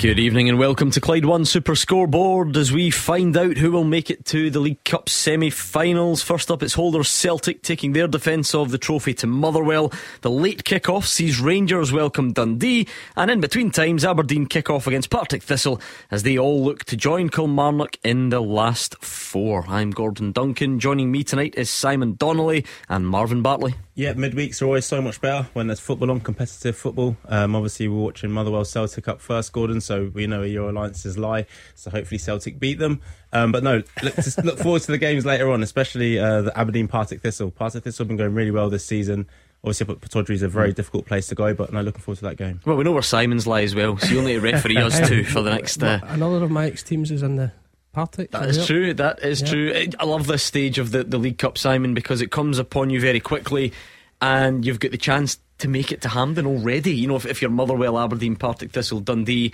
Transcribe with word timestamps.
Good 0.00 0.18
evening 0.18 0.48
and 0.48 0.58
welcome 0.58 0.90
to 0.92 1.00
Clyde 1.02 1.26
One 1.26 1.44
Super 1.44 1.74
Scoreboard 1.74 2.56
as 2.56 2.72
we 2.72 2.90
find 2.90 3.36
out 3.36 3.58
who 3.58 3.70
will 3.70 3.84
make 3.84 4.08
it 4.08 4.24
to 4.26 4.48
the 4.48 4.58
League 4.58 4.82
Cup 4.82 5.10
semi 5.10 5.50
finals. 5.50 6.22
First 6.22 6.50
up, 6.50 6.62
it's 6.62 6.72
holders 6.72 7.10
Celtic 7.10 7.60
taking 7.62 7.92
their 7.92 8.08
defence 8.08 8.54
of 8.54 8.70
the 8.70 8.78
trophy 8.78 9.12
to 9.12 9.26
Motherwell. 9.26 9.92
The 10.22 10.30
late 10.30 10.64
kick-off 10.64 11.06
sees 11.06 11.38
Rangers 11.38 11.92
welcome 11.92 12.32
Dundee, 12.32 12.88
and 13.14 13.30
in 13.30 13.42
between 13.42 13.70
times, 13.70 14.02
Aberdeen 14.02 14.46
kick 14.46 14.70
off 14.70 14.86
against 14.86 15.10
Partick 15.10 15.42
Thistle 15.42 15.82
as 16.10 16.22
they 16.22 16.38
all 16.38 16.64
look 16.64 16.86
to 16.86 16.96
join 16.96 17.28
Kilmarnock 17.28 17.98
in 18.02 18.30
the 18.30 18.40
last 18.40 18.96
four. 19.04 19.66
I'm 19.68 19.90
Gordon 19.90 20.32
Duncan. 20.32 20.80
Joining 20.80 21.12
me 21.12 21.24
tonight 21.24 21.56
is 21.58 21.68
Simon 21.68 22.14
Donnelly 22.14 22.64
and 22.88 23.06
Marvin 23.06 23.42
Bartley. 23.42 23.74
Yeah, 23.94 24.14
midweeks 24.14 24.62
are 24.62 24.64
always 24.64 24.86
so 24.86 25.02
much 25.02 25.20
better 25.20 25.46
when 25.52 25.66
there's 25.66 25.78
football 25.78 26.10
on, 26.10 26.20
competitive 26.20 26.74
football. 26.74 27.18
Um, 27.26 27.54
obviously, 27.54 27.86
we're 27.86 28.02
watching 28.02 28.30
Motherwell 28.30 28.64
Celtic 28.64 29.06
up 29.08 29.20
first, 29.20 29.52
Gordon, 29.52 29.82
so 29.90 30.08
we 30.14 30.28
know 30.28 30.38
where 30.38 30.48
your 30.48 30.68
alliances 30.68 31.18
lie. 31.18 31.46
So 31.74 31.90
hopefully, 31.90 32.18
Celtic 32.18 32.60
beat 32.60 32.78
them. 32.78 33.00
Um, 33.32 33.50
but 33.50 33.64
no, 33.64 33.82
look, 34.04 34.14
just 34.14 34.38
look 34.44 34.56
forward 34.62 34.82
to 34.82 34.92
the 34.92 34.98
games 34.98 35.26
later 35.26 35.50
on, 35.50 35.64
especially 35.64 36.16
uh, 36.16 36.42
the 36.42 36.56
Aberdeen 36.56 36.86
Partick 36.86 37.22
Thistle. 37.22 37.50
Partick 37.50 37.82
Thistle 37.82 38.04
have 38.04 38.08
been 38.08 38.16
going 38.16 38.32
really 38.32 38.52
well 38.52 38.70
this 38.70 38.84
season. 38.84 39.26
Obviously, 39.64 39.86
Pittodrie 39.96 40.30
is 40.30 40.42
a 40.42 40.48
very 40.48 40.72
difficult 40.72 41.06
place 41.06 41.26
to 41.26 41.34
go, 41.34 41.54
but 41.54 41.72
no, 41.72 41.80
looking 41.80 42.02
forward 42.02 42.18
to 42.18 42.24
that 42.26 42.36
game. 42.36 42.60
Well, 42.64 42.76
we 42.76 42.84
know 42.84 42.92
where 42.92 43.02
Simon's 43.02 43.48
lie 43.48 43.62
as 43.62 43.74
well, 43.74 43.98
so 43.98 44.06
you 44.06 44.20
only 44.20 44.38
referee 44.38 44.76
us 44.76 44.96
two 45.08 45.24
for 45.24 45.42
the 45.42 45.50
next. 45.50 45.82
Uh... 45.82 45.98
Another 46.04 46.44
of 46.44 46.52
my 46.52 46.66
ex 46.66 46.84
teams 46.84 47.10
is 47.10 47.24
in 47.24 47.34
the 47.34 47.50
Partick. 47.92 48.30
That 48.30 48.48
is 48.48 48.64
true. 48.64 48.94
That 48.94 49.24
is 49.24 49.42
yeah. 49.42 49.48
true. 49.48 49.86
I 49.98 50.04
love 50.04 50.28
this 50.28 50.44
stage 50.44 50.78
of 50.78 50.92
the, 50.92 51.02
the 51.02 51.18
League 51.18 51.38
Cup, 51.38 51.58
Simon, 51.58 51.94
because 51.94 52.20
it 52.20 52.30
comes 52.30 52.60
upon 52.60 52.90
you 52.90 53.00
very 53.00 53.18
quickly 53.18 53.72
and 54.20 54.64
you've 54.64 54.80
got 54.80 54.90
the 54.90 54.98
chance 54.98 55.38
to 55.58 55.68
make 55.68 55.92
it 55.92 56.02
to 56.02 56.08
Hampden 56.08 56.46
already. 56.46 56.94
You 56.94 57.08
know, 57.08 57.16
if, 57.16 57.26
if 57.26 57.40
you're 57.40 57.50
Motherwell, 57.50 57.98
Aberdeen, 57.98 58.36
Partick 58.36 58.72
Thistle, 58.72 59.00
Dundee. 59.00 59.52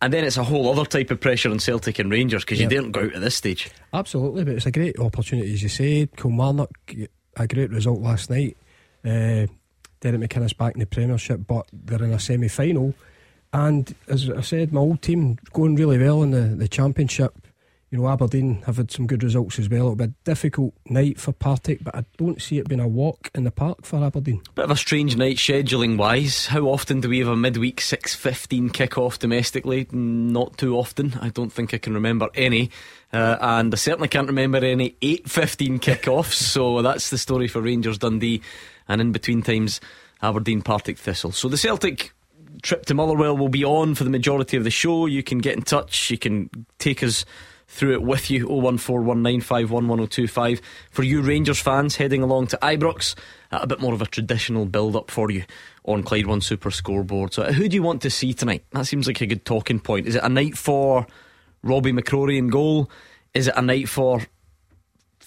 And 0.00 0.12
then 0.12 0.24
it's 0.24 0.36
a 0.36 0.44
whole 0.44 0.70
other 0.70 0.84
type 0.84 1.10
of 1.10 1.20
pressure 1.20 1.50
on 1.50 1.58
Celtic 1.58 1.98
and 1.98 2.10
Rangers 2.10 2.44
because 2.44 2.60
yep. 2.60 2.70
you 2.70 2.76
didn't 2.78 2.92
go 2.92 3.00
out 3.00 3.14
at 3.14 3.20
this 3.20 3.34
stage. 3.34 3.70
Absolutely, 3.92 4.44
but 4.44 4.54
it's 4.54 4.66
a 4.66 4.70
great 4.70 4.98
opportunity, 4.98 5.52
as 5.52 5.62
you 5.62 5.68
said. 5.68 6.16
Kilmarnock, 6.16 6.70
a 7.36 7.46
great 7.46 7.70
result 7.70 8.00
last 8.00 8.30
night. 8.30 8.56
Uh, 9.04 9.46
Derek 10.00 10.20
McInnes 10.20 10.56
back 10.56 10.74
in 10.74 10.80
the 10.80 10.86
Premiership, 10.86 11.40
but 11.46 11.68
they're 11.72 12.02
in 12.02 12.12
a 12.12 12.20
semi 12.20 12.48
final. 12.48 12.94
And 13.52 13.92
as 14.06 14.30
I 14.30 14.42
said, 14.42 14.72
my 14.72 14.80
old 14.80 15.02
team 15.02 15.38
going 15.52 15.74
really 15.74 15.98
well 15.98 16.22
in 16.22 16.30
the, 16.30 16.54
the 16.54 16.68
Championship 16.68 17.34
you 17.90 17.98
know, 17.98 18.08
Aberdeen 18.08 18.62
have 18.66 18.76
had 18.76 18.90
some 18.90 19.06
good 19.06 19.22
results 19.22 19.58
as 19.58 19.68
well. 19.68 19.80
It'll 19.80 19.96
be 19.96 20.04
a 20.04 20.14
difficult 20.24 20.74
night 20.90 21.18
for 21.18 21.32
Partick, 21.32 21.82
but 21.82 21.94
I 21.94 22.04
don't 22.18 22.40
see 22.40 22.58
it 22.58 22.68
being 22.68 22.80
a 22.80 22.88
walk 22.88 23.30
in 23.34 23.44
the 23.44 23.50
park 23.50 23.86
for 23.86 24.04
Aberdeen. 24.04 24.42
Bit 24.54 24.66
of 24.66 24.70
a 24.70 24.76
strange 24.76 25.16
night 25.16 25.36
scheduling 25.36 25.96
wise. 25.96 26.46
How 26.46 26.66
often 26.66 27.00
do 27.00 27.08
we 27.08 27.20
have 27.20 27.28
a 27.28 27.36
midweek 27.36 27.80
6.15 27.80 28.74
kick-off 28.74 29.18
domestically? 29.18 29.86
Not 29.90 30.58
too 30.58 30.76
often. 30.76 31.18
I 31.22 31.30
don't 31.30 31.52
think 31.52 31.72
I 31.72 31.78
can 31.78 31.94
remember 31.94 32.28
any. 32.34 32.70
Uh, 33.10 33.38
and 33.40 33.72
I 33.72 33.76
certainly 33.76 34.08
can't 34.08 34.28
remember 34.28 34.58
any 34.58 34.90
8.15 35.00 35.80
kick-offs. 35.82 36.36
so 36.36 36.82
that's 36.82 37.08
the 37.08 37.18
story 37.18 37.48
for 37.48 37.62
Rangers 37.62 37.96
Dundee. 37.96 38.42
And 38.86 39.00
in 39.00 39.12
between 39.12 39.40
times, 39.40 39.80
Aberdeen 40.20 40.60
Partick 40.60 40.98
Thistle. 40.98 41.32
So 41.32 41.48
the 41.48 41.56
Celtic 41.56 42.12
trip 42.62 42.84
to 42.86 42.94
Motherwell 42.94 43.36
will 43.36 43.48
be 43.48 43.64
on 43.64 43.94
for 43.94 44.04
the 44.04 44.10
majority 44.10 44.58
of 44.58 44.64
the 44.64 44.70
show. 44.70 45.06
You 45.06 45.22
can 45.22 45.38
get 45.38 45.56
in 45.56 45.62
touch. 45.62 46.10
You 46.10 46.18
can 46.18 46.50
take 46.78 47.02
us 47.02 47.24
through 47.68 47.92
it 47.92 48.02
with 48.02 48.30
you. 48.30 48.48
01419511025 48.48 50.60
for 50.90 51.04
you 51.04 51.22
Rangers 51.22 51.60
fans 51.60 51.96
heading 51.96 52.22
along 52.22 52.48
to 52.48 52.58
Ibrox 52.62 53.14
a 53.52 53.66
bit 53.66 53.80
more 53.80 53.94
of 53.94 54.02
a 54.02 54.06
traditional 54.06 54.66
build 54.66 54.96
up 54.96 55.10
for 55.10 55.30
you 55.30 55.44
on 55.84 56.02
Clyde 56.02 56.26
One 56.26 56.40
Super 56.40 56.70
Scoreboard. 56.70 57.32
So 57.32 57.52
who 57.52 57.68
do 57.68 57.76
you 57.76 57.82
want 57.82 58.02
to 58.02 58.10
see 58.10 58.34
tonight? 58.34 58.64
That 58.72 58.86
seems 58.86 59.06
like 59.06 59.20
a 59.20 59.26
good 59.26 59.44
talking 59.44 59.80
point. 59.80 60.06
Is 60.06 60.16
it 60.16 60.24
a 60.24 60.28
night 60.28 60.58
for 60.58 61.06
Robbie 61.62 61.92
McCrorie 61.92 62.38
in 62.38 62.48
goal? 62.48 62.90
Is 63.34 63.48
it 63.48 63.54
a 63.56 63.62
night 63.62 63.88
for 63.88 64.22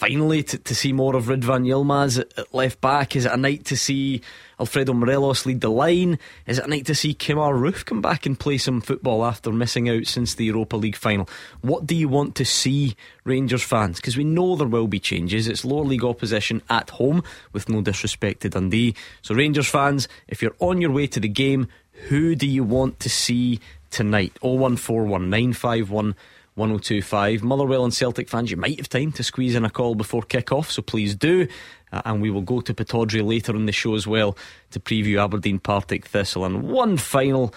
finally 0.01 0.41
to, 0.41 0.57
to 0.57 0.73
see 0.73 0.91
more 0.91 1.15
of 1.15 1.25
Ridvan 1.25 1.67
Yilmaz 1.67 2.19
at, 2.19 2.35
at 2.35 2.51
left 2.55 2.81
back? 2.81 3.15
Is 3.15 3.27
it 3.27 3.31
a 3.31 3.37
night 3.37 3.65
to 3.65 3.77
see 3.77 4.21
Alfredo 4.59 4.93
Morelos 4.93 5.45
lead 5.45 5.61
the 5.61 5.69
line? 5.69 6.17
Is 6.47 6.57
it 6.57 6.65
a 6.65 6.67
night 6.67 6.87
to 6.87 6.95
see 6.95 7.13
Kemar 7.13 7.53
Roofe 7.53 7.85
come 7.85 8.01
back 8.01 8.25
and 8.25 8.39
play 8.39 8.57
some 8.57 8.81
football 8.81 9.23
after 9.23 9.51
missing 9.51 9.87
out 9.89 10.07
since 10.07 10.33
the 10.33 10.45
Europa 10.45 10.75
League 10.75 10.95
final? 10.95 11.29
What 11.61 11.85
do 11.85 11.93
you 11.93 12.09
want 12.09 12.33
to 12.37 12.45
see, 12.45 12.95
Rangers 13.25 13.61
fans? 13.61 13.97
Because 13.97 14.17
we 14.17 14.23
know 14.23 14.55
there 14.55 14.67
will 14.67 14.87
be 14.87 14.99
changes. 14.99 15.47
It's 15.47 15.63
lower 15.63 15.85
league 15.85 16.03
opposition 16.03 16.63
at 16.67 16.89
home, 16.89 17.23
with 17.53 17.69
no 17.69 17.81
disrespect 17.81 18.41
to 18.41 18.49
Dundee. 18.49 18.95
So, 19.21 19.35
Rangers 19.35 19.69
fans, 19.69 20.07
if 20.27 20.41
you're 20.41 20.55
on 20.57 20.81
your 20.81 20.91
way 20.91 21.05
to 21.05 21.19
the 21.19 21.29
game, 21.29 21.67
who 22.09 22.33
do 22.33 22.47
you 22.47 22.63
want 22.63 22.99
to 23.01 23.09
see 23.09 23.59
tonight? 23.91 24.35
0141 24.41 25.29
951 25.29 26.15
1025. 26.55 27.43
Motherwell 27.43 27.83
and 27.83 27.93
Celtic 27.93 28.29
fans, 28.29 28.51
you 28.51 28.57
might 28.57 28.77
have 28.77 28.89
time 28.89 29.11
to 29.13 29.23
squeeze 29.23 29.55
in 29.55 29.63
a 29.63 29.69
call 29.69 29.95
before 29.95 30.21
kick 30.21 30.51
off, 30.51 30.69
so 30.71 30.81
please 30.81 31.15
do. 31.15 31.47
Uh, 31.91 32.01
and 32.05 32.21
we 32.21 32.29
will 32.29 32.41
go 32.41 32.61
to 32.61 32.73
Pittodrie 32.73 33.25
later 33.25 33.55
in 33.55 33.65
the 33.65 33.71
show 33.71 33.95
as 33.95 34.05
well 34.05 34.37
to 34.71 34.79
preview 34.79 35.23
Aberdeen 35.23 35.59
Partick 35.59 36.05
Thistle. 36.05 36.45
And 36.45 36.63
one 36.63 36.97
final 36.97 37.53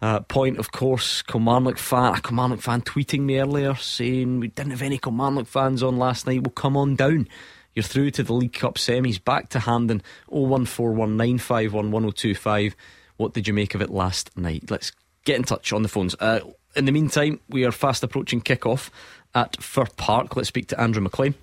uh, 0.00 0.20
point, 0.20 0.58
of 0.58 0.72
course, 0.72 1.22
Kilmarnock 1.22 1.78
fan, 1.78 2.14
a 2.14 2.20
Kilmarnock 2.20 2.60
fan 2.60 2.82
tweeting 2.82 3.20
me 3.20 3.38
earlier 3.38 3.74
saying 3.74 4.40
we 4.40 4.48
didn't 4.48 4.72
have 4.72 4.82
any 4.82 4.98
Kilmarnock 4.98 5.46
fans 5.46 5.82
on 5.82 5.98
last 5.98 6.26
night. 6.26 6.42
Well, 6.42 6.52
come 6.52 6.76
on 6.76 6.96
down. 6.96 7.28
You're 7.74 7.82
through 7.82 8.12
to 8.12 8.22
the 8.22 8.32
League 8.32 8.54
Cup 8.54 8.76
semis, 8.76 9.22
back 9.22 9.50
to 9.50 9.60
Hampden 9.60 10.02
01419511025. 10.32 12.74
What 13.18 13.34
did 13.34 13.46
you 13.46 13.54
make 13.54 13.74
of 13.74 13.82
it 13.82 13.90
last 13.90 14.34
night? 14.36 14.70
Let's 14.70 14.92
get 15.28 15.36
in 15.36 15.44
touch 15.44 15.72
on 15.72 15.82
the 15.82 15.88
phones. 15.88 16.16
Uh, 16.18 16.40
in 16.74 16.86
the 16.86 16.92
meantime, 16.92 17.38
we 17.48 17.64
are 17.64 17.72
fast 17.72 18.02
approaching 18.02 18.40
kick-off 18.40 18.90
at 19.34 19.62
Fir 19.62 19.84
Park. 19.96 20.34
Let's 20.36 20.48
speak 20.48 20.68
to 20.68 20.80
Andrew 20.80 21.02
McLean. 21.02 21.34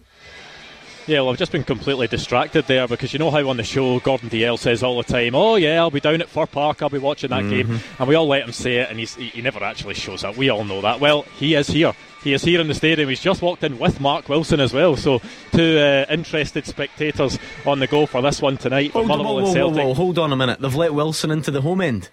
Yeah, 1.07 1.19
well, 1.19 1.29
I've 1.29 1.38
just 1.38 1.51
been 1.51 1.63
completely 1.63 2.07
distracted 2.07 2.66
there 2.66 2.88
because 2.88 3.13
you 3.13 3.19
know 3.19 3.29
how 3.29 3.47
on 3.47 3.57
the 3.57 3.63
show 3.63 4.00
Gordon 4.00 4.28
Dalziel 4.31 4.57
says 4.57 4.81
all 4.81 4.97
the 4.97 5.03
time, 5.03 5.35
"Oh 5.35 5.56
yeah, 5.56 5.78
I'll 5.78 5.91
be 5.91 6.00
down 6.00 6.19
at 6.19 6.29
Fir 6.29 6.47
Park, 6.47 6.81
I'll 6.81 6.90
be 6.90 6.97
watching 6.97 7.29
that 7.29 7.44
mm-hmm. 7.44 7.73
game," 7.73 7.79
and 8.00 8.07
we 8.09 8.16
all 8.16 8.25
let 8.25 8.41
him 8.41 8.51
say 8.51 8.78
it, 8.78 8.90
and 8.90 9.00
he, 9.00 9.06
he 9.06 9.41
never 9.44 9.63
actually 9.63 9.94
shows 9.94 10.23
up. 10.23 10.35
We 10.35 10.50
all 10.50 10.63
know 10.63 10.81
that. 10.81 11.00
Well, 11.00 11.22
he 11.38 11.53
is 11.53 11.67
here. 11.67 11.94
He 12.23 12.34
is 12.34 12.44
here 12.44 12.59
in 12.59 12.67
the 12.67 12.73
stadium. 12.73 13.07
He's 13.07 13.19
just 13.19 13.44
walked 13.44 13.63
in 13.63 13.78
with 13.78 14.02
Mark 14.02 14.28
Wilson 14.29 14.59
as 14.59 14.73
well. 14.73 14.96
So, 14.96 15.22
two 15.52 15.78
uh, 15.78 16.07
interested 16.09 16.66
spectators 16.66 17.38
on 17.67 17.78
the 17.78 17.85
go 17.85 18.07
for 18.07 18.23
this 18.23 18.41
one 18.41 18.57
tonight. 18.57 18.90
Hold, 18.90 19.07
whoa, 19.07 19.44
whoa, 19.44 19.69
whoa, 19.69 19.94
hold 19.94 20.17
on 20.17 20.34
a 20.34 20.35
minute. 20.35 20.59
They've 20.59 20.73
let 20.73 20.96
Wilson 20.96 21.29
into 21.29 21.52
the 21.52 21.62
home 21.62 21.81
end. 21.81 22.09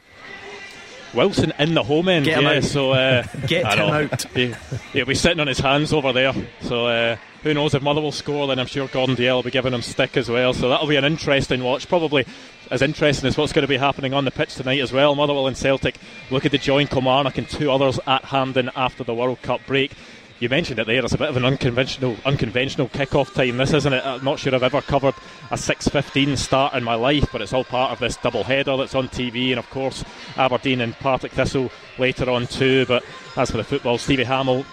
Wilson 1.15 1.53
in 1.59 1.75
the 1.75 1.83
home 1.83 2.09
end. 2.09 2.27
Yeah, 2.27 2.41
out. 2.41 2.65
So 2.65 2.93
uh, 2.93 3.25
get 3.47 3.79
him 3.79 3.91
out. 3.91 4.23
He, 4.35 4.55
will 4.95 5.07
be 5.07 5.15
sitting 5.15 5.41
on 5.41 5.47
his 5.47 5.59
hands 5.59 5.93
over 5.93 6.13
there. 6.13 6.33
So 6.63 6.87
uh, 6.87 7.17
who 7.43 7.55
knows 7.55 7.75
if 7.75 7.83
Motherwell 7.83 8.13
score? 8.13 8.47
Then 8.47 8.59
I'm 8.59 8.67
sure 8.67 8.89
Gordon 8.89 9.17
Dalziel 9.17 9.37
will 9.37 9.43
be 9.43 9.51
giving 9.51 9.75
him 9.75 9.83
stick 9.83 10.17
as 10.17 10.29
well. 10.29 10.55
So 10.55 10.69
that'll 10.69 10.87
be 10.87 10.97
an 10.97 11.05
interesting 11.05 11.63
watch. 11.63 11.89
Probably 11.89 12.27
as 12.71 12.83
interesting 12.83 13.29
as 13.29 13.37
what's 13.37 13.53
going 13.53 13.63
to 13.63 13.69
be 13.69 13.77
happening 13.77 14.15
on 14.15 14.25
the 14.25 14.31
pitch 14.31 14.55
tonight 14.55 14.81
as 14.81 14.93
well. 14.93 15.15
Motherwell 15.15 15.47
and 15.47 15.57
Celtic 15.57 15.97
looking 16.31 16.51
to 16.51 16.59
join 16.59 16.87
Kilmarnock 16.87 17.37
and 17.39 17.49
two 17.49 17.71
others 17.71 18.01
at 18.07 18.25
Hampden 18.27 18.71
after 18.75 19.05
the 19.05 19.15
World 19.15 19.43
Cup 19.43 19.61
break 19.67 19.93
you 20.43 20.49
mentioned 20.49 20.81
it 20.81 20.89
there. 20.89 21.05
It's 21.05 21.15
a 21.15 21.19
bit 21.19 21.29
of 21.29 21.37
an 21.37 21.45
unconventional, 21.45 22.17
unconventional 22.25 22.89
kick-off 22.89 23.33
time. 23.33 23.59
This 23.59 23.73
isn't 23.73 23.93
it. 23.93 24.05
I'm 24.05 24.25
not 24.25 24.41
sure 24.41 24.53
I've 24.53 24.65
ever 24.65 24.83
covered 24.83 25.15
a 25.53 25.57
6:15 25.57 26.37
start 26.37 26.75
in 26.75 26.83
my 26.83 26.97
life, 26.97 27.27
but 27.31 27.41
it's 27.41 27.53
all 27.53 27.63
part 27.63 27.93
of 27.93 28.01
this 28.01 28.17
double 28.17 28.43
header 28.43 28.77
that's 28.77 28.97
on 28.97 29.09
TV, 29.09 29.51
and 29.51 29.59
of 29.61 29.71
course 29.71 30.05
Aberdeen 30.37 30.81
and 30.81 30.99
Partick 30.99 31.31
Thistle 31.31 31.71
later 31.97 32.29
on 32.29 32.49
too. 32.49 32.85
But 32.87 33.05
as 33.37 33.53
for 33.53 33.59
the 33.59 33.65
football, 33.65 33.99
Stevie 33.99 34.25
Hammell 34.25 34.65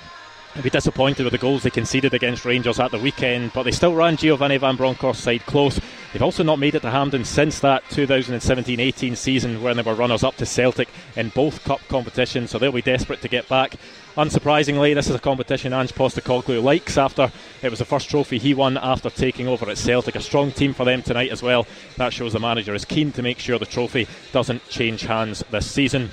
I'd 0.55 0.63
be 0.63 0.69
disappointed 0.71 1.23
with 1.23 1.31
the 1.31 1.37
goals 1.37 1.61
they 1.61 1.69
conceded 1.69 2.15
against 2.15 2.43
Rangers 2.43 2.79
at 2.79 2.89
the 2.89 2.97
weekend, 2.97 3.53
but 3.53 3.63
they 3.63 3.71
still 3.71 3.93
ran 3.93 4.17
Giovanni 4.17 4.57
Van 4.57 4.75
Bronckhorst's 4.75 5.23
side 5.23 5.45
close. 5.45 5.79
They've 6.11 6.23
also 6.23 6.43
not 6.43 6.57
made 6.57 6.73
it 6.73 6.81
to 6.81 6.89
Hampden 6.89 7.23
since 7.23 7.59
that 7.59 7.87
2017 7.91 8.79
18 8.79 9.15
season 9.15 9.61
when 9.61 9.77
they 9.77 9.83
were 9.83 9.93
runners 9.93 10.23
up 10.23 10.37
to 10.37 10.47
Celtic 10.47 10.89
in 11.15 11.29
both 11.29 11.63
cup 11.63 11.81
competitions, 11.87 12.49
so 12.49 12.57
they'll 12.57 12.71
be 12.71 12.81
desperate 12.81 13.21
to 13.21 13.27
get 13.27 13.47
back. 13.47 13.75
Unsurprisingly, 14.17 14.95
this 14.95 15.07
is 15.07 15.15
a 15.15 15.19
competition 15.19 15.71
Ange 15.71 15.93
Postecoglou 15.93 16.61
likes 16.63 16.97
after 16.97 17.31
it 17.61 17.69
was 17.69 17.79
the 17.79 17.85
first 17.85 18.09
trophy 18.09 18.39
he 18.39 18.53
won 18.53 18.77
after 18.77 19.09
taking 19.09 19.47
over 19.47 19.69
at 19.69 19.77
Celtic. 19.77 20.15
A 20.15 20.19
strong 20.19 20.51
team 20.51 20.73
for 20.73 20.83
them 20.83 21.01
tonight 21.03 21.31
as 21.31 21.43
well. 21.43 21.67
That 21.97 22.11
shows 22.11 22.33
the 22.33 22.39
manager 22.39 22.73
is 22.73 22.85
keen 22.85 23.11
to 23.13 23.21
make 23.21 23.39
sure 23.39 23.59
the 23.59 23.65
trophy 23.65 24.07
doesn't 24.31 24.67
change 24.67 25.01
hands 25.01 25.43
this 25.51 25.69
season. 25.69 26.11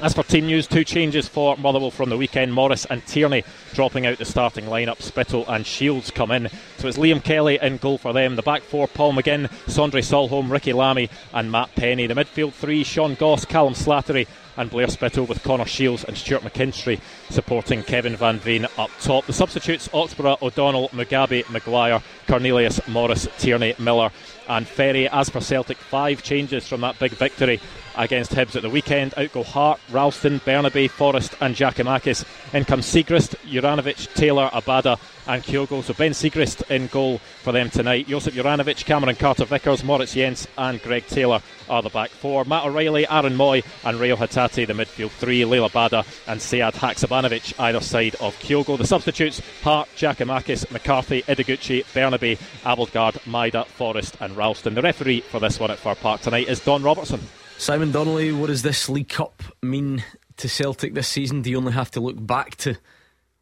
As 0.00 0.12
for 0.12 0.24
team 0.24 0.46
news, 0.46 0.66
two 0.66 0.82
changes 0.82 1.28
for 1.28 1.56
Motherwell 1.56 1.92
from 1.92 2.10
the 2.10 2.16
weekend. 2.16 2.52
Morris 2.52 2.84
and 2.86 3.06
Tierney 3.06 3.44
dropping 3.74 4.06
out 4.06 4.18
the 4.18 4.24
starting 4.24 4.64
lineup. 4.64 5.00
Spittal 5.00 5.44
and 5.46 5.64
Shields 5.64 6.10
come 6.10 6.32
in. 6.32 6.48
So 6.78 6.88
it's 6.88 6.98
Liam 6.98 7.22
Kelly 7.22 7.60
in 7.62 7.76
goal 7.76 7.98
for 7.98 8.12
them. 8.12 8.34
The 8.34 8.42
back 8.42 8.62
four, 8.62 8.88
Paul 8.88 9.12
McGinn, 9.12 9.48
Sondre 9.66 10.02
Solholm, 10.02 10.50
Ricky 10.50 10.72
Lamie 10.72 11.10
and 11.32 11.52
Matt 11.52 11.74
Penny. 11.76 12.08
The 12.08 12.14
midfield 12.14 12.54
three, 12.54 12.82
Sean 12.82 13.14
Goss, 13.14 13.44
Callum 13.44 13.74
Slattery 13.74 14.26
and 14.56 14.68
Blair 14.68 14.88
Spittal 14.88 15.26
with 15.26 15.44
Connor 15.44 15.64
Shields 15.64 16.04
and 16.04 16.16
Stuart 16.16 16.42
McKinstry 16.42 17.00
supporting 17.30 17.82
Kevin 17.82 18.16
Van 18.16 18.38
Veen 18.38 18.66
up 18.78 18.90
top. 19.00 19.26
The 19.26 19.32
substitutes 19.32 19.88
Oxborough, 19.88 20.40
O'Donnell, 20.42 20.88
Mugabe, 20.90 21.48
Maguire, 21.50 22.02
Cornelius, 22.26 22.86
Morris, 22.88 23.28
Tierney, 23.38 23.74
Miller, 23.78 24.10
and 24.48 24.66
Ferry. 24.66 25.08
As 25.08 25.30
for 25.30 25.40
Celtic, 25.40 25.76
five 25.76 26.22
changes 26.22 26.66
from 26.66 26.82
that 26.82 26.98
big 26.98 27.12
victory 27.12 27.60
against 27.96 28.32
Hibs 28.32 28.56
at 28.56 28.62
the 28.62 28.70
weekend. 28.70 29.14
Out 29.16 29.32
go 29.32 29.42
Hart, 29.42 29.80
Ralston, 29.90 30.40
Bernabei, 30.40 30.90
Forrest, 30.90 31.34
and 31.40 31.54
Giakoumakis. 31.54 32.24
In 32.54 32.64
comes 32.64 32.86
Siegrist, 32.86 33.36
Juranovic, 33.46 34.12
Taylor, 34.14 34.48
Abada, 34.52 34.98
and 35.26 35.42
Kyogo. 35.42 35.82
So 35.82 35.94
Ben 35.94 36.12
Siegrist 36.12 36.68
in 36.70 36.88
goal 36.88 37.18
for 37.18 37.52
them 37.52 37.70
tonight. 37.70 38.08
Josip 38.08 38.34
Juranovic, 38.34 38.84
Cameron 38.84 39.16
Carter 39.16 39.44
Vickers, 39.44 39.84
Moritz 39.84 40.14
Jenz, 40.14 40.46
and 40.58 40.82
Greg 40.82 41.06
Taylor 41.06 41.40
are 41.68 41.82
the 41.82 41.88
back 41.88 42.10
four. 42.10 42.44
Matt 42.44 42.66
O'Riley, 42.66 43.08
Aaron 43.08 43.36
Mooy, 43.36 43.64
and 43.84 43.98
Reo 43.98 44.16
Hatate, 44.16 44.66
the 44.66 44.72
midfield 44.72 45.10
three. 45.10 45.42
Liel 45.42 45.68
Abada 45.68 46.04
and 46.26 46.40
Sead 46.40 46.74
Haksabanovic 47.14 47.54
either 47.60 47.80
side 47.80 48.14
of 48.16 48.36
Kyogo. 48.40 48.76
The 48.76 48.86
substitutes 48.86 49.40
Hart, 49.62 49.88
Giakoumakis, 49.96 50.70
McCarthy, 50.70 51.22
Ideguchi, 51.22 51.84
Bernabei, 51.92 52.38
Abildgaard, 52.64 53.14
Maeda, 53.24 53.66
Forrest, 53.66 54.16
and 54.20 54.36
Ralston. 54.36 54.74
The 54.74 54.82
referee 54.82 55.20
for 55.20 55.40
this 55.40 55.60
one 55.60 55.70
at 55.70 55.78
Fir 55.78 55.94
Park 55.94 56.22
tonight 56.22 56.48
is 56.48 56.60
Don 56.60 56.82
Robertson. 56.82 57.20
Simon 57.58 57.92
Donnelly, 57.92 58.32
what 58.32 58.48
does 58.48 58.62
this 58.62 58.88
League 58.88 59.08
Cup 59.08 59.42
mean 59.62 60.02
to 60.38 60.48
Celtic 60.48 60.94
this 60.94 61.08
season? 61.08 61.42
Do 61.42 61.50
you 61.50 61.56
only 61.56 61.72
have 61.72 61.90
to 61.92 62.00
look 62.00 62.24
back 62.24 62.56
to 62.56 62.76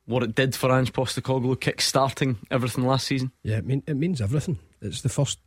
what 0.05 0.23
it 0.23 0.35
did 0.35 0.55
for 0.55 0.71
Ange 0.71 0.93
Postecoglou 0.93 1.59
kick-starting 1.59 2.39
everything 2.51 2.87
last 2.87 3.07
season? 3.07 3.33
Yeah, 3.43 3.59
it, 3.59 3.67
mean, 3.67 3.83
it 3.87 3.95
means 3.95 4.21
everything. 4.21 4.59
It's 4.83 5.01
the 5.01 5.09
first 5.09 5.39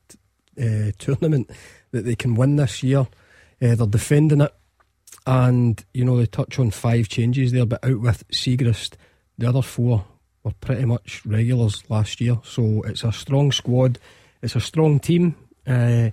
uh, 0.60 0.92
tournament 0.98 1.52
that 1.92 2.06
they 2.06 2.16
can 2.16 2.34
win 2.36 2.56
this 2.56 2.82
year. 2.82 3.02
Uh, 3.62 3.76
they're 3.76 3.86
defending 3.86 4.42
it, 4.42 4.54
and 5.26 5.84
you 5.94 6.06
know 6.06 6.18
they 6.18 6.26
touch 6.26 6.60
on 6.60 6.72
five 6.72 7.10
changes 7.10 7.52
there, 7.52 7.66
but 7.66 7.84
out 7.84 8.00
with 8.00 8.28
Siegrist, 8.30 8.96
the 9.38 9.50
other 9.50 9.62
four 9.62 10.06
were 10.44 10.54
pretty 10.62 10.86
much 10.86 11.26
regulars 11.26 11.84
last 11.90 12.22
year. 12.22 12.38
So 12.44 12.84
it's 12.84 13.04
a 13.04 13.12
strong 13.12 13.52
squad, 13.52 14.00
it's 14.42 14.56
a 14.56 14.62
strong 14.62 15.00
team. 15.00 15.36
Uh, 15.68 16.12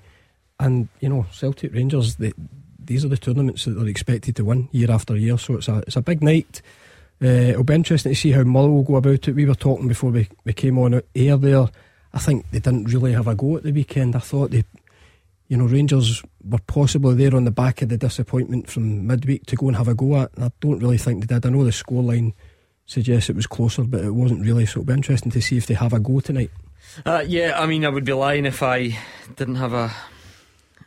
and 0.59 0.89
you 1.01 1.09
know, 1.09 1.27
Celtic 1.33 1.75
Rangers, 1.75 2.17
they, 2.17 2.33
these 2.79 3.05
are 3.05 3.09
the 3.09 3.17
tournaments 3.17 3.65
that 3.65 3.73
they're 3.73 3.89
expected 3.89 4.37
to 4.37 4.45
win 4.45 4.69
year 4.73 4.91
after 4.91 5.17
year. 5.17 5.37
So 5.39 5.55
it's 5.57 5.69
a 5.69 5.79
it's 5.87 5.97
a 5.97 6.03
big 6.03 6.23
night. 6.23 6.63
Uh, 7.23 7.27
it'll 7.27 7.65
be 7.65 7.75
interesting 7.75 8.13
to 8.13 8.19
see 8.19 8.33
how 8.33 8.43
Mull 8.43 8.71
will 8.71 8.83
go 8.83 8.97
about 8.97 9.29
it. 9.29 9.35
We 9.35 9.47
were 9.47 9.55
talking 9.55 9.87
before 9.87 10.11
we, 10.11 10.29
we 10.45 10.53
came 10.53 10.79
on 10.79 11.01
air 11.15 11.37
there. 11.37 11.69
I 12.13 12.19
think 12.19 12.51
they 12.51 12.59
didn't 12.59 12.93
really 12.93 13.13
have 13.13 13.29
a 13.29 13.35
go 13.37 13.57
at 13.57 13.63
the 13.63 13.71
weekend. 13.71 14.17
I 14.17 14.19
thought 14.19 14.51
they, 14.51 14.65
you 15.53 15.59
know, 15.59 15.67
Rangers 15.67 16.23
were 16.43 16.57
possibly 16.67 17.15
there 17.15 17.37
on 17.37 17.45
the 17.45 17.51
back 17.51 17.83
of 17.83 17.91
the 17.91 17.99
disappointment 17.99 18.71
from 18.71 19.07
midweek 19.07 19.45
to 19.45 19.55
go 19.55 19.69
and 19.69 19.77
have 19.77 19.87
a 19.87 19.95
go 19.95 20.17
at. 20.17 20.31
And 20.35 20.47
I 20.47 20.51
don't 20.61 20.79
really 20.79 20.97
think 20.97 21.21
they 21.21 21.35
did. 21.35 21.45
I 21.45 21.51
know 21.51 21.63
the 21.63 21.71
scoreline 21.71 22.33
suggests 22.87 23.29
it 23.29 23.37
was 23.37 23.47
closer, 23.47 23.85
but 23.85 24.03
it 24.03 24.13
wasn't 24.13 24.47
really. 24.47 24.65
So 24.65 24.81
it'll 24.81 24.87
be 24.87 24.95
interesting 24.95 25.31
to 25.31 25.43
see 25.43 25.59
if 25.59 25.67
they 25.67 25.75
have 25.75 25.93
a 25.93 26.01
go 26.01 26.21
tonight. 26.21 26.51
Uh, 27.05 27.23
yeah, 27.27 27.61
I 27.61 27.67
mean, 27.67 27.85
I 27.85 27.91
would 27.91 28.07
be 28.07 28.15
lying 28.15 28.47
if 28.47 28.63
I 28.63 28.99
didn't 29.37 29.57
have 29.57 29.75
a 29.75 29.93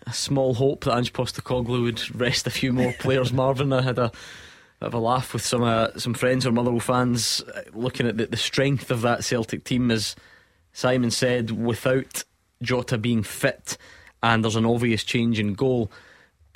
a 0.08 0.14
small 0.14 0.56
hope 0.56 0.86
that 0.86 0.98
Ange 0.98 1.14
Postecoglou 1.14 1.84
would 1.84 2.20
rest 2.20 2.48
a 2.48 2.50
few 2.50 2.74
more 2.74 2.92
players. 3.00 3.32
Marvin, 3.32 3.72
I 3.72 3.84
had 3.84 4.00
a 4.00 4.12
bit 4.80 4.88
of 4.88 4.96
a 4.96 5.00
laugh 5.00 5.32
with 5.32 5.46
some 5.46 5.62
uh, 5.62 5.90
some 5.98 6.16
friends 6.16 6.44
or 6.44 6.52
Motherwell 6.52 6.80
fans 6.80 7.42
uh, 7.54 7.62
looking 7.76 8.08
at 8.08 8.18
the, 8.18 8.26
the 8.26 8.36
strength 8.36 8.90
of 8.90 9.04
that 9.04 9.24
Celtic 9.24 9.64
team. 9.64 9.92
As 9.92 10.16
Simon 10.74 11.12
said, 11.12 11.52
without 11.52 12.24
Jota 12.64 12.98
being 12.98 13.22
fit, 13.22 13.78
and 14.26 14.44
there's 14.44 14.56
an 14.56 14.66
obvious 14.66 15.04
change 15.04 15.40
in 15.40 15.54
goal. 15.54 15.92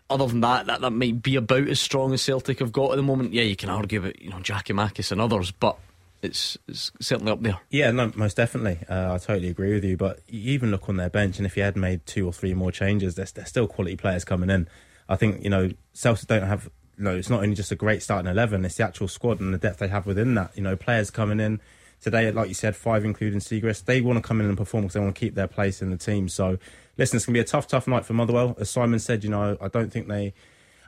Other 0.10 0.26
than 0.26 0.42
that, 0.42 0.66
that, 0.66 0.82
that 0.82 0.90
might 0.90 1.22
be 1.22 1.36
about 1.36 1.68
as 1.68 1.80
strong 1.80 2.14
as 2.14 2.22
Celtic 2.24 2.60
have 2.60 2.72
got 2.72 2.92
at 2.92 2.96
the 2.96 3.04
moment. 3.04 3.32
Yeah, 3.32 3.44
you 3.44 3.56
can 3.56 3.70
argue 3.70 4.00
about 4.00 4.20
you 4.20 4.32
know 4.32 4.38
Giakoumakis 4.38 5.12
and 5.12 5.22
others, 5.22 5.52
but 5.52 5.78
it's, 6.24 6.58
it's 6.68 6.92
certainly 7.00 7.32
up 7.32 7.44
there. 7.44 7.60
Yeah, 7.70 7.92
no, 7.92 8.12
most 8.16 8.36
definitely. 8.38 8.80
Uh, 8.90 9.14
I 9.14 9.18
totally 9.20 9.50
agree 9.50 9.76
with 9.76 9.86
you. 9.86 9.98
But 9.98 10.20
you 10.28 10.52
even 10.54 10.72
look 10.72 10.90
on 10.90 10.98
their 10.98 11.12
bench, 11.12 11.38
and 11.38 11.46
if 11.46 11.56
you 11.56 11.62
had 11.62 11.78
made 11.78 12.08
two 12.08 12.26
or 12.26 12.34
three 12.34 12.56
more 12.56 12.72
changes, 12.72 13.14
there's, 13.14 13.32
there's 13.34 13.50
still 13.50 13.68
quality 13.68 13.96
players 13.96 14.26
coming 14.26 14.50
in. 14.50 14.68
I 15.08 15.16
think 15.16 15.44
you 15.44 15.52
know 15.52 15.70
Celtic 15.94 16.28
don't 16.28 16.48
have. 16.48 16.72
no, 16.98 17.16
it's 17.16 17.30
not 17.30 17.44
only 17.44 17.56
just 17.56 17.72
a 17.72 17.76
great 17.76 18.02
starting 18.02 18.32
eleven; 18.32 18.66
it's 18.66 18.78
the 18.78 18.84
actual 18.84 19.08
squad 19.08 19.40
and 19.40 19.54
the 19.54 19.60
depth 19.60 19.78
they 19.78 19.90
have 19.90 20.08
within 20.08 20.34
that. 20.34 20.58
You 20.58 20.64
know, 20.64 20.76
players 20.76 21.12
coming 21.12 21.40
in 21.40 21.62
today, 22.02 22.32
like 22.32 22.48
you 22.48 22.56
said, 22.56 22.76
five 22.76 23.06
including 23.06 23.40
Siegrist. 23.40 23.86
They 23.86 24.02
want 24.02 24.18
to 24.18 24.28
come 24.28 24.42
in 24.42 24.48
and 24.48 24.58
perform 24.58 24.86
because 24.86 24.96
they 24.96 25.00
want 25.00 25.14
to 25.16 25.20
keep 25.20 25.36
their 25.36 25.48
place 25.48 25.84
in 25.84 25.92
the 25.92 25.98
team. 25.98 26.30
So, 26.30 26.58
listen, 27.00 27.18
it's 27.18 27.26
going 27.26 27.34
to 27.34 27.38
be 27.38 27.40
a 27.40 27.44
tough, 27.44 27.68
tough 27.68 27.88
night 27.88 28.06
for 28.06 28.14
Motherwell. 28.14 28.56
As 28.60 28.70
Simon 28.70 29.00
said, 29.00 29.24
you 29.24 29.30
know, 29.30 29.58
I 29.60 29.68
don't 29.70 29.92
think 29.92 30.08
they 30.08 30.34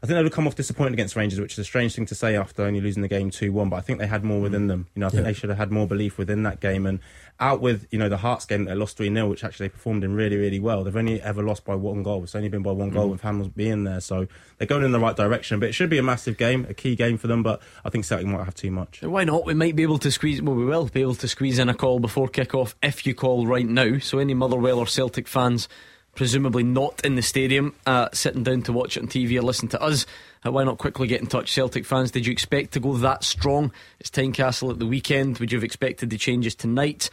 I 0.04 0.08
think 0.08 0.18
they 0.18 0.24
would 0.24 0.32
come 0.32 0.48
off 0.48 0.56
disappointed 0.56 0.94
against 0.94 1.16
Rangers, 1.16 1.40
which 1.40 1.54
is 1.54 1.60
a 1.60 1.64
strange 1.64 1.94
thing 1.94 2.08
to 2.08 2.16
say 2.16 2.36
after 2.36 2.64
only 2.64 2.82
losing 2.82 3.04
the 3.04 3.08
game 3.08 3.30
2 3.30 3.54
1. 3.54 3.70
But 3.70 3.76
I 3.76 3.82
think 3.82 4.00
they 4.00 4.08
had 4.08 4.24
more 4.24 4.42
within 4.42 4.66
them. 4.66 4.88
You 4.96 5.02
know, 5.02 5.06
I 5.06 5.10
think 5.12 5.22
yeah. 5.22 5.26
they 5.26 5.34
should 5.34 5.50
have 5.50 5.60
had 5.60 5.72
more 5.72 5.86
belief 5.86 6.18
within 6.18 6.42
that 6.42 6.60
game. 6.60 6.88
And 6.88 7.00
out 7.40 7.62
with, 7.62 7.86
you 7.92 8.00
know, 8.00 8.10
the 8.10 8.18
Hearts 8.18 8.46
game 8.46 8.66
that 8.66 8.72
they 8.72 8.76
lost 8.76 8.98
3 8.98 9.14
0, 9.14 9.28
which 9.28 9.44
actually 9.44 9.68
they 9.68 9.70
performed 9.70 10.04
in 10.04 10.16
really, 10.16 10.38
really 10.38 10.60
well. 10.60 10.84
They've 10.84 10.96
only 10.96 11.22
ever 11.22 11.44
lost 11.44 11.66
by 11.66 11.76
one 11.76 12.02
goal. 12.02 12.24
It's 12.24 12.34
only 12.34 12.50
been 12.50 12.64
by 12.64 12.72
one 12.72 12.90
goal 12.90 13.10
mm. 13.10 13.12
with 13.12 13.22
Hammell's 13.22 13.50
being 13.50 13.84
there. 13.84 14.00
So 14.00 14.26
they're 14.58 14.66
going 14.66 14.84
in 14.84 14.92
the 14.92 15.00
right 15.00 15.16
direction. 15.16 15.60
But 15.60 15.70
it 15.70 15.74
should 15.74 15.92
be 15.92 16.00
a 16.00 16.04
massive 16.04 16.36
game, 16.36 16.66
a 16.68 16.74
key 16.74 16.96
game 16.96 17.20
for 17.20 17.28
them. 17.28 17.44
But 17.44 17.62
I 17.86 17.92
think 17.92 18.06
Celtic 18.06 18.26
might 18.26 18.44
have 18.46 18.56
too 18.56 18.72
much. 18.72 19.04
Why 19.04 19.24
not? 19.24 19.46
We 19.46 19.54
might 19.54 19.76
be 19.76 19.84
able 19.84 20.00
to 20.00 20.10
squeeze, 20.10 20.42
well, 20.42 20.56
we 20.56 20.66
will 20.66 20.88
be 20.88 21.02
able 21.02 21.16
to 21.16 21.28
squeeze 21.28 21.60
in 21.60 21.70
a 21.70 21.76
call 21.76 22.00
before 22.00 22.28
kick 22.28 22.56
off 22.56 22.76
if 22.82 23.06
you 23.06 23.14
call 23.14 23.46
right 23.46 23.68
now. 23.68 24.00
So 24.00 24.18
any 24.18 24.34
Motherwell 24.34 24.80
or 24.80 24.88
Celtic 24.88 25.28
fans 25.28 25.70
presumably 26.16 26.64
not 26.64 27.04
in 27.06 27.16
the 27.16 27.22
stadium, 27.22 27.74
uh, 27.86 28.10
sitting 28.14 28.44
down 28.44 28.62
to 28.64 28.74
watch 28.74 28.98
it 28.98 29.02
on 29.02 29.08
TV 29.08 29.38
or 29.38 29.42
listen 29.42 29.68
to 29.70 29.82
us. 29.82 30.06
Uh, 30.46 30.52
why 30.52 30.64
not 30.64 30.78
quickly 30.78 31.08
get 31.08 31.22
in 31.22 31.28
touch, 31.28 31.52
Celtic 31.52 31.86
fans? 31.86 32.12
Did 32.12 32.26
you 32.26 32.32
expect 32.32 32.74
to 32.74 32.80
go 32.80 32.98
that 32.98 33.24
strong? 33.24 33.72
It's 34.00 34.10
Tynecastle 34.10 34.72
at 34.72 34.80
the 34.80 34.88
weekend. 34.88 35.40
Would 35.40 35.52
you 35.52 35.58
have 35.58 35.64
expected 35.64 36.10
the 36.10 36.18
changes 36.18 36.56
tonight? 36.56 37.10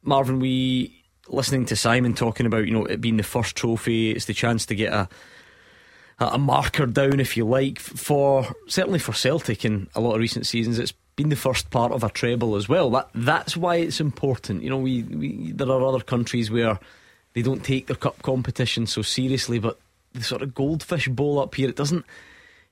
Marvin, 0.01 0.39
we 0.39 1.03
listening 1.27 1.65
to 1.65 1.75
Simon 1.75 2.13
talking 2.13 2.45
about 2.45 2.67
you 2.67 2.73
know 2.73 2.85
it 2.85 3.01
being 3.01 3.17
the 3.17 3.23
first 3.23 3.55
trophy. 3.55 4.11
It's 4.11 4.25
the 4.25 4.33
chance 4.33 4.65
to 4.67 4.75
get 4.75 4.93
a 4.93 5.09
a 6.19 6.37
marker 6.37 6.85
down, 6.85 7.19
if 7.19 7.35
you 7.35 7.45
like, 7.45 7.79
for 7.79 8.47
certainly 8.67 8.99
for 8.99 9.13
Celtic 9.13 9.65
in 9.65 9.89
a 9.95 9.99
lot 9.99 10.13
of 10.13 10.21
recent 10.21 10.45
seasons. 10.45 10.77
It's 10.79 10.93
been 11.15 11.29
the 11.29 11.35
first 11.35 11.69
part 11.69 11.91
of 11.91 12.03
a 12.03 12.09
treble 12.09 12.55
as 12.55 12.67
well. 12.67 12.89
That 12.89 13.09
that's 13.13 13.55
why 13.55 13.77
it's 13.77 13.99
important. 13.99 14.63
You 14.63 14.69
know, 14.69 14.77
we, 14.77 15.03
we 15.03 15.51
there 15.51 15.69
are 15.69 15.85
other 15.85 16.01
countries 16.01 16.49
where 16.49 16.79
they 17.33 17.41
don't 17.41 17.63
take 17.63 17.87
their 17.87 17.95
cup 17.95 18.21
competition 18.21 18.87
so 18.87 19.01
seriously, 19.01 19.59
but 19.59 19.79
the 20.13 20.23
sort 20.23 20.41
of 20.41 20.53
goldfish 20.53 21.07
bowl 21.07 21.39
up 21.39 21.55
here, 21.55 21.69
it 21.69 21.75
doesn't. 21.75 22.05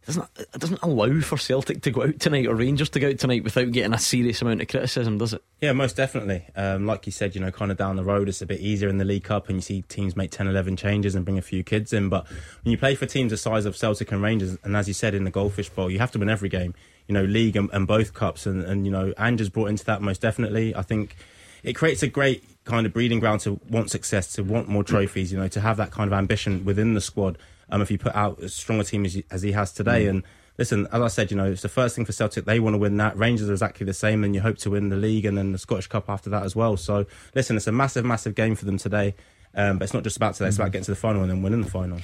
It 0.04 0.08
doesn't, 0.08 0.30
it 0.36 0.60
doesn't 0.60 0.82
allow 0.82 1.22
for 1.22 1.38
Celtic 1.38 1.84
to 1.84 1.92
go 1.92 2.02
out 2.02 2.20
tonight 2.20 2.48
or 2.48 2.56
Rangers 2.56 2.90
to 2.90 3.00
go 3.00 3.10
out 3.10 3.20
tonight 3.20 3.44
without 3.44 3.72
getting 3.72 3.94
a 3.94 4.00
serious 4.00 4.42
amount 4.42 4.60
of 4.60 4.68
criticism, 4.68 5.20
does 5.20 5.34
it? 5.34 5.44
Yeah, 5.62 5.74
most 5.74 5.96
definitely. 5.96 6.44
Um, 6.56 6.88
like 6.88 7.06
you 7.06 7.12
said, 7.12 7.36
you 7.36 7.42
know, 7.42 7.52
kind 7.52 7.70
of 7.70 7.78
down 7.78 7.98
the 7.98 8.04
road, 8.04 8.28
it's 8.28 8.42
a 8.42 8.48
bit 8.48 8.62
easier 8.62 8.90
in 8.90 8.98
the 8.98 9.06
League 9.06 9.26
Cup 9.26 9.48
and 9.48 9.58
you 9.58 9.62
see 9.62 9.84
teams 9.84 10.16
make 10.16 10.32
10, 10.32 10.48
11 10.48 10.76
changes 10.76 11.14
and 11.14 11.24
bring 11.24 11.38
a 11.38 11.44
few 11.44 11.64
kids 11.64 11.94
in. 11.94 12.10
But 12.10 12.26
when 12.64 12.72
you 12.72 12.80
play 12.80 12.96
for 12.96 13.06
teams 13.06 13.30
the 13.30 13.38
size 13.38 13.66
of 13.66 13.78
Celtic 13.78 14.12
and 14.12 14.24
Rangers, 14.24 14.58
and 14.64 14.76
as 14.76 14.88
you 14.88 14.96
said 14.96 15.14
in 15.14 15.24
the 15.24 15.30
Goldfish 15.30 15.70
Bowl, 15.70 15.92
you 15.92 16.00
have 16.00 16.12
to 16.14 16.20
win 16.20 16.30
every 16.30 16.50
game 16.50 16.74
you 17.12 17.14
know, 17.14 17.26
league 17.26 17.58
and, 17.58 17.70
and 17.74 17.86
both 17.86 18.14
cups. 18.14 18.46
And, 18.46 18.64
and, 18.64 18.86
you 18.86 18.92
know, 18.92 19.14
Ange's 19.18 19.50
brought 19.50 19.68
into 19.68 19.84
that 19.84 20.02
most 20.02 20.22
definitely. 20.22 20.74
I 20.74 20.82
think 20.82 21.18
it 21.62 21.74
creates 21.74 22.02
a 22.04 22.08
great 22.08 22.42
kind 22.64 22.86
of 22.86 22.94
breeding 22.94 23.20
ground 23.20 23.42
to 23.42 23.60
want 23.70 23.92
success, 23.92 24.32
to 24.34 24.44
want 24.44 24.70
more 24.70 24.82
trophies, 24.82 25.30
you 25.30 25.38
know, 25.38 25.50
to 25.50 25.60
have 25.60 25.76
that 25.76 25.92
kind 25.92 26.08
of 26.08 26.18
ambition 26.18 26.64
within 26.64 26.94
the 26.94 27.02
squad. 27.02 27.38
Um, 27.70 27.82
if 27.82 27.92
you 27.92 27.98
put 27.98 28.16
out 28.16 28.42
as 28.42 28.54
strong 28.54 28.80
a 28.80 28.86
team 28.86 29.04
as, 29.04 29.22
as 29.30 29.42
he 29.42 29.52
has 29.52 29.74
today. 29.74 30.06
Mm. 30.06 30.10
And 30.10 30.24
listen, 30.58 30.88
as 30.94 31.02
I 31.02 31.08
said, 31.10 31.32
you 31.32 31.38
know, 31.38 31.52
it's 31.52 31.64
the 31.64 31.70
first 31.70 31.98
thing 31.98 32.06
for 32.06 32.14
Celtic. 32.14 32.46
They 32.46 32.62
want 32.62 32.76
to 32.76 32.78
win 32.78 32.96
that. 32.98 33.18
Rangers 33.18 33.50
are 33.50 33.54
exactly 33.54 33.86
the 33.86 33.94
same, 33.94 34.24
and 34.24 34.34
you 34.34 34.40
hope 34.40 34.58
to 34.60 34.70
win 34.70 34.88
the 34.88 34.96
league 34.96 35.26
and 35.26 35.38
then 35.38 35.52
the 35.52 35.58
Scottish 35.58 35.88
Cup 35.88 36.10
after 36.10 36.30
that 36.30 36.44
as 36.44 36.56
well. 36.56 36.78
So 36.78 37.06
listen, 37.36 37.58
it's 37.58 37.68
a 37.68 37.74
massive, 37.74 38.06
massive 38.06 38.36
game 38.36 38.56
for 38.56 38.64
them 38.64 38.78
today. 38.78 39.16
Um, 39.54 39.80
but 39.80 39.84
it's 39.84 39.94
not 39.94 40.04
just 40.04 40.16
about 40.16 40.36
today; 40.36 40.48
it's 40.48 40.56
about 40.56 40.70
mm. 40.70 40.74
getting 40.74 40.86
to 40.86 40.92
the 40.92 40.96
final 40.96 41.22
and 41.24 41.30
then 41.30 41.42
winning 41.42 41.62
the 41.62 41.70
final. 41.70 42.00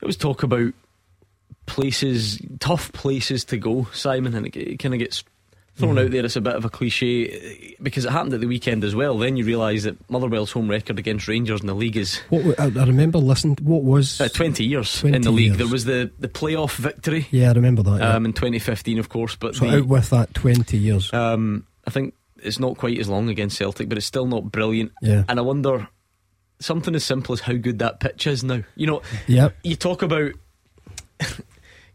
It 0.00 0.06
was 0.06 0.16
talk 0.16 0.42
about 0.42 0.72
places, 1.66 2.40
tough 2.60 2.92
places 2.92 3.44
to 3.46 3.56
go, 3.56 3.88
Simon, 3.92 4.34
and 4.34 4.46
it, 4.46 4.56
it 4.56 4.76
kind 4.78 4.94
of 4.94 5.00
gets 5.00 5.24
thrown 5.76 5.96
mm. 5.96 6.04
out 6.04 6.10
there. 6.10 6.24
It's 6.24 6.36
a 6.36 6.40
bit 6.40 6.54
of 6.54 6.64
a 6.64 6.70
cliche 6.70 7.76
because 7.82 8.04
it 8.04 8.12
happened 8.12 8.34
at 8.34 8.40
the 8.40 8.46
weekend 8.46 8.82
as 8.84 8.94
well. 8.94 9.18
Then 9.18 9.36
you 9.36 9.44
realise 9.44 9.84
that 9.84 9.96
Motherwell's 10.10 10.52
home 10.52 10.68
record 10.68 10.98
against 10.98 11.28
Rangers 11.28 11.60
in 11.60 11.66
the 11.66 11.74
league 11.74 11.96
is. 11.96 12.18
What, 12.30 12.58
I, 12.58 12.64
I 12.64 12.84
remember 12.84 13.18
listening. 13.18 13.58
What 13.62 13.84
was 13.84 14.20
uh, 14.20 14.28
twenty 14.28 14.64
years 14.64 15.00
20 15.00 15.16
in 15.16 15.22
the 15.22 15.30
league? 15.30 15.46
Years. 15.46 15.58
There 15.58 15.68
was 15.68 15.84
the 15.84 16.10
the 16.18 16.28
playoff 16.28 16.76
victory. 16.76 17.26
Yeah, 17.30 17.50
I 17.50 17.52
remember 17.52 17.82
that. 17.82 18.00
Yeah. 18.00 18.14
Um, 18.14 18.24
in 18.24 18.32
2015, 18.32 18.98
of 18.98 19.08
course. 19.08 19.36
But 19.36 19.54
so 19.54 19.66
the, 19.66 19.78
out 19.78 19.86
with 19.86 20.10
that 20.10 20.34
20 20.34 20.76
years. 20.76 21.12
Um, 21.12 21.66
I 21.86 21.90
think 21.90 22.14
it's 22.42 22.58
not 22.58 22.76
quite 22.76 22.98
as 22.98 23.08
long 23.08 23.28
against 23.28 23.56
Celtic, 23.56 23.88
but 23.88 23.98
it's 23.98 24.06
still 24.06 24.26
not 24.26 24.50
brilliant. 24.50 24.92
Yeah. 25.02 25.24
And 25.28 25.38
I 25.38 25.42
wonder 25.42 25.88
something 26.58 26.94
as 26.94 27.04
simple 27.04 27.32
as 27.32 27.40
how 27.40 27.54
good 27.54 27.78
that 27.80 28.00
pitch 28.00 28.26
is 28.26 28.42
now. 28.42 28.62
You 28.74 28.86
know, 28.86 29.02
Yep. 29.26 29.56
you 29.62 29.76
talk 29.76 30.02
about 30.02 30.32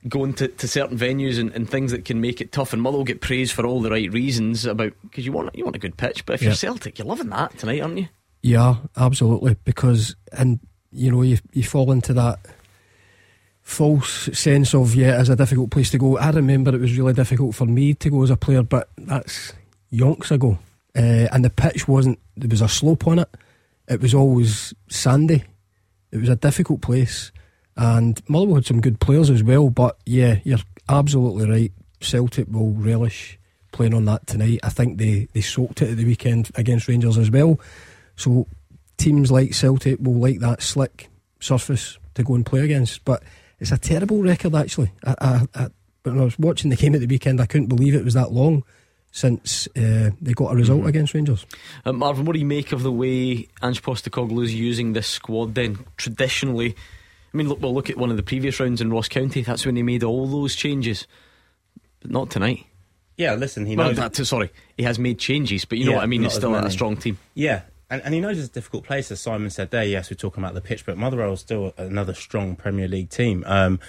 going 0.07 0.33
to, 0.35 0.47
to 0.47 0.67
certain 0.67 0.97
venues 0.97 1.39
and, 1.39 1.51
and 1.53 1.69
things 1.69 1.91
that 1.91 2.05
can 2.05 2.21
make 2.21 2.41
it 2.41 2.51
tough, 2.51 2.73
and 2.73 2.81
Motherwell 2.81 3.05
get 3.05 3.21
praised 3.21 3.53
for 3.53 3.65
all 3.65 3.81
the 3.81 3.91
right 3.91 4.11
reasons 4.11 4.65
about 4.65 4.93
because 5.03 5.25
you 5.25 5.31
want 5.31 5.55
you 5.55 5.63
want 5.63 5.75
a 5.75 5.79
good 5.79 5.97
pitch. 5.97 6.25
But 6.25 6.33
if 6.33 6.41
you're 6.41 6.53
Celtic, 6.53 6.97
you're 6.97 7.07
loving 7.07 7.29
that 7.29 7.57
tonight, 7.57 7.81
aren't 7.81 7.97
you? 7.97 8.07
Yeah, 8.41 8.75
absolutely. 8.97 9.55
Because 9.63 10.15
and 10.31 10.59
you 10.91 11.11
know 11.11 11.21
you 11.21 11.37
you 11.53 11.63
fall 11.63 11.91
into 11.91 12.13
that 12.13 12.39
false 13.61 14.29
sense 14.37 14.73
of 14.73 14.95
yeah, 14.95 15.19
it's 15.19 15.29
a 15.29 15.35
difficult 15.35 15.71
place 15.71 15.89
to 15.91 15.97
go. 15.97 16.17
I 16.17 16.31
remember 16.31 16.75
it 16.75 16.81
was 16.81 16.97
really 16.97 17.13
difficult 17.13 17.55
for 17.55 17.65
me 17.65 17.93
to 17.95 18.09
go 18.09 18.23
as 18.23 18.29
a 18.29 18.37
player, 18.37 18.63
but 18.63 18.89
that's 18.97 19.53
yonks 19.91 20.31
ago. 20.31 20.57
Uh, 20.95 21.27
and 21.31 21.45
the 21.45 21.49
pitch 21.49 21.87
wasn't. 21.87 22.19
There 22.35 22.49
was 22.49 22.61
a 22.61 22.67
slope 22.67 23.07
on 23.07 23.19
it. 23.19 23.29
It 23.87 24.01
was 24.01 24.13
always 24.13 24.73
sandy. 24.89 25.43
It 26.11 26.17
was 26.17 26.29
a 26.29 26.35
difficult 26.35 26.81
place, 26.81 27.31
and 27.77 28.21
Motherwell 28.27 28.55
had 28.55 28.65
some 28.65 28.81
good 28.81 28.99
players 28.99 29.29
as 29.29 29.43
well. 29.43 29.69
But 29.69 29.97
yeah, 30.05 30.39
you're 30.43 30.59
absolutely 30.89 31.49
right. 31.49 31.71
Celtic 32.01 32.47
will 32.49 32.73
relish 32.73 33.39
playing 33.71 33.93
on 33.93 34.05
that 34.05 34.27
tonight. 34.27 34.59
I 34.63 34.69
think 34.69 34.97
they 34.97 35.27
they 35.33 35.41
soaked 35.41 35.81
it 35.81 35.91
at 35.91 35.97
the 35.97 36.05
weekend 36.05 36.51
against 36.55 36.87
Rangers 36.87 37.17
as 37.17 37.31
well. 37.31 37.59
So 38.15 38.47
teams 38.97 39.31
like 39.31 39.53
Celtic 39.53 39.99
will 39.99 40.19
like 40.19 40.39
that 40.39 40.61
slick 40.61 41.09
surface 41.39 41.97
to 42.15 42.23
go 42.23 42.35
and 42.35 42.45
play 42.45 42.61
against. 42.61 43.03
But 43.05 43.23
it's 43.59 43.71
a 43.71 43.77
terrible 43.77 44.21
record 44.21 44.55
actually. 44.55 44.91
I, 45.05 45.15
I, 45.21 45.47
I, 45.55 45.67
when 46.03 46.19
I 46.19 46.23
was 46.23 46.37
watching 46.39 46.69
the 46.69 46.75
game 46.75 46.95
at 46.95 47.01
the 47.01 47.07
weekend, 47.07 47.39
I 47.39 47.45
couldn't 47.45 47.67
believe 47.67 47.95
it 47.95 48.03
was 48.03 48.15
that 48.15 48.31
long 48.31 48.63
since 49.11 49.67
uh, 49.77 50.09
they 50.21 50.33
got 50.33 50.53
a 50.53 50.55
result 50.55 50.85
against 50.85 51.13
Rangers. 51.13 51.45
Uh, 51.85 51.91
Marvin, 51.91 52.25
what 52.25 52.33
do 52.33 52.39
you 52.39 52.45
make 52.45 52.71
of 52.71 52.81
the 52.81 52.91
way 52.91 53.47
Ange 53.61 53.81
Postecoglou 53.81 54.43
is 54.43 54.53
using 54.53 54.93
this 54.93 55.07
squad? 55.07 55.53
Then 55.53 55.85
traditionally, 55.97 56.75
I 57.33 57.37
mean, 57.37 57.47
look, 57.47 57.61
we'll 57.61 57.73
look 57.73 57.89
at 57.89 57.97
one 57.97 58.11
of 58.11 58.17
the 58.17 58.23
previous 58.23 58.59
rounds 58.59 58.81
in 58.81 58.91
Ross 58.91 59.07
County. 59.07 59.41
That's 59.41 59.65
when 59.65 59.75
he 59.75 59.83
made 59.83 60.03
all 60.03 60.27
those 60.27 60.55
changes, 60.55 61.07
but 62.01 62.11
not 62.11 62.29
tonight. 62.29 62.65
Yeah, 63.17 63.35
listen, 63.35 63.65
he 63.65 63.75
Well, 63.75 63.87
knows. 63.93 63.97
that, 63.97 64.15
sorry, 64.25 64.51
he 64.77 64.83
has 64.83 64.97
made 64.99 65.19
changes, 65.19 65.63
but 65.65 65.77
you 65.77 65.85
know 65.85 65.91
Yeah, 65.91 65.97
what 65.97 66.03
I 66.03 66.07
mean. 66.07 66.23
He's 66.23 66.33
still 66.33 66.55
a 66.55 66.71
strong 66.71 66.97
team. 66.97 67.17
Yeah, 67.35 67.61
and, 67.89 68.01
and 68.03 68.13
he 68.13 68.19
knows 68.19 68.37
it's 68.39 68.49
a 68.49 68.51
difficult 68.51 68.83
place, 68.83 69.11
as 69.11 69.19
Simon 69.21 69.49
said 69.49 69.71
there. 69.71 69.83
Yes, 69.83 70.09
we're 70.09 70.15
talking 70.15 70.43
about 70.43 70.55
the 70.55 70.61
pitch, 70.61 70.85
but 70.85 70.97
Motherwell 70.97 71.33
is 71.33 71.39
still 71.39 71.73
another 71.77 72.13
strong 72.13 72.55
Premier 72.55 72.87
League 72.87 73.09
team. 73.09 73.43
Um, 73.47 73.79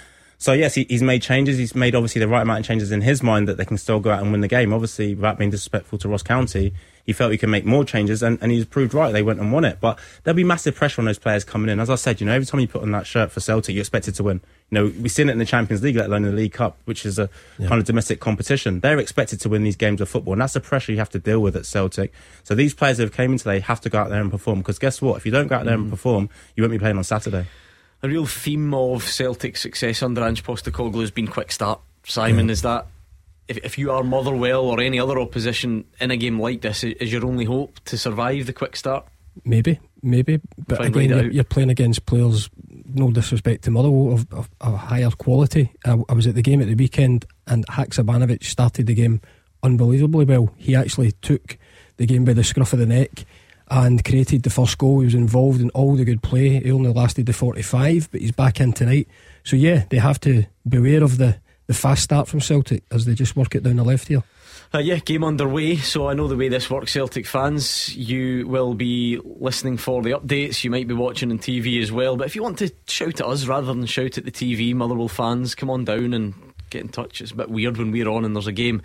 so, 0.43 0.51
yes, 0.51 0.75
he, 0.75 0.85
he's 0.89 1.01
made 1.01 1.21
changes. 1.21 1.57
He's 1.57 1.73
made, 1.73 1.95
obviously, 1.95 2.19
the 2.19 2.27
right 2.27 2.41
amount 2.41 2.59
of 2.59 2.65
changes 2.65 2.91
in 2.91 2.99
his 2.99 3.23
mind 3.23 3.47
that 3.47 3.55
they 3.55 3.63
can 3.63 3.77
still 3.77 4.01
go 4.01 4.11
out 4.11 4.21
and 4.21 4.29
win 4.33 4.41
the 4.41 4.49
game. 4.49 4.73
Obviously, 4.73 5.15
without 5.15 5.37
being 5.37 5.51
disrespectful 5.51 5.97
to 5.99 6.09
Ross 6.09 6.21
County, 6.21 6.73
he 7.05 7.13
felt 7.13 7.31
he 7.31 7.37
could 7.37 7.47
make 7.47 7.63
more 7.63 7.85
changes, 7.85 8.21
and, 8.21 8.37
and 8.41 8.51
he's 8.51 8.65
proved 8.65 8.93
right. 8.93 9.13
They 9.13 9.23
went 9.23 9.39
and 9.39 9.53
won 9.53 9.63
it. 9.63 9.79
But 9.79 9.97
there'll 10.21 10.35
be 10.35 10.43
massive 10.43 10.75
pressure 10.75 10.99
on 10.99 11.05
those 11.05 11.17
players 11.17 11.45
coming 11.45 11.69
in. 11.69 11.79
As 11.79 11.89
I 11.89 11.95
said, 11.95 12.19
you 12.19 12.25
know, 12.25 12.33
every 12.33 12.45
time 12.45 12.59
you 12.59 12.67
put 12.67 12.81
on 12.81 12.91
that 12.91 13.07
shirt 13.07 13.31
for 13.31 13.39
Celtic, 13.39 13.73
you're 13.73 13.83
expected 13.83 14.15
to 14.15 14.23
win. 14.23 14.41
You 14.69 14.75
know, 14.75 14.93
we've 14.99 15.13
seen 15.13 15.29
it 15.29 15.31
in 15.31 15.37
the 15.37 15.45
Champions 15.45 15.81
League, 15.81 15.95
let 15.95 16.07
alone 16.07 16.25
in 16.25 16.31
the 16.31 16.35
League 16.35 16.51
Cup, 16.51 16.77
which 16.83 17.05
is 17.05 17.17
a 17.17 17.29
kind 17.59 17.79
of 17.79 17.85
domestic 17.85 18.19
competition. 18.19 18.81
They're 18.81 18.99
expected 18.99 19.39
to 19.39 19.47
win 19.47 19.63
these 19.63 19.77
games 19.77 20.01
of 20.01 20.09
football, 20.09 20.33
and 20.33 20.41
that's 20.41 20.55
the 20.55 20.59
pressure 20.59 20.91
you 20.91 20.97
have 20.97 21.09
to 21.11 21.19
deal 21.19 21.39
with 21.39 21.55
at 21.55 21.65
Celtic. 21.65 22.11
So 22.43 22.53
these 22.53 22.73
players 22.73 22.97
who 22.97 23.03
have 23.03 23.13
came 23.13 23.31
in 23.31 23.37
today 23.37 23.61
have 23.61 23.79
to 23.79 23.89
go 23.89 23.99
out 23.99 24.09
there 24.09 24.19
and 24.19 24.29
perform. 24.29 24.59
Because 24.59 24.77
guess 24.77 25.01
what? 25.01 25.15
If 25.15 25.25
you 25.25 25.31
don't 25.31 25.47
go 25.47 25.55
out 25.55 25.63
there 25.63 25.75
and 25.75 25.87
mm. 25.87 25.89
perform, 25.89 26.29
you 26.57 26.63
won't 26.63 26.71
be 26.71 26.79
playing 26.79 26.97
on 26.97 27.05
Saturday. 27.05 27.45
A 28.03 28.07
real 28.09 28.25
theme 28.25 28.73
of 28.73 29.03
Celtic 29.03 29.55
success 29.55 30.03
under 30.03 30.21
Ange 30.23 30.43
Postecoglou 30.43 30.99
has 30.99 31.11
been 31.11 31.27
quick 31.27 31.53
start. 31.53 31.79
Simon, 32.03 32.49
is 32.49 32.61
that 32.63 32.87
if, 33.47 33.57
if 33.57 33.77
you 33.77 33.91
are 33.91 34.03
Motherwell 34.03 34.65
or 34.65 34.81
any 34.81 34.99
other 34.99 35.17
opposition 35.19 35.85
in 36.01 36.11
a 36.11 36.17
game 36.17 36.37
like 36.37 36.61
this, 36.61 36.83
is 36.83 37.13
your 37.13 37.25
only 37.25 37.45
hope 37.45 37.79
to 37.85 37.97
survive 37.97 38.45
the 38.45 38.51
quick 38.51 38.75
start? 38.75 39.05
Maybe, 39.45 39.79
maybe. 40.01 40.41
But 40.67 40.81
and 40.81 40.95
again, 40.95 41.09
you're, 41.09 41.31
you're 41.31 41.43
playing 41.45 41.69
against 41.69 42.05
players, 42.05 42.49
no 42.93 43.09
disrespect 43.09 43.63
to 43.63 43.71
Motherwell, 43.71 44.13
of, 44.13 44.33
of, 44.33 44.49
of 44.59 44.77
higher 44.77 45.09
quality. 45.11 45.71
I, 45.85 45.97
I 46.09 46.13
was 46.13 46.27
at 46.27 46.35
the 46.35 46.41
game 46.41 46.61
at 46.61 46.67
the 46.67 46.75
weekend 46.75 47.25
and 47.47 47.65
Haksabanovic 47.67 48.43
started 48.43 48.87
the 48.87 48.95
game 48.95 49.21
unbelievably 49.63 50.25
well. 50.25 50.53
He 50.57 50.75
actually 50.75 51.13
took 51.13 51.57
the 51.95 52.05
game 52.05 52.25
by 52.25 52.33
the 52.33 52.43
scruff 52.43 52.73
of 52.73 52.79
the 52.79 52.85
neck 52.85 53.25
and 53.73 54.05
created 54.05 54.43
the 54.43 54.51
first 54.51 54.77
goal. 54.77 54.99
He 54.99 55.05
was 55.05 55.15
involved 55.15 55.59
in 55.59 55.71
all 55.71 55.95
the 55.95 56.05
good 56.05 56.21
play. 56.21 56.59
He 56.59 56.71
only 56.71 56.93
lasted 56.93 57.25
the 57.25 57.33
45, 57.33 58.11
but 58.11 58.21
he's 58.21 58.31
back 58.31 58.61
in 58.61 58.71
tonight. 58.71 59.07
So, 59.43 59.55
yeah, 59.55 59.85
they 59.89 59.97
have 59.97 60.19
to 60.21 60.45
beware 60.69 61.03
of 61.03 61.17
the, 61.17 61.37
the 61.65 61.73
fast 61.73 62.03
start 62.03 62.27
from 62.27 62.39
Celtic 62.39 62.83
as 62.91 63.05
they 63.05 63.15
just 63.15 63.35
work 63.35 63.55
it 63.55 63.63
down 63.63 63.77
the 63.77 63.83
left 63.83 64.09
here. 64.09 64.23
Uh, 64.75 64.77
yeah, 64.77 64.97
game 64.97 65.23
underway. 65.23 65.77
So 65.77 66.07
I 66.07 66.13
know 66.13 66.27
the 66.27 66.37
way 66.37 66.49
this 66.49 66.69
works, 66.69 66.93
Celtic 66.93 67.25
fans. 67.25 67.95
You 67.95 68.47
will 68.47 68.75
be 68.75 69.19
listening 69.23 69.77
for 69.77 70.03
the 70.03 70.11
updates. 70.11 70.63
You 70.63 70.69
might 70.69 70.87
be 70.87 70.93
watching 70.93 71.31
on 71.31 71.39
TV 71.39 71.81
as 71.81 71.91
well. 71.91 72.15
But 72.15 72.27
if 72.27 72.35
you 72.35 72.43
want 72.43 72.59
to 72.59 72.71
shout 72.87 73.21
at 73.21 73.25
us 73.25 73.45
rather 73.45 73.67
than 73.67 73.85
shout 73.87 74.19
at 74.19 74.25
the 74.25 74.31
TV, 74.31 74.75
Motherwell 74.75 75.07
fans, 75.07 75.55
come 75.55 75.71
on 75.71 75.83
down 75.83 76.13
and 76.13 76.33
get 76.69 76.81
in 76.81 76.89
touch. 76.89 77.21
It's 77.21 77.31
a 77.31 77.35
bit 77.35 77.49
weird 77.49 77.77
when 77.77 77.91
we're 77.91 78.09
on 78.09 78.23
and 78.23 78.35
there's 78.35 78.47
a 78.47 78.51
game 78.51 78.83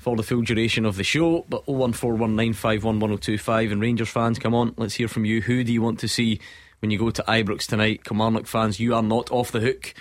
for 0.00 0.16
the 0.16 0.22
full 0.22 0.42
duration 0.42 0.86
of 0.86 0.96
the 0.96 1.04
show. 1.04 1.44
But 1.48 1.66
01419511025 1.66 3.70
and 3.70 3.82
Rangers 3.82 4.08
fans, 4.08 4.38
come 4.38 4.54
on, 4.54 4.72
let's 4.78 4.94
hear 4.94 5.08
from 5.08 5.26
you. 5.26 5.42
Who 5.42 5.62
do 5.62 5.72
you 5.72 5.82
want 5.82 5.98
to 6.00 6.08
see 6.08 6.40
when 6.80 6.90
you 6.90 6.98
go 6.98 7.10
to 7.10 7.22
Ibrox 7.22 7.66
tonight? 7.66 8.04
Kilmarnock 8.04 8.46
fans, 8.46 8.80
you 8.80 8.94
are 8.94 9.02
not 9.02 9.30
off 9.30 9.52
the 9.52 9.60
hook. 9.60 9.92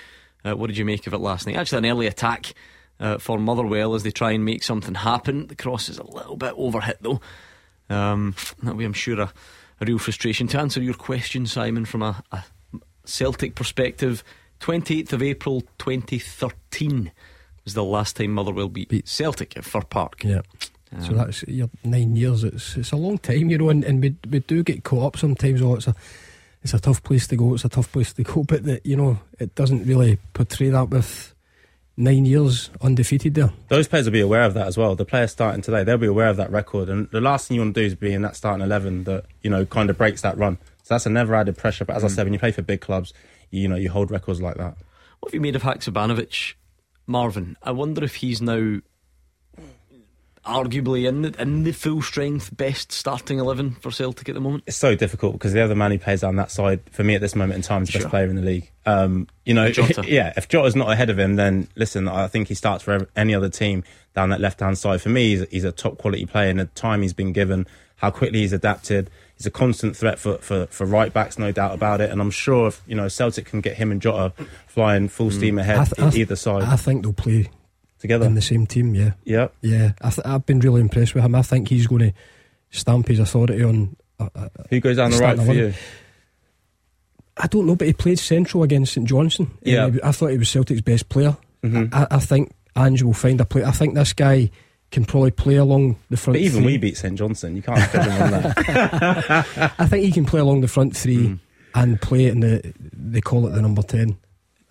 Uh, 0.46 0.56
what 0.56 0.68
did 0.68 0.78
you 0.78 0.86
make 0.86 1.06
of 1.06 1.14
it 1.14 1.18
last 1.18 1.46
night? 1.46 1.58
Actually, 1.58 1.80
an 1.80 1.88
early 1.88 2.08
attack 2.08 2.54
uh, 3.02 3.18
for 3.18 3.38
Motherwell 3.38 3.94
as 3.94 4.04
they 4.04 4.12
try 4.12 4.32
and 4.32 4.46
make 4.46 4.64
something 4.64 4.96
happen. 4.96 5.48
The 5.48 5.56
cross 5.56 5.90
is 5.90 5.98
a 5.98 6.06
little 6.06 6.38
bit 6.38 6.56
overhit 6.56 7.00
though. 7.02 7.20
Um, 7.90 8.36
that'll 8.64 8.78
be, 8.78 8.86
I'm 8.86 8.94
sure, 8.94 9.20
a, 9.20 9.34
a 9.82 9.86
real 9.86 10.00
frustration. 10.00 10.48
To 10.48 10.60
answer 10.60 10.82
your 10.82 10.94
question, 10.94 11.46
Simon, 11.46 11.84
from 11.84 12.04
a, 12.04 12.24
a 12.32 12.46
Celtic 13.04 13.54
perspective, 13.54 14.24
28th 14.62 15.12
of 15.12 15.22
April 15.22 15.60
2013 15.78 17.12
was 17.70 17.74
the 17.76 17.84
last 17.84 18.16
time 18.16 18.32
Motherwell 18.32 18.68
beat, 18.70 18.90
Beat- 18.90 19.08
Celtic 19.08 19.56
at 19.58 19.64
Fir 19.64 19.82
Park. 19.82 20.24
Yeah. 20.24 20.42
so 21.02 21.12
Um, 21.12 21.18
that's 21.18 21.44
you're 21.48 21.70
nine 21.84 22.16
years. 22.16 22.44
It's 22.44 22.76
it's 22.78 22.92
a 22.92 22.98
long 22.98 23.18
time, 23.20 23.50
you 23.50 23.58
know, 23.58 23.70
and, 23.70 23.84
and 23.84 24.02
we 24.02 24.16
we 24.30 24.40
do 24.40 24.64
get 24.64 24.84
caught 24.84 25.06
up 25.06 25.18
sometimes. 25.18 25.62
Oh, 25.62 25.76
it's 25.76 25.88
a 25.88 25.94
it's 26.64 26.74
a 26.74 26.80
tough 26.80 27.04
place 27.04 27.28
to 27.28 27.36
go. 27.36 27.54
It's 27.54 27.66
a 27.66 27.70
tough 27.70 27.92
place 27.92 28.12
to 28.14 28.24
go, 28.24 28.44
but 28.48 28.64
that 28.64 28.86
you 28.86 28.96
know 28.96 29.20
it 29.40 29.54
doesn't 29.56 29.86
really 29.86 30.18
portray 30.34 30.70
that 30.70 30.90
with 30.90 31.34
nine 31.96 32.26
years 32.26 32.70
undefeated 32.82 33.36
there. 33.36 33.52
Those 33.68 33.88
players 33.88 34.06
will 34.06 34.14
be 34.14 34.22
aware 34.22 34.44
of 34.44 34.54
that 34.56 34.68
as 34.68 34.78
well. 34.78 34.96
The 34.96 35.06
players 35.06 35.32
starting 35.32 35.62
today, 35.62 35.84
they'll 35.84 35.98
be 35.98 36.08
aware 36.08 36.30
of 36.30 36.38
that 36.38 36.50
record. 36.50 36.88
And 36.90 37.10
the 37.12 37.20
last 37.22 37.48
thing 37.48 37.56
you 37.56 37.62
want 37.62 37.76
to 37.76 37.82
do 37.82 37.86
is 37.86 37.94
be 37.94 38.14
in 38.14 38.22
that 38.22 38.38
starting 38.38 38.64
11 38.64 39.04
that, 39.04 39.26
you 39.42 39.50
know, 39.50 39.66
kind 39.66 39.90
of 39.90 39.98
breaks 39.98 40.22
that 40.22 40.38
run. 40.38 40.58
So 40.84 40.94
that's 40.94 41.06
a 41.06 41.10
never 41.10 41.36
added 41.36 41.58
pressure. 41.58 41.84
But 41.84 41.98
as 41.98 42.06
I 42.06 42.08
said, 42.08 42.24
when 42.26 42.32
you 42.32 42.40
play 42.40 42.54
for 42.54 42.62
big 42.62 42.80
clubs, 42.80 43.14
you, 43.52 43.68
know, 43.68 43.76
you 43.76 43.90
hold 43.90 44.12
records 44.12 44.42
like 44.42 44.56
that. 44.56 44.78
What 45.20 45.30
have 45.30 45.34
you 45.34 45.42
made 45.42 45.58
of 45.58 45.64
Haksabanovic, 45.64 46.54
Marvin? 47.10 47.58
I 47.64 47.72
wonder 47.72 48.04
if 48.04 48.16
he's 48.16 48.42
now 48.42 48.80
arguably 50.50 51.08
in 51.08 51.22
the, 51.22 51.42
in 51.42 51.64
the 51.64 51.72
full 51.72 52.02
strength 52.02 52.56
best 52.56 52.92
starting 52.92 53.40
11 53.40 53.76
for 53.76 53.92
Celtic 53.92 54.28
at 54.30 54.36
the 54.36 54.42
moment. 54.42 54.64
It's 54.68 54.76
so 54.78 54.96
difficult 54.96 55.34
because 55.34 55.54
the 55.54 55.62
other 55.62 55.76
man 55.76 55.92
who 55.92 56.00
plays 56.00 56.22
down 56.22 56.36
that 56.38 56.52
side, 56.52 56.82
for 56.92 57.04
me 57.04 57.16
at 57.16 57.22
this 57.22 57.36
moment 57.36 57.56
in 57.58 57.62
time, 57.62 57.84
is 57.84 57.90
the 57.90 57.94
Sure. 57.94 58.02
best 58.02 58.10
player 58.10 58.26
in 58.30 58.36
the 58.36 58.42
league. 58.42 58.72
Um, 58.86 59.28
you 59.46 59.54
know, 59.54 59.72
Jota. 59.72 60.04
yeah, 60.08 60.34
if 60.36 60.48
Jota's 60.48 60.76
not 60.76 60.92
ahead 60.92 61.10
of 61.10 61.20
him, 61.20 61.36
then 61.36 61.68
listen, 61.76 62.08
I 62.08 62.28
think 62.28 62.48
he 62.48 62.56
starts 62.56 62.84
for 62.84 63.08
any 63.16 63.34
other 63.36 63.50
team 63.50 63.84
down 64.16 64.30
that 64.30 64.42
left 64.42 64.60
hand 64.60 64.78
side. 64.78 65.02
For 65.02 65.10
me, 65.10 65.30
he's, 65.36 65.48
he's 65.50 65.64
a 65.64 65.72
top 65.72 65.98
quality 65.98 66.26
player 66.26 66.50
in 66.50 66.58
the 66.58 66.66
time 66.66 67.02
he's 67.04 67.14
been 67.14 67.32
given, 67.32 67.68
how 67.98 68.10
quickly 68.12 68.40
he's 68.40 68.54
adapted. 68.54 69.10
He's 69.38 69.46
a 69.46 69.52
constant 69.52 69.96
threat 69.96 70.20
for, 70.20 70.38
for, 70.40 70.66
for 70.66 70.86
right 70.86 71.14
backs, 71.14 71.40
no 71.40 71.52
doubt 71.54 71.74
about 71.74 72.02
it. 72.02 72.10
And 72.12 72.20
I'm 72.20 72.32
sure 72.32 72.68
if, 72.68 72.82
you 72.88 72.96
know, 72.96 73.08
Celtic 73.08 73.46
can 73.46 73.62
get 73.62 73.78
him 73.78 73.90
and 73.92 74.02
Jota 74.02 74.34
flying 74.68 75.08
full 75.08 75.32
steam 75.32 75.58
ahead 75.60 75.78
I 75.78 75.84
th- 75.86 76.00
I 76.00 76.10
th- 76.10 76.16
either 76.16 76.36
side 76.36 76.64
I 76.64 76.76
think 76.76 77.04
they'll 77.04 77.14
play 77.14 77.50
together. 78.00 78.26
in 78.26 78.34
the 78.36 78.42
same 78.42 78.66
team. 78.66 78.96
Yeah, 78.96 79.14
yeah. 79.24 79.48
yeah. 79.62 79.92
I 80.02 80.10
th- 80.10 80.26
I've 80.26 80.46
been 80.46 80.60
really 80.60 80.82
impressed 80.82 81.14
with 81.16 81.24
him. 81.24 81.36
I 81.36 81.42
think 81.42 81.68
he's 81.70 81.88
going 81.88 82.02
to 82.12 82.14
stamp 82.72 83.08
his 83.08 83.20
authority 83.20 83.64
on. 83.64 83.96
Uh, 84.20 84.30
uh, 84.36 84.50
Who 84.70 84.80
goes 84.80 84.98
down 84.98 85.12
the 85.12 85.18
right 85.18 85.38
for 85.38 85.54
you? 85.54 85.74
I 87.38 87.48
don't 87.48 87.66
know, 87.66 87.76
but 87.76 87.88
he 87.88 87.94
played 87.94 88.20
central 88.20 88.64
against 88.64 88.94
St 88.94 89.08
Johnstone. 89.08 89.52
Yeah. 89.64 89.90
I 90.04 90.12
thought 90.12 90.28
he 90.28 90.38
was 90.38 90.50
Celtic's 90.50 90.82
best 90.82 91.08
player. 91.10 91.38
Mhm. 91.64 91.94
I, 91.94 92.08
I 92.12 92.20
think 92.20 92.52
Ange 92.76 93.04
will 93.04 93.14
find 93.14 93.40
a 93.40 93.46
play. 93.46 93.64
I 93.64 93.72
think 93.72 93.96
this 93.96 94.12
guy 94.14 94.50
can 94.92 95.06
probably 95.06 95.32
play 95.32 95.56
along 95.56 95.96
the 96.10 96.18
front. 96.18 96.36
But 96.36 96.42
even 96.42 96.64
three. 96.64 96.74
we 96.74 96.78
beat 96.78 96.98
St 96.98 97.18
Johnstone. 97.18 97.56
You 97.56 97.62
can't 97.62 97.80
judge 97.92 98.06
him 98.08 98.22
on 98.24 98.32
that. 98.32 99.46
I 99.80 99.86
think 99.88 100.04
he 100.06 100.12
can 100.12 100.26
play 100.26 100.40
along 100.42 100.62
the 100.62 100.68
front 100.68 100.96
three 100.98 101.28
Mm. 101.28 101.40
and 101.76 102.02
play 102.02 102.26
it 102.26 102.32
in 102.34 102.40
the. 102.42 102.74
They 102.94 103.22
call 103.22 103.48
it 103.48 103.52
the 103.52 103.62
number 103.62 103.84
ten. 103.84 104.18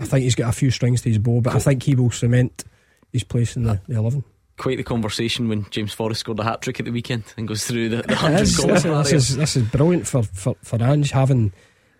I 0.00 0.04
think 0.04 0.25
he's 0.25 0.35
got 0.35 0.49
a 0.49 0.52
few 0.52 0.70
strings 0.70 1.00
to 1.02 1.08
his 1.08 1.18
bow, 1.18 1.40
but 1.40 1.54
I 1.54 1.58
think 1.58 1.82
he 1.85 1.94
will 1.94 2.11
cement 2.11 2.64
his 3.12 3.25
place 3.25 3.57
in 3.57 3.65
the, 3.65 3.81
the 3.88 3.97
eleven. 3.97 4.25
Quite 4.57 4.79
the 4.79 4.85
conversation 4.85 5.49
when 5.49 5.67
James 5.71 5.93
Forrest 5.93 6.21
scored 6.21 6.41
a 6.41 6.45
hat 6.45 6.62
trick 6.62 6.81
at 6.81 6.87
the 6.87 6.91
weekend 6.93 7.23
and 7.37 7.47
goes 7.47 7.65
through 7.65 7.91
the, 7.91 8.03
the 8.03 8.17
hundred 8.17 8.41
is. 8.41 8.57
goal 8.57 8.69
Listen, 8.71 8.91
this, 8.99 9.12
is, 9.12 9.37
this 9.37 9.57
is 9.57 9.62
brilliant 9.69 10.07
for, 10.07 10.23
for, 10.23 10.57
for 10.62 10.83
Ange 10.83 11.11
having. 11.11 11.53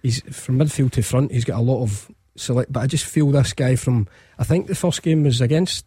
He's 0.03 0.21
from 0.37 0.59
midfield 0.59 0.93
to 0.93 1.03
front. 1.03 1.33
He's 1.33 1.45
got 1.45 1.59
a 1.59 1.63
lot 1.63 1.83
of 1.83 2.11
select, 2.37 2.73
but 2.73 2.81
I 2.81 2.87
just 2.87 3.05
feel 3.05 3.31
this 3.31 3.53
guy 3.53 3.77
from. 3.77 4.09
I 4.39 4.45
think 4.45 4.67
the 4.67 4.75
first 4.75 5.03
game 5.03 5.25
was 5.25 5.41
against 5.41 5.85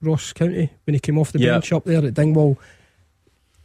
Ross 0.00 0.32
County 0.32 0.70
when 0.84 0.94
he 0.94 1.00
came 1.00 1.18
off 1.18 1.32
the 1.32 1.40
Yeah. 1.40 1.52
bench 1.52 1.72
up 1.72 1.84
there 1.84 2.04
at 2.04 2.14
Dingwall. 2.14 2.58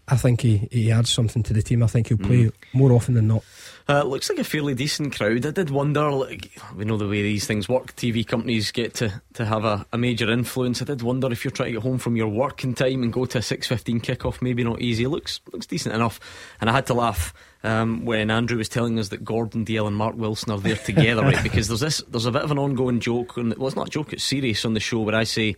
I 0.08 0.16
think 0.16 0.42
he, 0.42 0.68
he 0.72 0.92
adds 0.92 1.10
something 1.10 1.44
to 1.44 1.54
the 1.54 1.62
team. 1.62 1.84
I 1.84 1.88
think 1.88 2.08
he'll 2.08 2.18
play 2.18 2.46
mm. 2.46 2.54
more 2.74 2.92
often 2.92 3.14
than 3.14 3.28
not. 3.28 3.44
Uh, 3.90 4.04
looks 4.04 4.30
like 4.30 4.38
a 4.38 4.44
fairly 4.44 4.76
decent 4.76 5.16
crowd. 5.16 5.44
I 5.48 5.50
did 5.50 5.72
wonder, 5.72 6.12
like, 6.12 6.52
we 6.76 6.86
know 6.86 6.96
the 6.96 7.08
way 7.08 7.24
these 7.24 7.48
things 7.48 7.68
work. 7.68 7.96
TV 7.96 8.26
companies 8.26 8.72
get 8.72 8.94
to, 8.96 9.20
to 9.34 9.46
have 9.46 9.66
a, 9.66 9.84
a 9.92 9.98
major 9.98 10.30
influence. 10.30 10.80
I 10.80 10.86
did 10.86 11.02
wonder 11.02 11.32
if 11.32 11.44
you're 11.44 11.52
trying 11.52 11.70
to 11.70 11.80
get 11.80 11.82
home 11.82 11.98
from 11.98 12.16
your 12.16 12.28
working 12.28 12.76
time 12.76 13.02
and 13.02 13.12
go 13.12 13.26
to 13.26 13.40
a 13.40 13.42
six 13.42 13.66
fifteen 13.66 14.00
kickoff, 14.00 14.44
maybe 14.44 14.64
not 14.64 14.80
easy. 14.80 15.08
Looks 15.08 15.40
looks 15.52 15.66
decent 15.66 15.96
enough. 15.96 16.20
And 16.62 16.70
I 16.70 16.74
had 16.74 16.86
to 16.86 16.94
laugh 16.94 17.34
um, 17.64 18.06
when 18.06 18.30
Andrew 18.30 18.60
was 18.60 18.70
telling 18.70 19.00
us 19.00 19.10
that 19.10 19.26
Gordon 19.26 19.66
Dalziel 19.66 19.88
and 19.88 19.96
Mark 19.96 20.16
Wilson 20.16 20.52
are 20.52 20.60
there 20.60 20.76
together, 20.76 21.24
right? 21.24 21.42
Because 21.42 21.68
there's 21.68 21.80
this, 21.80 21.98
there's 22.10 22.28
a 22.28 22.32
bit 22.32 22.44
of 22.44 22.52
an 22.52 22.60
ongoing 22.60 23.00
joke. 23.00 23.38
And, 23.38 23.58
well, 23.58 23.70
it's 23.70 23.76
not 23.76 23.88
a 23.88 23.92
joke; 23.92 24.14
it's 24.14 24.24
serious 24.24 24.66
on 24.66 24.76
the 24.76 24.80
show 24.80 25.00
where 25.00 25.16
I 25.16 25.24
say. 25.24 25.56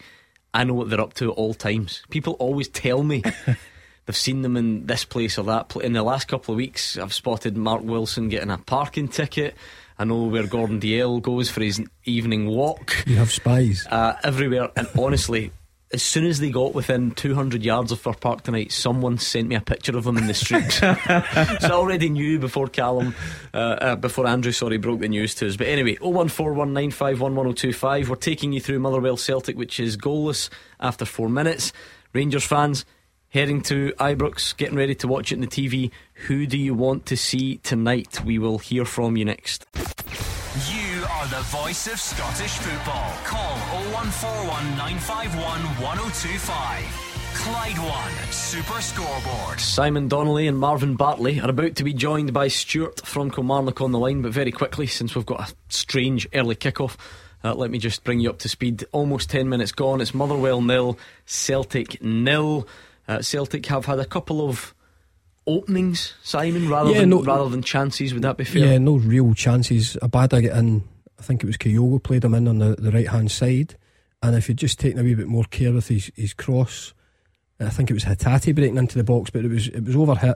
I 0.54 0.66
know 0.66 0.74
what 0.74 0.90
they're 0.90 1.00
up 1.00 1.14
to 1.14 1.32
at 1.32 1.38
all 1.38 1.54
times. 1.54 2.04
People 2.10 2.34
always 2.34 2.68
tell 2.68 3.04
me 3.04 3.24
they've 4.12 4.18
seen 4.18 4.42
them 4.42 4.58
in 4.58 4.86
this 4.88 5.06
place 5.06 5.38
or 5.38 5.46
that 5.46 5.70
place. 5.70 5.86
In 5.86 5.94
the 5.94 6.04
last 6.04 6.28
couple 6.28 6.54
of 6.54 6.58
weeks, 6.58 6.98
I've 6.98 7.14
spotted 7.14 7.56
Mark 7.56 7.82
Wilson 7.82 8.28
getting 8.28 8.50
a 8.50 8.58
parking 8.58 9.08
ticket. 9.08 9.56
I 9.98 10.04
know 10.04 10.26
where 10.26 10.46
Gordon 10.46 10.82
Dalziel 10.82 11.22
goes 11.22 11.50
for 11.50 11.62
his 11.62 11.82
evening 12.04 12.48
walk. 12.48 13.06
You 13.08 13.16
have 13.16 13.32
spies 13.32 13.88
uh, 13.90 14.18
everywhere, 14.22 14.70
and 14.76 14.90
honestly, 15.00 15.54
as 15.94 16.04
soon 16.04 16.26
as 16.26 16.42
they 16.42 16.50
got 16.50 16.74
within 16.74 17.12
200 17.12 17.64
yards 17.64 17.94
of 17.94 18.02
Fir 18.02 18.12
Park 18.12 18.44
tonight, 18.44 18.74
someone 18.74 19.18
sent 19.18 19.48
me 19.48 19.56
a 19.56 19.62
picture 19.62 19.98
of 19.98 20.06
him 20.06 20.18
in 20.18 20.28
the 20.28 20.34
streets. 20.34 20.76
so 20.80 20.94
I 21.08 21.72
already 21.72 22.10
knew 22.10 22.38
before 22.38 22.68
Callum, 22.68 23.16
uh, 23.54 23.58
uh, 23.58 23.96
before 23.96 24.28
Andrew, 24.28 24.52
sorry, 24.52 24.78
broke 24.78 25.00
the 25.00 25.08
news 25.08 25.36
to 25.36 25.48
us. 25.48 25.56
But 25.56 25.68
anyway, 25.68 25.96
01419511025. 25.98 28.10
We're 28.10 28.16
taking 28.18 28.52
you 28.52 28.60
through 28.60 28.80
Motherwell 28.80 29.16
Celtic, 29.16 29.58
which 29.58 29.80
is 29.80 29.96
goalless 29.96 30.50
after 30.82 31.06
four 31.06 31.30
minutes. 31.30 31.72
Rangers 32.14 32.44
fans, 32.44 32.84
heading 33.32 33.62
to 33.62 33.94
Ibrox, 33.98 34.56
getting 34.56 34.78
ready 34.78 34.94
to 34.96 35.08
watch 35.08 35.32
it 35.32 35.36
on 35.36 35.42
the 35.42 35.48
TV. 35.48 35.90
Who 36.28 36.46
do 36.46 36.58
you 36.58 36.74
want 36.74 37.06
to 37.08 37.18
see 37.18 37.58
tonight? 37.58 38.24
We 38.24 38.38
will 38.38 38.60
hear 38.60 38.86
from 38.86 39.18
you 39.18 39.26
next. 39.26 39.66
You 40.70 41.04
are 41.10 41.28
the 41.28 41.42
voice 41.44 41.88
of 41.88 42.00
Scottish 42.00 42.58
football. 42.58 43.14
Call 43.24 43.56
0141 43.94 44.78
951 44.78 45.62
1025. 45.82 47.08
Clyde 47.34 47.78
One 47.78 48.32
Super 48.32 48.82
Scoreboard. 48.82 49.60
Simon 49.60 50.10
Donnelly 50.10 50.48
and 50.48 50.60
Marvin 50.60 50.96
Bartley 50.96 51.40
are 51.40 51.50
about 51.50 51.76
to 51.78 51.84
be 51.86 51.94
joined 51.94 52.34
by 52.34 52.50
Stuart 52.50 53.06
from 53.06 53.32
Kilmarnock 53.32 53.80
on 53.80 53.94
the 53.94 53.98
line, 53.98 54.22
but 54.22 54.34
very 54.34 54.52
quickly, 54.52 54.86
since 54.86 55.16
we've 55.16 55.26
got 55.26 55.50
a 55.50 55.54
strange 55.70 56.28
early 56.36 56.56
kickoff. 56.56 56.98
Uh, 57.44 57.56
let 57.56 57.72
me 57.72 57.80
just 57.80 58.04
bring 58.04 58.20
you 58.20 58.30
up 58.30 58.40
to 58.40 58.50
speed. 58.50 58.84
Almost 58.92 59.30
10 59.30 59.48
minutes 59.50 59.72
gone. 59.72 60.02
It's 60.02 60.14
Motherwell 60.14 60.62
nil, 60.62 61.00
Celtic 61.26 62.04
nil. 62.04 62.68
Uh, 63.12 63.22
Celtic 63.22 63.66
have 63.66 63.86
had 63.88 64.00
a 64.00 64.06
couple 64.06 64.48
of 64.48 64.74
openings, 65.46 66.14
Simon, 66.24 66.70
rather 66.70 66.92
yeah, 66.92 67.00
than 67.00 67.10
no, 67.10 67.22
rather 67.22 67.50
than 67.50 67.62
chances. 67.62 68.14
Would 68.14 68.24
that 68.24 68.38
be 68.38 68.46
fair? 68.46 68.66
Yeah, 68.66 68.78
no 68.78 68.96
real 68.96 69.34
chances. 69.34 69.98
A 70.02 70.08
bad 70.08 70.30
get 70.30 70.56
in. 70.56 70.84
I 71.20 71.22
think 71.22 71.44
it 71.44 71.46
was 71.46 71.58
Kyogo 71.58 72.02
played 72.02 72.24
him 72.24 72.34
in 72.36 72.48
on 72.48 72.60
the, 72.60 72.76
the 72.76 72.90
right 72.90 73.10
hand 73.10 73.30
side, 73.30 73.76
and 74.24 74.34
if 74.34 74.48
he'd 74.48 74.56
just 74.56 74.80
taken 74.80 74.98
a 74.98 75.04
wee 75.04 75.14
bit 75.14 75.28
more 75.28 75.44
care 75.44 75.74
with 75.74 75.90
his, 75.90 76.10
his 76.16 76.34
cross, 76.34 76.94
I 77.60 77.70
think 77.70 77.92
it 77.92 77.94
was 77.94 78.06
Hatate 78.06 78.56
breaking 78.56 78.78
into 78.78 78.98
the 78.98 79.04
box, 79.04 79.30
but 79.30 79.44
it 79.44 79.50
was 79.50 79.68
it 79.68 79.84
was 79.84 79.96
overhit. 79.98 80.36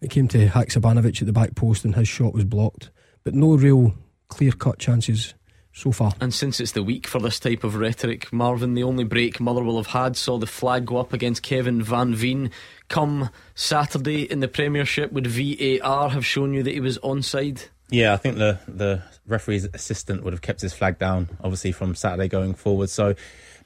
It 0.00 0.08
came 0.08 0.26
to 0.28 0.48
Haksabanovic 0.48 1.20
at 1.20 1.26
the 1.26 1.32
back 1.34 1.54
post, 1.54 1.84
and 1.84 1.94
his 1.94 2.08
shot 2.08 2.32
was 2.32 2.44
blocked. 2.44 2.90
But 3.22 3.34
no 3.34 3.54
real 3.54 3.94
clear 4.28 4.52
cut 4.52 4.78
chances 4.78 5.34
so 5.74 5.92
far. 5.92 6.12
And 6.20 6.32
since 6.32 6.60
it's 6.60 6.72
the 6.72 6.82
week 6.82 7.06
for 7.06 7.20
this 7.20 7.40
type 7.40 7.64
of 7.64 7.74
rhetoric, 7.74 8.32
Marvin, 8.32 8.74
the 8.74 8.84
only 8.84 9.04
break 9.04 9.40
Motherwell 9.40 9.76
have 9.76 9.88
had 9.88 10.16
saw 10.16 10.38
the 10.38 10.46
flag 10.46 10.86
go 10.86 10.98
up 10.98 11.12
against 11.12 11.42
Kevin 11.42 11.82
Van 11.82 12.14
Veen. 12.14 12.50
Come 12.88 13.30
Saturday 13.54 14.22
in 14.22 14.40
the 14.40 14.48
Premiership, 14.48 15.12
would 15.12 15.26
VAR 15.26 16.10
have 16.10 16.24
shown 16.24 16.54
you 16.54 16.62
that 16.62 16.72
he 16.72 16.80
was 16.80 16.98
onside? 16.98 17.68
Yeah, 17.90 18.14
I 18.14 18.16
think 18.16 18.36
the 18.36 18.60
the 18.66 19.02
referee's 19.26 19.64
assistant 19.74 20.22
would 20.22 20.32
have 20.32 20.42
kept 20.42 20.60
his 20.60 20.72
flag 20.72 20.98
down, 20.98 21.28
obviously 21.42 21.72
from 21.72 21.94
Saturday 21.94 22.28
going 22.28 22.54
forward. 22.54 22.88
So, 22.88 23.14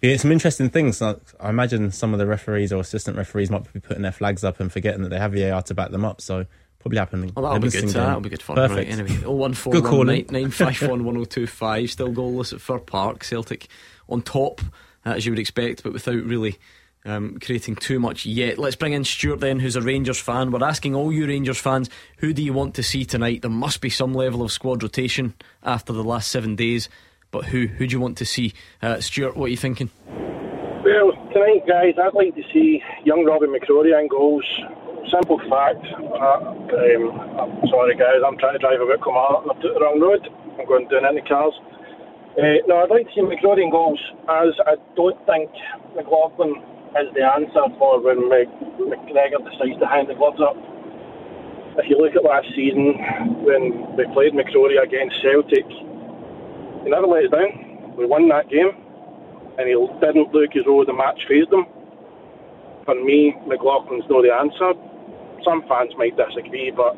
yeah, 0.01 0.17
some 0.17 0.33
interesting 0.33 0.71
things. 0.71 1.03
I 1.03 1.17
imagine 1.43 1.91
some 1.93 2.13
of 2.15 2.19
the 2.19 2.27
referees 2.27 2.73
or 2.73 2.81
assistant 2.81 3.17
referees 3.17 3.51
might 3.51 3.71
be 3.73 3.81
putting 3.81 4.03
their 4.03 4.13
flags 4.13 4.45
up 4.45 4.61
and 4.61 4.73
forgetting 4.73 5.03
that 5.03 5.11
they 5.11 5.19
have 5.19 5.35
VAR 5.35 5.63
to 5.63 5.75
back 5.75 5.91
them 5.91 6.05
up. 6.05 6.21
So 6.21 6.47
probably 6.81 6.99
happening. 6.99 7.33
Well, 7.35 7.45
that'll 7.45 7.59
be 7.61 7.71
good. 7.71 7.89
That'll 7.89 8.21
be 8.21 8.29
good 8.31 8.43
fun. 8.43 8.57
Perfect. 8.57 8.91
Right, 8.91 8.99
anyway, 8.99 9.25
oh 9.25 9.33
one 9.33 9.55
four 9.55 9.81
one 9.81 10.07
nine 10.07 10.27
nine 10.31 10.51
five 10.51 10.81
one 10.83 11.05
one 11.05 11.15
zero 11.15 11.23
oh 11.23 11.25
two 11.25 11.47
five. 11.47 11.91
Still 11.91 12.13
goalless 12.13 12.53
at 12.53 12.61
Fir 12.61 12.79
Park. 12.79 13.25
Celtic 13.25 13.69
on 14.09 14.23
top, 14.23 14.61
uh, 15.05 15.11
as 15.11 15.27
you 15.27 15.33
would 15.33 15.39
expect, 15.39 15.83
but 15.83 15.93
without 15.93 16.23
really. 16.25 16.59
Um, 17.05 17.39
creating 17.41 17.77
too 17.77 18.01
much 18.01 18.27
yet. 18.27 18.59
Let's 18.59 18.77
bring 18.77 18.93
in 18.93 19.05
Stuart 19.05 19.41
then, 19.41 19.61
who's 19.61 19.77
a 19.77 19.81
Rangers 19.81 20.21
fan. 20.21 20.51
We're 20.51 20.63
asking 20.65 20.95
all 20.95 21.11
you 21.11 21.27
Rangers 21.27 21.57
fans, 21.57 21.89
who 22.19 22.35
do 22.35 22.43
you 22.43 22.53
want 22.53 22.75
to 22.75 22.83
see 22.83 23.07
tonight? 23.07 23.41
There 23.41 23.51
must 23.51 23.81
be 23.81 23.89
some 23.89 24.13
level 24.13 24.43
of 24.43 24.53
squad 24.53 24.83
rotation 24.83 25.33
after 25.63 25.95
the 25.95 26.05
last 26.05 26.29
seven 26.29 26.55
days, 26.55 26.91
but 27.31 27.47
who? 27.47 27.67
Who 27.67 27.87
do 27.87 27.93
you 27.95 28.01
want 28.01 28.19
to 28.19 28.27
see? 28.27 28.53
Uh, 28.83 29.01
Stuart, 29.01 29.37
what 29.37 29.47
are 29.47 29.51
you 29.51 29.57
thinking? 29.57 29.91
Well, 30.09 31.13
tonight, 31.33 31.67
guys, 31.67 31.95
I'd 32.03 32.15
like 32.15 32.35
to 32.35 32.43
see 32.53 32.83
young 33.05 33.25
Robbie 33.25 33.47
McCrorie 33.47 33.99
in 33.99 34.09
goals 34.09 34.45
simple 35.11 35.39
fact. 35.49 35.85
Uh, 35.97 36.53
um, 37.41 37.49
sorry, 37.69 37.97
guys. 37.97 38.21
I'm 38.27 38.39
trying 38.39 38.55
to 38.55 38.63
drive 38.63 38.81
about 38.81 39.03
Kilmarnock. 39.03 39.45
I've 39.49 39.63
the 39.63 39.81
wrong 39.81 40.01
road. 40.01 40.29
I'm 40.59 40.67
going 40.67 40.89
down 40.89 41.07
into 41.07 41.23
cars. 41.29 41.55
Uh, 42.39 42.63
no, 42.67 42.79
I'd 42.79 42.91
like 42.91 43.07
to 43.09 43.13
see 43.15 43.23
McCrorie 43.23 43.65
in 43.65 43.71
goals, 43.71 44.01
as 44.29 44.55
I 44.67 44.77
don't 44.95 45.19
think 45.27 45.51
McLaughlin 45.97 46.63
is 46.95 47.11
the 47.15 47.25
answer 47.25 47.67
for 47.79 48.01
when 48.01 48.31
McGregor 48.31 49.43
decides 49.43 49.79
to 49.81 49.87
hang 49.87 50.07
the 50.07 50.15
gloves 50.15 50.41
up. 50.41 50.55
If 51.79 51.91
you 51.91 51.99
look 51.99 52.15
at 52.15 52.23
last 52.23 52.47
season, 52.55 52.95
when 53.43 53.97
we 53.97 54.07
played 54.15 54.35
McCrorie 54.35 54.83
against 54.83 55.21
Celtic, 55.23 55.67
he 55.67 56.91
never 56.91 57.07
let 57.07 57.27
us 57.27 57.31
down. 57.31 57.97
We 57.97 58.07
won 58.07 58.29
that 58.29 58.49
game, 58.51 58.71
and 59.59 59.67
he 59.67 59.75
didn't 59.99 60.31
look 60.35 60.55
as 60.55 60.65
though 60.65 60.85
the 60.85 60.95
match 60.95 61.19
phased 61.27 61.53
him. 61.53 61.67
For 62.85 62.95
me, 62.95 63.35
McLaughlin's 63.47 64.07
not 64.09 64.23
the 64.23 64.33
answer 64.33 64.75
some 65.45 65.63
fans 65.69 65.93
might 65.97 66.17
disagree, 66.17 66.71
but 66.71 66.97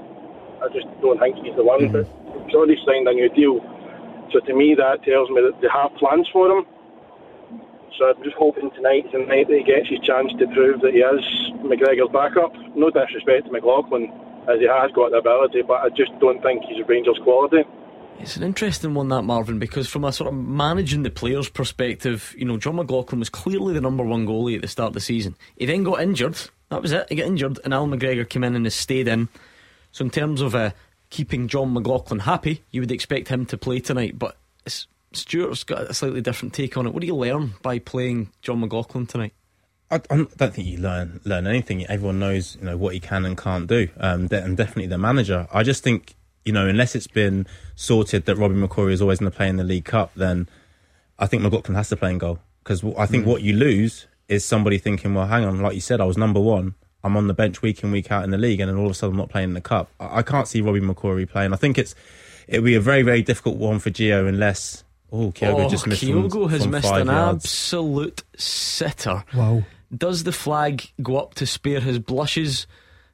I 0.60 0.68
just 0.72 0.86
don't 1.00 1.18
think 1.18 1.36
he's 1.44 1.56
the 1.56 1.64
one. 1.64 1.80
Mm-hmm. 1.88 2.04
But 2.04 2.46
he's 2.46 2.54
already 2.54 2.76
signed 2.84 3.08
a 3.08 3.12
new 3.12 3.28
deal, 3.30 3.60
so 4.32 4.40
to 4.40 4.54
me 4.54 4.74
that 4.76 5.02
tells 5.04 5.30
me 5.30 5.40
that 5.42 5.60
they 5.60 5.68
have 5.72 5.92
plans 5.98 6.28
for 6.32 6.50
him. 6.50 6.64
So 7.98 8.14
I'm 8.16 8.22
just 8.24 8.36
hoping 8.36 8.70
tonight, 8.72 9.10
tonight 9.12 9.48
that 9.48 9.58
he 9.58 9.64
gets 9.64 9.88
his 9.88 10.00
chance 10.00 10.32
to 10.38 10.46
prove 10.54 10.80
that 10.80 10.94
he 10.96 11.04
is 11.04 11.24
McGregor's 11.60 12.12
backup. 12.12 12.52
No 12.74 12.88
disrespect 12.88 13.46
to 13.46 13.52
McLaughlin, 13.52 14.08
as 14.48 14.58
he 14.58 14.66
has 14.66 14.90
got 14.92 15.10
the 15.10 15.18
ability, 15.18 15.62
but 15.62 15.84
I 15.84 15.90
just 15.90 16.12
don't 16.18 16.40
think 16.42 16.64
he's 16.64 16.80
a 16.80 16.84
Rangers 16.84 17.18
quality. 17.22 17.62
It's 18.18 18.36
an 18.36 18.42
interesting 18.42 18.94
one, 18.94 19.08
that 19.08 19.22
Marvin, 19.22 19.58
because 19.58 19.88
from 19.88 20.04
a 20.04 20.12
sort 20.12 20.28
of 20.28 20.34
managing 20.34 21.02
the 21.02 21.10
players' 21.10 21.48
perspective, 21.48 22.34
you 22.36 22.44
know, 22.44 22.58
Jon 22.58 22.76
McLaughlin 22.76 23.18
was 23.18 23.30
clearly 23.30 23.74
the 23.74 23.80
number 23.80 24.04
one 24.04 24.26
goalie 24.26 24.56
at 24.56 24.62
the 24.62 24.68
start 24.68 24.88
of 24.88 24.94
the 24.94 25.00
season. 25.00 25.36
He 25.56 25.66
then 25.66 25.84
got 25.84 26.02
injured 26.02 26.38
that 26.70 26.82
was 26.82 26.92
it. 26.92 27.06
He 27.08 27.16
got 27.16 27.26
injured, 27.26 27.58
and 27.64 27.74
Al 27.74 27.86
McGregor 27.86 28.28
came 28.28 28.44
in 28.44 28.54
and 28.54 28.64
has 28.64 28.74
stayed 28.74 29.08
in. 29.08 29.28
So, 29.92 30.04
in 30.04 30.10
terms 30.10 30.40
of 30.40 30.54
uh, 30.54 30.70
keeping 31.10 31.48
Jon 31.48 31.72
McLaughlin 31.72 32.20
happy, 32.20 32.62
you 32.70 32.80
would 32.80 32.92
expect 32.92 33.28
him 33.28 33.44
to 33.46 33.58
play 33.58 33.80
tonight. 33.80 34.18
But 34.18 34.36
Stuart's 35.12 35.64
got 35.64 35.82
a 35.82 35.94
slightly 35.94 36.20
different 36.20 36.54
take 36.54 36.76
on 36.76 36.86
it. 36.86 36.94
What 36.94 37.00
do 37.00 37.06
you 37.06 37.16
learn 37.16 37.54
by 37.62 37.80
playing 37.80 38.30
Jon 38.42 38.60
McLaughlin 38.60 39.06
tonight? 39.06 39.34
I, 39.90 39.96
I, 40.08 40.16
don't 40.36 40.54
think 40.54 40.68
you 40.68 40.78
learn 40.78 41.20
learn 41.24 41.48
anything. 41.48 41.84
Everyone 41.86 42.20
knows 42.20 42.56
you 42.56 42.64
know 42.64 42.76
what 42.76 42.94
he 42.94 43.00
can 43.00 43.24
and 43.24 43.36
can't 43.36 43.66
do, 43.66 43.88
um, 43.98 44.28
and 44.30 44.56
definitely 44.56 44.86
the 44.86 44.98
manager. 44.98 45.48
I 45.52 45.64
just 45.64 45.82
think 45.82 46.14
you 46.44 46.52
know 46.52 46.68
unless 46.68 46.94
it's 46.94 47.08
been 47.08 47.46
sorted 47.74 48.26
that 48.26 48.36
Robbie 48.36 48.54
McCrorie 48.54 48.92
is 48.92 49.02
always 49.02 49.18
going 49.18 49.32
to 49.32 49.36
play 49.36 49.48
in 49.48 49.56
the 49.56 49.64
League 49.64 49.84
Cup, 49.84 50.12
then 50.14 50.48
I 51.18 51.26
think 51.26 51.42
McLaughlin 51.42 51.74
has 51.74 51.88
to 51.88 51.96
play 51.96 52.10
in 52.10 52.18
goal 52.18 52.38
because 52.62 52.84
I 52.96 53.06
think 53.06 53.24
mm. 53.24 53.28
what 53.28 53.42
you 53.42 53.54
lose 53.54 54.06
is 54.30 54.44
somebody 54.44 54.78
thinking, 54.78 55.12
well, 55.12 55.26
hang 55.26 55.44
on, 55.44 55.60
like 55.60 55.74
you 55.74 55.80
said, 55.80 56.00
I 56.00 56.04
was 56.04 56.16
number 56.16 56.40
one. 56.40 56.74
I'm 57.02 57.16
on 57.16 57.26
the 57.26 57.34
bench 57.34 57.62
week 57.62 57.82
in 57.82 57.90
week 57.90 58.12
out 58.12 58.24
in 58.24 58.30
the 58.30 58.38
league, 58.38 58.60
and 58.60 58.70
then 58.70 58.78
all 58.78 58.86
of 58.86 58.92
a 58.92 58.94
sudden 58.94 59.14
I'm 59.14 59.18
not 59.18 59.28
playing 59.28 59.50
in 59.50 59.54
the 59.54 59.60
cup. 59.60 59.90
I, 59.98 60.18
I 60.18 60.22
can't 60.22 60.46
see 60.46 60.60
Robbie 60.60 60.80
McCrorie 60.80 61.28
playing. 61.28 61.52
I 61.52 61.56
think 61.56 61.78
it's 61.78 61.94
it'll 62.46 62.64
be 62.64 62.74
a 62.74 62.80
very 62.80 63.02
very 63.02 63.22
difficult 63.22 63.56
one 63.56 63.78
for 63.78 63.90
Gio 63.90 64.28
unless 64.28 64.84
oh 65.10 65.32
Kyogo 65.32 65.64
oh, 65.64 65.68
just 65.68 65.86
missed 65.86 66.04
oh, 66.04 66.06
Kyogo 66.06 66.30
from, 66.30 66.48
has 66.50 66.62
from 66.62 66.70
missed 66.70 66.92
an 66.92 67.06
yards. 67.06 67.44
absolute 67.44 68.22
sitter. 68.36 69.24
Wow. 69.34 69.64
Does 69.96 70.22
the 70.22 70.32
flag 70.32 70.88
go 71.02 71.16
up 71.16 71.34
to 71.34 71.46
spare 71.46 71.80
his 71.80 71.98
blushes? 71.98 72.66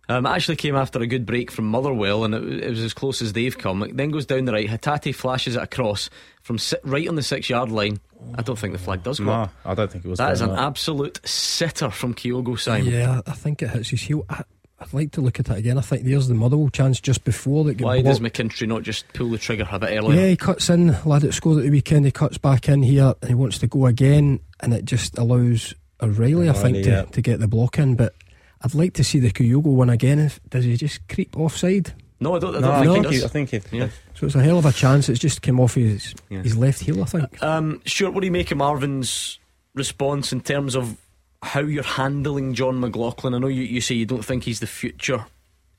Um, 0.09 0.25
actually 0.25 0.57
came 0.57 0.77
after 0.77 1.01
a 1.01 1.07
good 1.07 1.27
break 1.27 1.51
from 1.51 1.67
Motherwell, 1.67 2.25
and 2.25 2.35
it, 2.35 2.65
it, 2.65 2.71
was 2.71 2.81
as 2.81 2.95
close 2.95 3.21
as 3.21 3.33
they've 3.33 3.57
come. 3.57 3.83
It 3.83 3.97
then 3.97 4.11
goes 4.11 4.25
down 4.25 4.45
the 4.45 4.53
right. 4.53 4.69
Hatate 4.69 5.15
flashes 5.15 5.57
it 5.57 5.63
across 5.63 6.11
from 6.43 6.59
si- 6.59 6.77
right 6.85 7.09
on 7.09 7.17
the 7.17 7.25
six 7.25 7.51
yard 7.51 7.73
line. 7.73 7.99
I 8.37 8.43
don't 8.43 8.59
think 8.59 8.73
the 8.73 8.79
flag 8.79 9.03
does 9.03 9.19
go 9.19 9.27
no, 9.27 9.33
up. 9.33 9.53
I 9.65 9.75
don't 9.75 9.91
think 9.91 10.05
it 10.05 10.09
was. 10.09 10.19
That 10.19 10.33
is 10.33 10.41
an 10.41 10.53
absolute 10.53 11.21
sitter 11.27 11.91
from 11.91 12.15
Kyogo 12.15 12.59
Simon. 12.59 12.93
Yeah, 12.93 13.21
I 13.27 13.33
think 13.33 13.63
it 13.63 13.71
hits 13.71 13.89
his 13.91 14.03
heel. 14.03 14.25
I, 14.31 14.45
would 14.81 14.95
like 14.95 15.13
to 15.13 15.21
look 15.21 15.41
at 15.41 15.49
it 15.49 15.59
again. 15.59 15.77
I 15.77 15.81
think 15.81 16.05
there's 16.05 16.29
the 16.29 16.35
Motherwell 16.35 16.69
chance 16.69 17.01
just 17.01 17.25
before 17.25 17.65
that. 17.65 17.81
Why 17.81 18.03
does 18.03 18.21
McKinstry 18.21 18.69
not 18.69 18.83
just 18.83 19.13
pull 19.13 19.31
the 19.31 19.39
trigger 19.39 19.67
a 19.71 19.79
bit 19.79 19.99
earlier? 19.99 20.21
Yeah, 20.21 20.29
he 20.29 20.37
cuts 20.37 20.71
in. 20.71 20.97
Lad 21.05 21.23
that 21.23 21.33
scored 21.33 21.59
at 21.59 21.65
the 21.65 21.71
weekend. 21.71 22.05
He 22.05 22.13
cuts 22.13 22.39
back 22.39 22.69
in 22.69 22.83
here 22.83 23.15
and 23.23 23.29
he 23.29 23.35
wants 23.35 23.59
to 23.59 23.67
go 23.67 23.87
again, 23.87 24.39
and 24.61 24.73
it 24.73 24.85
just 24.85 25.19
allows 25.19 25.75
O'Riley, 26.01 26.49
I 26.49 26.53
think, 26.53 26.85
to, 26.85 27.07
to 27.07 27.23
get 27.23 27.41
the 27.41 27.49
block 27.49 27.79
in. 27.79 27.97
But 27.97 28.15
I'd 28.63 28.75
like 28.75 28.95
to 28.95 29.05
see 29.05 29.19
the 29.21 29.31
Kyogo 29.31 29.65
one 29.67 29.91
again. 29.91 30.19
If, 30.19 30.41
does 30.49 30.65
he 30.65 30.77
just 30.77 31.07
creep 31.09 31.37
offside? 31.37 31.93
No, 32.19 32.35
I 32.37 32.39
don't, 32.39 32.57
I 32.57 32.61
don't 32.61 32.63
No, 32.63 32.73
I 32.73 32.83
think, 32.83 32.93
think, 32.95 33.07
he 33.07 33.15
he, 33.15 33.21
does. 33.21 33.25
I 33.25 33.29
think 33.29 33.55
if, 33.55 33.73
Yeah. 33.73 33.89
So 34.15 34.27
it's 34.27 34.35
a 34.35 34.43
hell 34.43 34.59
of 34.59 34.65
a 34.65 34.73
chance. 34.73 35.09
It's 35.09 35.19
just 35.21 35.43
come 35.43 35.61
off 35.61 35.75
his 35.75 36.15
Yeah. 36.31 36.43
his 36.43 36.57
left 36.57 36.81
heel, 36.81 37.03
I 37.03 37.07
think. 37.07 37.43
Um, 37.43 37.83
Stuart, 37.85 38.13
what 38.15 38.21
do 38.21 38.27
you 38.27 38.33
make 38.33 38.51
of 38.51 38.57
Marvin's 38.59 39.39
response 39.75 40.33
in 40.33 40.41
terms 40.41 40.75
of 40.75 40.97
how 41.43 41.61
you're 41.61 41.83
handling 41.83 42.55
Jon 42.55 42.81
McLaughlin? 42.81 43.35
I 43.35 43.39
know 43.39 43.49
you, 43.49 43.63
you 43.63 43.81
say 43.83 43.95
you 43.95 44.07
don't 44.07 44.25
think 44.25 44.45
he's 44.45 44.61
the 44.61 44.67
future, 44.67 45.27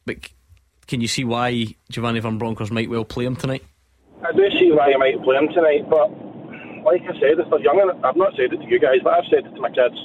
but 0.06 0.18
can 0.86 1.02
you 1.02 1.08
see 1.08 1.24
why 1.24 1.76
Giovanni 1.90 2.20
Van 2.20 2.38
Bronckhorst 2.38 2.72
might 2.72 2.90
well 2.90 3.04
play 3.04 3.26
him 3.26 3.36
tonight? 3.36 3.64
I 4.24 4.32
do 4.32 4.48
see 4.52 4.72
why 4.72 4.90
you 4.90 5.00
might 5.00 5.22
play 5.24 5.36
him 5.38 5.48
tonight, 5.54 5.90
but 5.90 6.10
like 6.86 7.02
I 7.02 7.14
said, 7.20 7.40
if 7.40 7.50
they're 7.50 7.60
young 7.60 7.80
enough, 7.82 7.98
I've 8.04 8.16
not 8.16 8.34
said 8.38 8.54
it 8.54 8.58
to 8.58 8.68
you 8.70 8.80
guys, 8.80 8.98
but 9.04 9.14
I've 9.14 9.26
said 9.30 9.46
it 9.46 9.56
to 9.56 9.60
my 9.62 9.70
kids. 9.70 9.98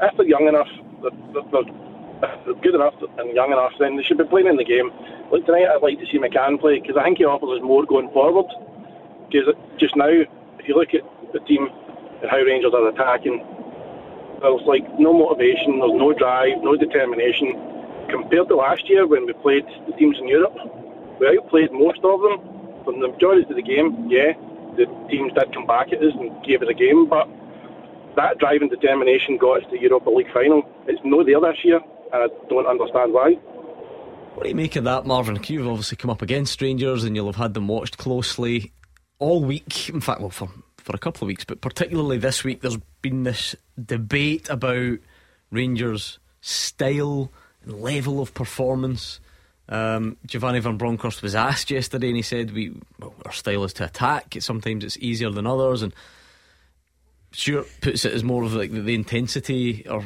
If 0.00 0.16
they're 0.16 0.26
young 0.26 0.48
enough, 0.48 0.66
they're, 1.02 1.10
they're, 1.32 1.42
they're, 1.52 1.62
they're 1.62 1.93
good 2.62 2.74
enough 2.74 2.94
and 3.18 3.34
young 3.34 3.52
enough, 3.52 3.72
then 3.78 3.96
they 3.96 4.02
should 4.02 4.18
be 4.18 4.24
playing 4.24 4.46
in 4.46 4.56
the 4.56 4.64
game. 4.64 4.90
Like 5.30 5.46
tonight, 5.46 5.68
I'd 5.68 5.82
like 5.82 5.98
to 6.00 6.06
see 6.06 6.18
McCann 6.18 6.60
play 6.60 6.80
because 6.80 6.96
I 6.96 7.04
think 7.04 7.18
he 7.18 7.24
offers 7.24 7.58
us 7.58 7.62
more 7.62 7.84
going 7.84 8.10
forward. 8.10 8.46
Because 9.30 9.54
just 9.78 9.96
now, 9.96 10.08
if 10.08 10.68
you 10.68 10.76
look 10.76 10.94
at 10.94 11.02
the 11.32 11.40
team 11.40 11.68
and 12.22 12.30
how 12.30 12.38
Rangers 12.38 12.72
are 12.74 12.88
attacking, 12.88 13.44
there's 14.40 14.62
like 14.66 14.84
no 14.98 15.12
motivation, 15.12 15.80
there's 15.80 15.96
no 15.96 16.12
drive, 16.12 16.62
no 16.62 16.76
determination. 16.76 17.56
Compared 18.10 18.48
to 18.48 18.56
last 18.56 18.88
year 18.88 19.06
when 19.06 19.26
we 19.26 19.32
played 19.32 19.64
the 19.86 19.96
teams 19.96 20.18
in 20.18 20.28
Europe, 20.28 20.54
we 21.18 21.26
outplayed 21.28 21.72
most 21.72 22.00
of 22.04 22.20
them 22.20 22.38
from 22.84 23.00
the 23.00 23.08
majority 23.08 23.48
of 23.48 23.56
the 23.56 23.62
game. 23.62 24.06
Yeah, 24.10 24.32
the 24.76 24.86
teams 25.08 25.32
did 25.32 25.52
come 25.54 25.66
back 25.66 25.92
at 25.92 26.02
us 26.02 26.12
and 26.18 26.30
gave 26.44 26.62
us 26.62 26.68
a 26.68 26.74
game, 26.74 27.08
but 27.08 27.28
that 28.16 28.38
drive 28.38 28.60
and 28.62 28.70
determination 28.70 29.38
got 29.38 29.62
us 29.62 29.70
to 29.70 29.80
Europa 29.80 30.10
League 30.10 30.32
final. 30.32 30.62
It's 30.86 31.00
no 31.04 31.24
there 31.24 31.40
this 31.40 31.64
year, 31.64 31.80
and 32.12 32.22
I 32.22 32.48
don't 32.48 32.66
understand 32.66 33.12
why. 33.12 33.32
What 34.34 34.42
do 34.42 34.48
you 34.48 34.54
make 34.54 34.74
of 34.76 34.84
that, 34.84 35.06
Marvin? 35.06 35.38
You've 35.46 35.68
obviously 35.68 35.96
come 35.96 36.10
up 36.10 36.22
against 36.22 36.60
Rangers 36.60 37.04
and 37.04 37.14
you'll 37.14 37.26
have 37.26 37.36
had 37.36 37.54
them 37.54 37.68
watched 37.68 37.98
closely 37.98 38.72
all 39.18 39.44
week. 39.44 39.88
In 39.88 40.00
fact, 40.00 40.20
well, 40.20 40.30
for, 40.30 40.48
for 40.78 40.94
a 40.94 40.98
couple 40.98 41.24
of 41.24 41.28
weeks, 41.28 41.44
but 41.44 41.60
particularly 41.60 42.18
this 42.18 42.42
week, 42.42 42.60
there's 42.60 42.78
been 43.00 43.22
this 43.22 43.54
debate 43.82 44.48
about 44.48 44.98
Rangers' 45.50 46.18
style 46.40 47.30
and 47.62 47.80
level 47.80 48.20
of 48.20 48.34
performance. 48.34 49.20
Um, 49.68 50.16
Giovanni 50.26 50.60
Van 50.60 50.76
Bronckhorst 50.76 51.22
was 51.22 51.34
asked 51.34 51.70
yesterday, 51.70 52.08
and 52.08 52.16
he 52.16 52.22
said, 52.22 52.50
"We 52.50 52.72
well, 52.98 53.14
our 53.24 53.32
style 53.32 53.64
is 53.64 53.72
to 53.74 53.84
attack. 53.84 54.34
Sometimes 54.40 54.84
it's 54.84 54.98
easier 54.98 55.30
than 55.30 55.46
others." 55.46 55.80
And 55.80 55.94
Stuart 57.34 57.66
puts 57.80 58.04
it 58.04 58.12
as 58.12 58.22
more 58.22 58.44
of 58.44 58.54
like 58.54 58.70
the, 58.70 58.94
intensity 58.94 59.86
or 59.88 60.04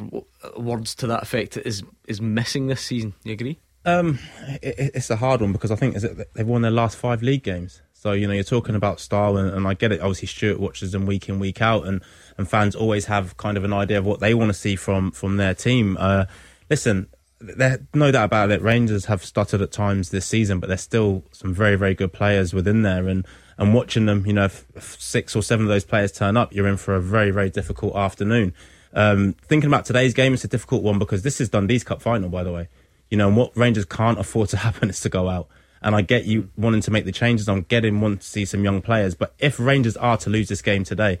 words 0.57 0.95
to 0.95 1.07
that 1.07 1.21
effect 1.21 1.57
is 1.57 1.83
is 2.07 2.19
missing 2.19 2.67
this 2.67 2.81
season. 2.81 3.13
You 3.23 3.33
agree? 3.33 3.59
Um, 3.85 4.19
it, 4.61 4.91
it's 4.95 5.09
a 5.09 5.15
hard 5.15 5.41
one 5.41 5.51
because 5.51 5.71
I 5.71 5.75
think 5.75 5.95
they've 6.33 6.47
won 6.47 6.63
their 6.63 6.71
last 6.71 6.97
five 6.97 7.21
league 7.21 7.43
games. 7.43 7.81
So 7.93 8.13
you 8.13 8.27
know 8.27 8.33
you're 8.33 8.43
talking 8.43 8.75
about 8.75 8.99
style, 8.99 9.37
and, 9.37 9.53
and 9.53 9.67
I 9.67 9.73
get 9.73 9.91
it. 9.91 10.01
Obviously, 10.01 10.27
Stuart 10.27 10.59
watches 10.59 10.91
them 10.91 11.05
week 11.05 11.29
in 11.29 11.37
week 11.37 11.61
out, 11.61 11.85
and, 11.85 12.01
and 12.37 12.49
fans 12.49 12.75
always 12.75 13.05
have 13.05 13.37
kind 13.37 13.57
of 13.57 13.63
an 13.63 13.73
idea 13.73 13.99
of 13.99 14.05
what 14.05 14.21
they 14.21 14.33
want 14.33 14.49
to 14.49 14.53
see 14.53 14.75
from 14.75 15.11
from 15.11 15.37
their 15.37 15.53
team. 15.53 15.97
Uh, 15.99 16.25
listen, 16.69 17.07
there 17.39 17.79
no 17.93 18.11
doubt 18.11 18.25
about 18.25 18.51
it. 18.51 18.61
Rangers 18.61 19.05
have 19.05 19.23
stuttered 19.23 19.61
at 19.61 19.71
times 19.71 20.09
this 20.09 20.25
season, 20.25 20.59
but 20.59 20.67
there's 20.67 20.81
still 20.81 21.25
some 21.31 21.53
very 21.53 21.75
very 21.75 21.93
good 21.93 22.13
players 22.13 22.53
within 22.53 22.81
there, 22.81 23.07
and 23.07 23.27
and 23.59 23.73
watching 23.73 24.07
them, 24.07 24.25
you 24.25 24.33
know, 24.33 24.45
if, 24.45 24.65
six 24.99 25.35
or 25.35 25.43
seven 25.43 25.65
of 25.65 25.69
those 25.69 25.83
players 25.85 26.11
turn 26.11 26.35
up, 26.37 26.53
you're 26.53 26.67
in 26.67 26.77
for 26.77 26.95
a 26.95 27.01
very 27.01 27.29
very 27.29 27.51
difficult 27.51 27.95
afternoon. 27.95 28.53
Um, 28.93 29.33
thinking 29.47 29.67
about 29.67 29.85
today's 29.85 30.15
game, 30.15 30.33
it's 30.33 30.43
a 30.43 30.47
difficult 30.47 30.81
one 30.81 30.97
because 30.97 31.21
this 31.21 31.39
is 31.39 31.49
Dundee's 31.49 31.83
Cup 31.83 32.01
final, 32.01 32.29
by 32.29 32.43
the 32.43 32.51
way. 32.51 32.69
You 33.11 33.17
know, 33.17 33.27
and 33.27 33.37
what 33.37 33.55
Rangers 33.55 33.85
can't 33.85 34.17
afford 34.19 34.49
to 34.49 34.57
happen 34.67 34.89
is 34.89 34.99
to 35.01 35.09
go 35.09 35.29
out. 35.29 35.47
And 35.81 35.95
I 35.95 36.01
get 36.01 36.25
you 36.25 36.49
wanting 36.57 36.81
to 36.81 36.91
make 36.91 37.05
the 37.05 37.11
changes 37.11 37.47
on 37.47 37.61
getting 37.61 38.01
want 38.01 38.21
to 38.21 38.27
see 38.27 38.45
some 38.45 38.63
young 38.63 38.81
players, 38.81 39.13
but 39.15 39.33
if 39.39 39.59
Rangers 39.59 39.95
are 39.95 40.17
to 40.17 40.29
lose 40.29 40.49
this 40.49 40.61
game 40.61 40.83
today, 40.83 41.19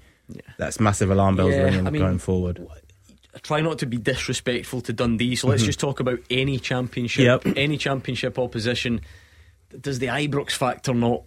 that's 0.57 0.79
massive 0.79 1.09
alarm 1.11 1.35
bells 1.37 1.53
Yeah, 1.53 1.63
ringing 1.63 1.87
I 1.87 1.89
mean, 1.91 2.01
going 2.01 2.17
forward. 2.17 2.65
I 3.33 3.39
try 3.39 3.61
not 3.61 3.79
to 3.79 3.85
be 3.85 3.97
disrespectful 3.97 4.81
to 4.81 4.93
Dundee, 4.93 5.35
so 5.35 5.47
let's 5.47 5.63
just 5.63 5.79
talk 5.79 5.99
about 5.99 6.19
any 6.29 6.59
championship, 6.59 7.45
Yep. 7.45 7.57
any 7.57 7.77
championship 7.77 8.37
opposition. 8.37 9.01
Does 9.79 9.99
the 9.99 10.07
Ibrox 10.07 10.51
factor 10.51 10.93
not 10.93 11.23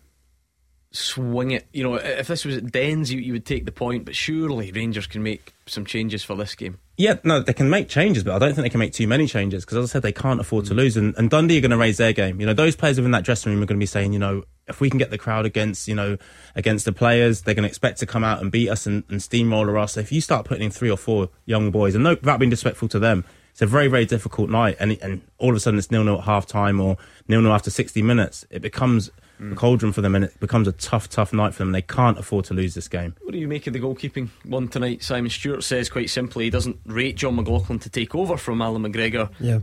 swing 0.92 1.50
it? 1.50 1.66
You 1.72 1.82
know, 1.82 1.94
if 1.94 2.26
this 2.26 2.44
was 2.44 2.56
at 2.56 2.70
Dens, 2.70 3.12
you, 3.12 3.20
you 3.20 3.32
would 3.32 3.46
take 3.46 3.64
the 3.64 3.72
point, 3.72 4.04
but 4.04 4.14
surely 4.14 4.70
Rangers 4.72 5.06
can 5.06 5.22
make 5.22 5.52
some 5.66 5.84
changes 5.84 6.22
for 6.22 6.36
this 6.36 6.54
game. 6.54 6.78
Yeah, 6.96 7.16
no, 7.24 7.40
they 7.40 7.52
can 7.52 7.70
make 7.70 7.88
changes, 7.88 8.22
but 8.22 8.34
I 8.34 8.38
don't 8.38 8.54
think 8.54 8.64
they 8.64 8.70
can 8.70 8.78
make 8.78 8.92
too 8.92 9.08
many 9.08 9.26
changes 9.26 9.64
because, 9.64 9.78
as 9.78 9.90
I 9.90 9.92
said, 9.92 10.02
they 10.02 10.12
can't 10.12 10.40
afford 10.40 10.66
to 10.66 10.74
lose. 10.74 10.96
And, 10.96 11.14
and 11.16 11.30
Dundee 11.30 11.58
are 11.58 11.60
going 11.60 11.70
to 11.70 11.76
raise 11.76 11.96
their 11.96 12.12
game. 12.12 12.40
You 12.40 12.46
know, 12.46 12.54
those 12.54 12.76
players 12.76 12.98
within 12.98 13.12
that 13.12 13.24
dressing 13.24 13.52
room 13.52 13.62
are 13.62 13.66
going 13.66 13.78
to 13.78 13.82
be 13.82 13.86
saying, 13.86 14.12
you 14.12 14.18
know, 14.18 14.44
if 14.68 14.80
we 14.80 14.90
can 14.90 14.98
get 14.98 15.10
the 15.10 15.18
crowd 15.18 15.46
against, 15.46 15.88
you 15.88 15.94
know, 15.94 16.18
against 16.54 16.84
the 16.84 16.92
players, 16.92 17.42
they're 17.42 17.54
going 17.54 17.64
to 17.64 17.68
expect 17.68 17.98
to 18.00 18.06
come 18.06 18.24
out 18.24 18.40
and 18.40 18.52
beat 18.52 18.68
us 18.68 18.86
and, 18.86 19.04
and 19.08 19.22
steamroller 19.22 19.78
us. 19.78 19.96
If 19.96 20.12
you 20.12 20.20
start 20.20 20.46
putting 20.46 20.64
in 20.64 20.70
three 20.70 20.90
or 20.90 20.96
four 20.96 21.30
young 21.46 21.70
boys, 21.70 21.94
and 21.94 22.04
no, 22.04 22.10
without 22.10 22.38
being 22.38 22.50
disrespectful 22.50 22.88
to 22.88 22.98
them, 22.98 23.24
it's 23.52 23.62
a 23.62 23.66
very, 23.66 23.88
very 23.88 24.06
difficult 24.06 24.50
night. 24.50 24.76
And, 24.78 24.98
and 25.02 25.22
all 25.38 25.50
of 25.50 25.56
a 25.56 25.60
sudden 25.60 25.78
it's 25.78 25.90
nil 25.90 26.04
nil 26.04 26.18
at 26.18 26.24
half 26.24 26.46
time 26.46 26.80
or 26.80 26.96
nil 27.28 27.42
nil 27.42 27.52
after 27.52 27.70
60 27.70 28.02
minutes. 28.02 28.46
It 28.50 28.62
becomes 28.62 29.10
a 29.50 29.54
cauldron 29.54 29.92
for 29.92 30.00
them 30.02 30.14
and 30.14 30.24
it 30.24 30.38
becomes 30.40 30.68
a 30.68 30.72
tough, 30.72 31.08
tough 31.08 31.32
night 31.32 31.52
for 31.54 31.58
them. 31.64 31.72
They 31.72 31.82
can't 31.82 32.18
afford 32.18 32.44
to 32.46 32.54
lose 32.54 32.74
this 32.74 32.86
game. 32.88 33.14
What 33.22 33.32
do 33.32 33.38
you 33.38 33.48
make 33.48 33.66
of 33.66 33.72
the 33.72 33.80
goalkeeping 33.80 34.28
one 34.44 34.68
tonight? 34.68 35.02
Simon 35.02 35.30
Stuart 35.30 35.62
says 35.64 35.88
quite 35.88 36.10
simply 36.10 36.44
he 36.44 36.50
doesn't 36.50 36.78
rate 36.86 37.16
Jon 37.16 37.36
McLaughlin 37.36 37.78
to 37.80 37.90
take 37.90 38.14
over 38.14 38.36
from 38.36 38.62
Allan 38.62 38.82
McGregor, 38.84 39.30
Yeah. 39.40 39.60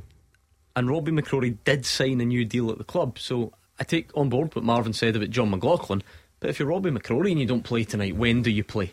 and 0.76 0.90
Robbie 0.90 1.12
McCrorie 1.12 1.58
did 1.64 1.86
sign 1.86 2.20
a 2.22 2.26
new 2.26 2.44
deal 2.46 2.70
at 2.72 2.78
the 2.78 2.84
club. 2.84 3.20
So 3.20 3.54
I 3.80 3.84
take 3.84 4.10
on 4.18 4.30
board 4.30 4.54
what 4.56 4.66
Marvin 4.66 4.94
said 4.94 5.16
about 5.16 5.30
Jon 5.30 5.50
McLaughlin. 5.52 6.04
But 6.42 6.50
if 6.50 6.60
you're 6.60 6.68
Robbie 6.70 6.92
McCrorie 6.92 7.32
and 7.32 7.40
you 7.40 7.46
don't 7.46 7.64
play 7.64 7.84
tonight, 7.84 8.16
when 8.16 8.42
do 8.42 8.50
you 8.52 8.64
play? 8.64 8.92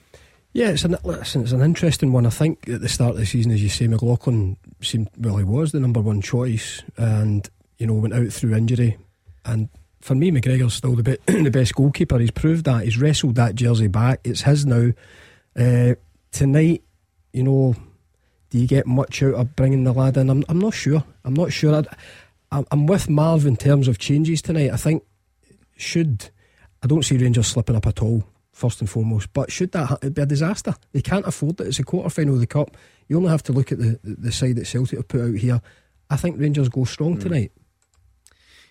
Yeah, 0.53 0.71
it's 0.71 0.85
an 0.85 0.97
listen, 1.05 1.43
it's 1.43 1.53
an 1.53 1.61
interesting 1.61 2.13
one. 2.13 2.25
I 2.27 2.31
think 2.31 2.67
at 2.69 2.81
the 2.81 2.89
start 2.89 3.11
of 3.13 3.19
the 3.19 3.27
season, 3.27 3.53
as 3.53 3.63
you 3.63 3.69
say, 3.69 3.87
McLaughlin 3.89 4.57
seemed 4.81 5.11
well, 5.19 5.37
he 5.37 5.45
was 5.45 5.73
the 5.73 5.81
number 5.81 6.01
one 6.01 6.23
choice, 6.23 6.83
and 6.97 7.49
you 7.79 7.87
know 7.87 7.93
went 7.95 8.15
out 8.15 8.29
through 8.33 8.55
injury. 8.55 8.97
And 9.45 9.69
for 10.07 10.15
me, 10.15 10.31
McGregor's 10.31 10.75
still 10.75 10.95
the 10.95 11.03
be- 11.03 11.19
the 11.43 11.51
best 11.51 11.75
goalkeeper. 11.75 12.19
He's 12.19 12.31
proved 12.31 12.65
that. 12.67 12.85
He's 12.85 12.97
wrestled 12.97 13.35
that 13.35 13.57
jersey 13.57 13.89
back. 13.89 14.21
It's 14.23 14.43
his 14.43 14.65
now. 14.65 14.93
Uh, 15.59 15.97
tonight, 16.31 16.85
you 17.33 17.43
know, 17.43 17.75
do 18.51 18.59
you 18.59 18.69
get 18.69 18.87
much 18.87 19.21
out 19.25 19.35
of 19.35 19.57
bringing 19.57 19.83
the 19.83 19.93
lad 19.93 20.17
in? 20.17 20.31
I'm, 20.31 20.45
I'm 20.49 20.61
not 20.61 20.75
sure. 20.75 21.03
I'm 21.25 21.35
not 21.35 21.53
sure. 21.53 21.75
I'd, 21.75 21.89
I'm, 22.53 22.65
I'm 22.71 22.87
with 22.87 23.11
Marv 23.11 23.47
in 23.47 23.57
terms 23.57 23.89
of 23.89 23.99
changes 23.99 24.41
tonight. 24.41 24.71
I 24.71 24.77
think 24.77 25.03
should 25.77 26.31
I 26.85 26.87
don't 26.87 27.05
see 27.05 27.19
Rangers 27.19 27.49
slipping 27.49 27.75
up 27.75 27.87
at 27.87 28.01
all. 28.01 28.23
First 28.53 28.81
and 28.81 28.89
foremost, 28.89 29.35
but 29.35 29.53
should 29.53 29.73
that 29.73 29.99
it'd 30.01 30.15
be 30.15 30.23
a 30.23 30.27
disaster? 30.27 30.75
They 30.93 31.03
can't 31.03 31.27
afford 31.27 31.61
it. 31.61 31.67
It's 31.67 31.79
a 31.79 31.85
quarter 31.85 32.09
final 32.09 32.35
of 32.35 32.41
the 32.41 32.47
cup. 32.47 32.75
You 33.07 33.19
only 33.19 33.29
have 33.29 33.43
to 33.43 33.53
look 33.53 33.71
at 33.71 33.79
the, 33.79 34.01
the, 34.03 34.15
the 34.15 34.33
side 34.33 34.57
that 34.57 34.67
Celtic 34.67 34.99
have 34.99 35.09
put 35.09 35.21
out 35.21 35.35
here. 35.35 35.61
I 36.09 36.17
think 36.17 36.41
Rangers 36.41 36.71
go 36.71 36.85
strong 36.85 37.19
tonight. 37.19 37.53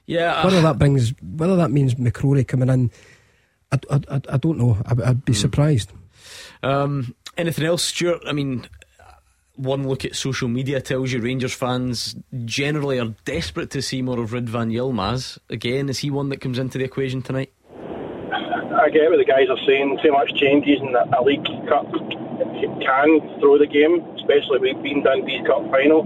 Yeah, 0.06 0.44
Whether 0.44 0.62
that 0.62 0.78
brings, 0.78 1.14
whether 1.22 1.56
that 1.56 1.72
means 1.72 1.96
McCrorie 1.96 2.48
coming 2.48 2.70
in, 2.70 2.92
I, 3.72 3.80
I, 3.90 4.02
I, 4.10 4.22
I 4.30 4.38
don't 4.38 4.58
know. 4.58 4.78
I, 4.86 5.10
I'd 5.10 5.26
be 5.26 5.34
surprised. 5.34 5.92
Um, 6.62 7.16
anything 7.38 7.66
else, 7.66 7.84
Stuart? 7.84 8.22
I 8.28 8.32
mean, 8.32 8.68
one 9.56 9.88
look 9.88 10.06
at 10.06 10.16
social 10.16 10.48
media 10.48 10.82
tells 10.82 11.12
you 11.12 11.22
Rangers 11.22 11.54
fans 11.54 12.16
generally 12.46 13.00
are 13.00 13.14
desperate 13.26 13.72
to 13.72 13.82
see 13.82 14.02
more 14.02 14.20
of 14.20 14.32
Ridvan 14.32 14.72
Yilmaz. 14.72 15.40
Again, 15.50 15.90
is 15.90 16.00
he 16.00 16.12
one 16.12 16.30
that 16.30 16.42
comes 16.42 16.60
into 16.60 16.78
the 16.78 16.84
equation 16.84 17.22
tonight? 17.22 17.52
I 18.32 18.90
get 18.90 19.10
what 19.10 19.18
the 19.18 19.26
guys 19.26 19.48
are 19.50 19.66
saying. 19.66 20.00
Too 20.04 20.12
much 20.12 20.34
changes 20.36 20.80
in 20.82 20.94
a 20.96 21.24
League 21.24 21.46
Cup 21.68 21.90
can 22.82 23.40
throw 23.40 23.58
the 23.58 23.68
game, 23.68 24.02
especially 24.16 24.60
with 24.60 24.84
being 24.84 25.02
Dundee's 25.02 25.46
Cup 25.48 25.64
final. 25.72 26.04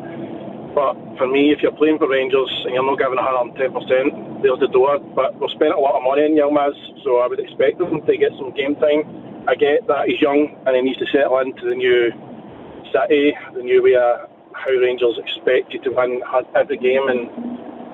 But 0.76 0.94
for 1.18 1.28
me, 1.28 1.52
if 1.52 1.62
you're 1.62 1.76
playing 1.76 1.98
for 1.98 2.08
Rangers 2.08 2.52
and 2.66 2.74
you're 2.74 2.86
not 2.86 3.00
giving 3.00 3.18
110%, 3.18 4.44
there's 4.44 4.60
the 4.60 4.68
door. 4.68 5.00
But 5.00 5.40
we've 5.40 5.50
spent 5.50 5.74
a 5.74 5.80
lot 5.80 5.98
of 5.98 6.04
money 6.04 6.24
on 6.30 6.38
Yilmaz, 6.38 6.78
so 7.04 7.18
I 7.20 7.28
would 7.28 7.40
expect 7.40 7.82
him 7.82 8.06
to 8.06 8.18
get 8.18 8.32
some 8.38 8.54
game 8.54 8.76
time. 8.76 9.04
I 9.48 9.56
get 9.56 9.88
that 9.88 10.08
he's 10.08 10.22
young 10.22 10.56
and 10.66 10.76
he 10.76 10.82
needs 10.82 11.00
to 11.00 11.08
settle 11.08 11.40
into 11.40 11.68
the 11.68 11.76
new 11.76 12.12
city, 12.94 13.34
the 13.56 13.64
new 13.64 13.82
way 13.82 13.96
of 13.96 14.30
how 14.54 14.72
Rangers 14.72 15.18
expect 15.18 15.74
you 15.74 15.82
to 15.84 15.92
win 15.92 16.22
every 16.56 16.78
game 16.78 17.08
and 17.08 17.30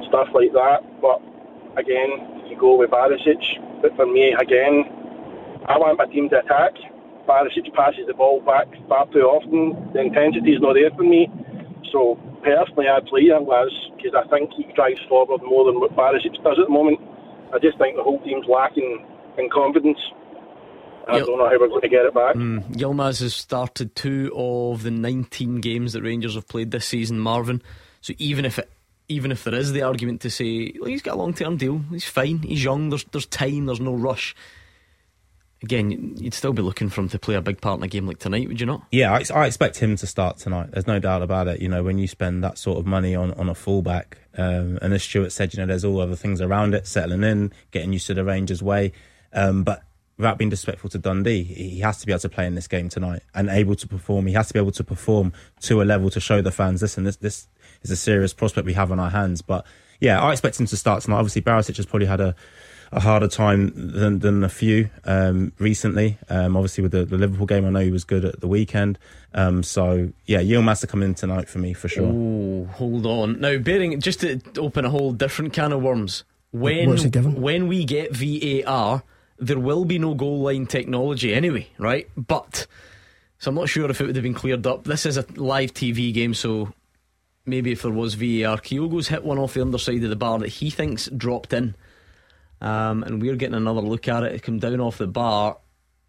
stuff 0.07 0.27
like 0.33 0.51
that. 0.53 0.83
But 0.99 1.21
again, 1.77 2.43
you 2.49 2.57
go 2.59 2.75
with 2.75 2.91
Barisic. 2.91 3.39
But 3.81 3.95
for 3.95 4.05
me, 4.05 4.35
again, 4.35 4.83
I 5.67 5.77
want 5.77 5.97
my 5.97 6.05
team 6.05 6.29
to 6.29 6.39
attack. 6.39 6.75
Barisic 7.27 7.73
passes 7.73 8.05
the 8.07 8.13
ball 8.13 8.41
back 8.41 8.67
far 8.87 9.07
too 9.07 9.25
often. 9.25 9.93
The 9.93 10.01
intensity 10.01 10.53
is 10.53 10.61
not 10.61 10.73
there 10.73 10.91
for 10.91 11.03
me. 11.03 11.31
So 11.91 12.19
personally, 12.45 12.87
I'd 12.87 13.05
play 13.07 13.25
Yilmaz 13.25 13.73
because 13.97 14.13
I 14.13 14.29
think 14.29 14.51
he 14.53 14.69
drives 14.75 15.01
forward 15.09 15.41
more 15.41 15.65
than 15.65 15.79
what 15.79 15.91
Barisic 15.97 16.37
does 16.43 16.59
at 16.61 16.67
the 16.67 16.69
moment. 16.69 16.99
I 17.53 17.59
just 17.59 17.77
think 17.77 17.97
the 17.97 18.03
whole 18.03 18.21
team's 18.21 18.45
lacking 18.47 19.05
in 19.37 19.49
confidence. 19.49 19.97
I 21.07 21.19
don't 21.19 21.37
know 21.37 21.49
how 21.49 21.59
we're 21.59 21.67
going 21.67 21.81
to 21.81 21.89
get 21.89 22.05
it 22.05 22.13
back. 22.13 22.35
Mm, 22.35 22.63
Yilmaz 22.75 23.21
has 23.21 23.35
started 23.35 23.95
two 23.95 24.31
of 24.35 24.83
the 24.83 24.91
19 24.91 25.61
games 25.61 25.93
that 25.93 26.01
Rangers 26.01 26.33
have 26.35 26.47
played 26.47 26.71
this 26.71 26.85
season, 26.85 27.19
Marvin. 27.19 27.61
So 28.01 28.13
even 28.17 28.45
if 28.45 28.57
it, 28.57 28.69
even 29.07 29.31
if 29.31 29.43
there 29.43 29.53
is 29.53 29.71
the 29.71 29.83
argument 29.83 30.21
to 30.21 30.31
say 30.31 30.73
well, 30.79 30.89
he's 30.89 31.03
got 31.03 31.15
a 31.15 31.17
long 31.17 31.33
term 31.33 31.57
deal, 31.57 31.81
he's 31.91 32.05
fine, 32.05 32.39
he's 32.39 32.63
young, 32.63 32.89
there's 32.89 33.03
there's 33.05 33.27
time, 33.27 33.67
there's 33.67 33.79
no 33.79 33.93
rush. 33.93 34.35
Again, 35.63 36.15
you'd 36.17 36.33
still 36.33 36.53
be 36.53 36.61
looking 36.61 36.89
for 36.89 37.01
him 37.01 37.09
to 37.09 37.17
play 37.17 37.35
a 37.35 37.41
big 37.41 37.61
part 37.61 37.79
in 37.79 37.83
a 37.83 37.87
game 37.87 38.05
like 38.05 38.19
tonight, 38.19 38.47
would 38.47 38.59
you 38.59 38.65
not? 38.65 38.83
Yeah, 38.91 39.13
I, 39.13 39.23
I 39.33 39.47
expect 39.47 39.77
him 39.77 39.95
to 39.95 40.05
start 40.05 40.37
tonight. 40.37 40.71
There's 40.71 40.85
no 40.85 40.99
doubt 40.99 41.21
about 41.21 41.47
it. 41.47 41.61
You 41.61 41.69
know, 41.69 41.81
when 41.83 41.97
you 41.97 42.07
spend 42.07 42.43
that 42.43 42.57
sort 42.57 42.77
of 42.77 42.85
money 42.85 43.15
on, 43.15 43.31
on 43.33 43.49
a 43.49 43.55
fullback, 43.55 44.17
um, 44.37 44.77
and 44.81 44.93
as 44.93 45.03
Stuart 45.03 45.31
said, 45.31 45.53
you 45.53 45.59
know, 45.59 45.65
there's 45.65 45.85
all 45.85 46.01
other 46.01 46.15
things 46.15 46.41
around 46.41 46.75
it, 46.75 46.85
settling 46.85 47.23
in, 47.23 47.51
getting 47.71 47.93
used 47.93 48.07
to 48.07 48.13
the 48.13 48.23
Rangers 48.23 48.61
way. 48.61 48.91
Um, 49.33 49.63
but 49.63 49.83
without 50.17 50.37
being 50.37 50.49
disrespectful 50.49 50.89
to 50.91 50.97
Dundee, 50.97 51.43
he 51.43 51.79
has 51.79 51.99
to 51.99 52.05
be 52.05 52.11
able 52.11 52.19
to 52.21 52.29
play 52.29 52.45
in 52.45 52.55
this 52.55 52.67
game 52.67 52.89
tonight 52.89 53.23
and 53.33 53.49
able 53.49 53.75
to 53.75 53.87
perform. 53.87 54.27
He 54.27 54.33
has 54.33 54.47
to 54.47 54.53
be 54.53 54.59
able 54.59 54.71
to 54.73 54.83
perform 54.83 55.33
to 55.61 55.81
a 55.81 55.83
level 55.83 56.09
to 56.11 56.19
show 56.19 56.41
the 56.41 56.51
fans, 56.51 56.81
listen, 56.81 57.03
this 57.03 57.17
this 57.17 57.47
is 57.81 57.91
a 57.91 57.95
serious 57.95 58.33
prospect 58.33 58.65
we 58.65 58.73
have 58.73 58.91
on 58.91 58.99
our 58.99 59.09
hands. 59.09 59.41
But 59.41 59.65
yeah, 59.99 60.21
I 60.21 60.31
expect 60.31 60.59
him 60.59 60.65
to 60.67 60.77
start 60.77 61.03
tonight. 61.03 61.17
Obviously, 61.17 61.41
Barisic 61.41 61.77
has 61.77 61.85
probably 61.85 62.07
had 62.07 62.21
a 62.21 62.35
a 62.91 62.99
harder 62.99 63.27
time 63.27 63.71
than, 63.75 64.19
than 64.19 64.43
a 64.43 64.49
few 64.49 64.89
um, 65.05 65.51
recently. 65.59 66.17
Um, 66.29 66.55
obviously, 66.55 66.81
with 66.81 66.91
the, 66.91 67.05
the, 67.05 67.17
Liverpool 67.17 67.45
game, 67.45 67.65
I 67.65 67.69
know 67.69 67.79
he 67.79 67.91
was 67.91 68.03
good 68.03 68.25
at 68.25 68.41
the 68.41 68.47
weekend. 68.47 68.97
Um, 69.33 69.63
so, 69.63 70.11
yeah, 70.25 70.39
Yilmaz 70.39 70.81
to 70.81 70.87
come 70.87 71.03
in 71.03 71.15
tonight 71.15 71.49
for 71.49 71.59
me 71.59 71.73
for 71.73 71.87
sure. 71.87 72.05
Oh, 72.05 72.65
hold 72.73 73.05
on. 73.05 73.39
Now, 73.39 73.57
bearing 73.57 73.99
just 73.99 74.21
to 74.21 74.39
open 74.57 74.85
a 74.85 74.89
whole 74.89 75.11
different 75.11 75.53
can 75.53 75.71
of 75.71 75.81
worms. 75.81 76.23
When 76.51 76.95
when 77.35 77.67
we 77.67 77.83
get 77.83 78.15
VAR, 78.15 79.03
there 79.37 79.59
will 79.59 79.83
be 79.83 79.99
no 79.99 80.13
goal 80.13 80.39
line 80.39 80.67
technology 80.67 81.33
anyway, 81.33 81.67
right? 81.77 82.09
But 82.15 82.65
so 83.39 83.49
I'm 83.49 83.55
not 83.55 83.67
sure 83.67 83.89
if 83.89 83.99
it 83.99 84.07
would 84.07 84.15
have 84.15 84.23
been 84.23 84.33
cleared 84.33 84.65
up. 84.65 84.85
This 84.85 85.05
is 85.05 85.17
a 85.17 85.25
live 85.35 85.73
TV 85.73 86.13
game, 86.13 86.33
so 86.33 86.73
maybe 87.45 87.71
if 87.71 87.81
there 87.81 87.91
was 87.91 88.13
VAR, 88.15 88.57
Kyogo's 88.57 89.09
hit 89.09 89.23
one 89.23 89.37
off 89.37 89.53
the 89.53 89.61
underside 89.61 90.03
of 90.03 90.09
the 90.09 90.15
bar 90.15 90.39
that 90.39 90.47
he 90.47 90.69
thinks 90.69 91.07
dropped 91.09 91.53
in. 91.53 91.75
Um, 92.61 93.03
and 93.03 93.21
we're 93.21 93.35
getting 93.35 93.55
another 93.55 93.81
look 93.81 94.07
at 94.07 94.23
it. 94.23 94.33
It 94.33 94.43
come 94.43 94.59
down 94.59 94.79
off 94.79 94.97
the 94.97 95.07
bar, 95.07 95.57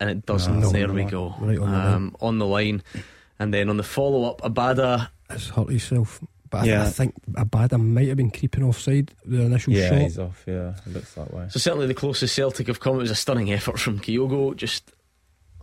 and 0.00 0.10
it 0.10 0.26
doesn't. 0.26 0.60
No, 0.60 0.70
there 0.70 0.92
we 0.92 1.04
go. 1.04 1.34
Right 1.38 1.58
on, 1.58 1.74
um, 1.74 2.16
the 2.18 2.26
on, 2.26 2.38
the 2.38 2.46
line. 2.46 2.82
And 3.38 3.52
then 3.52 3.68
on 3.68 3.76
the 3.76 3.82
follow 3.82 4.30
up, 4.30 4.40
Abada 4.42 5.08
has 5.28 5.48
hurt 5.48 5.68
himself. 5.68 6.20
But 6.48 6.66
yeah. 6.66 6.84
I, 6.84 6.86
think 6.86 7.14
Abada 7.32 7.78
might 7.82 8.08
have 8.08 8.16
been 8.16 8.30
creeping 8.30 8.62
offside 8.62 9.12
the 9.24 9.42
initial 9.42 9.72
yeah, 9.72 9.88
shot. 9.88 9.94
Yeah, 9.94 10.02
he's 10.02 10.18
off. 10.18 10.44
Yeah, 10.46 10.74
it 10.86 10.92
looks 10.92 11.14
that 11.14 11.34
way. 11.34 11.46
So 11.50 11.58
certainly 11.58 11.86
the 11.86 11.94
closest 11.94 12.34
Celtic 12.34 12.68
have 12.68 12.80
come. 12.80 12.96
It 12.96 13.00
was 13.00 13.10
a 13.10 13.16
stunning 13.16 13.52
effort 13.52 13.78
from 13.78 13.98
Kyogo. 13.98 14.54
Just 14.54 14.92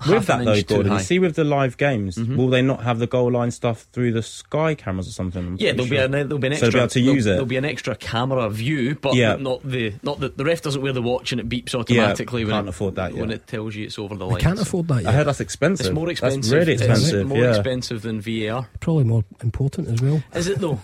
with 0.08 0.28
that 0.28 0.46
though, 0.46 0.62
Gordon, 0.62 1.00
see 1.00 1.20
with 1.20 1.36
the 1.36 1.44
live 1.44 1.78
games, 1.78 2.18
mm-hmm. 2.18 2.36
will 2.36 2.50
they 2.50 2.62
not 2.62 2.84
have 2.84 3.00
the 3.00 3.08
goal 3.08 3.32
line 3.32 3.52
stuff 3.52 3.88
through 3.92 4.12
the 4.12 4.24
sky 4.24 4.76
cameras 4.76 5.08
or 5.08 5.12
something? 5.12 5.46
I'm 5.46 5.58
yeah, 5.60 5.72
there'll 5.72 5.86
sure. 5.86 6.08
be, 6.08 6.16
a, 6.16 6.24
there'll 6.24 6.38
be 6.38 6.48
an 6.48 6.54
extra. 6.54 6.72
So 6.72 6.72
they'll 6.72 6.80
be 6.80 6.84
able 6.84 6.90
to 6.90 7.00
use 7.00 7.26
it. 7.26 7.30
There'll 7.32 7.46
be 7.46 7.58
an 7.58 7.66
extra 7.66 7.96
camera 7.96 8.50
view, 8.50 8.96
but 8.96 9.16
yeah. 9.16 9.36
not 9.36 9.64
the 9.64 9.94
not 10.04 10.20
the 10.20 10.30
the 10.30 10.46
ref 10.46 10.62
doesn't 10.62 10.82
wear 10.82 10.94
the 10.94 11.02
watch 11.02 11.32
and 11.32 11.42
it 11.42 11.50
beeps 11.50 11.76
automatically 11.76 12.42
yeah, 12.42 12.48
when 12.48 12.56
can't 12.56 12.68
it, 12.68 12.70
afford 12.70 12.96
that 12.96 13.14
yet. 13.14 13.22
when 13.22 13.32
it 13.32 13.48
tells 13.48 13.76
you 13.76 13.86
it's 13.86 14.00
over 14.00 14.16
the 14.16 14.26
line. 14.26 14.40
Can't 14.40 14.60
afford 14.60 14.88
that. 14.90 15.04
Yet. 15.04 15.10
I 15.10 15.12
heard 15.14 15.28
that's 15.28 15.40
expensive. 15.40 15.88
It's 15.88 15.96
more 15.96 16.10
expensive. 16.10 16.42
That's 16.42 16.52
really 16.54 16.74
expensive. 16.74 17.22
It's 17.22 17.30
more 17.30 17.38
yeah. 17.38 17.56
expensive 17.56 18.02
than 18.02 18.22
VAR. 18.22 18.68
Probably 18.80 19.04
more 19.04 19.24
important 19.42 19.90
as 19.90 20.02
well. 20.02 20.24
Is 20.34 20.48
it 20.48 20.60
though? 20.60 20.80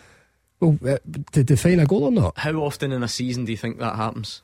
well, 0.60 0.78
uh, 0.86 0.98
to 1.32 1.44
define 1.44 1.80
a 1.80 1.86
goal 1.86 2.04
or 2.04 2.12
not? 2.12 2.38
How 2.38 2.52
often 2.54 2.92
in 2.92 3.02
a 3.02 3.08
season 3.08 3.44
do 3.44 3.52
you 3.52 3.58
think 3.58 3.78
that 3.78 3.96
happens? 3.96 4.42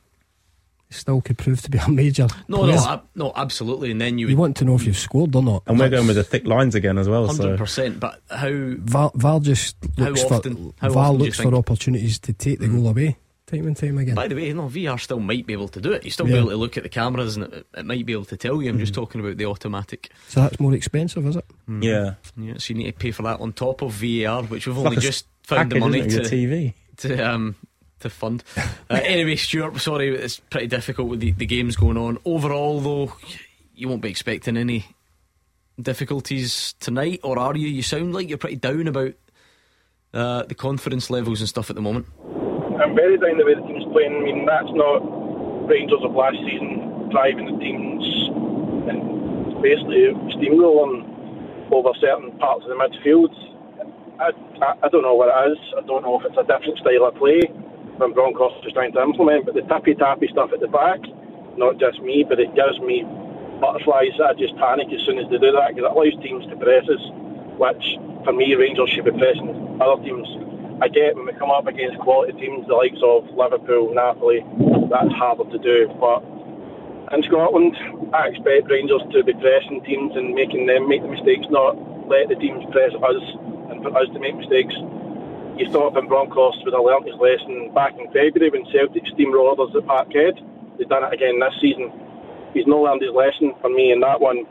Still 0.90 1.20
could 1.20 1.38
prove 1.38 1.62
to 1.62 1.70
be 1.70 1.78
a 1.78 1.88
major. 1.88 2.28
No, 2.48 2.66
no, 2.66 2.86
ab- 2.86 3.06
no, 3.14 3.32
absolutely. 3.34 3.90
And 3.90 4.00
then 4.00 4.18
you 4.18 4.28
you 4.28 4.36
want 4.36 4.56
to 4.58 4.64
know 4.64 4.74
if 4.74 4.84
you've 4.84 4.98
scored 4.98 5.34
or 5.34 5.42
not. 5.42 5.62
And 5.66 5.78
we're 5.78 5.88
going 5.88 6.06
with 6.06 6.16
the 6.16 6.24
thick 6.24 6.46
lines 6.46 6.74
again 6.74 6.98
as 6.98 7.08
well. 7.08 7.26
Hundred 7.26 7.58
percent. 7.58 8.00
But 8.00 8.20
how 8.30 8.50
Val, 8.50 9.12
Val 9.14 9.40
just 9.40 9.76
looks 9.96 10.22
how 10.22 10.36
often, 10.36 10.72
for 10.72 10.90
Val 10.90 11.16
looks 11.16 11.40
for 11.40 11.54
opportunities 11.54 12.18
to 12.20 12.32
take 12.32 12.58
the 12.58 12.66
mm. 12.66 12.76
goal 12.76 12.88
away. 12.88 13.16
Time 13.46 13.66
and 13.66 13.76
time 13.76 13.98
again. 13.98 14.14
By 14.14 14.28
the 14.28 14.36
way, 14.36 14.52
no, 14.52 14.68
VR 14.68 15.00
still 15.00 15.18
might 15.18 15.44
be 15.44 15.54
able 15.54 15.66
to 15.68 15.80
do 15.80 15.90
it. 15.90 16.04
You 16.04 16.12
still 16.12 16.28
yeah. 16.28 16.34
be 16.34 16.38
able 16.38 16.50
to 16.50 16.56
look 16.56 16.76
at 16.76 16.84
the 16.84 16.88
cameras 16.88 17.36
and 17.36 17.52
it, 17.52 17.66
it 17.76 17.84
might 17.84 18.06
be 18.06 18.12
able 18.12 18.26
to 18.26 18.36
tell 18.36 18.62
you. 18.62 18.70
I'm 18.70 18.76
mm. 18.76 18.80
just 18.80 18.94
talking 18.94 19.20
about 19.20 19.38
the 19.38 19.46
automatic. 19.46 20.12
So 20.28 20.42
that's 20.42 20.60
more 20.60 20.72
expensive, 20.72 21.26
is 21.26 21.34
it? 21.34 21.44
Mm. 21.68 21.82
Yeah. 21.82 22.14
Yeah. 22.36 22.54
So 22.58 22.72
you 22.72 22.78
need 22.78 22.92
to 22.92 22.92
pay 22.92 23.10
for 23.10 23.22
that 23.22 23.40
on 23.40 23.52
top 23.52 23.82
of 23.82 23.92
VAR, 23.92 24.44
which 24.44 24.68
we've 24.68 24.76
it's 24.76 24.84
only 24.84 24.96
like 24.96 25.00
just 25.00 25.26
found 25.42 25.72
the 25.72 25.80
money 25.80 26.02
to 26.02 26.20
TV 26.20 26.74
to 26.98 27.18
um 27.28 27.56
to 28.00 28.10
fund. 28.10 28.44
Uh, 28.90 29.00
anyway, 29.04 29.36
Stuart, 29.36 29.78
sorry, 29.78 30.14
it's 30.14 30.40
pretty 30.40 30.66
difficult 30.66 31.08
with 31.08 31.20
the, 31.20 31.30
the 31.32 31.46
games 31.46 31.76
going 31.76 31.96
on. 31.96 32.18
Overall, 32.24 32.80
though, 32.80 33.12
you 33.74 33.88
won't 33.88 34.02
be 34.02 34.10
expecting 34.10 34.56
any 34.56 34.84
difficulties 35.80 36.74
tonight, 36.80 37.20
or 37.22 37.38
are 37.38 37.56
you? 37.56 37.68
You 37.68 37.82
sound 37.82 38.12
like 38.12 38.28
you're 38.28 38.38
pretty 38.38 38.56
down 38.56 38.86
about 38.86 39.14
uh, 40.12 40.42
the 40.44 40.54
confidence 40.54 41.10
levels 41.10 41.40
and 41.40 41.48
stuff 41.48 41.70
at 41.70 41.76
the 41.76 41.82
moment. 41.82 42.06
I'm 42.80 42.94
very 42.94 43.18
down 43.18 43.38
the 43.38 43.44
way 43.44 43.54
the 43.54 43.62
team's 43.62 43.84
playing. 43.92 44.16
I 44.16 44.20
mean, 44.24 44.46
that's 44.46 44.72
not 44.72 45.68
Rangers 45.68 46.02
of 46.02 46.12
last 46.12 46.36
season 46.42 47.08
driving 47.10 47.46
the 47.46 47.58
teams 47.62 48.02
and 48.90 49.62
basically 49.62 50.10
steamrolling 50.34 51.06
over 51.70 51.90
certain 52.00 52.36
parts 52.38 52.64
of 52.64 52.70
the 52.70 52.78
midfield. 52.78 53.30
I, 54.18 54.30
I, 54.64 54.74
I 54.82 54.88
don't 54.88 55.02
know 55.02 55.14
what 55.14 55.30
it 55.30 55.52
is. 55.52 55.58
I 55.78 55.86
don't 55.86 56.02
know 56.02 56.18
if 56.18 56.26
it's 56.26 56.38
a 56.38 56.42
different 56.42 56.78
style 56.78 57.06
of 57.06 57.14
play 57.14 57.40
when 58.00 58.12
Broncos 58.16 58.56
is 58.64 58.72
trying 58.72 58.92
to 58.92 59.02
implement. 59.02 59.44
But 59.44 59.54
the 59.54 59.62
tappy 59.68 59.94
tappy 59.94 60.28
stuff 60.32 60.50
at 60.52 60.60
the 60.60 60.68
back, 60.68 61.00
not 61.56 61.76
just 61.76 62.00
me, 62.00 62.24
but 62.24 62.40
it 62.40 62.54
gives 62.56 62.80
me 62.80 63.04
butterflies. 63.60 64.16
I 64.16 64.32
just 64.34 64.56
panic 64.56 64.88
as 64.88 65.04
soon 65.04 65.20
as 65.20 65.28
they 65.28 65.36
do 65.36 65.52
that 65.52 65.76
because 65.76 65.84
it 65.84 65.92
allows 65.92 66.16
teams 66.24 66.48
to 66.48 66.56
press 66.56 66.88
us, 66.88 67.04
which 67.60 68.00
for 68.24 68.32
me 68.32 68.56
Rangers 68.56 68.88
should 68.90 69.04
be 69.04 69.12
pressing 69.12 69.52
other 69.84 70.00
teams. 70.02 70.26
I 70.80 70.88
get 70.88 71.14
when 71.14 71.28
we 71.28 71.36
come 71.36 71.52
up 71.52 71.68
against 71.68 72.00
quality 72.00 72.32
teams, 72.40 72.66
the 72.66 72.74
likes 72.74 73.04
of 73.04 73.28
Liverpool, 73.36 73.92
Napoli, 73.92 74.40
that's 74.88 75.12
harder 75.12 75.44
to 75.44 75.58
do. 75.60 75.92
But 76.00 76.24
in 77.12 77.20
Scotland, 77.28 77.76
I 78.16 78.32
expect 78.32 78.72
Rangers 78.72 79.04
to 79.12 79.20
be 79.22 79.36
pressing 79.36 79.84
teams 79.84 80.16
and 80.16 80.32
making 80.32 80.64
them 80.64 80.88
make 80.88 81.04
the 81.04 81.12
mistakes, 81.12 81.44
not 81.52 81.76
let 82.08 82.32
the 82.32 82.34
teams 82.40 82.64
press 82.72 82.96
us 82.96 83.22
and 83.68 83.84
for 83.84 83.92
us 83.92 84.08
to 84.16 84.18
make 84.18 84.34
mistakes 84.40 84.72
you 85.60 85.68
stop 85.68 85.96
in 85.96 86.08
Broncos 86.08 86.56
would 86.64 86.72
have 86.72 86.82
learnt 86.82 87.04
his 87.04 87.20
lesson 87.20 87.68
back 87.76 87.92
in 88.00 88.08
February 88.16 88.48
when 88.48 88.64
Celtic 88.72 89.04
steamrolled 89.12 89.60
us 89.60 89.76
at 89.76 89.84
Parkhead. 89.84 90.40
They've 90.78 90.88
done 90.88 91.04
it 91.04 91.12
again 91.12 91.36
this 91.38 91.52
season. 91.60 91.92
He's 92.56 92.66
not 92.66 92.80
learned 92.80 93.04
his 93.04 93.12
lesson 93.12 93.52
for 93.60 93.68
me 93.68 93.92
in 93.92 94.00
that 94.00 94.20
one. 94.20 94.48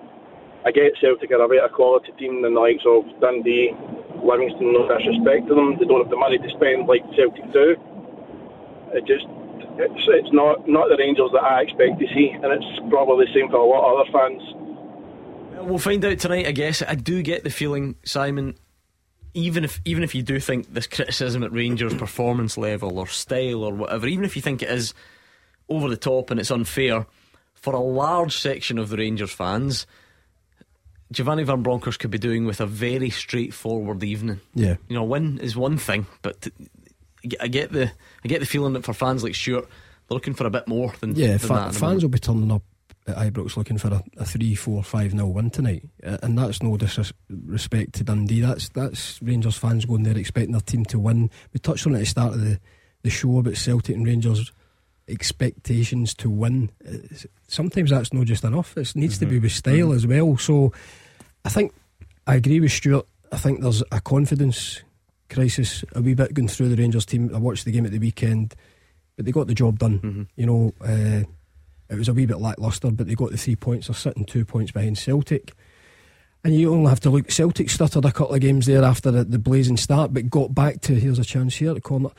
I 0.65 0.71
get 0.71 0.93
Celtic 1.01 1.31
are 1.31 1.41
a 1.41 1.49
better 1.49 1.73
quality 1.73 2.13
team 2.19 2.43
than 2.43 2.53
the 2.53 2.59
likes 2.59 2.85
of 2.85 3.09
Dundee, 3.19 3.73
Livingston, 4.21 4.69
no 4.71 4.85
disrespect 4.85 5.49
to 5.49 5.55
them. 5.55 5.81
They 5.81 5.89
don't 5.89 6.05
have 6.05 6.13
the 6.13 6.21
money 6.21 6.37
to 6.37 6.49
spend 6.53 6.85
like 6.85 7.01
Celtic 7.17 7.49
do. 7.51 7.73
It 8.93 9.05
just 9.09 9.25
it's, 9.81 10.05
it's 10.13 10.33
not 10.33 10.67
not 10.67 10.89
the 10.89 10.97
Rangers 10.99 11.31
that 11.33 11.41
I 11.41 11.65
expect 11.65 11.97
to 11.99 12.07
see, 12.13 12.37
and 12.37 12.53
it's 12.53 12.69
probably 12.89 13.25
the 13.25 13.33
same 13.33 13.49
for 13.49 13.57
a 13.57 13.65
lot 13.65 13.81
of 13.81 13.97
other 13.97 14.09
fans. 14.13 14.43
We'll 15.65 15.79
find 15.79 16.03
out 16.05 16.19
tonight, 16.19 16.47
I 16.47 16.51
guess. 16.51 16.83
I 16.85 16.95
do 16.95 17.21
get 17.21 17.43
the 17.43 17.49
feeling, 17.49 17.95
Simon, 18.03 18.55
even 19.33 19.63
if 19.63 19.79
even 19.85 20.03
if 20.03 20.15
you 20.15 20.23
do 20.23 20.39
think 20.39 20.73
this 20.73 20.87
criticism 20.87 21.43
at 21.43 21.51
Rangers 21.51 21.93
performance 21.93 22.57
level 22.57 22.99
or 22.99 23.07
style 23.07 23.63
or 23.63 23.73
whatever, 23.73 24.07
even 24.07 24.25
if 24.25 24.35
you 24.35 24.41
think 24.41 24.61
it 24.61 24.69
is 24.69 24.93
over 25.67 25.89
the 25.89 25.97
top 25.97 26.31
and 26.31 26.39
it's 26.39 26.51
unfair 26.51 27.05
for 27.53 27.73
a 27.73 27.79
large 27.79 28.37
section 28.37 28.77
of 28.77 28.89
the 28.89 28.97
Rangers 28.97 29.31
fans, 29.31 29.85
Giovanni 31.11 31.43
Van 31.43 31.61
Bronckhorst 31.61 31.99
could 31.99 32.11
be 32.11 32.17
doing 32.17 32.45
with 32.45 32.59
a 32.61 32.65
very 32.65 33.09
straightforward 33.09 34.03
evening. 34.03 34.41
Yeah, 34.55 34.75
you 34.87 34.95
know, 34.95 35.03
win 35.03 35.39
is 35.39 35.55
one 35.55 35.77
thing, 35.77 36.07
but 36.21 36.47
I 37.39 37.47
get 37.47 37.71
the 37.71 37.91
I 38.23 38.27
get 38.27 38.39
the 38.39 38.45
feeling 38.45 38.73
that 38.73 38.85
for 38.85 38.93
fans 38.93 39.23
like 39.23 39.35
Stuart, 39.35 39.67
they're 40.07 40.15
looking 40.15 40.33
for 40.33 40.47
a 40.47 40.51
bit 40.51 40.67
more 40.67 40.93
than 40.99 41.15
yeah. 41.15 41.37
Than 41.37 41.39
fa- 41.39 41.73
fans 41.73 42.03
will 42.03 42.09
be 42.09 42.19
turning 42.19 42.51
up 42.51 42.63
at 43.09 43.17
Ibrox 43.17 43.57
looking 43.57 43.77
for 43.77 43.89
a, 43.89 44.03
a 44.17 44.25
3 44.25 44.55
4 44.55 44.83
5 44.83 45.11
0 45.11 45.27
win 45.27 45.49
tonight. 45.49 45.83
Uh, 46.05 46.17
and 46.23 46.37
that's 46.37 46.63
no 46.63 46.77
disrespect 46.77 47.93
to 47.93 48.03
Dundee. 48.03 48.41
That's 48.41 48.69
that's 48.69 49.21
Rangers 49.21 49.57
fans 49.57 49.85
going 49.85 50.03
there 50.03 50.17
expecting 50.17 50.53
their 50.53 50.61
team 50.61 50.85
to 50.85 50.99
win. 50.99 51.29
We 51.53 51.59
touched 51.59 51.87
on 51.87 51.93
it 51.93 51.97
at 51.97 51.99
the 52.01 52.05
start 52.05 52.33
of 52.35 52.41
the, 52.41 52.59
the 53.03 53.09
show 53.09 53.39
about 53.39 53.57
Celtic 53.57 53.95
and 53.95 54.05
Rangers 54.05 54.51
expectations 55.07 56.13
to 56.15 56.29
win. 56.29 56.69
Sometimes 57.47 57.89
that's 57.89 58.13
not 58.13 58.25
just 58.25 58.43
enough. 58.43 58.77
It 58.77 58.95
needs 58.95 59.15
mm-hmm. 59.15 59.19
to 59.19 59.25
be 59.25 59.35
mm-hmm. 59.35 59.43
with 59.43 59.51
style 59.51 59.73
mm-hmm. 59.73 59.95
as 59.95 60.07
well. 60.07 60.37
So 60.37 60.73
I 61.43 61.49
think 61.49 61.73
I 62.27 62.35
agree 62.35 62.59
with 62.59 62.71
Stuart. 62.71 63.07
I 63.31 63.37
think 63.37 63.61
there's 63.61 63.83
a 63.91 64.01
confidence 64.01 64.83
crisis 65.29 65.83
a 65.93 66.01
wee 66.01 66.15
bit 66.15 66.33
going 66.33 66.47
through 66.47 66.69
the 66.69 66.75
Rangers 66.75 67.05
team. 67.05 67.31
I 67.33 67.37
watched 67.37 67.65
the 67.65 67.71
game 67.71 67.85
at 67.85 67.91
the 67.91 67.99
weekend, 67.99 68.55
but 69.15 69.25
they 69.25 69.31
got 69.31 69.47
the 69.47 69.53
job 69.53 69.79
done. 69.79 69.99
Mm-hmm. 69.99 70.23
You 70.35 70.45
know, 70.45 70.73
uh, 70.81 71.23
it 71.89 71.97
was 71.97 72.07
a 72.07 72.13
wee 72.13 72.25
bit 72.25 72.39
lacklustre, 72.39 72.91
but 72.91 73.07
they 73.07 73.15
got 73.15 73.31
the 73.31 73.37
three 73.37 73.55
points. 73.55 73.87
They're 73.87 73.95
sitting 73.95 74.25
two 74.25 74.45
points 74.45 74.71
behind 74.71 74.97
Celtic. 74.97 75.53
And 76.43 76.55
you 76.55 76.71
only 76.71 76.89
have 76.89 77.01
to 77.01 77.09
look. 77.09 77.29
Celtic 77.29 77.69
stuttered 77.69 78.05
a 78.05 78.11
couple 78.11 78.35
of 78.35 78.41
games 78.41 78.65
there 78.65 78.83
after 78.83 79.11
the, 79.11 79.23
the 79.25 79.39
blazing 79.39 79.75
start, 79.75 80.13
but 80.13 80.29
got 80.29 80.55
back 80.55 80.81
to 80.81 80.95
here's 80.95 81.19
a 81.19 81.25
chance 81.25 81.55
here 81.55 81.69
at 81.69 81.75
the 81.75 81.81
corner. 81.81 82.09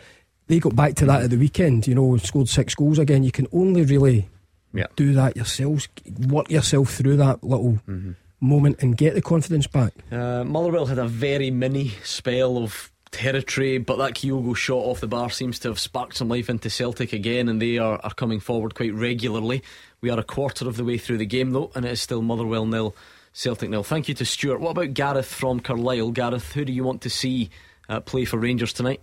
They 0.47 0.59
got 0.59 0.77
back 0.77 0.95
to 0.97 1.07
that 1.07 1.23
at 1.23 1.31
the 1.31 1.39
weekend. 1.39 1.87
You 1.87 1.95
know, 1.95 2.17
scored 2.19 2.49
six 2.49 2.75
goals 2.75 2.99
again. 2.99 3.23
You 3.23 3.33
can 3.33 3.47
only 3.53 3.85
really 3.85 4.29
yeah. 4.75 4.87
do 4.97 5.15
that 5.15 5.37
yourselves. 5.37 5.89
Work 6.29 6.51
yourself 6.51 6.93
through 6.93 7.17
that 7.17 7.43
little 7.43 7.79
mm-hmm. 7.89 8.13
moment 8.41 8.83
and 8.83 8.97
get 8.97 9.15
the 9.15 9.23
confidence 9.23 9.67
back. 9.67 9.95
Uh, 10.11 10.45
Motherwell 10.45 10.87
had 10.87 10.99
a 10.99 11.07
very 11.07 11.51
mini 11.51 11.91
spell 12.03 12.59
of 12.59 12.93
territory, 13.11 13.79
but 13.79 13.97
that 13.97 14.15
Kyogo 14.15 14.57
shot 14.57 14.85
off 14.85 15.01
the 15.01 15.07
bar 15.07 15.31
seems 15.31 15.59
to 15.61 15.69
have 15.69 15.79
sparked 15.79 16.17
some 16.17 16.29
life 16.29 16.49
into 16.49 16.71
Celtic 16.71 17.13
again, 17.13 17.49
and 17.49 17.61
they 17.61 17.79
are, 17.79 18.01
are 18.03 18.15
coming 18.15 18.41
forward 18.41 18.75
quite 18.75 18.95
regularly. 18.95 19.63
We 20.01 20.11
are 20.11 20.19
a 20.19 20.25
quarter 20.25 20.69
of 20.69 20.77
the 20.77 20.85
way 20.85 20.99
through 20.99 21.19
the 21.19 21.27
game, 21.27 21.51
though, 21.51 21.71
and 21.75 21.85
it 21.85 21.93
is 21.93 22.01
still 22.01 22.23
Motherwell 22.23 22.67
nil, 22.67 22.95
Celtic 23.33 23.71
nil. 23.71 23.83
Thank 23.83 24.09
you 24.09 24.15
to 24.15 24.25
Stuart. 24.25 24.61
What 24.61 24.71
about 24.71 24.95
Gareth 24.95 25.33
from 25.33 25.61
Carlisle? 25.61 26.13
Gareth, 26.13 26.53
who 26.53 26.65
do 26.65 26.73
you 26.73 26.85
want 26.85 27.03
to 27.03 27.11
see 27.11 27.51
uh, 27.89 28.01
play 28.01 28.25
for 28.25 28.39
Rangers 28.39 28.73
tonight? 28.73 29.01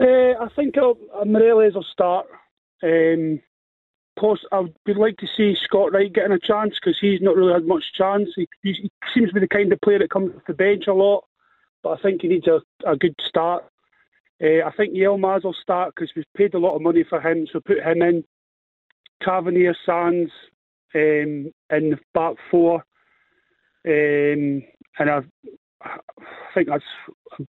Uh, 0.00 0.04
I 0.04 0.48
think 0.56 0.76
will 0.76 1.84
start. 1.92 2.26
Um, 2.82 3.40
post, 4.18 4.46
I 4.52 4.60
would 4.60 4.96
like 4.96 5.16
to 5.18 5.26
see 5.36 5.56
Scott 5.64 5.92
Wright 5.92 6.12
getting 6.12 6.32
a 6.32 6.38
chance 6.38 6.74
because 6.74 6.98
he's 7.00 7.20
not 7.20 7.36
really 7.36 7.52
had 7.52 7.66
much 7.66 7.84
chance. 7.96 8.28
He, 8.34 8.48
he, 8.62 8.90
seems 9.14 9.28
to 9.28 9.34
be 9.34 9.40
the 9.40 9.48
kind 9.48 9.72
of 9.72 9.80
player 9.80 9.98
that 9.98 10.10
comes 10.10 10.34
off 10.34 10.42
the 10.46 10.54
bench 10.54 10.84
a 10.86 10.94
lot, 10.94 11.24
but 11.82 11.90
I 11.90 12.02
think 12.02 12.22
he 12.22 12.28
needs 12.28 12.46
a, 12.46 12.60
a 12.88 12.96
good 12.96 13.14
start. 13.28 13.64
Uh, 14.42 14.66
I 14.66 14.72
think 14.76 14.94
Yilmaz 14.94 15.44
will 15.44 15.56
start 15.60 15.94
because 15.94 16.10
we've 16.16 16.24
paid 16.36 16.54
a 16.54 16.58
lot 16.58 16.74
of 16.74 16.82
money 16.82 17.04
for 17.08 17.20
him, 17.20 17.46
so 17.52 17.60
put 17.60 17.78
him 17.78 18.02
in. 18.02 18.24
Tavernier, 19.22 19.74
Sands 19.86 20.32
um, 20.94 21.52
in 21.70 21.90
the 21.90 21.98
back 22.12 22.34
four. 22.50 22.84
Um, 23.86 24.62
and 24.98 25.10
I, 25.10 25.20
I 25.82 25.98
think 26.54 26.68
that's 26.68 26.84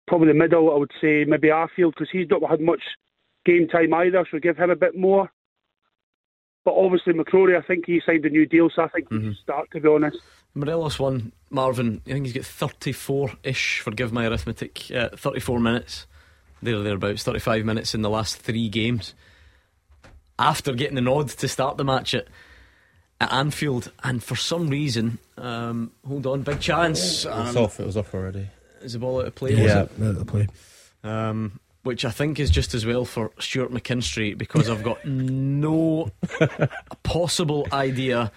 probably 0.06 0.28
the 0.28 0.34
middle. 0.34 0.72
I 0.72 0.78
would 0.78 0.92
say 1.00 1.24
maybe 1.24 1.48
Arfield 1.48 1.92
because 1.94 2.08
he's 2.10 2.28
not 2.28 2.48
had 2.48 2.60
much 2.60 2.82
game 3.44 3.68
time 3.68 3.94
either, 3.94 4.26
so 4.30 4.38
give 4.38 4.56
him 4.56 4.70
a 4.70 4.76
bit 4.76 4.96
more. 4.96 5.30
But 6.64 6.74
obviously 6.74 7.14
McCrorie, 7.14 7.56
I 7.56 7.62
think 7.62 7.86
he 7.86 8.02
signed 8.04 8.24
a 8.26 8.30
new 8.30 8.46
deal, 8.46 8.68
so 8.74 8.82
I 8.82 8.88
think 8.88 9.08
mm-hmm. 9.08 9.28
he 9.28 9.34
should 9.34 9.42
start. 9.42 9.70
To 9.72 9.80
be 9.80 9.88
honest, 9.88 10.18
Morelos 10.54 10.98
won. 10.98 11.32
Marvin, 11.48 12.00
I 12.06 12.12
think 12.12 12.26
he's 12.26 12.34
got 12.34 12.44
34-ish. 12.44 13.80
Forgive 13.80 14.12
my 14.12 14.26
arithmetic. 14.26 14.90
Uh, 14.94 15.08
34 15.16 15.58
minutes. 15.58 16.06
There 16.62 16.76
or 16.76 16.82
thereabouts. 16.82 17.24
35 17.24 17.64
minutes 17.64 17.94
in 17.94 18.02
the 18.02 18.10
last 18.10 18.36
three 18.36 18.68
games. 18.68 19.14
After 20.38 20.72
getting 20.72 20.94
the 20.94 21.00
nod 21.00 21.28
to 21.30 21.48
start 21.48 21.76
the 21.76 21.84
match 21.84 22.14
at 22.14 22.26
at 23.20 23.32
Anfield, 23.32 23.92
and 24.02 24.22
for 24.22 24.34
some 24.34 24.68
reason, 24.68 25.18
um, 25.36 25.92
hold 26.06 26.26
on, 26.26 26.42
big 26.42 26.60
chance. 26.60 27.24
It 27.24 27.30
was 27.30 27.56
um, 27.56 27.64
off. 27.64 27.78
It 27.78 27.86
was 27.86 27.96
off 27.96 28.14
already. 28.14 28.48
Is 28.80 28.94
the 28.94 28.98
ball 28.98 29.20
out 29.20 29.26
of 29.26 29.34
play? 29.34 29.54
Yeah, 29.54 29.80
out 29.80 29.90
of 30.00 30.26
play. 30.26 30.48
Um, 31.04 31.60
which 31.82 32.04
I 32.04 32.10
think 32.10 32.38
is 32.38 32.50
just 32.50 32.74
as 32.74 32.84
well 32.84 33.04
for 33.04 33.30
Stuart 33.38 33.72
McKinstry 33.72 34.36
because 34.36 34.68
I've 34.68 34.82
got 34.82 35.04
no 35.04 36.10
possible 37.02 37.66
idea 37.72 38.30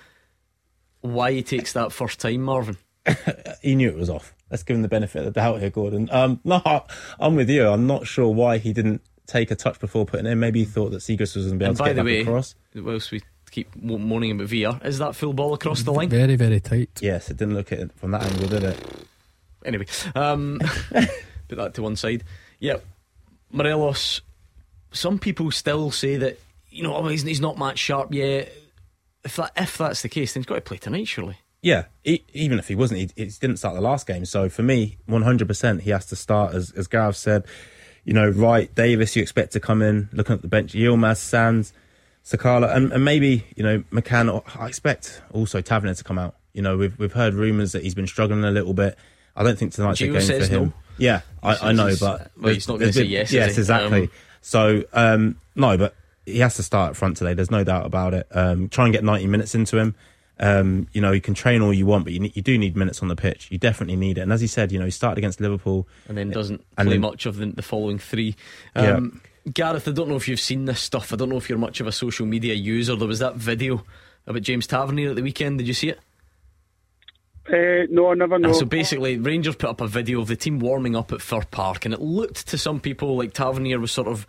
why 1.01 1.34
he 1.34 1.43
takes 1.43 1.73
that 1.73 1.91
first 1.91 2.19
time, 2.19 2.41
Marvin. 2.41 2.77
he 3.62 3.75
knew 3.75 3.89
it 3.89 3.97
was 3.97 4.10
off. 4.10 4.34
Let's 4.49 4.63
give 4.63 4.75
him 4.75 4.82
the 4.82 4.88
benefit 4.88 5.19
of 5.19 5.25
the 5.25 5.32
doubt 5.32 5.60
here, 5.60 5.69
Gordon. 5.69 6.08
Um, 6.12 6.39
no, 6.43 6.62
I'm 7.19 7.36
with 7.36 7.49
you. 7.49 7.67
I'm 7.67 7.88
not 7.88 8.08
sure 8.08 8.29
why 8.29 8.60
he 8.60 8.71
didn't 8.71 9.01
take 9.25 9.51
a 9.51 9.56
touch 9.56 9.79
before 9.79 10.06
putting 10.06 10.25
in. 10.25 10.39
Maybe 10.39 10.60
he 10.60 10.65
thought 10.65 10.91
that 10.91 10.97
Siegrist 10.97 11.36
was 11.36 11.45
going 11.45 11.60
to 11.60 11.60
be 11.60 11.65
able 11.65 11.69
and 11.71 11.77
to 11.77 11.84
get 11.86 11.95
the 11.95 12.03
way, 12.03 12.21
across. 12.21 12.56
Whilst 12.75 13.12
we 13.12 13.21
keep 13.51 13.75
moaning 13.75 14.32
about 14.32 14.47
VR, 14.47 14.86
is 14.86 14.99
that 14.99 15.15
full 15.15 15.34
ball 15.34 15.53
across 15.53 15.84
the 15.84 15.91
line? 15.91 16.10
Very, 16.10 16.36
very 16.36 16.60
tight. 16.60 16.89
Yes, 17.01 17.29
it 17.29 17.38
didn't 17.38 17.56
look 17.56 17.71
at 17.71 17.79
it 17.79 17.91
from 17.93 18.12
that 18.12 18.23
angle, 18.23 18.47
did 18.47 18.63
it? 18.63 19.08
Anyway, 19.65 19.86
um, 20.15 20.60
put 21.47 21.58
that 21.58 21.73
to 21.73 21.82
one 21.82 21.95
side. 21.95 22.23
Yep, 22.60 22.86
Morelos, 23.54 24.22
some 24.92 25.20
people 25.20 25.52
still 25.52 25.92
say 25.92 26.18
that 26.18 26.39
you 26.70 26.84
know 26.84 26.96
oh, 26.96 27.08
he's, 27.08 27.22
he's 27.22 27.39
not 27.39 27.58
match 27.58 27.80
sharp 27.80 28.13
yet. 28.13 28.52
If 29.24 29.38
that 29.38 29.52
if 29.56 29.78
that's 29.78 30.02
the 30.02 30.10
case, 30.10 30.34
then 30.34 30.42
he's 30.42 30.48
got 30.48 30.56
to 30.56 30.62
play 30.62 30.78
tonight, 30.78 31.08
surely. 31.08 31.38
Yeah, 31.62 31.86
he, 32.04 32.26
even 32.34 32.60
if 32.60 32.68
he 32.68 32.76
wasn't, 32.76 33.00
he, 33.00 33.10
he, 33.24 33.32
didn't 33.39 33.56
start 33.56 33.76
the 33.76 33.82
last 33.82 34.06
game. 34.06 34.26
So 34.26 34.50
for 34.50 34.63
me, 34.63 34.98
one 35.06 35.22
hundred 35.22 35.48
percent, 35.48 35.84
he 35.84 35.92
has 35.92 36.06
to 36.08 36.16
start. 36.16 36.54
As 36.54 36.72
as 36.72 36.88
Gareth 36.88 37.16
said, 37.16 37.46
you 38.04 38.12
know, 38.13 38.28
right, 38.28 38.74
Davis, 38.76 39.16
you 39.16 39.22
expect 39.22 39.54
to 39.54 39.62
come 39.62 39.82
in, 39.82 40.10
looking 40.12 40.34
at 40.34 40.42
the 40.42 40.50
bench, 40.50 40.74
Yilmaz, 40.74 41.18
Sands, 41.18 41.72
Sakala, 42.26 42.76
and, 42.76 42.92
and 42.92 43.06
maybe 43.06 43.46
you 43.56 43.63
know 43.63 43.80
McCann. 43.92 44.44
I 44.60 44.68
expect 44.68 45.22
also 45.32 45.62
Tavernier 45.62 45.94
to 45.94 46.04
come 46.04 46.20
out. 46.20 46.36
You 46.54 46.63
know, 46.63 46.76
we've 46.76 46.98
we've 46.98 47.13
heard 47.13 47.34
rumours 47.34 47.72
that 47.72 47.84
he's 47.84 47.96
been 47.96 48.08
struggling 48.08 48.44
a 48.44 48.52
little 48.52 48.74
bit. 48.74 48.98
I 49.36 49.43
don't 49.43 49.58
think 49.58 49.74
tonight's 49.74 50.02
a 50.02 50.08
game 50.08 50.22
for 50.22 50.46
him. 50.46 50.63
No. 50.65 50.74
Yeah, 50.98 51.22
I, 51.41 51.69
I, 51.69 51.72
know, 51.72 51.93
but 52.00 52.32
well, 52.39 52.54
he's 52.54 52.67
not 52.67 52.78
going 52.78 52.91
to 52.91 52.93
say 52.93 53.04
yes. 53.04 53.32
Yes, 53.32 53.58
exactly. 53.58 54.04
Um, 54.04 54.12
so 54.41 54.84
um, 54.93 55.38
no, 55.56 55.78
but 55.78 55.96
he 56.26 56.39
has 56.39 56.56
to 56.56 56.63
start 56.63 56.91
up 56.91 56.96
front 56.96 57.17
today. 57.17 57.34
There's 57.34 57.52
no 57.52 57.63
doubt 57.63 57.86
about 57.86 58.13
it. 58.13 58.28
Um, 58.32 58.69
try 58.69 58.86
and 58.86 58.93
get 58.93 59.04
90 59.04 59.28
minutes 59.28 59.56
into 59.56 59.78
him. 59.78 59.96
Um, 60.39 60.88
you 60.93 61.02
know, 61.02 61.12
you 61.12 61.22
can 61.22 61.34
train 61.34 61.62
all 61.62 61.74
you 61.74 61.86
want, 61.86 62.06
but 62.06 62.13
you, 62.13 62.32
you 62.34 62.41
do 62.41 62.58
need 62.58 62.76
minutes 62.76 63.02
on 63.02 63.08
the 63.08 63.15
pitch. 63.15 63.48
You 63.52 63.58
definitely 63.58 63.96
need 63.96 64.17
it. 64.17 64.22
And 64.22 64.34
as 64.34 64.41
he 64.41 64.48
said, 64.48 64.72
you 64.72 64.80
know, 64.80 64.86
he 64.86 64.91
started 64.91 65.17
against 65.17 65.39
Liverpool 65.39 65.88
and 66.08 66.17
then 66.17 66.30
doesn't 66.32 66.63
and 66.78 66.88
play 66.88 66.96
then, 66.96 67.02
much 67.02 67.26
of 67.26 67.38
the, 67.38 67.48
the 67.48 67.62
following 67.62 68.00
three. 68.00 68.36
Um, 68.76 69.22
yeah. 69.46 69.52
Gareth, 69.54 69.88
I 69.88 69.91
don't 69.91 70.10
know 70.10 70.15
if 70.15 70.28
you've 70.28 70.39
seen 70.39 70.65
this 70.65 70.80
stuff. 70.80 71.13
I 71.13 71.17
don't 71.17 71.30
know 71.30 71.38
if 71.38 71.50
you're 71.50 71.58
much 71.58 71.82
of 71.82 71.88
a 71.88 71.91
social 71.91 72.26
media 72.26 72.54
user. 72.54 72.96
There 72.96 73.08
was 73.08 73.19
that 73.19 73.36
video 73.36 73.84
about 74.26 74.41
James 74.41 74.65
Tavernier 74.67 75.10
at 75.10 75.15
the 75.15 75.22
weekend. 75.22 75.60
Did 75.60 75.67
you 75.67 75.74
see 75.74 75.89
it? 75.89 76.00
Uh, 77.47 77.86
no, 77.89 78.12
I 78.12 78.13
never 78.13 78.39
know. 78.39 78.53
so 78.53 78.65
basically, 78.65 79.17
Rangers 79.17 79.56
put 79.56 79.69
up 79.69 79.82
a 79.82 79.88
video 79.88 80.21
of 80.21 80.27
the 80.27 80.36
team 80.36 80.60
warming 80.60 80.95
up 80.95 81.12
at 81.12 81.21
Fir 81.21 81.41
Park, 81.51 81.86
and 81.86 81.93
it 81.93 82.01
looked 82.01 82.47
to 82.47 82.58
some 82.58 82.79
people 82.79 83.17
like 83.17 83.34
Tavernier 83.34 83.79
was 83.79 83.91
sort 83.91 84.08
of 84.08 84.25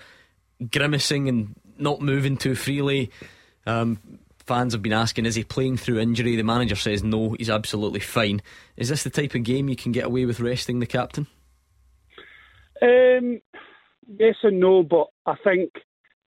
grimacing 0.70 1.28
and 1.28 1.54
not 1.78 2.00
moving 2.00 2.36
too 2.36 2.54
freely. 2.54 3.10
Um, 3.66 3.98
fans 4.46 4.72
have 4.72 4.82
been 4.82 4.92
asking, 4.92 5.26
is 5.26 5.34
he 5.34 5.44
playing 5.44 5.76
through 5.76 6.00
injury? 6.00 6.36
The 6.36 6.42
manager 6.42 6.76
says 6.76 7.02
no, 7.02 7.34
he's 7.38 7.50
absolutely 7.50 8.00
fine. 8.00 8.42
Is 8.76 8.88
this 8.88 9.04
the 9.04 9.10
type 9.10 9.34
of 9.34 9.42
game 9.44 9.68
you 9.68 9.76
can 9.76 9.92
get 9.92 10.04
away 10.04 10.24
with 10.26 10.40
resting 10.40 10.80
the 10.80 10.86
captain? 10.86 11.26
Um, 12.82 13.40
yes 14.18 14.36
and 14.42 14.60
no, 14.60 14.82
but 14.82 15.06
I 15.24 15.34
think 15.42 15.70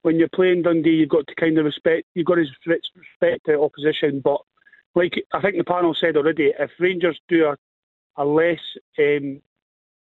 when 0.02 0.18
you're 0.18 0.30
playing 0.34 0.64
Dundee, 0.64 0.92
you've 0.92 1.10
got 1.10 1.28
to 1.28 1.36
kind 1.36 1.58
of 1.58 1.66
respect. 1.66 2.08
You've 2.14 2.26
got 2.26 2.36
to 2.36 2.46
respect 2.66 3.46
the 3.46 3.60
opposition, 3.60 4.22
but 4.24 4.40
like 4.96 5.14
I 5.34 5.42
think 5.42 5.58
the 5.58 5.64
panel 5.64 5.94
said 5.94 6.18
already, 6.18 6.54
if 6.58 6.72
Rangers 6.80 7.20
do 7.28 7.46
a, 7.46 7.58
a 8.22 8.26
less 8.26 8.60
um, 9.00 9.42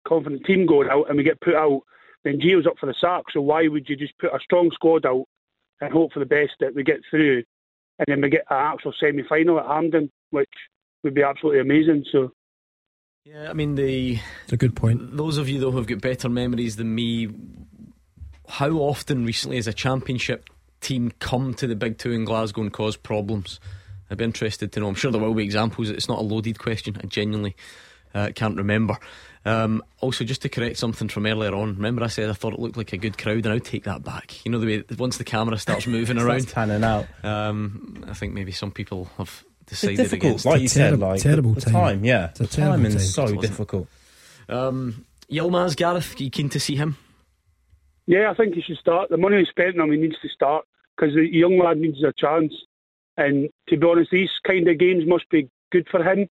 confident 0.06 0.44
team 0.44 0.66
going 0.66 0.88
out 0.88 1.08
and 1.08 1.16
we 1.16 1.24
get 1.24 1.40
put 1.40 1.54
out, 1.54 1.82
then 2.24 2.40
Gio's 2.40 2.66
up 2.66 2.78
for 2.78 2.86
the 2.86 2.94
sack. 3.00 3.24
So 3.32 3.40
why 3.40 3.68
would 3.68 3.88
you 3.88 3.96
just 3.96 4.18
put 4.18 4.34
a 4.34 4.40
strong 4.42 4.70
squad 4.72 5.06
out 5.06 5.26
and 5.80 5.92
hope 5.92 6.12
for 6.12 6.18
the 6.18 6.26
best 6.26 6.52
that 6.60 6.74
we 6.74 6.82
get 6.82 7.00
through, 7.08 7.42
and 7.98 8.06
then 8.06 8.20
we 8.20 8.28
get 8.28 8.44
an 8.50 8.56
actual 8.56 8.92
semi 8.98 9.22
final 9.28 9.58
at 9.58 9.66
Hampden, 9.66 10.10
which 10.30 10.50
would 11.02 11.14
be 11.14 11.22
absolutely 11.22 11.60
amazing. 11.60 12.04
So. 12.10 12.32
Yeah, 13.24 13.50
I 13.50 13.52
mean 13.52 13.74
the. 13.74 14.18
It's 14.44 14.52
a 14.52 14.56
good 14.56 14.76
point. 14.76 15.16
Those 15.16 15.38
of 15.38 15.48
you 15.48 15.60
though 15.60 15.70
who've 15.70 15.86
got 15.86 16.00
better 16.00 16.28
memories 16.28 16.76
than 16.76 16.94
me, 16.94 17.28
how 18.48 18.70
often 18.70 19.24
recently 19.24 19.56
has 19.56 19.66
a 19.66 19.72
championship 19.72 20.48
team 20.80 21.12
come 21.18 21.54
to 21.54 21.66
the 21.66 21.76
big 21.76 21.98
two 21.98 22.12
in 22.12 22.24
Glasgow 22.24 22.62
and 22.62 22.72
cause 22.72 22.96
problems? 22.96 23.60
I'd 24.10 24.18
be 24.18 24.24
interested 24.24 24.72
to 24.72 24.80
know. 24.80 24.88
I'm 24.88 24.94
sure 24.94 25.10
there 25.10 25.20
will 25.20 25.34
be 25.34 25.44
examples. 25.44 25.90
It's 25.90 26.08
not 26.08 26.18
a 26.18 26.22
loaded 26.22 26.58
question. 26.58 26.98
I 27.02 27.06
genuinely 27.06 27.56
uh, 28.14 28.30
can't 28.34 28.56
remember. 28.56 28.98
Um, 29.44 29.82
also, 30.00 30.24
just 30.24 30.42
to 30.42 30.48
correct 30.48 30.76
something 30.76 31.08
from 31.08 31.26
earlier 31.26 31.54
on, 31.54 31.76
remember 31.76 32.04
I 32.04 32.08
said 32.08 32.28
I 32.28 32.34
thought 32.34 32.52
it 32.52 32.58
looked 32.58 32.76
like 32.76 32.92
a 32.92 32.98
good 32.98 33.16
crowd, 33.16 33.46
and 33.46 33.48
I'll 33.48 33.60
take 33.60 33.84
that 33.84 34.02
back. 34.02 34.44
You 34.44 34.52
know 34.52 34.58
the 34.58 34.66
way 34.66 34.84
once 34.98 35.16
the 35.16 35.24
camera 35.24 35.56
starts 35.56 35.86
moving 35.86 36.18
around, 36.18 36.48
panning 36.52 36.84
out. 36.84 37.06
Um, 37.22 38.04
I 38.08 38.14
think 38.14 38.34
maybe 38.34 38.52
some 38.52 38.70
people 38.70 39.08
have 39.16 39.44
decided 39.66 40.00
it's 40.00 40.10
difficult, 40.10 40.30
against. 40.30 40.46
Like 40.46 40.60
you 40.60 40.68
said, 40.68 40.98
like 40.98 41.22
terrible 41.22 41.54
the, 41.54 41.62
time. 41.62 41.72
time. 41.72 42.04
Yeah, 42.04 42.30
it's 42.30 42.40
a 42.40 42.42
the 42.42 42.48
time 42.48 42.84
is 42.84 43.14
so 43.14 43.34
difficult. 43.36 43.88
Um, 44.48 45.06
Yilmaz, 45.30 45.76
Gareth, 45.76 46.20
you 46.20 46.28
keen 46.28 46.48
to 46.50 46.60
see 46.60 46.74
him? 46.76 46.96
Yeah, 48.06 48.30
I 48.30 48.34
think 48.34 48.54
he 48.54 48.62
should 48.62 48.78
start. 48.78 49.08
The 49.08 49.16
money 49.16 49.38
he's 49.38 49.48
spent 49.48 49.80
on 49.80 49.88
him, 49.88 49.94
he 49.94 50.00
needs 50.00 50.20
to 50.20 50.28
start 50.28 50.66
because 50.96 51.14
the 51.14 51.26
young 51.30 51.58
lad 51.58 51.78
needs 51.78 52.02
a 52.02 52.12
chance. 52.18 52.52
And 53.20 53.50
to 53.68 53.76
be 53.76 53.86
honest, 53.86 54.10
these 54.10 54.30
kind 54.46 54.66
of 54.66 54.78
games 54.78 55.04
must 55.06 55.28
be 55.28 55.50
good 55.70 55.86
for 55.90 56.02
him 56.02 56.26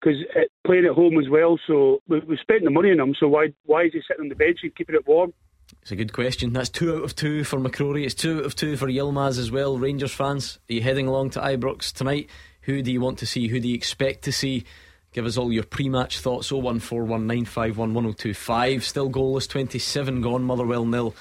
because 0.00 0.18
uh, 0.36 0.40
playing 0.66 0.84
at 0.84 0.92
home 0.92 1.18
as 1.18 1.30
well. 1.30 1.58
So 1.66 2.02
we, 2.08 2.20
we 2.20 2.36
spent 2.36 2.62
the 2.62 2.70
money 2.70 2.90
on 2.90 3.00
him. 3.00 3.14
So 3.18 3.26
why 3.26 3.54
why 3.64 3.84
is 3.84 3.94
he 3.94 4.02
sitting 4.06 4.24
on 4.24 4.28
the 4.28 4.34
bench 4.34 4.58
and 4.62 4.76
keeping 4.76 4.96
it 4.96 5.06
warm? 5.06 5.32
It's 5.80 5.92
a 5.92 5.96
good 5.96 6.12
question. 6.12 6.52
That's 6.52 6.68
two 6.68 6.94
out 6.94 7.04
of 7.04 7.16
two 7.16 7.42
for 7.42 7.58
McCrorie. 7.58 8.04
It's 8.04 8.12
two 8.14 8.40
out 8.40 8.44
of 8.44 8.54
two 8.54 8.76
for 8.76 8.86
Yilmaz 8.86 9.38
as 9.38 9.50
well. 9.50 9.78
Rangers 9.78 10.12
fans, 10.12 10.58
are 10.68 10.74
you 10.74 10.82
heading 10.82 11.06
along 11.06 11.30
to 11.30 11.40
Ibrox 11.40 11.90
tonight? 11.92 12.28
Who 12.62 12.82
do 12.82 12.92
you 12.92 13.00
want 13.00 13.18
to 13.20 13.26
see? 13.26 13.48
Who 13.48 13.60
do 13.60 13.68
you 13.68 13.74
expect 13.74 14.24
to 14.24 14.32
see? 14.32 14.64
Give 15.12 15.24
us 15.24 15.38
all 15.38 15.50
your 15.52 15.64
pre 15.64 15.88
match 15.88 16.18
thoughts 16.18 16.50
01419511025. 16.50 18.82
Still 18.82 19.08
goalless, 19.10 19.48
27 19.48 20.20
gone. 20.20 20.42
Motherwell 20.42 20.84
nil, 20.84 21.14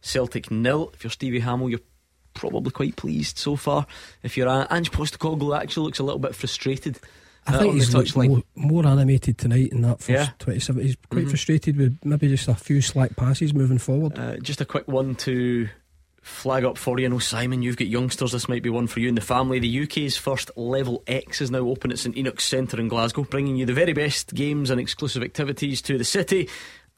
Celtic 0.00 0.50
nil. 0.50 0.92
If 0.94 1.04
you're 1.04 1.10
Stevie 1.10 1.42
Hammell, 1.42 1.68
you're 1.68 1.80
probably 2.40 2.70
quite 2.70 2.96
pleased 2.96 3.36
so 3.38 3.54
far. 3.54 3.86
If 4.22 4.36
you're 4.36 4.48
uh, 4.48 4.66
Ange 4.70 4.90
Postecoglou 4.90 5.58
actually 5.58 5.84
looks 5.84 5.98
a 5.98 6.02
little 6.02 6.18
bit 6.18 6.34
frustrated. 6.34 6.98
I 7.46 7.54
uh, 7.54 7.58
think 7.58 7.74
he's 7.74 8.16
more, 8.16 8.42
more, 8.54 8.86
animated 8.86 9.38
tonight 9.38 9.72
in 9.72 9.82
that 9.82 10.00
first 10.00 10.08
yeah. 10.08 10.28
27. 10.38 10.82
He's 10.82 10.96
quite 11.10 11.20
mm-hmm. 11.20 11.28
frustrated 11.28 11.76
with 11.76 11.98
maybe 12.04 12.28
just 12.28 12.48
a 12.48 12.54
few 12.54 12.80
slack 12.80 13.16
passes 13.16 13.54
moving 13.54 13.78
forward. 13.78 14.18
Uh, 14.18 14.36
just 14.36 14.60
a 14.60 14.64
quick 14.64 14.88
one 14.88 15.14
to 15.16 15.68
flag 16.22 16.64
up 16.64 16.76
for 16.76 16.98
you. 16.98 17.06
I 17.06 17.08
know, 17.08 17.18
Simon, 17.18 17.62
you've 17.62 17.78
got 17.78 17.88
youngsters. 17.88 18.32
This 18.32 18.48
might 18.48 18.62
be 18.62 18.68
one 18.68 18.86
for 18.86 19.00
you 19.00 19.08
and 19.08 19.16
the 19.16 19.22
family. 19.22 19.58
The 19.58 19.82
UK's 19.82 20.18
first 20.18 20.50
Level 20.56 21.02
X 21.06 21.40
is 21.40 21.50
now 21.50 21.60
open 21.60 21.92
at 21.92 21.98
St 21.98 22.16
Enoch's 22.16 22.44
Centre 22.44 22.78
in 22.78 22.88
Glasgow, 22.88 23.24
bringing 23.24 23.56
you 23.56 23.64
the 23.64 23.72
very 23.72 23.94
best 23.94 24.34
games 24.34 24.68
and 24.68 24.80
exclusive 24.80 25.22
activities 25.22 25.80
to 25.82 25.96
the 25.96 26.04
city 26.04 26.48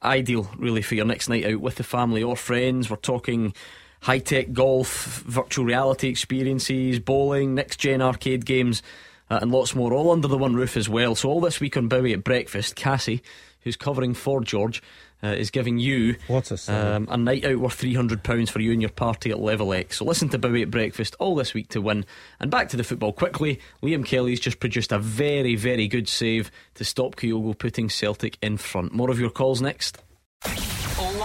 ideal, 0.04 0.50
really, 0.56 0.82
for 0.82 0.94
your 0.94 1.04
next 1.04 1.28
night 1.28 1.44
out 1.44 1.60
with 1.60 1.76
the 1.76 1.84
family 1.84 2.22
or 2.22 2.36
friends. 2.36 2.90
We're 2.90 2.96
talking 2.96 3.54
high 4.02 4.18
tech 4.18 4.52
golf, 4.52 5.22
virtual 5.26 5.64
reality 5.64 6.08
experiences, 6.08 6.98
bowling, 6.98 7.54
next 7.54 7.78
gen 7.78 8.02
arcade 8.02 8.44
games, 8.44 8.82
uh, 9.30 9.38
and 9.40 9.50
lots 9.50 9.74
more, 9.74 9.94
all 9.94 10.10
under 10.10 10.28
the 10.28 10.36
one 10.36 10.54
roof 10.54 10.76
as 10.76 10.88
well. 10.88 11.14
So, 11.14 11.30
all 11.30 11.40
this 11.40 11.60
week 11.60 11.76
on 11.76 11.88
Bowie 11.88 12.12
at 12.12 12.24
breakfast, 12.24 12.76
Cassie, 12.76 13.22
who's 13.60 13.76
covering 13.76 14.12
for 14.12 14.42
George, 14.42 14.82
uh, 15.22 15.28
is 15.28 15.50
giving 15.50 15.78
you 15.78 16.16
What 16.26 16.50
a 16.50 16.96
um, 16.96 17.06
a 17.08 17.16
night 17.16 17.44
out 17.44 17.58
worth 17.58 17.80
£300 17.80 18.50
for 18.50 18.60
you 18.60 18.72
and 18.72 18.82
your 18.82 18.90
party 18.90 19.30
at 19.30 19.38
Level 19.38 19.72
X. 19.72 19.98
So 19.98 20.04
listen 20.04 20.28
to 20.30 20.38
Bowie 20.38 20.62
at 20.62 20.70
breakfast 20.70 21.14
all 21.20 21.36
this 21.36 21.54
week 21.54 21.68
to 21.68 21.80
win. 21.80 22.04
And 22.40 22.50
back 22.50 22.68
to 22.70 22.76
the 22.76 22.82
football 22.82 23.12
quickly. 23.12 23.60
Liam 23.82 24.04
Kelly's 24.04 24.40
just 24.40 24.58
produced 24.58 24.90
a 24.90 24.98
very, 24.98 25.54
very 25.54 25.86
good 25.86 26.08
save 26.08 26.50
to 26.74 26.84
stop 26.84 27.14
Kyogo 27.14 27.56
putting 27.56 27.88
Celtic 27.88 28.36
in 28.42 28.56
front. 28.56 28.92
More 28.92 29.10
of 29.10 29.20
your 29.20 29.30
calls 29.30 29.62
next. 29.62 29.98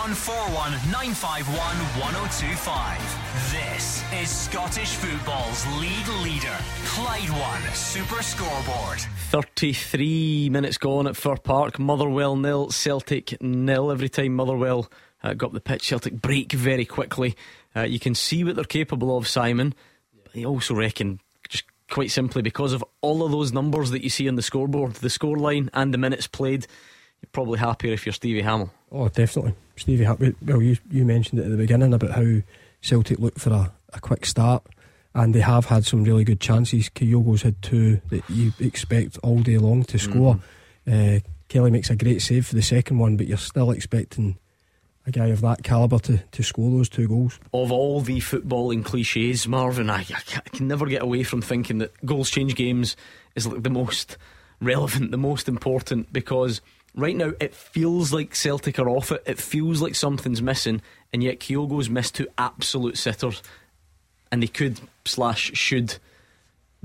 0141 0.08 0.72
951 0.89 1.76
1025. 1.99 3.51
This 3.51 4.03
is 4.14 4.30
Scottish 4.30 4.95
football's 4.95 5.68
league 5.82 6.08
leader, 6.24 6.55
Clyde 6.86 7.30
One 7.32 7.62
Super 7.74 8.24
Scoreboard. 8.24 8.99
33 9.32 10.49
minutes 10.49 10.78
gone 10.78 11.08
at 11.08 11.18
Fir 11.18 11.36
Park. 11.36 11.78
Motherwell 11.78 12.38
nil, 12.38 12.72
Celtic 12.72 13.41
nil. 13.41 13.91
Every 13.91 14.08
time 14.08 14.34
Motherwell 14.34 14.89
uh, 15.24 15.34
got 15.34 15.51
the 15.51 15.60
pitch, 15.60 15.86
Celtic 15.89 16.22
break 16.22 16.53
very 16.53 16.86
quickly. 16.86 17.36
Uh, 17.76 17.82
you 17.82 17.99
can 17.99 18.16
see 18.16 18.45
what 18.45 18.55
they're 18.55 18.64
capable 18.64 19.18
of, 19.18 19.28
Simon. 19.28 19.74
I 20.34 20.45
also 20.45 20.74
reckon, 20.74 21.20
just 21.49 21.66
quite 21.91 22.12
simply, 22.12 22.41
because 22.41 22.72
of 22.72 22.82
all 23.01 23.26
of 23.26 23.32
those 23.32 23.51
numbers 23.51 23.91
that 23.91 24.03
you 24.03 24.10
see 24.10 24.30
on 24.30 24.36
the 24.36 24.41
scoreboard, 24.41 24.93
the 24.93 25.10
scoreline 25.10 25.68
and 25.74 25.93
the 25.93 25.97
minutes 25.97 26.28
played, 26.28 26.66
you're 27.22 27.30
probably 27.32 27.59
happier 27.59 27.93
if 27.93 28.05
you're 28.05 28.13
Stevie 28.13 28.43
Hammell. 28.43 28.72
Oh, 28.91 29.09
definitely. 29.09 29.55
Stevie 29.76 30.05
Happy. 30.05 30.36
Well, 30.43 30.61
you, 30.61 30.78
you 30.89 31.05
mentioned 31.05 31.39
it 31.39 31.45
at 31.45 31.51
the 31.51 31.57
beginning 31.57 31.93
about 31.93 32.11
how 32.11 32.41
Celtic 32.82 33.20
looked 33.20 33.39
for 33.39 33.51
a, 33.51 33.72
a 33.93 33.99
quick 33.99 34.26
start, 34.26 34.65
and 35.13 35.34
they 35.34 35.41
have 35.41 35.65
had 35.65 35.86
some 35.86 36.03
really 36.03 36.24
good 36.24 36.39
chances. 36.39 36.89
Kyogo's 36.89 37.41
had 37.41 37.61
two 37.61 38.01
that 38.09 38.30
you 38.30 38.53
expect 38.59 39.18
all 39.24 39.39
day 39.39 39.57
long 39.57 39.84
to 39.86 39.99
score. 39.99 40.39
Uh, 40.89 41.20
Kelly 41.49 41.72
makes 41.72 41.89
a 41.89 41.95
great 41.95 42.22
save 42.22 42.47
for 42.47 42.55
the 42.55 42.61
second 42.61 42.97
one, 42.97 43.18
but 43.18 43.28
you're 43.28 43.38
still 43.38 43.72
expecting 43.72 44.38
a 45.05 45.11
guy 45.11 45.28
of 45.28 45.41
that 45.41 45.63
calibre 45.63 45.99
to, 45.99 46.18
to 46.18 46.43
score 46.43 46.70
those 46.70 46.89
two 46.89 47.07
goals. 47.07 47.39
Of 47.53 47.72
all 47.72 48.01
the 48.01 48.20
footballing 48.20 48.84
cliches, 48.84 49.47
Marvin, 49.47 49.89
I, 49.89 49.99
I 50.01 50.22
I 50.36 50.49
can 50.49 50.68
never 50.68 50.86
get 50.86 51.01
away 51.01 51.24
from 51.24 51.41
thinking 51.41 51.78
that 51.78 52.05
goals 52.05 52.30
change 52.30 52.55
games 52.55 52.97
is 53.36 53.47
like 53.47 53.63
the 53.63 53.70
most 53.70 54.18
relevant, 54.62 55.12
the 55.12 55.18
most 55.18 55.47
important, 55.47 56.12
because 56.12 56.62
right 56.95 57.16
now 57.16 57.34
it 57.39 57.53
feels 57.53 58.12
like 58.12 58.36
Celtic 58.36 58.80
are 58.80 58.89
off 58.89 59.12
it. 59.12 59.24
It 59.26 59.38
feels 59.38 59.82
like 59.82 59.95
something's 59.95 60.41
missing, 60.41 60.82
and 61.14 61.24
yet 61.24 61.39
Kyogo's 61.39 61.89
missed 61.89 62.16
two 62.16 62.28
absolute 62.38 62.97
sitters, 62.97 63.41
and 64.32 64.43
they 64.43 64.47
could 64.47 64.80
slash 65.05 65.51
should 65.53 65.97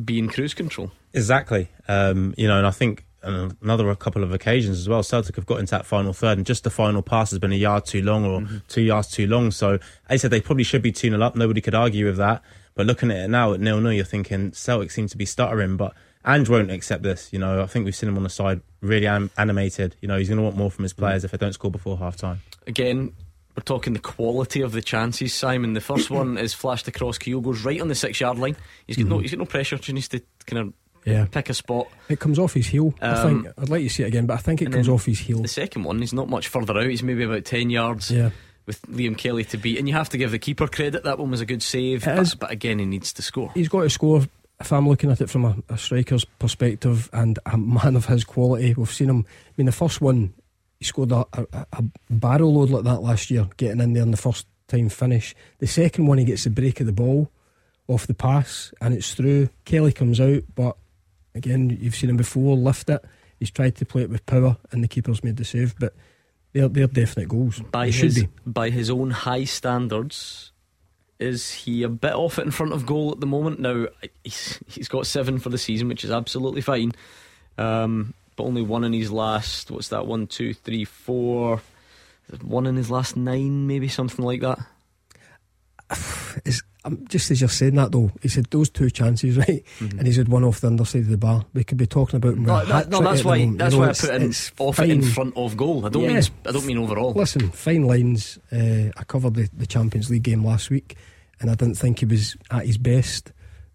be 0.03 0.19
in 0.19 0.29
cruise 0.29 0.55
control. 0.55 0.93
Exactly. 1.13 1.69
Um, 1.89 2.35
you 2.37 2.49
know, 2.49 2.59
and 2.59 2.67
I 2.67 2.71
think 2.71 3.05
on 3.25 3.57
another 3.63 3.89
a 3.91 3.97
couple 3.97 4.23
of 4.23 4.33
occasions 4.33 4.79
as 4.79 4.89
well, 4.89 5.03
Celtic 5.03 5.37
have 5.37 5.47
got 5.47 5.61
into 5.61 5.71
that 5.73 5.87
final 5.87 6.13
third, 6.13 6.39
and 6.39 6.47
just 6.47 6.65
the 6.65 6.71
final 6.71 7.03
pass 7.03 7.31
has 7.31 7.39
been 7.39 7.53
a 7.53 7.57
yard 7.57 7.85
too 7.85 8.03
long 8.03 8.25
or 8.25 8.63
two 8.69 8.83
yards 8.83 9.09
too 9.09 9.27
long. 9.27 9.51
So, 9.51 9.75
as 9.75 9.81
I 10.09 10.17
said, 10.17 10.31
they 10.31 10.41
probably 10.41 10.65
should 10.65 10.83
be 10.83 10.93
2 10.93 11.11
0 11.11 11.23
up. 11.23 11.37
Nobody 11.37 11.61
could 11.61 11.75
argue 11.75 12.07
with 12.07 12.17
that. 12.17 12.43
But 12.75 12.87
looking 12.87 13.11
at 13.11 13.19
it 13.19 13.29
now 13.29 13.53
at 13.53 13.61
nil 13.61 13.81
nil, 13.81 13.93
you're 13.93 14.05
thinking 14.05 14.53
Celtic 14.53 14.91
seem 14.91 15.07
to 15.09 15.17
be 15.17 15.27
stuttering, 15.27 15.77
but 15.77 15.95
Ange 16.27 16.49
won't 16.49 16.71
accept 16.71 17.03
this. 17.03 17.33
You 17.33 17.39
know, 17.39 17.63
I 17.63 17.67
think 17.67 17.85
we've 17.85 17.95
seen 17.97 18.09
him 18.09 18.17
on 18.17 18.23
the 18.23 18.31
side 18.31 18.61
really 18.81 19.07
anim- 19.07 19.31
animated. 19.37 19.97
You 20.01 20.09
know, 20.09 20.19
he's 20.19 20.29
going 20.29 20.39
to 20.39 20.45
want 20.45 20.57
more 20.57 20.71
from 20.71 20.85
his 20.85 20.93
players 20.93 21.25
if 21.25 21.31
they 21.33 21.39
don't 21.39 21.53
score 21.53 21.71
before 21.71 21.99
half 21.99 22.17
time. 22.17 22.41
Again, 22.67 23.13
we're 23.57 23.63
talking 23.65 23.93
the 23.93 23.99
quality 23.99 24.61
of 24.63 24.73
the 24.73 24.81
chances, 24.83 25.35
Simon. 25.35 25.73
The 25.75 25.81
first 25.81 26.11
one 26.21 26.39
is 26.39 26.55
flashed 26.55 26.87
across 26.89 27.19
Kyogo's 27.19 27.65
right 27.65 27.81
on 27.81 27.89
the 27.89 27.95
six 27.95 28.21
yard 28.21 28.39
line. 28.39 28.57
He's 28.87 28.97
got 28.97 29.07
no 29.07 29.19
he's 29.19 29.33
got 29.33 29.39
no 29.39 29.45
pressure, 29.47 29.77
just 29.77 29.93
needs 29.93 30.09
to 30.09 30.23
kind 30.47 30.61
of 30.69 30.73
Yeah. 31.05 31.27
pick 31.31 31.51
a 31.51 31.55
spot. 31.55 31.89
It 32.09 32.21
comes 32.21 32.39
off 32.39 32.55
his 32.55 32.69
heel. 32.69 32.95
I 33.03 33.07
Um, 33.09 33.43
think 33.45 33.55
I'd 33.59 33.69
like 33.69 33.83
to 33.83 33.91
see 33.91 34.05
it 34.05 34.07
again, 34.07 34.27
but 34.27 34.35
I 34.35 34.39
think 34.39 34.63
it 34.63 34.71
comes 34.71 34.89
off 34.89 35.05
his 35.07 35.19
heel. 35.19 35.43
The 35.43 35.49
second 35.49 35.83
one, 35.83 35.99
he's 35.99 36.13
not 36.15 36.29
much 36.29 36.47
further 36.49 36.79
out. 36.79 36.87
He's 36.87 37.03
maybe 37.03 37.25
about 37.25 37.45
10 37.45 37.69
yards 37.71 38.11
Yeah. 38.13 38.31
with 38.67 38.81
Liam 38.83 39.19
Kelly 39.19 39.43
to 39.47 39.57
beat. 39.59 39.79
And 39.79 39.89
you 39.89 39.95
have 39.95 40.09
to 40.11 40.19
give 40.19 40.31
the 40.31 40.39
keeper 40.39 40.69
credit. 40.69 41.03
That 41.03 41.19
one 41.19 41.31
was 41.33 41.41
a 41.41 41.47
good 41.47 41.63
save. 41.65 42.05
It 42.05 42.07
But, 42.07 42.19
is. 42.21 42.35
but 42.37 42.51
again, 42.53 42.79
he 42.79 42.85
needs 42.87 43.13
to 43.15 43.23
score. 43.23 43.51
He's 43.55 43.69
got 43.69 43.83
to 43.83 43.91
score. 43.91 44.23
If 44.61 44.73
I'm 44.73 44.89
looking 44.89 45.11
at 45.11 45.21
it 45.21 45.31
from 45.31 45.45
a, 45.45 45.57
a 45.69 45.77
striker's 45.77 46.25
perspective 46.25 47.11
and 47.13 47.39
a 47.47 47.59
man 47.59 47.97
of 47.97 48.07
his 48.07 48.25
quality, 48.25 48.75
we've 48.75 48.91
seen 48.91 49.11
him. 49.11 49.27
I 49.47 49.53
mean, 49.57 49.67
the 49.67 49.73
first 49.73 50.01
one, 50.01 50.35
he 50.79 50.85
scored 50.85 51.13
a, 51.13 51.27
a, 51.33 51.67
a 51.73 51.85
barrel 52.11 52.55
load 52.55 52.71
like 52.71 52.85
that 52.85 53.03
last 53.03 53.31
year, 53.31 53.49
getting 53.57 53.81
in 53.81 53.93
there 53.93 54.05
in 54.05 54.13
the 54.13 54.17
first 54.17 54.47
time 54.69 54.89
finish. 54.89 55.35
The 55.59 55.67
second 55.67 56.07
one, 56.07 56.19
he 56.19 56.25
gets 56.25 56.45
the 56.45 56.51
break 56.51 56.81
of 56.81 56.87
the 56.87 56.93
ball 56.93 57.31
off 57.89 58.07
the 58.07 58.15
pass 58.15 58.73
and 58.81 58.95
it's 58.95 59.15
through. 59.15 59.49
Kelly 59.65 59.93
comes 59.93 60.21
out, 60.21 60.43
but 60.55 60.77
again, 61.35 61.77
you've 61.81 61.97
seen 61.97 62.11
him 62.11 62.17
before, 62.17 62.57
lift 62.57 62.89
it. 62.89 63.05
He's 63.39 63.51
tried 63.51 63.77
to 63.77 63.85
play 63.85 64.03
it 64.03 64.11
with 64.11 64.25
power 64.27 64.57
and 64.71 64.83
the 64.83 64.89
keeper's 64.89 65.25
made 65.25 65.37
the 65.37 65.45
save, 65.45 65.79
but 65.79 65.95
they're, 66.53 66.69
they're 66.69 66.87
definite 66.87 67.29
goals. 67.29 67.61
By 67.61 67.87
they 67.87 67.91
should 67.91 68.05
his, 68.05 68.25
be. 68.25 68.29
by 68.47 68.71
his 68.71 68.91
own 68.91 69.11
high 69.11 69.45
standards, 69.45 70.52
is 71.23 71.51
he 71.51 71.83
a 71.83 71.89
bit 71.89 72.15
off 72.15 72.39
it 72.39 72.45
in 72.45 72.51
front 72.51 72.73
of 72.73 72.87
goal 72.87 73.13
at 73.13 73.21
the 73.21 73.27
moment? 73.27 73.61
Now, 73.61 73.87
he's, 74.25 74.59
he's 74.67 74.89
got 74.89 75.07
seven 75.07 75.39
for 75.39 75.49
the 75.49 75.59
season, 75.59 75.89
which 75.89 76.05
is 76.05 76.11
absolutely 76.11 76.61
fine. 76.61 76.93
Um, 77.59 78.15
but 78.37 78.45
only 78.45 78.63
one 78.63 78.85
in 78.85 78.93
his 78.93 79.11
last, 79.11 79.71
what's 79.71 79.89
that, 79.89 80.07
one, 80.07 80.27
two, 80.27 80.55
three, 80.55 80.85
four. 80.85 81.63
One 82.41 82.67
in 82.67 82.77
his 82.77 82.91
last 82.91 83.17
nine, 83.17 83.67
maybe 83.67 83.89
something 83.89 84.25
like 84.25 84.41
that. 84.41 84.59
It's, 86.47 86.63
um, 86.85 87.05
just 87.09 87.31
as 87.31 87.41
you're 87.41 87.49
saying 87.51 87.75
that 87.77 87.93
though, 87.93 88.11
he 88.21 88.29
said 88.29 88.47
those 88.51 88.69
two 88.71 88.91
chances, 88.91 89.37
right? 89.49 89.65
And 89.81 90.07
he's 90.07 90.17
had 90.17 90.29
one 90.29 90.45
off 90.45 90.61
the 90.61 90.67
underside 90.69 91.03
of 91.03 91.09
the 91.09 91.17
bar. 91.17 91.45
We 91.55 91.65
could 91.65 91.79
be 91.79 91.87
talking 91.87 92.17
about 92.17 92.37
No, 92.37 92.65
that, 92.65 92.89
no 92.89 93.01
that's 93.01 93.25
why. 93.25 93.39
moment, 93.39 93.59
That's 93.59 93.75
you 93.75 93.81
know, 93.81 93.87
why 93.87 93.91
I 93.91 93.95
put 93.95 94.11
in 94.11 94.23
it's 94.23 94.53
off 94.59 94.79
it 94.81 94.91
in 94.91 95.03
front 95.03 95.37
of 95.37 95.57
goal. 95.57 95.87
I 95.87 95.89
don't 95.91 96.03
Yeah. 96.03 96.15
mean. 96.15 96.23
I 96.47 96.53
don't 96.53 96.67
mean 96.67 96.79
overall. 96.79 97.13
Listen, 97.13 97.51
fine 97.51 97.85
lines. 97.87 98.39
Uh, 98.51 98.91
I 98.97 99.05
covered 99.07 99.35
the, 99.35 99.49
the 99.57 99.67
Champions 99.67 100.11
League 100.11 100.23
game 100.25 100.45
last 100.45 100.71
week, 100.71 100.97
and 101.41 101.51
I 101.51 101.55
didn't 101.55 101.77
think 101.77 102.01
he 102.01 102.07
was 102.07 102.37
at 102.51 102.67
his 102.67 102.79
best. 102.79 103.33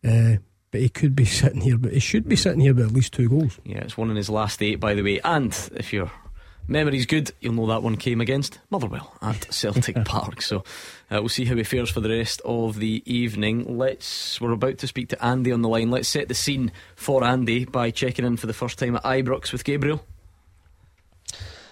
Uh, 0.07 0.37
but 0.71 0.81
he 0.81 0.89
could 0.89 1.15
be 1.15 1.25
sitting 1.41 1.61
here, 1.61 1.77
but 1.77 1.93
he 1.93 1.99
should 1.99 2.27
be 2.27 2.35
sitting 2.35 2.59
here 2.59 2.73
with 2.73 2.85
at 2.87 2.91
least 2.91 3.13
two 3.13 3.29
goals. 3.29 3.59
Yeah, 3.63 3.79
it's 3.79 3.97
one 3.97 4.09
in 4.09 4.17
his 4.17 4.29
last 4.29 4.61
eight, 4.61 4.79
by 4.81 4.93
the 4.93 5.01
way. 5.01 5.19
And 5.23 5.53
if 5.75 5.93
your 5.93 6.11
memory's 6.67 7.05
good, 7.05 7.31
you'll 7.39 7.53
know 7.53 7.67
that 7.67 7.81
one 7.83 7.95
came 7.95 8.19
against 8.19 8.59
Motherwell 8.69 9.15
at 9.21 9.47
Celtic 9.53 9.95
Park. 10.05 10.41
So 10.41 10.65
uh, 11.09 11.21
we'll 11.21 11.29
see 11.29 11.45
how 11.45 11.55
he 11.55 11.63
fares 11.63 11.89
for 11.89 12.01
the 12.01 12.09
rest 12.09 12.41
of 12.43 12.79
the 12.79 13.01
evening. 13.05 13.77
Let's. 13.77 14.41
We're 14.41 14.51
about 14.51 14.77
to 14.79 14.87
speak 14.87 15.09
to 15.09 15.25
Andy 15.25 15.51
on 15.51 15.61
the 15.61 15.69
line. 15.69 15.89
Let's 15.89 16.09
set 16.09 16.27
the 16.27 16.33
scene 16.33 16.71
for 16.95 17.23
Andy 17.23 17.63
by 17.65 17.91
checking 17.91 18.25
in 18.25 18.35
for 18.37 18.47
the 18.47 18.53
first 18.53 18.77
time 18.77 18.95
at 18.97 19.03
Ibrox 19.03 19.51
with 19.51 19.63
Gabriel. 19.63 20.03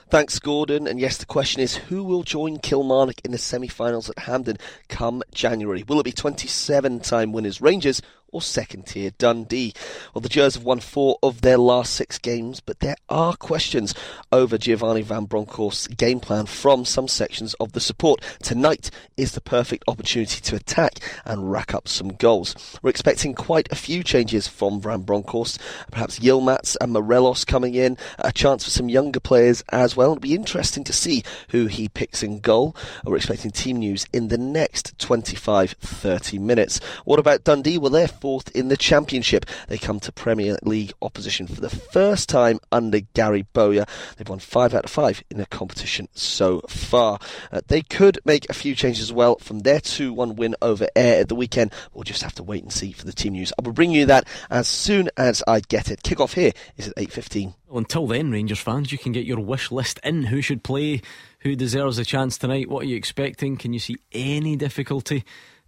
Thanks, 0.08 0.40
Gordon. 0.40 0.88
And 0.88 1.00
yes, 1.00 1.18
the 1.18 1.26
question 1.26 1.62
is 1.62 1.76
who 1.76 2.04
will 2.04 2.24
join 2.24 2.60
Kilmarnock 2.60 3.26
in 3.26 3.32
the 3.32 3.38
semi 3.38 3.68
finals 3.68 4.10
at 4.10 4.20
Hampden 4.20 4.58
come 4.88 5.24
January? 5.34 5.84
Will 5.84 6.00
it 6.00 6.04
be 6.04 6.12
27 6.12 7.02
time 7.02 7.34
winners 7.34 7.60
Rangers 7.60 8.02
or 8.36 8.42
second 8.42 8.86
tier 8.86 9.12
Dundee? 9.18 9.74
Well, 10.14 10.22
the 10.22 10.28
Gers 10.28 10.56
have 10.56 10.66
won 10.66 10.82
four 10.82 11.18
of 11.24 11.40
their 11.40 11.58
last 11.58 11.94
six 11.94 12.18
games, 12.20 12.60
but 12.60 12.82
there 12.82 12.98
are 13.08 13.36
questions 13.38 13.96
over 14.30 14.58
Giovanni 14.58 15.02
Van 15.02 15.24
Bronckhorst's 15.24 15.88
game 15.88 16.20
plan 16.20 16.46
from 16.46 16.84
some 16.84 17.08
sections 17.08 17.54
of 17.56 17.72
the 17.72 17.80
support. 17.80 18.22
Tonight 18.44 18.92
is 19.16 19.32
the 19.32 19.42
perfect 19.42 19.86
opportunity 19.88 20.42
to 20.42 20.58
attack 20.58 21.00
and 21.24 21.50
rack 21.50 21.74
up 21.74 21.88
some 21.88 22.10
goals. 22.10 22.56
We're 22.82 22.90
expecting 22.90 23.34
quite 23.34 23.72
a 23.72 23.76
few 23.76 24.04
changes 24.04 24.50
from 24.50 24.82
Van 24.82 25.04
Bronckhorst, 25.04 25.60
perhaps 25.92 26.20
Yilmaz 26.20 26.76
and 26.82 26.92
Morelos 26.92 27.46
coming 27.46 27.74
in, 27.74 27.98
a 28.20 28.34
chance 28.34 28.66
for 28.66 28.70
some 28.70 28.90
younger 28.90 29.22
players 29.22 29.64
as 29.72 29.96
well. 29.96 30.12
It'll 30.12 30.20
be 30.20 30.36
interesting 30.36 30.84
to 30.84 30.94
see 30.94 31.24
who 31.50 31.68
he 31.68 31.88
picks 31.88 32.22
in 32.22 32.42
goal. 32.42 32.76
We're 33.06 33.16
expecting 33.16 33.52
team 33.52 33.78
news 33.78 34.06
in 34.12 34.28
the 34.28 34.38
next 34.38 35.00
25 35.00 35.76
30 35.80 36.40
minutes. 36.40 36.80
What 37.06 37.20
about 37.20 37.44
Dundee? 37.44 37.78
Well, 37.78 37.92
they're 37.92 38.08
fourth 38.26 38.50
in 38.56 38.70
the 38.70 38.76
Championship. 38.76 39.46
They 39.68 39.78
come 39.78 40.00
to 40.00 40.12
Premier 40.12 40.58
League 40.64 40.94
opposition 41.00 41.46
for 41.46 41.62
the 41.62 41.70
first 41.70 42.28
time 42.28 42.60
under 42.72 43.02
Gary 43.14 43.46
Bowyer. 43.54 43.86
They've 44.18 44.28
won 44.28 44.40
five 44.40 44.74
out 44.74 44.86
of 44.86 44.90
five 44.90 45.24
in 45.30 45.38
the 45.38 45.46
competition 45.46 46.08
so 46.14 46.62
far. 46.62 47.20
Uh, 47.52 47.62
they 47.68 47.84
could 47.84 48.18
make 48.26 48.50
a 48.50 48.54
few 48.56 48.74
changes 48.74 49.04
as 49.04 49.14
well 49.14 49.38
from 49.38 49.60
their 49.60 49.80
2 49.80 50.12
1 50.12 50.38
win 50.38 50.56
over 50.60 50.88
Ayr 50.96 51.22
at 51.22 51.30
the 51.30 51.36
weekend. 51.36 51.72
We'll 51.94 52.04
just 52.04 52.24
have 52.24 52.34
to 52.34 52.44
wait 52.44 52.64
and 52.64 52.74
see 52.74 52.94
for 52.94 53.06
the 53.06 53.14
team 53.14 53.34
news. 53.34 53.54
I 53.60 53.62
will 53.62 53.74
bring 53.74 53.92
you 53.92 54.08
that 54.08 54.28
as 54.50 54.68
soon 54.68 55.12
as 55.18 55.44
I 55.48 55.60
get 55.60 55.92
it. 55.92 56.02
Kick 56.02 56.20
off 56.20 56.34
here 56.34 56.52
is 56.78 56.88
at 56.88 56.96
8.15. 56.96 57.54
Well, 57.68 57.78
until 57.78 58.08
then, 58.08 58.32
Rangers 58.32 58.58
fans, 58.58 58.92
you 58.92 58.98
can 58.98 59.12
get 59.12 59.26
your 59.26 59.40
wish 59.40 59.72
list 59.72 60.00
in. 60.04 60.24
Who 60.24 60.42
should 60.42 60.64
play? 60.64 61.04
Who 61.42 61.56
deserves 61.56 62.00
a 62.00 62.06
chance 62.06 62.40
tonight? 62.40 62.70
What 62.70 62.86
are 62.86 62.88
you 62.88 62.96
expecting? 62.96 63.56
Can 63.56 63.72
you 63.72 63.80
see 63.80 63.98
any 64.12 64.56
difficulty 64.56 65.24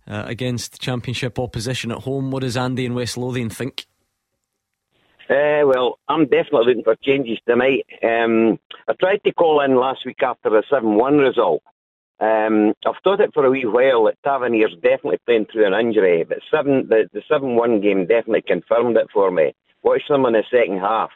uh, 0.07 0.23
against 0.25 0.81
Championship 0.81 1.37
opposition 1.39 1.91
at 1.91 1.99
home? 1.99 2.31
What 2.31 2.41
does 2.41 2.57
Andy 2.57 2.85
and 2.85 2.95
West 2.95 3.17
Lothian 3.17 3.49
think? 3.49 3.87
Uh, 5.29 5.65
well, 5.65 5.99
I'm 6.07 6.23
definitely 6.23 6.67
looking 6.67 6.83
for 6.83 6.95
changes 6.95 7.37
tonight. 7.45 7.85
Um, 8.01 8.59
I 8.87 8.93
tried 8.93 9.21
to 9.25 9.33
call 9.33 9.61
in 9.61 9.75
last 9.75 10.05
week 10.05 10.23
after 10.23 10.49
the 10.49 10.63
7 10.69 10.95
1 10.95 11.17
result. 11.17 11.61
Um, 12.19 12.73
I've 12.85 12.95
thought 13.03 13.19
it 13.19 13.33
for 13.33 13.45
a 13.45 13.51
wee 13.51 13.65
while 13.65 14.05
that 14.05 14.17
Tavernier's 14.23 14.73
definitely 14.81 15.19
playing 15.25 15.47
through 15.51 15.67
an 15.67 15.73
injury, 15.73 16.23
but 16.23 16.39
seven, 16.49 16.87
the, 16.89 17.09
the 17.13 17.21
7 17.27 17.55
1 17.55 17.81
game 17.81 18.07
definitely 18.07 18.41
confirmed 18.41 18.97
it 18.97 19.07
for 19.13 19.29
me. 19.29 19.53
Watched 19.83 20.07
them 20.07 20.25
in 20.25 20.33
the 20.33 20.43
second 20.49 20.79
half. 20.79 21.11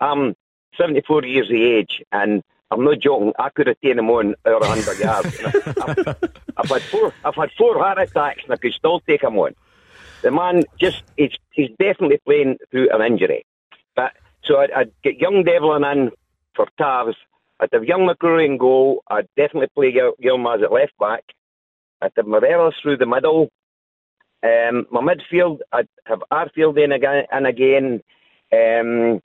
I'm 0.00 0.34
74 0.78 1.24
years 1.24 1.50
of 1.50 1.56
age, 1.56 2.02
and 2.12 2.42
I'm 2.70 2.84
not 2.84 3.00
joking. 3.00 3.32
I 3.38 3.48
could 3.50 3.66
have 3.66 3.80
taken 3.80 3.98
him 3.98 4.10
on 4.10 4.34
over 4.44 4.60
100 4.66 4.98
yards. 4.98 5.38
I've, 5.44 6.30
I've, 6.56 6.68
had 6.68 6.82
four, 6.82 7.14
I've 7.24 7.34
had 7.34 7.50
four 7.56 7.78
heart 7.78 7.98
attacks, 7.98 8.44
and 8.44 8.52
I 8.52 8.56
could 8.56 8.74
still 8.74 9.00
take 9.00 9.22
him 9.22 9.38
on. 9.38 9.54
The 10.22 10.30
man 10.30 10.64
just, 10.78 11.02
he's, 11.16 11.32
he's 11.52 11.70
definitely 11.78 12.20
playing 12.26 12.58
through 12.70 12.90
an 12.92 13.00
injury. 13.02 13.46
But 13.96 14.12
So 14.44 14.58
I'd, 14.58 14.70
I'd 14.72 14.92
get 15.02 15.18
young 15.18 15.44
Devlin 15.44 15.84
in 15.84 16.10
for 16.54 16.66
Tavs. 16.78 17.14
I'd 17.60 17.70
have 17.72 17.84
young 17.84 18.06
McCrorie 18.08 18.46
in 18.46 18.58
goal. 18.58 19.02
I'd 19.08 19.28
definitely 19.36 19.68
play 19.74 19.92
Gil- 19.92 20.14
Gilmaz 20.22 20.62
at 20.62 20.72
left 20.72 20.96
back. 20.98 21.24
I'd 22.02 22.12
have 22.16 22.26
Morelos 22.26 22.74
through 22.82 22.98
the 22.98 23.06
middle. 23.06 23.48
Um, 24.42 24.86
my 24.90 25.00
midfield, 25.00 25.58
I'd 25.72 25.88
have 26.04 26.22
Arfield 26.30 26.82
in 26.82 26.92
again. 26.92 27.24
And 27.32 27.46
again. 27.46 28.02
Um, 28.52 29.20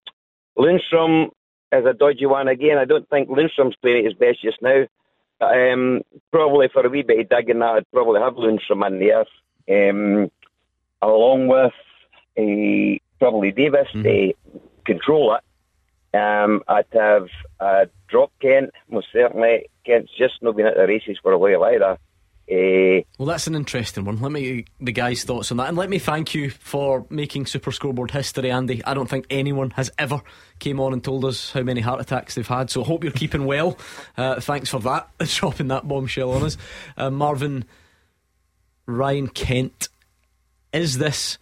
Lundstram 0.58 1.30
is 1.74 1.86
a 1.86 1.94
dodgy 1.94 2.26
one 2.26 2.48
again. 2.48 2.78
I 2.78 2.86
don't 2.86 3.10
think 3.10 3.30
Lundstram's 3.30 3.76
playing 3.82 4.00
at 4.00 4.06
his 4.06 4.14
best 4.14 4.42
just 4.42 4.62
now. 4.62 4.86
Um, 5.42 6.02
probably 6.32 6.70
for 6.72 6.86
a 6.86 6.90
wee 6.90 7.02
bit 7.02 7.20
of 7.20 7.30
digging 7.30 7.60
that, 7.60 7.76
I'd 7.76 7.92
probably 7.92 8.22
have 8.22 8.36
Lundstram 8.36 8.86
in 8.88 9.00
there, 9.00 9.90
um, 9.90 10.32
along 11.02 11.48
with 11.48 11.74
uh, 12.38 13.00
probably 13.20 13.52
Davis 13.52 13.88
to 13.92 14.34
control 14.86 15.36
it. 15.36 15.44
Um, 16.18 16.62
I'd 16.68 16.86
have 16.94 17.28
uh, 17.60 17.86
drop 18.08 18.32
Kent, 18.42 18.72
most 18.90 19.08
certainly. 19.12 19.70
Kent's 19.86 20.12
just 20.18 20.42
not 20.42 20.56
been 20.56 20.68
at 20.68 20.76
the 20.76 20.88
races 20.88 21.18
for 21.22 21.32
a 21.32 21.38
while 21.38 21.64
either. 21.66 21.98
Uh, 22.52 23.02
Well, 23.18 23.28
that's 23.28 23.48
an 23.48 23.56
interesting 23.56 24.04
one. 24.06 24.20
Let 24.20 24.32
me 24.32 24.66
the 24.82 24.92
guys' 24.92 25.24
thoughts 25.24 25.52
on 25.52 25.58
that, 25.58 25.70
and 25.70 25.78
let 25.78 25.90
me 25.90 25.98
thank 25.98 26.34
you 26.36 26.50
for 26.50 27.06
making 27.10 27.46
Super 27.46 27.72
Scoreboard 27.72 28.12
history, 28.12 28.52
Andy. 28.52 28.84
I 28.84 28.94
don't 28.94 29.10
think 29.10 29.26
anyone 29.30 29.72
has 29.72 29.90
ever 29.98 30.22
came 30.60 30.80
on 30.80 30.92
and 30.94 31.04
told 31.04 31.24
us 31.26 31.52
how 31.52 31.62
many 31.62 31.80
heart 31.82 32.02
attacks 32.02 32.36
they've 32.36 32.46
had. 32.48 32.70
So 32.70 32.84
I 32.84 32.86
hope 32.86 33.04
you're 33.04 33.14
keeping 33.14 33.46
well. 33.46 33.78
Uh, 34.16 34.40
thanks 34.40 34.70
for 34.70 34.80
that, 34.80 35.10
dropping 35.20 35.70
that 35.70 35.88
bombshell 35.88 36.32
on 36.32 36.44
us, 36.44 36.56
uh, 36.98 37.10
Marvin. 37.10 37.66
Ryan 38.86 39.28
Kent, 39.28 39.90
is 40.72 40.98
this 40.98 41.38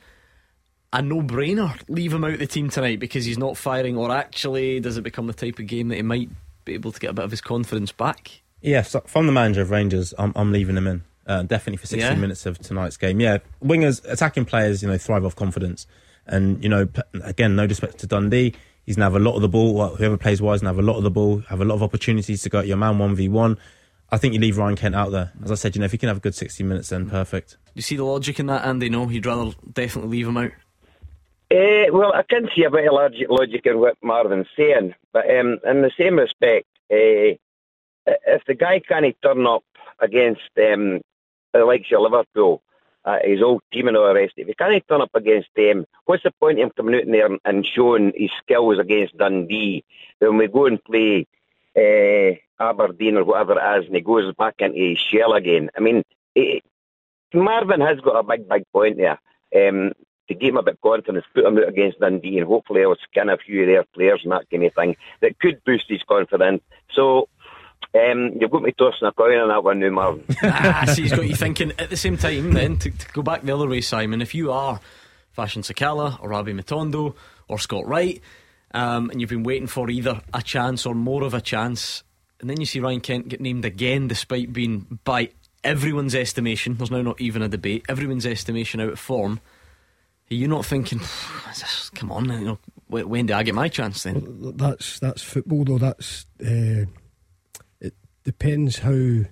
a 0.93 1.01
no-brainer? 1.01 1.77
Leave 1.89 2.13
him 2.13 2.23
out 2.23 2.39
the 2.39 2.47
team 2.47 2.69
tonight 2.69 2.99
because 2.99 3.25
he's 3.25 3.37
not 3.37 3.57
firing, 3.57 3.97
or 3.97 4.11
actually, 4.11 4.79
does 4.79 4.97
it 4.97 5.01
become 5.01 5.27
the 5.27 5.33
type 5.33 5.59
of 5.59 5.67
game 5.67 5.89
that 5.89 5.95
he 5.95 6.01
might 6.01 6.29
be 6.65 6.73
able 6.75 6.91
to 6.91 6.99
get 6.99 7.09
a 7.09 7.13
bit 7.13 7.25
of 7.25 7.31
his 7.31 7.41
confidence 7.41 7.91
back? 7.91 8.40
Yeah, 8.61 8.81
so 8.83 9.01
from 9.01 9.25
the 9.25 9.31
manager 9.31 9.61
of 9.61 9.71
Rangers, 9.71 10.13
I'm, 10.17 10.33
I'm 10.35 10.51
leaving 10.51 10.77
him 10.77 10.87
in. 10.87 11.03
Uh, 11.27 11.43
definitely 11.43 11.77
for 11.77 11.87
60 11.87 11.99
Yeah? 11.99 12.15
minutes 12.15 12.45
of 12.45 12.59
tonight's 12.59 12.97
game. 12.97 13.19
Yeah, 13.19 13.39
wingers, 13.63 14.03
attacking 14.11 14.45
players, 14.45 14.81
you 14.81 14.89
know, 14.89 14.97
thrive 14.97 15.25
off 15.25 15.35
confidence. 15.35 15.87
And, 16.27 16.61
you 16.63 16.69
know, 16.69 16.87
again, 17.23 17.55
no 17.55 17.67
disrespect 17.67 17.99
to 18.01 18.07
Dundee. 18.07 18.53
He's 18.85 18.95
going 18.95 19.01
to 19.01 19.13
have 19.13 19.15
a 19.21 19.23
lot 19.23 19.35
of 19.35 19.41
the 19.41 19.49
ball. 19.49 19.73
Well, 19.73 19.95
whoever 19.95 20.17
plays 20.17 20.41
wise, 20.41 20.61
going 20.61 20.73
to 20.73 20.77
have 20.77 20.83
a 20.83 20.87
lot 20.91 20.97
of 20.97 21.03
the 21.03 21.11
ball, 21.11 21.39
have 21.49 21.61
a 21.61 21.65
lot 21.65 21.75
of 21.75 21.83
opportunities 21.83 22.41
to 22.43 22.49
go 22.49 22.59
at 22.59 22.67
your 22.67 22.77
man 22.77 22.95
1v1. 22.95 23.57
I 24.11 24.17
think 24.17 24.33
you 24.33 24.39
leave 24.39 24.57
Ryan 24.57 24.75
Kent 24.75 24.95
out 24.95 25.11
there. 25.11 25.31
As 25.43 25.51
I 25.51 25.55
said, 25.55 25.75
you 25.75 25.79
know, 25.79 25.85
if 25.85 25.91
he 25.93 25.97
can 25.97 26.07
have 26.07 26.17
a 26.17 26.21
good 26.21 26.35
60 26.35 26.63
minutes, 26.63 26.89
then 26.89 27.09
perfect. 27.09 27.57
You 27.75 27.81
see 27.81 27.95
the 27.95 28.03
logic 28.03 28.39
in 28.39 28.47
that, 28.47 28.65
Andy? 28.65 28.89
No, 28.89 29.07
you'd 29.09 29.25
rather 29.25 29.51
definitely 29.71 30.17
leave 30.17 30.27
him 30.27 30.37
out. 30.37 30.51
Eh, 31.49 31.89
well, 31.91 32.13
I 32.13 32.23
can 32.23 32.49
see 32.55 32.63
a 32.63 32.69
bit 32.69 32.87
of 32.87 32.93
logic, 32.93 33.27
logic 33.29 33.61
in 33.65 33.79
what 33.79 33.95
Marvin's 34.01 34.47
saying, 34.57 34.95
but 35.13 35.29
um, 35.29 35.59
in 35.65 35.81
the 35.81 35.91
same 35.97 36.17
respect, 36.17 36.65
eh, 36.89 37.35
if 38.05 38.43
the 38.45 38.55
guy 38.55 38.79
can't 38.79 39.15
turn 39.23 39.45
up 39.47 39.63
against 39.99 40.41
um, 40.57 41.01
the 41.53 41.65
likes 41.65 41.87
of 41.91 42.01
Liverpool, 42.01 42.61
uh, 43.03 43.17
his 43.23 43.41
old 43.41 43.61
team 43.71 43.87
and 43.87 43.97
all 43.97 44.07
the 44.07 44.13
rest, 44.13 44.33
if 44.37 44.47
he 44.47 44.53
can't 44.53 44.83
turn 44.87 45.01
up 45.01 45.15
against 45.15 45.49
them, 45.55 45.85
what's 46.05 46.23
the 46.23 46.31
point 46.39 46.59
of 46.59 46.65
him 46.65 46.71
coming 46.75 46.95
out 46.95 47.03
in 47.03 47.11
there 47.11 47.25
and, 47.25 47.39
and 47.45 47.65
showing 47.65 48.11
his 48.15 48.29
skills 48.43 48.79
against 48.79 49.17
Dundee 49.17 49.83
when 50.19 50.37
we 50.37 50.47
go 50.47 50.67
and 50.67 50.83
play 50.83 51.27
uh, 51.75 52.35
Aberdeen 52.61 53.17
or 53.17 53.23
whatever 53.23 53.53
it 53.53 53.79
is, 53.79 53.87
and 53.87 53.95
he 53.95 54.01
goes 54.01 54.33
back 54.35 54.55
into 54.59 54.77
his 54.77 54.99
shell 54.99 55.33
again? 55.33 55.69
I 55.75 55.79
mean, 55.79 56.03
eh, 56.35 56.59
Marvin 57.33 57.81
has 57.81 57.99
got 58.01 58.19
a 58.19 58.23
big, 58.23 58.47
big 58.47 58.63
point 58.71 58.97
there. 58.97 59.19
Um, 59.55 59.93
to 60.27 60.35
give 60.35 60.49
him 60.49 60.57
a 60.57 60.63
bit 60.63 60.75
of 60.75 60.81
confidence, 60.81 61.25
put 61.33 61.43
him 61.43 61.57
out 61.57 61.67
against 61.67 61.99
Dundee, 61.99 62.37
and 62.37 62.47
hopefully 62.47 62.81
he'll 62.81 62.95
skin 63.03 63.29
a 63.29 63.37
few 63.37 63.61
of 63.61 63.67
their 63.67 63.83
players 63.93 64.21
and 64.23 64.31
that 64.31 64.49
kind 64.49 64.63
of 64.63 64.73
thing 64.73 64.95
that 65.21 65.37
could 65.39 65.61
boost 65.65 65.85
his 65.89 66.03
confidence. 66.03 66.61
So 66.93 67.27
um, 67.93 68.31
you've 68.39 68.51
got 68.51 68.61
me 68.63 68.71
tossing 68.77 69.07
a 69.07 69.11
coin 69.11 69.37
on 69.37 69.49
that 69.49 69.63
one 69.63 69.79
now, 69.79 69.89
Marvin. 69.89 70.23
ah, 70.43 70.85
see, 70.87 71.03
he's 71.03 71.13
got 71.13 71.27
you 71.27 71.35
thinking 71.35 71.71
at 71.79 71.89
the 71.89 71.97
same 71.97 72.17
time. 72.17 72.53
Then 72.53 72.77
to, 72.77 72.89
to 72.91 73.07
go 73.13 73.21
back 73.21 73.41
the 73.43 73.53
other 73.53 73.67
way, 73.67 73.81
Simon, 73.81 74.21
if 74.21 74.33
you 74.33 74.51
are 74.51 74.79
Fashion 75.31 75.61
Sakala 75.61 76.21
or 76.21 76.29
Rabi 76.29 76.53
Matondo 76.53 77.15
or 77.47 77.59
Scott 77.59 77.85
Wright, 77.87 78.21
um, 78.73 79.09
and 79.09 79.19
you've 79.19 79.29
been 79.29 79.43
waiting 79.43 79.67
for 79.67 79.89
either 79.89 80.21
a 80.33 80.41
chance 80.41 80.85
or 80.85 80.95
more 80.95 81.23
of 81.23 81.33
a 81.33 81.41
chance, 81.41 82.03
and 82.39 82.49
then 82.49 82.59
you 82.59 82.65
see 82.65 82.79
Ryan 82.79 83.01
Kent 83.01 83.27
get 83.27 83.41
named 83.41 83.65
again, 83.65 84.07
despite 84.07 84.53
being 84.53 84.99
by 85.03 85.29
everyone's 85.63 86.15
estimation, 86.15 86.75
there's 86.77 86.89
now 86.91 87.01
not 87.01 87.19
even 87.21 87.41
a 87.41 87.49
debate, 87.49 87.85
everyone's 87.89 88.25
estimation 88.25 88.79
out 88.79 88.89
of 88.93 88.99
form. 88.99 89.39
Are 90.31 90.35
you 90.35 90.47
not 90.47 90.65
thinking, 90.65 90.99
this- 90.99 91.89
come 91.95 92.11
on, 92.11 92.25
you 92.31 92.39
know, 92.45 92.59
wh- 92.87 93.07
when 93.09 93.25
do 93.25 93.33
I 93.33 93.43
get 93.43 93.53
my 93.53 93.67
chance 93.67 94.03
then? 94.03 94.53
That's 94.55 94.97
that's 94.99 95.21
football 95.21 95.65
though. 95.65 95.77
That's 95.77 96.25
uh, 96.41 96.85
it 96.85 96.87
depends 98.23 98.79
how 98.79 99.25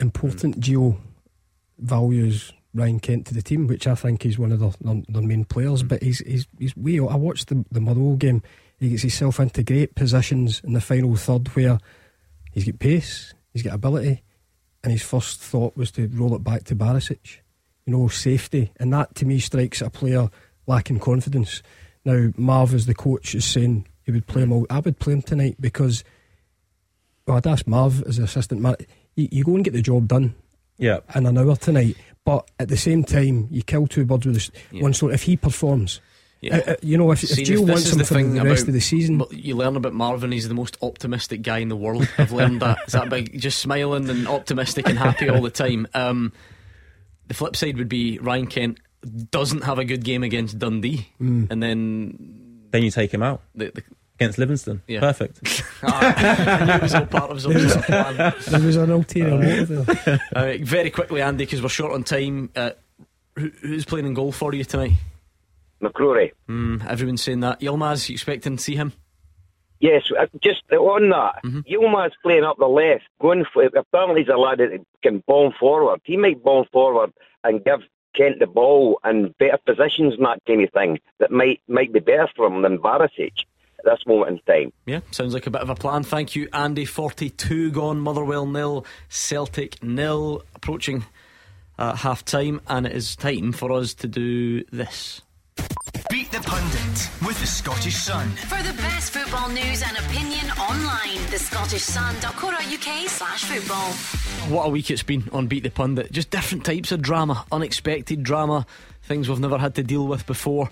important 0.00 0.60
Gio 0.60 0.98
values 1.78 2.52
Ryan 2.74 3.00
Kent 3.00 3.26
to 3.26 3.34
the 3.34 3.42
team, 3.42 3.66
which 3.66 3.86
I 3.86 3.94
think 3.94 4.22
he's 4.22 4.38
one 4.38 4.52
of 4.52 4.60
their, 4.60 4.72
their, 4.80 5.02
their 5.08 5.22
main 5.22 5.44
players. 5.44 5.82
Mm. 5.82 5.88
But 5.88 6.02
he's 6.02 6.18
he's 6.20 6.46
he's 6.58 6.76
way. 6.76 6.98
I 6.98 7.16
watched 7.16 7.48
the 7.48 7.64
the 7.70 7.80
Motherwell 7.80 8.16
game. 8.16 8.42
He 8.78 8.90
gets 8.90 9.02
himself 9.02 9.40
into 9.40 9.62
great 9.62 9.94
positions 9.94 10.60
in 10.62 10.74
the 10.74 10.82
final 10.82 11.16
third 11.16 11.48
where 11.48 11.78
he's 12.52 12.64
got 12.64 12.78
pace, 12.78 13.32
he's 13.54 13.62
got 13.62 13.72
ability, 13.72 14.22
and 14.84 14.92
his 14.92 15.02
first 15.02 15.40
thought 15.40 15.76
was 15.78 15.90
to 15.92 16.08
roll 16.08 16.36
it 16.36 16.44
back 16.44 16.64
to 16.64 16.76
Barisic. 16.76 17.38
You 17.86 17.96
know, 17.96 18.08
safety, 18.08 18.72
and 18.78 18.92
that 18.92 19.14
to 19.14 19.24
me 19.24 19.38
strikes 19.38 19.80
a 19.80 19.88
player 19.88 20.28
lacking 20.66 20.98
confidence. 20.98 21.62
Now, 22.04 22.32
Marv, 22.36 22.74
as 22.74 22.86
the 22.86 22.94
coach, 22.94 23.34
is 23.34 23.44
saying 23.44 23.86
he 24.02 24.12
would 24.12 24.26
play 24.26 24.42
him 24.42 24.52
out. 24.52 24.66
I 24.68 24.80
would 24.80 24.98
play 24.98 25.14
him 25.14 25.22
tonight 25.22 25.56
because, 25.58 26.04
well, 27.26 27.36
I'd 27.36 27.46
ask 27.46 27.66
Marv 27.66 28.02
as 28.06 28.18
assistant 28.18 28.60
man. 28.60 28.76
You, 29.14 29.28
you 29.30 29.44
go 29.44 29.54
and 29.54 29.64
get 29.64 29.72
the 29.74 29.82
job 29.82 30.08
done 30.08 30.34
Yeah. 30.78 31.00
in 31.14 31.26
an 31.26 31.36
hour 31.38 31.56
tonight, 31.56 31.96
but 32.24 32.48
at 32.58 32.68
the 32.68 32.76
same 32.76 33.04
time, 33.04 33.48
you 33.50 33.62
kill 33.62 33.86
two 33.86 34.04
birds 34.04 34.26
with 34.26 34.36
a 34.36 34.40
s 34.40 34.50
Yeah. 34.70 34.82
one 34.82 34.94
stone. 34.94 35.12
If 35.12 35.22
he 35.24 35.36
performs, 35.36 36.00
Yeah. 36.40 36.58
uh, 36.58 36.72
uh, 36.72 36.76
you 36.82 36.96
know, 36.98 37.10
if, 37.12 37.20
See, 37.20 37.42
if 37.42 37.48
Gio 37.48 37.60
this 37.66 37.68
wants 37.70 37.92
him 37.92 37.98
the 37.98 38.04
for 38.04 38.14
thing 38.14 38.34
the 38.34 38.42
rest 38.44 38.62
about- 38.62 38.68
of 38.68 38.74
the 38.74 38.80
season, 38.80 39.22
you 39.30 39.56
learn 39.56 39.76
about 39.76 39.94
Marvin, 39.94 40.32
he's 40.32 40.48
the 40.48 40.54
most 40.54 40.76
optimistic 40.82 41.42
guy 41.42 41.58
in 41.58 41.68
the 41.68 41.76
world. 41.76 42.08
I've 42.18 42.32
learned 42.32 42.60
that. 42.62 42.78
Is 42.86 42.92
that 42.92 43.08
big? 43.08 43.38
Just 43.40 43.58
smiling 43.58 44.08
and 44.10 44.28
optimistic 44.28 44.88
and 44.88 44.98
happy 44.98 45.28
all 45.28 45.42
the 45.42 45.50
time. 45.50 45.86
Um, 45.94 46.32
the 47.26 47.34
flip 47.34 47.56
side 47.56 47.76
would 47.78 47.88
be 47.88 48.18
Ryan 48.18 48.46
Kent 48.46 48.78
doesn't 49.30 49.64
have 49.64 49.78
a 49.78 49.84
good 49.84 50.04
game 50.04 50.22
against 50.22 50.58
Dundee, 50.58 51.08
Mm. 51.20 51.50
and 51.50 51.62
then 51.62 52.68
Then 52.70 52.82
you 52.82 52.90
take 52.90 53.12
him 53.14 53.22
out 53.22 53.40
the, 53.54 53.70
the, 53.74 53.82
against 54.18 54.38
Livingston. 54.38 54.82
Yeah. 54.86 55.00
Perfect. 55.00 55.62
ah, 55.82 56.76
it 56.76 56.82
was 56.82 56.94
all 56.94 57.06
part 57.06 57.30
of 57.30 57.40
some 57.40 57.52
sort 57.68 57.84
plan. 57.84 58.16
there 58.48 58.60
was 58.60 58.76
an 58.76 58.90
ulterior 58.90 59.38
motive 59.38 59.86
there. 60.04 60.20
Uh, 60.34 60.54
very 60.62 60.90
quickly, 60.90 61.22
Andy, 61.22 61.44
because 61.44 61.62
we're 61.62 61.68
short 61.68 61.92
on 61.92 62.02
time. 62.04 62.50
Uh, 62.56 62.70
who, 63.36 63.50
who's 63.60 63.84
playing 63.84 64.06
in 64.06 64.14
goal 64.14 64.32
for 64.32 64.54
you 64.54 64.64
tonight? 64.64 64.92
McCrorie. 65.82 66.32
Mm, 66.48 66.86
everyone's 66.86 67.22
saying 67.22 67.40
that. 67.40 67.60
Yilmaz, 67.60 68.08
you 68.08 68.14
expecting 68.14 68.56
to 68.56 68.62
see 68.62 68.76
him? 68.76 68.92
Yes, 69.78 70.04
uh, 70.18 70.24
just 70.42 70.62
on 70.72 71.10
that, 71.10 71.42
Mhm. 71.44 71.66
Yilmaz's 71.70 72.16
playing 72.22 72.44
up 72.44 72.56
the 72.58 72.66
left, 72.66 73.04
going 73.20 73.44
for 73.52 73.64
apparently 73.64 74.22
he's 74.22 74.30
a 74.32 74.36
lad 74.38 74.58
that 74.58 74.80
can 75.02 75.22
bomb 75.26 75.52
forward. 75.60 76.00
He 76.04 76.16
might 76.16 76.42
bomb 76.42 76.64
forward 76.72 77.12
and 77.44 77.62
give 77.62 77.80
Kent 78.14 78.38
the 78.38 78.46
ball 78.46 78.98
and 79.04 79.36
better 79.36 79.58
positions 79.66 80.14
and 80.14 80.24
that 80.24 80.40
kind 80.46 80.62
of 80.64 80.72
thing 80.72 80.98
that 81.18 81.30
might 81.30 81.60
might 81.68 81.92
be 81.92 82.00
better 82.00 82.26
for 82.34 82.46
him 82.46 82.62
than 82.62 82.78
Barisic 82.78 83.32
at 83.40 83.44
this 83.84 84.00
moment 84.06 84.30
in 84.32 84.54
time. 84.54 84.72
Yeah, 84.86 85.00
sounds 85.10 85.34
like 85.34 85.46
a 85.46 85.50
bit 85.50 85.62
of 85.62 85.70
a 85.70 85.74
plan. 85.74 86.02
Thank 86.02 86.36
you, 86.36 86.48
Andy. 86.52 86.84
42 86.84 87.70
gone, 87.70 88.00
Motherwell 88.00 88.46
nil, 88.46 88.86
Celtic 89.08 89.82
nil, 89.82 90.42
approaching 90.54 91.04
uh, 91.78 91.94
half 91.96 92.24
time, 92.24 92.60
and 92.66 92.86
it 92.86 92.92
is 92.92 93.16
time 93.16 93.52
for 93.52 93.72
us 93.72 93.94
to 93.94 94.08
do 94.08 94.64
this. 94.64 95.22
Beat 96.10 96.30
the 96.30 96.40
Pundit 96.40 97.10
with 97.26 97.40
the 97.40 97.46
Scottish 97.46 97.96
Sun. 97.96 98.28
For 98.28 98.62
the 98.62 98.74
best 98.74 99.12
football 99.12 99.48
news 99.48 99.82
and 99.82 99.96
opinion 99.96 100.50
online, 100.58 101.30
the 101.30 101.38
Scottish 101.38 101.86
thescottishsun.co.uk 101.86 103.08
slash 103.08 103.44
football. 103.44 103.92
What 104.54 104.66
a 104.66 104.68
week 104.68 104.90
it's 104.90 105.02
been 105.02 105.28
on 105.32 105.46
Beat 105.46 105.62
the 105.62 105.70
Pundit. 105.70 106.12
Just 106.12 106.30
different 106.30 106.64
types 106.64 106.92
of 106.92 107.00
drama, 107.00 107.44
unexpected 107.50 108.22
drama, 108.22 108.66
things 109.02 109.28
we've 109.28 109.40
never 109.40 109.58
had 109.58 109.74
to 109.76 109.82
deal 109.82 110.06
with 110.06 110.26
before. 110.26 110.70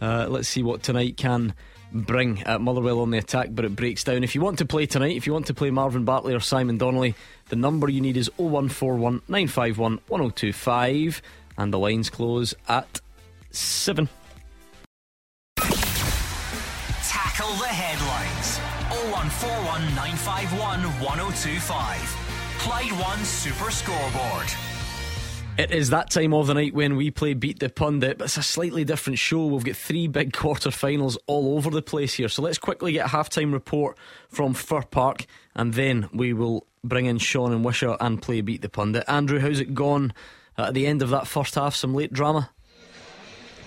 Uh, 0.00 0.26
let's 0.28 0.48
see 0.48 0.62
what 0.62 0.82
tonight 0.82 1.16
can 1.16 1.54
bring 1.92 2.42
at 2.42 2.60
Motherwell 2.60 3.00
on 3.00 3.10
the 3.10 3.18
attack, 3.18 3.48
but 3.52 3.64
it 3.64 3.74
breaks 3.76 4.04
down. 4.04 4.24
If 4.24 4.34
you 4.34 4.40
want 4.40 4.58
to 4.58 4.66
play 4.66 4.86
tonight, 4.86 5.16
if 5.16 5.26
you 5.26 5.32
want 5.32 5.46
to 5.46 5.54
play 5.54 5.70
Marvin 5.70 6.04
Bartley 6.04 6.34
or 6.34 6.40
Simon 6.40 6.78
Donnelly, 6.78 7.14
the 7.48 7.56
number 7.56 7.88
you 7.88 8.00
need 8.00 8.16
is 8.16 8.30
0141 8.36 9.22
951 9.28 10.00
1025, 10.08 11.22
and 11.58 11.72
the 11.72 11.78
lines 11.78 12.10
close 12.10 12.54
at 12.68 13.00
7. 13.50 14.08
Tackle 15.56 17.54
the 17.56 17.66
headlines. 17.66 18.58
0141 19.12 19.80
951 19.94 20.82
1025. 21.00 22.26
Clyde 22.58 22.92
One 22.92 23.24
Super 23.24 23.70
Scoreboard. 23.70 24.75
It 25.58 25.70
is 25.70 25.88
that 25.88 26.10
time 26.10 26.34
of 26.34 26.48
the 26.48 26.54
night 26.54 26.74
when 26.74 26.96
we 26.96 27.10
play 27.10 27.32
Beat 27.32 27.60
the 27.60 27.70
Pundit, 27.70 28.18
but 28.18 28.26
it's 28.26 28.36
a 28.36 28.42
slightly 28.42 28.84
different 28.84 29.18
show. 29.18 29.46
We've 29.46 29.64
got 29.64 29.74
three 29.74 30.06
big 30.06 30.34
quarter-finals 30.34 31.16
all 31.26 31.56
over 31.56 31.70
the 31.70 31.80
place 31.80 32.12
here. 32.12 32.28
So 32.28 32.42
let's 32.42 32.58
quickly 32.58 32.92
get 32.92 33.06
a 33.06 33.08
half-time 33.08 33.52
report 33.52 33.96
from 34.28 34.52
Fir 34.52 34.82
Park, 34.82 35.24
and 35.54 35.72
then 35.72 36.10
we 36.12 36.34
will 36.34 36.66
bring 36.84 37.06
in 37.06 37.16
Sean 37.16 37.54
and 37.54 37.64
Wishaw 37.64 37.96
and 38.00 38.20
play 38.20 38.42
Beat 38.42 38.60
the 38.60 38.68
Pundit. 38.68 39.04
Andrew, 39.08 39.38
how's 39.38 39.58
it 39.58 39.72
gone 39.72 40.12
at 40.58 40.74
the 40.74 40.86
end 40.86 41.00
of 41.00 41.08
that 41.08 41.26
first 41.26 41.54
half? 41.54 41.74
Some 41.74 41.94
late 41.94 42.12
drama? 42.12 42.50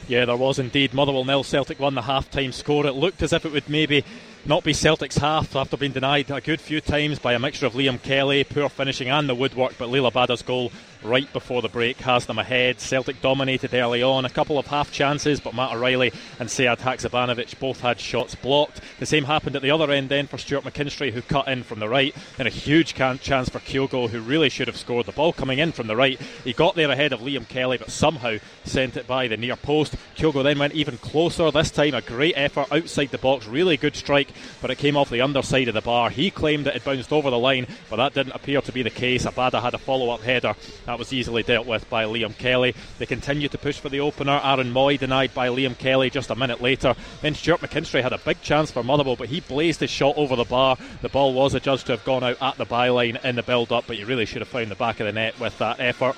Yeah, 0.07 0.25
there 0.25 0.37
was 0.37 0.59
indeed. 0.59 0.93
Motherwell 0.93 1.25
nil, 1.25 1.43
Celtic 1.43 1.79
won 1.79 1.95
the 1.95 2.03
half-time 2.03 2.51
score. 2.51 2.85
It 2.85 2.93
looked 2.93 3.23
as 3.23 3.33
if 3.33 3.45
it 3.45 3.51
would 3.51 3.67
maybe 3.67 4.05
not 4.45 4.63
be 4.63 4.73
Celtic's 4.73 5.17
half 5.17 5.55
after 5.55 5.75
being 5.75 5.91
denied 5.91 6.29
a 6.29 6.39
good 6.39 6.61
few 6.61 6.81
times 6.81 7.17
by 7.17 7.33
a 7.33 7.39
mixture 7.39 7.65
of 7.65 7.73
Liam 7.73 8.01
Kelly, 8.01 8.43
poor 8.43 8.69
finishing, 8.69 9.09
and 9.09 9.27
the 9.27 9.35
woodwork. 9.35 9.75
But 9.77 9.89
Liel 9.89 10.11
Abada's 10.11 10.43
goal 10.43 10.71
right 11.04 11.32
before 11.34 11.62
the 11.62 11.70
break 11.70 11.97
has 11.97 12.26
them 12.26 12.39
ahead. 12.39 12.80
Celtic 12.80 13.22
dominated 13.22 13.74
early 13.74 14.04
on, 14.04 14.26
a 14.26 14.30
couple 14.30 14.58
of 14.58 14.68
half 14.68 14.91
chances, 14.91 15.39
but 15.39 15.54
Matt 15.54 15.74
O'Riley 15.74 16.12
and 16.39 16.50
Sead 16.50 16.80
Haksabanovic 16.80 17.60
both 17.60 17.82
had 17.82 18.00
shots 18.00 18.36
blocked. 18.36 18.82
The 19.00 19.06
same 19.06 19.26
happened 19.26 19.56
at 19.56 19.62
the 19.62 19.72
other 19.72 19.91
end 19.91 20.10
then 20.10 20.28
for 20.28 20.38
Stuart 20.38 20.64
McKinstry, 20.64 21.12
who 21.12 21.22
cut 21.22 21.47
in 21.47 21.64
from 21.64 21.80
the 21.80 21.89
right. 21.89 22.16
Then 22.38 22.47
a 22.47 22.52
huge 22.52 22.93
chance 22.93 23.50
for 23.50 23.60
Kyogo, 23.60 24.10
who 24.10 24.22
really 24.22 24.50
should 24.50 24.68
have 24.68 24.78
scored 24.78 25.06
the 25.06 25.12
ball 25.12 25.34
coming 25.34 25.60
in 25.60 25.72
from 25.72 25.88
the 25.88 25.95
right. 25.95 26.20
He 26.43 26.54
got 26.54 26.76
there 26.76 26.91
ahead 26.91 27.14
of 27.14 27.22
Liam 27.22 27.47
Kelly, 27.47 27.78
but 27.78 27.91
somehow 27.91 28.38
sent 28.66 28.97
it 28.97 29.08
by 29.08 29.28
the 29.28 29.38
near 29.38 29.56
post. 29.56 29.95
Kyogo 30.16 30.43
then 30.43 30.60
went 30.60 30.74
even 30.74 30.97
closer. 30.97 31.52
This 31.52 31.72
time, 31.72 31.93
a 31.93 32.02
great 32.02 32.34
effort 32.36 32.72
outside 32.72 33.12
the 33.12 33.18
box, 33.18 33.47
really 33.47 33.78
good 33.78 33.95
strike, 33.95 34.32
but 34.62 34.72
it 34.72 34.78
came 34.78 34.97
off 34.97 35.10
the 35.10 35.22
underside 35.22 35.68
of 35.68 35.74
the 35.74 35.82
bar. 35.82 36.10
He 36.10 36.30
claimed 36.32 36.66
that 36.66 36.76
it 36.76 36.84
bounced 36.84 37.12
over 37.12 37.30
the 37.30 37.39
line, 37.39 37.68
but 37.89 37.95
that 37.97 38.14
didn't 38.14 38.36
appear 38.36 38.62
to 38.62 38.72
be 38.72 38.84
the 38.84 38.89
case. 38.89 39.26
Abada 39.26 39.62
had 39.62 39.74
a 39.74 39.78
follow 39.78 40.10
up 40.10 40.22
header 40.22 40.56
that 40.89 40.97
was 40.97 41.13
easily 41.13 41.43
dealt 41.43 41.67
with 41.67 41.87
by 41.87 42.03
Liam 42.05 42.35
Kelly. 42.35 42.73
They 42.97 43.05
continued 43.05 43.51
to 43.51 43.59
push 43.59 43.79
for 43.79 43.89
the 43.89 43.99
opener. 43.99 44.41
Aaron 44.43 44.73
Mooy 44.73 44.97
denied 44.97 45.31
by 45.35 45.47
Liam 45.49 45.77
Kelly 45.77 46.09
just 46.09 46.31
a 46.31 46.35
minute 46.35 46.61
later. 46.61 46.95
Then 47.21 47.35
Stuart 47.35 47.61
McKinstry 47.61 48.01
had 48.01 48.11
a 48.11 48.17
big 48.17 48.41
chance 48.41 48.71
for 48.71 48.81
Motherwell, 48.81 49.15
but 49.15 49.29
he 49.29 49.39
blazed 49.39 49.81
his 49.81 49.91
shot 49.91 50.17
over 50.17 50.35
the 50.35 50.45
bar. 50.45 50.77
The 51.03 51.09
ball 51.09 51.35
was 51.35 51.53
adjudged 51.53 51.85
to 51.85 51.91
have 51.91 52.03
gone 52.05 52.23
out 52.23 52.41
at 52.41 52.57
the 52.57 52.65
byline 52.65 53.23
in 53.23 53.35
the 53.35 53.43
build 53.43 53.71
up, 53.71 53.83
but 53.85 53.99
you 53.99 54.07
really 54.07 54.25
should 54.25 54.41
have 54.41 54.47
found 54.47 54.71
the 54.71 54.75
back 54.75 54.99
of 54.99 55.05
the 55.05 55.13
net 55.13 55.39
with 55.39 55.55
that 55.59 55.79
effort. 55.79 56.15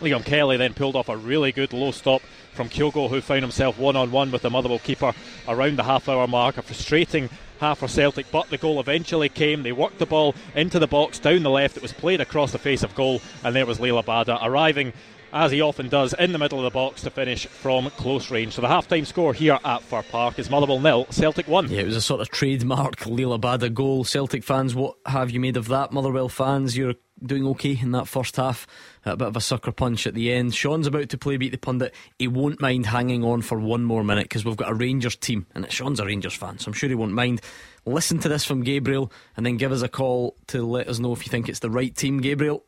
Liam 0.00 0.24
Kelly 0.24 0.56
then 0.56 0.74
pulled 0.74 0.96
off 0.96 1.08
a 1.08 1.16
really 1.16 1.52
good 1.52 1.72
low 1.72 1.92
stop 1.92 2.22
from 2.54 2.68
Kyogo, 2.68 3.08
who 3.08 3.20
found 3.20 3.42
himself 3.42 3.78
one 3.78 3.94
on 3.94 4.10
one 4.10 4.32
with 4.32 4.42
the 4.42 4.50
Motherwell 4.50 4.80
keeper 4.80 5.14
around 5.46 5.78
the 5.78 5.84
half 5.84 6.08
hour 6.08 6.26
mark. 6.26 6.58
A 6.58 6.62
frustrating 6.62 7.30
half 7.62 7.78
for 7.78 7.86
Celtic, 7.86 8.26
but 8.32 8.50
the 8.50 8.58
goal 8.58 8.80
eventually 8.80 9.28
came. 9.28 9.62
They 9.62 9.70
worked 9.70 10.00
the 10.00 10.04
ball 10.06 10.34
into 10.56 10.80
the 10.80 10.88
box 10.88 11.20
down 11.20 11.44
the 11.44 11.50
left. 11.50 11.76
It 11.76 11.82
was 11.82 11.92
played 11.92 12.20
across 12.20 12.50
the 12.50 12.58
face 12.58 12.82
of 12.82 12.92
goal, 12.96 13.22
and 13.44 13.54
there 13.54 13.66
was 13.66 13.78
Liel 13.78 14.02
Abada 14.02 14.36
arriving. 14.42 14.92
As 15.34 15.50
he 15.50 15.62
often 15.62 15.88
does 15.88 16.12
in 16.12 16.32
the 16.32 16.38
middle 16.38 16.58
of 16.58 16.64
the 16.64 16.70
box 16.70 17.00
to 17.02 17.10
finish 17.10 17.46
from 17.46 17.88
close 17.90 18.30
range. 18.30 18.52
So 18.52 18.60
the 18.60 18.68
half 18.68 18.86
time 18.86 19.06
score 19.06 19.32
here 19.32 19.58
at 19.64 19.82
Fir 19.82 20.02
Park 20.02 20.38
is 20.38 20.50
Motherwell 20.50 20.78
nil, 20.78 21.06
Celtic 21.08 21.48
1. 21.48 21.70
Yeah, 21.70 21.80
it 21.80 21.86
was 21.86 21.96
a 21.96 22.02
sort 22.02 22.20
of 22.20 22.28
trademark 22.28 22.96
Abada 22.96 23.72
goal. 23.72 24.04
Celtic 24.04 24.44
fans, 24.44 24.74
what 24.74 24.96
have 25.06 25.30
you 25.30 25.40
made 25.40 25.56
of 25.56 25.68
that? 25.68 25.90
Motherwell 25.90 26.28
fans, 26.28 26.76
you're 26.76 26.96
doing 27.24 27.46
okay 27.46 27.78
in 27.80 27.92
that 27.92 28.08
first 28.08 28.36
half. 28.36 28.66
A 29.06 29.16
bit 29.16 29.28
of 29.28 29.36
a 29.36 29.40
sucker 29.40 29.72
punch 29.72 30.06
at 30.06 30.12
the 30.12 30.30
end. 30.30 30.54
Sean's 30.54 30.86
about 30.86 31.08
to 31.08 31.16
play 31.16 31.38
Beat 31.38 31.52
the 31.52 31.56
Pundit. 31.56 31.94
He 32.18 32.28
won't 32.28 32.60
mind 32.60 32.84
hanging 32.84 33.24
on 33.24 33.40
for 33.40 33.58
one 33.58 33.84
more 33.84 34.04
minute 34.04 34.24
because 34.24 34.44
we've 34.44 34.56
got 34.56 34.70
a 34.70 34.74
Rangers 34.74 35.16
team, 35.16 35.46
and 35.54 35.64
it's 35.64 35.74
Sean's 35.74 35.98
a 35.98 36.04
Rangers 36.04 36.34
fan, 36.34 36.58
so 36.58 36.68
I'm 36.68 36.74
sure 36.74 36.90
he 36.90 36.94
won't 36.94 37.12
mind. 37.12 37.40
Listen 37.86 38.18
to 38.18 38.28
this 38.28 38.44
from 38.44 38.62
Gabriel 38.62 39.10
and 39.36 39.46
then 39.46 39.56
give 39.56 39.72
us 39.72 39.80
a 39.80 39.88
call 39.88 40.36
to 40.48 40.62
let 40.62 40.88
us 40.88 40.98
know 40.98 41.12
if 41.12 41.24
you 41.24 41.30
think 41.30 41.48
it's 41.48 41.60
the 41.60 41.70
right 41.70 41.94
team, 41.96 42.20
Gabriel. 42.20 42.64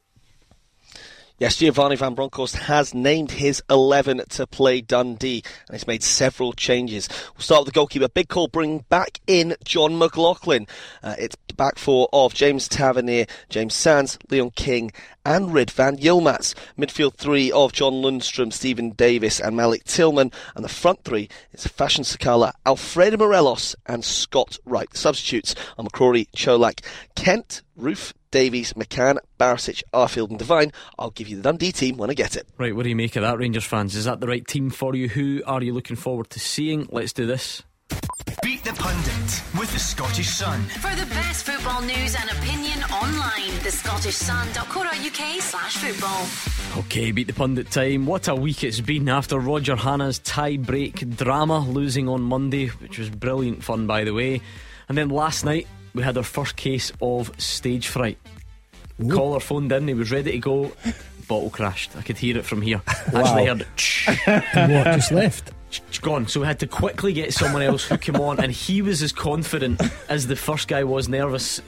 Yes, 1.37 1.57
Giovanni 1.57 1.97
Van 1.97 2.15
Bronckhorst 2.15 2.55
has 2.55 2.95
named 2.95 3.33
his 3.33 3.61
11 3.69 4.23
to 4.29 4.47
play 4.47 4.81
Dundee 4.81 5.43
and 5.67 5.75
he's 5.75 5.87
made 5.87 6.05
several 6.05 6.53
changes. 6.53 7.09
We'll 7.35 7.43
start 7.43 7.63
with 7.65 7.75
the 7.75 7.77
goalkeeper. 7.77 8.09
Big 8.09 8.29
call 8.29 8.47
bringing 8.47 8.85
back 8.89 9.19
in 9.27 9.57
Jon 9.65 9.99
McLaughlin. 9.99 10.69
Uh, 11.03 11.17
it's 11.19 11.35
back 11.57 11.77
four 11.77 12.09
of 12.13 12.35
James 12.35 12.69
Tavernier, 12.69 13.27
James 13.49 13.75
Sands, 13.75 14.17
Leon 14.31 14.53
King 14.53 14.93
and 15.25 15.49
Ridvan 15.49 16.01
Yilmaz. 16.01 16.55
Midfield 16.79 17.15
three 17.15 17.51
of 17.51 17.73
John 17.73 17.95
Lundstram, 17.95 18.53
Steven 18.53 18.91
Davis 18.91 19.41
and 19.41 19.57
Malik 19.57 19.85
Tillman. 19.85 20.31
And 20.55 20.65
the 20.65 20.69
front 20.69 21.05
three 21.05 21.29
is 21.53 21.67
Fashion 21.67 22.05
Sakala, 22.05 22.53
Alfredo 22.67 23.17
Morelos 23.17 23.75
and 23.87 24.05
Scott 24.05 24.59
Wright. 24.65 24.95
Substitutes 24.97 25.55
are 25.79 25.85
McCrorie, 25.85 26.29
Colak, 26.37 26.85
Kent, 27.15 27.63
Roofe, 27.79 28.13
Davies, 28.31 28.73
McCann, 28.73 29.19
Barisic, 29.39 29.83
Arfield, 29.93 30.31
and 30.31 30.39
Devine. 30.39 30.73
I'll 30.99 31.11
give 31.11 31.29
you 31.29 31.37
the 31.37 31.43
Dundee 31.43 31.73
team 31.73 31.97
when 31.97 32.11
I 32.11 32.15
get 32.15 32.37
it. 32.37 32.49
Right, 32.59 32.75
what 32.75 32.83
do 32.83 32.89
you 32.89 32.97
make 32.97 33.15
of 33.17 33.23
that, 33.23 33.39
Rangers 33.39 33.65
fans? 33.65 33.95
Is 33.95 34.07
that 34.07 34.21
the 34.21 34.27
right 34.27 34.47
team 34.47 34.71
for 34.71 34.95
you? 34.95 35.09
Who 35.09 35.43
are 35.47 35.63
you 35.63 35.73
looking 35.73 35.97
forward 35.97 36.31
to 36.31 36.41
seeing? 36.41 36.89
Let's 36.91 37.13
do 37.13 37.27
this. 37.27 37.63
Beat 38.43 38.65
the 38.65 38.73
Pundit 38.73 39.43
with 39.59 39.73
the 39.73 39.79
Scottish 39.79 40.29
Sun. 40.29 40.63
For 40.81 40.95
the 40.95 41.07
best 41.07 41.47
football 41.47 41.83
news 41.83 42.15
and 42.15 42.31
opinion 42.31 42.83
online, 42.85 43.63
the 43.63 43.71
Scottish 43.71 44.17
thescottishsun.co.uk 44.17 45.43
slash 45.43 45.77
football. 45.77 46.81
Okay, 46.85 47.13
beat 47.13 47.27
the 47.27 47.33
pundit 47.33 47.71
time. 47.71 48.07
What 48.07 48.29
a 48.29 48.35
week 48.35 48.65
it's 48.65 48.81
been 48.81 49.09
after 49.09 49.39
Roger 49.39 49.77
Hanna's 49.77 50.19
tie 50.19 50.57
break 50.57 51.17
drama, 51.17 51.61
losing 51.61 52.09
on 52.09 52.23
Monday, 52.23 52.69
which 52.69 52.99
was 52.99 53.11
brilliant 53.11 53.63
fun, 53.63 53.87
by 53.87 54.05
the 54.05 54.13
way. 54.13 54.41
And 54.89 54.99
then 54.99 55.09
last 55.09 55.45
night, 55.45 55.67
we 55.95 56.03
had 56.03 56.17
our 56.17 56.23
first 56.23 56.57
case 56.57 56.93
of 57.01 57.31
stage 57.41 57.89
fright. 57.89 58.19
Caller 59.11 59.41
phoned 59.41 59.73
in, 59.73 59.89
he 59.89 59.95
was 59.95 60.11
ready 60.13 60.33
to 60.33 60.39
go. 60.39 60.73
Bottle 61.29 61.51
crashed. 61.51 61.97
I 61.97 62.03
could 62.03 62.19
hear 62.19 62.39
it 62.39 62.45
from 62.45 62.63
here. 62.63 62.83
Actually 62.87 63.47
heard 63.47 63.61
it. 63.63 64.45
What 64.55 64.85
just 64.95 65.11
left? 65.13 65.53
It's 65.89 65.99
gone. 65.99 66.27
So 66.27 66.41
we 66.41 66.47
had 66.47 66.59
to 66.61 66.67
quickly 66.67 67.13
get 67.13 67.33
someone 67.33 67.63
else 67.63 67.85
who 67.85 67.97
came 67.99 68.17
on, 68.17 68.41
and 68.41 68.51
he 68.53 68.83
was 68.83 69.03
as 69.03 69.13
confident 69.13 69.81
as 70.09 70.27
the 70.27 70.37
first 70.37 70.69
guy 70.69 70.85
was 70.85 71.09
nervous. 71.09 71.61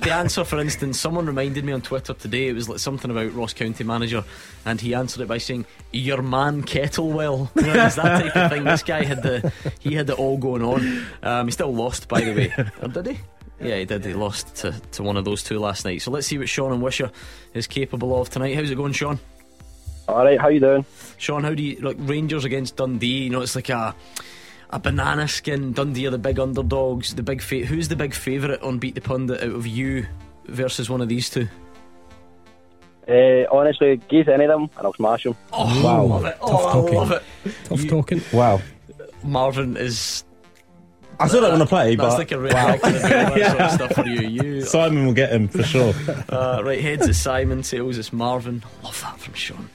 The 0.00 0.12
answer, 0.12 0.44
for 0.44 0.58
instance, 0.58 0.98
someone 1.00 1.26
reminded 1.26 1.64
me 1.64 1.72
on 1.72 1.80
Twitter 1.80 2.14
today. 2.14 2.48
It 2.48 2.54
was 2.54 2.68
like 2.68 2.78
something 2.78 3.10
about 3.10 3.32
Ross 3.34 3.52
County 3.52 3.84
manager, 3.84 4.24
and 4.64 4.80
he 4.80 4.94
answered 4.94 5.22
it 5.22 5.28
by 5.28 5.38
saying, 5.38 5.66
"Your 5.92 6.22
man 6.22 6.62
Kettlewell." 6.62 7.50
You 7.64 7.68
know, 7.68 7.88
that 7.88 7.94
type 7.94 8.36
of 8.36 8.50
thing. 8.50 8.64
This 8.64 8.82
guy 8.82 9.04
had 9.04 9.22
the 9.22 9.52
he 9.80 9.94
had 9.94 10.10
it 10.10 10.18
all 10.18 10.36
going 10.36 10.62
on. 10.62 11.06
Um, 11.22 11.46
he 11.46 11.52
still 11.52 11.74
lost, 11.74 12.08
by 12.08 12.20
the 12.20 12.32
way. 12.34 12.54
Or 12.82 12.88
did 12.88 13.06
he? 13.06 13.18
Yeah, 13.60 13.76
he 13.78 13.84
did. 13.84 14.04
He 14.04 14.12
lost 14.12 14.54
to, 14.56 14.72
to 14.92 15.02
one 15.02 15.16
of 15.16 15.24
those 15.24 15.42
two 15.42 15.58
last 15.58 15.84
night. 15.84 16.02
So 16.02 16.10
let's 16.10 16.26
see 16.26 16.36
what 16.38 16.48
Sean 16.48 16.72
and 16.72 16.82
Wishaw 16.82 17.08
is 17.54 17.66
capable 17.66 18.20
of 18.20 18.28
tonight. 18.28 18.54
How's 18.54 18.70
it 18.70 18.74
going, 18.74 18.92
Sean? 18.92 19.18
All 20.08 20.24
right, 20.24 20.40
how 20.40 20.48
you 20.48 20.60
doing? 20.60 20.84
Sean, 21.18 21.44
how 21.44 21.54
do 21.54 21.62
you 21.62 21.76
like 21.80 21.96
Rangers 22.00 22.44
against 22.44 22.76
Dundee? 22.76 23.24
You 23.24 23.30
know, 23.30 23.40
it's 23.40 23.56
like 23.56 23.68
a 23.70 23.94
a 24.70 24.78
banana 24.78 25.28
skin. 25.28 25.72
Dundee 25.72 26.06
are 26.06 26.10
the 26.10 26.18
big 26.18 26.38
underdogs. 26.38 27.14
The 27.14 27.22
big 27.22 27.40
fa- 27.40 27.64
who's 27.64 27.88
the 27.88 27.96
big 27.96 28.14
favourite 28.14 28.60
on 28.62 28.78
Beat 28.78 28.94
the 28.96 29.00
Pundit 29.00 29.42
out 29.42 29.54
of 29.54 29.66
you 29.66 30.06
versus 30.46 30.90
one 30.90 31.00
of 31.00 31.08
these 31.08 31.30
two? 31.30 31.48
Uh, 33.08 33.44
honestly, 33.52 34.00
give 34.08 34.28
any 34.28 34.44
of 34.44 34.50
them 34.50 34.62
and 34.76 34.86
I'll 34.86 34.94
smash 34.94 35.24
them. 35.24 35.36
Oh, 35.52 35.84
Wow. 35.84 35.96
I 35.96 36.00
love 36.06 36.24
it. 36.24 36.36
Tough 36.40 36.50
Oh, 36.50 36.72
talking. 36.72 36.94
I 36.94 36.98
love 37.00 37.10
it. 37.12 37.22
Tough 37.64 37.82
You- 37.84 37.90
talking. 37.90 38.22
Wow. 38.32 38.60
Marvin 39.22 39.76
is. 39.76 40.24
I 41.20 41.28
still 41.28 41.42
don't 41.42 41.50
want 41.50 41.62
to 41.62 41.68
play, 41.68 41.94
That's 41.94 42.14
but 42.14 42.18
like 42.18 42.32
a 42.32 42.40
red 42.40 42.52
wow. 42.54 42.76
that 42.76 43.50
sort 43.50 43.60
of 43.60 43.70
stuff 43.72 43.92
for 43.92 44.06
you. 44.06 44.28
You 44.28 44.60
Simon 44.66 45.06
will 45.06 45.12
get 45.12 45.30
him 45.32 45.46
for 45.48 45.62
sure. 45.62 45.94
uh, 46.28 46.60
right 46.64 46.80
heads 46.80 47.06
is 47.06 47.20
Simon, 47.20 47.62
tails 47.62 47.98
is 47.98 48.12
Marvin. 48.12 48.64
Love 48.82 49.00
that 49.02 49.18
from 49.20 49.34
Sean. 49.34 49.70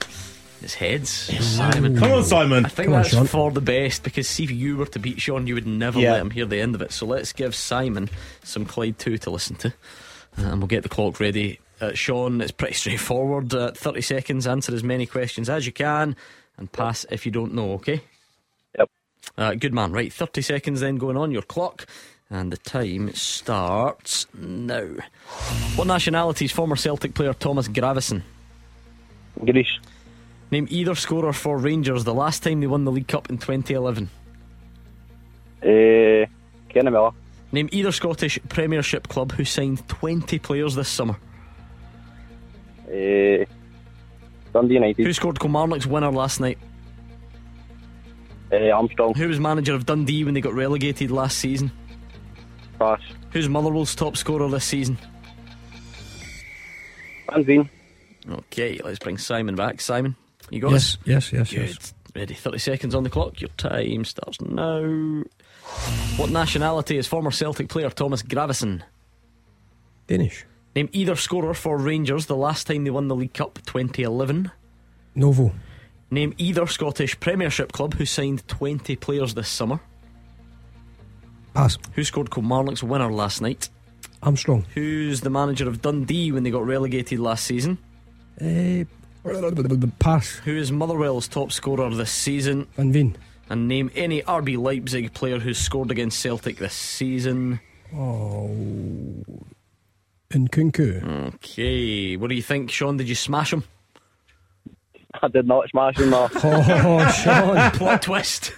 His 0.61 0.73
heads, 0.75 1.09
Simon. 1.09 1.97
Come 1.97 2.11
on, 2.11 2.23
Simon. 2.25 2.65
I 2.65 2.69
think 2.69 2.87
Come 2.87 2.93
that's 2.95 3.09
Sean. 3.09 3.25
for 3.27 3.49
the 3.51 3.61
best 3.61 4.03
because 4.03 4.27
see 4.27 4.43
if 4.43 4.51
you 4.51 4.75
were 4.77 4.85
to 4.87 4.99
beat 4.99 5.21
Sean, 5.21 5.47
you 5.47 5.53
would 5.55 5.65
never 5.67 5.99
Yeah. 5.99 6.13
let 6.13 6.21
him 6.21 6.31
hear 6.31 6.45
the 6.45 6.59
end 6.59 6.75
of 6.75 6.81
it. 6.81 6.91
So 6.91 7.05
let's 7.05 7.31
give 7.31 7.55
Simon 7.55 8.09
some 8.43 8.65
Clyde 8.65 8.99
2 8.99 9.17
to 9.19 9.29
listen 9.29 9.55
to, 9.57 9.69
uh, 9.69 10.41
and 10.43 10.59
we'll 10.59 10.67
get 10.67 10.83
the 10.83 10.89
clock 10.89 11.19
ready. 11.21 11.59
Uh, 11.79 11.93
Sean, 11.93 12.41
it's 12.41 12.51
pretty 12.51 12.73
straightforward. 12.75 13.53
Uh, 13.53 13.71
30 13.71 14.01
seconds, 14.01 14.45
answer 14.47 14.73
as 14.75 14.83
many 14.83 15.05
questions 15.05 15.49
as 15.49 15.65
you 15.65 15.71
can, 15.71 16.15
and 16.57 16.69
pass 16.71 17.05
if 17.09 17.25
you 17.25 17.31
don't 17.31 17.53
know, 17.53 17.71
okay? 17.73 18.01
Yep. 18.77 18.89
Uh, 19.37 19.53
good 19.53 19.73
man, 19.73 19.93
right. 19.93 20.11
30 20.11 20.41
seconds 20.41 20.81
then 20.81 20.97
going 20.97 21.15
on 21.15 21.31
your 21.31 21.41
clock, 21.43 21.85
and 22.29 22.51
the 22.51 22.57
time 22.57 23.13
starts 23.13 24.27
now. 24.37 24.89
What 25.77 25.87
nationality 25.87 26.43
is 26.45 26.51
former 26.51 26.75
Celtic 26.75 27.13
player 27.13 27.33
Thomas 27.33 27.69
Gravesen? 27.69 28.23
Greece, 29.45 29.79
Name 30.51 30.67
either 30.69 30.95
scorer 30.95 31.33
for 31.33 31.57
Rangers 31.57 32.03
the 32.03 32.13
last 32.13 32.41
time 32.43 32.59
they 32.59 32.67
won 32.67 32.83
the 32.83 32.91
League 32.91 33.07
Cup 33.07 33.29
in 33.29 33.37
2011. 33.37 34.09
Uh, 35.61 36.25
Kenny 36.69 36.89
Miller. 36.89 37.11
Name 37.51 37.69
either 37.71 37.91
Scottish 37.91 38.39
Premiership 38.49 39.07
club 39.07 39.31
who 39.33 39.43
signed 39.43 39.87
20 39.87 40.39
players 40.39 40.75
this 40.75 40.89
summer. 40.89 41.17
Uh, 42.87 43.45
Dundee 44.53 44.75
United. 44.75 45.05
Who 45.05 45.13
scored 45.13 45.39
Kilmarnock's 45.39 45.85
winner 45.85 46.11
last 46.11 46.39
night? 46.39 46.57
Uh, 48.51 48.69
Armstrong. 48.71 49.13
Who 49.13 49.27
was 49.27 49.39
manager 49.39 49.75
of 49.75 49.85
Dundee 49.85 50.23
when 50.23 50.33
they 50.33 50.41
got 50.41 50.53
relegated 50.53 51.11
last 51.11 51.37
season? 51.37 51.71
Pass. 52.79 53.01
Who's 53.31 53.47
Motherwell's 53.47 53.93
top 53.93 54.17
scorer 54.17 54.47
this 54.49 54.65
season? 54.65 54.97
Van 57.31 57.43
Veen. 57.43 57.69
Okay, 58.27 58.79
let's 58.83 58.99
bring 58.99 59.17
Simon 59.17 59.55
back. 59.55 59.81
Simon, 59.81 60.15
you 60.51 60.59
got 60.59 60.71
Yes, 60.71 60.95
us? 60.95 60.97
yes, 61.05 61.33
yes, 61.33 61.49
Good. 61.51 61.67
yes. 61.69 61.93
Ready. 62.15 62.33
30 62.33 62.57
seconds 62.57 62.95
on 62.95 63.03
the 63.03 63.09
clock. 63.09 63.39
Your 63.39 63.49
time 63.57 64.03
starts 64.03 64.41
now. 64.41 65.23
What 66.17 66.31
nationality 66.31 66.97
is 66.97 67.05
former 67.07 67.29
Celtic 67.31 67.69
player 67.69 67.89
Thomas 67.91 68.23
Gravesen? 68.23 68.81
Danish. 70.07 70.45
Name 70.75 70.89
either 70.91 71.15
scorer 71.15 71.53
for 71.53 71.77
Rangers 71.77 72.25
the 72.25 72.35
last 72.35 72.65
time 72.67 72.83
they 72.83 72.89
won 72.89 73.07
the 73.07 73.15
League 73.15 73.33
Cup 73.33 73.59
2011. 73.65 74.51
Novo. 75.15 75.51
Name 76.09 76.33
either 76.39 76.65
Scottish 76.65 77.19
Premiership 77.19 77.71
club 77.71 77.93
who 77.93 78.05
signed 78.05 78.47
20 78.47 78.95
players 78.95 79.35
this 79.35 79.47
summer. 79.47 79.79
Pass. 81.53 81.77
Who 81.93 82.03
scored 82.03 82.31
Kilmarnock's 82.31 82.83
winner 82.83 83.11
last 83.11 83.41
night? 83.41 83.69
Armstrong. 84.23 84.65
Who's 84.73 85.21
the 85.21 85.29
manager 85.29 85.67
of 85.67 85.81
Dundee 85.81 86.31
when 86.31 86.43
they 86.43 86.51
got 86.51 86.65
relegated 86.65 87.19
last 87.19 87.45
season? 87.45 87.77
Uh, 88.41 88.85
pass. 89.99 90.35
Who 90.45 90.55
is 90.55 90.71
Motherwell's 90.71 91.27
top 91.27 91.51
scorer 91.51 91.89
this 91.89 92.11
season? 92.11 92.67
Van 92.75 92.91
Veen. 92.91 93.17
And 93.49 93.67
name 93.67 93.89
any 93.95 94.21
RB 94.21 94.57
Leipzig 94.57 95.13
player 95.13 95.39
who's 95.39 95.57
scored 95.57 95.91
against 95.91 96.19
Celtic 96.19 96.57
this 96.57 96.73
season. 96.73 97.59
Oh. 97.95 99.25
Nkunku. 100.29 101.33
Okay, 101.35 102.15
what 102.15 102.29
do 102.29 102.35
you 102.35 102.43
think, 102.43 102.69
Sean? 102.69 102.97
Did 102.97 103.09
you 103.09 103.15
smash 103.15 103.51
him? 103.51 103.63
I 105.23 105.27
did 105.27 105.47
not 105.47 105.67
smash 105.69 105.97
him, 105.97 106.11
no. 106.11 106.29
Oh, 106.43 107.11
Sean. 107.23 107.71
Plot 107.73 108.01
twist 108.03 108.53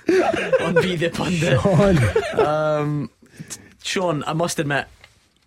on 0.60 0.76
Be 0.76 0.98
the 0.98 1.10
Pundit. 1.10 1.62
Sean. 1.62 2.46
Um, 2.46 3.10
t- 3.50 3.62
Sean, 3.84 4.24
I 4.26 4.34
must 4.34 4.60
admit, 4.60 4.88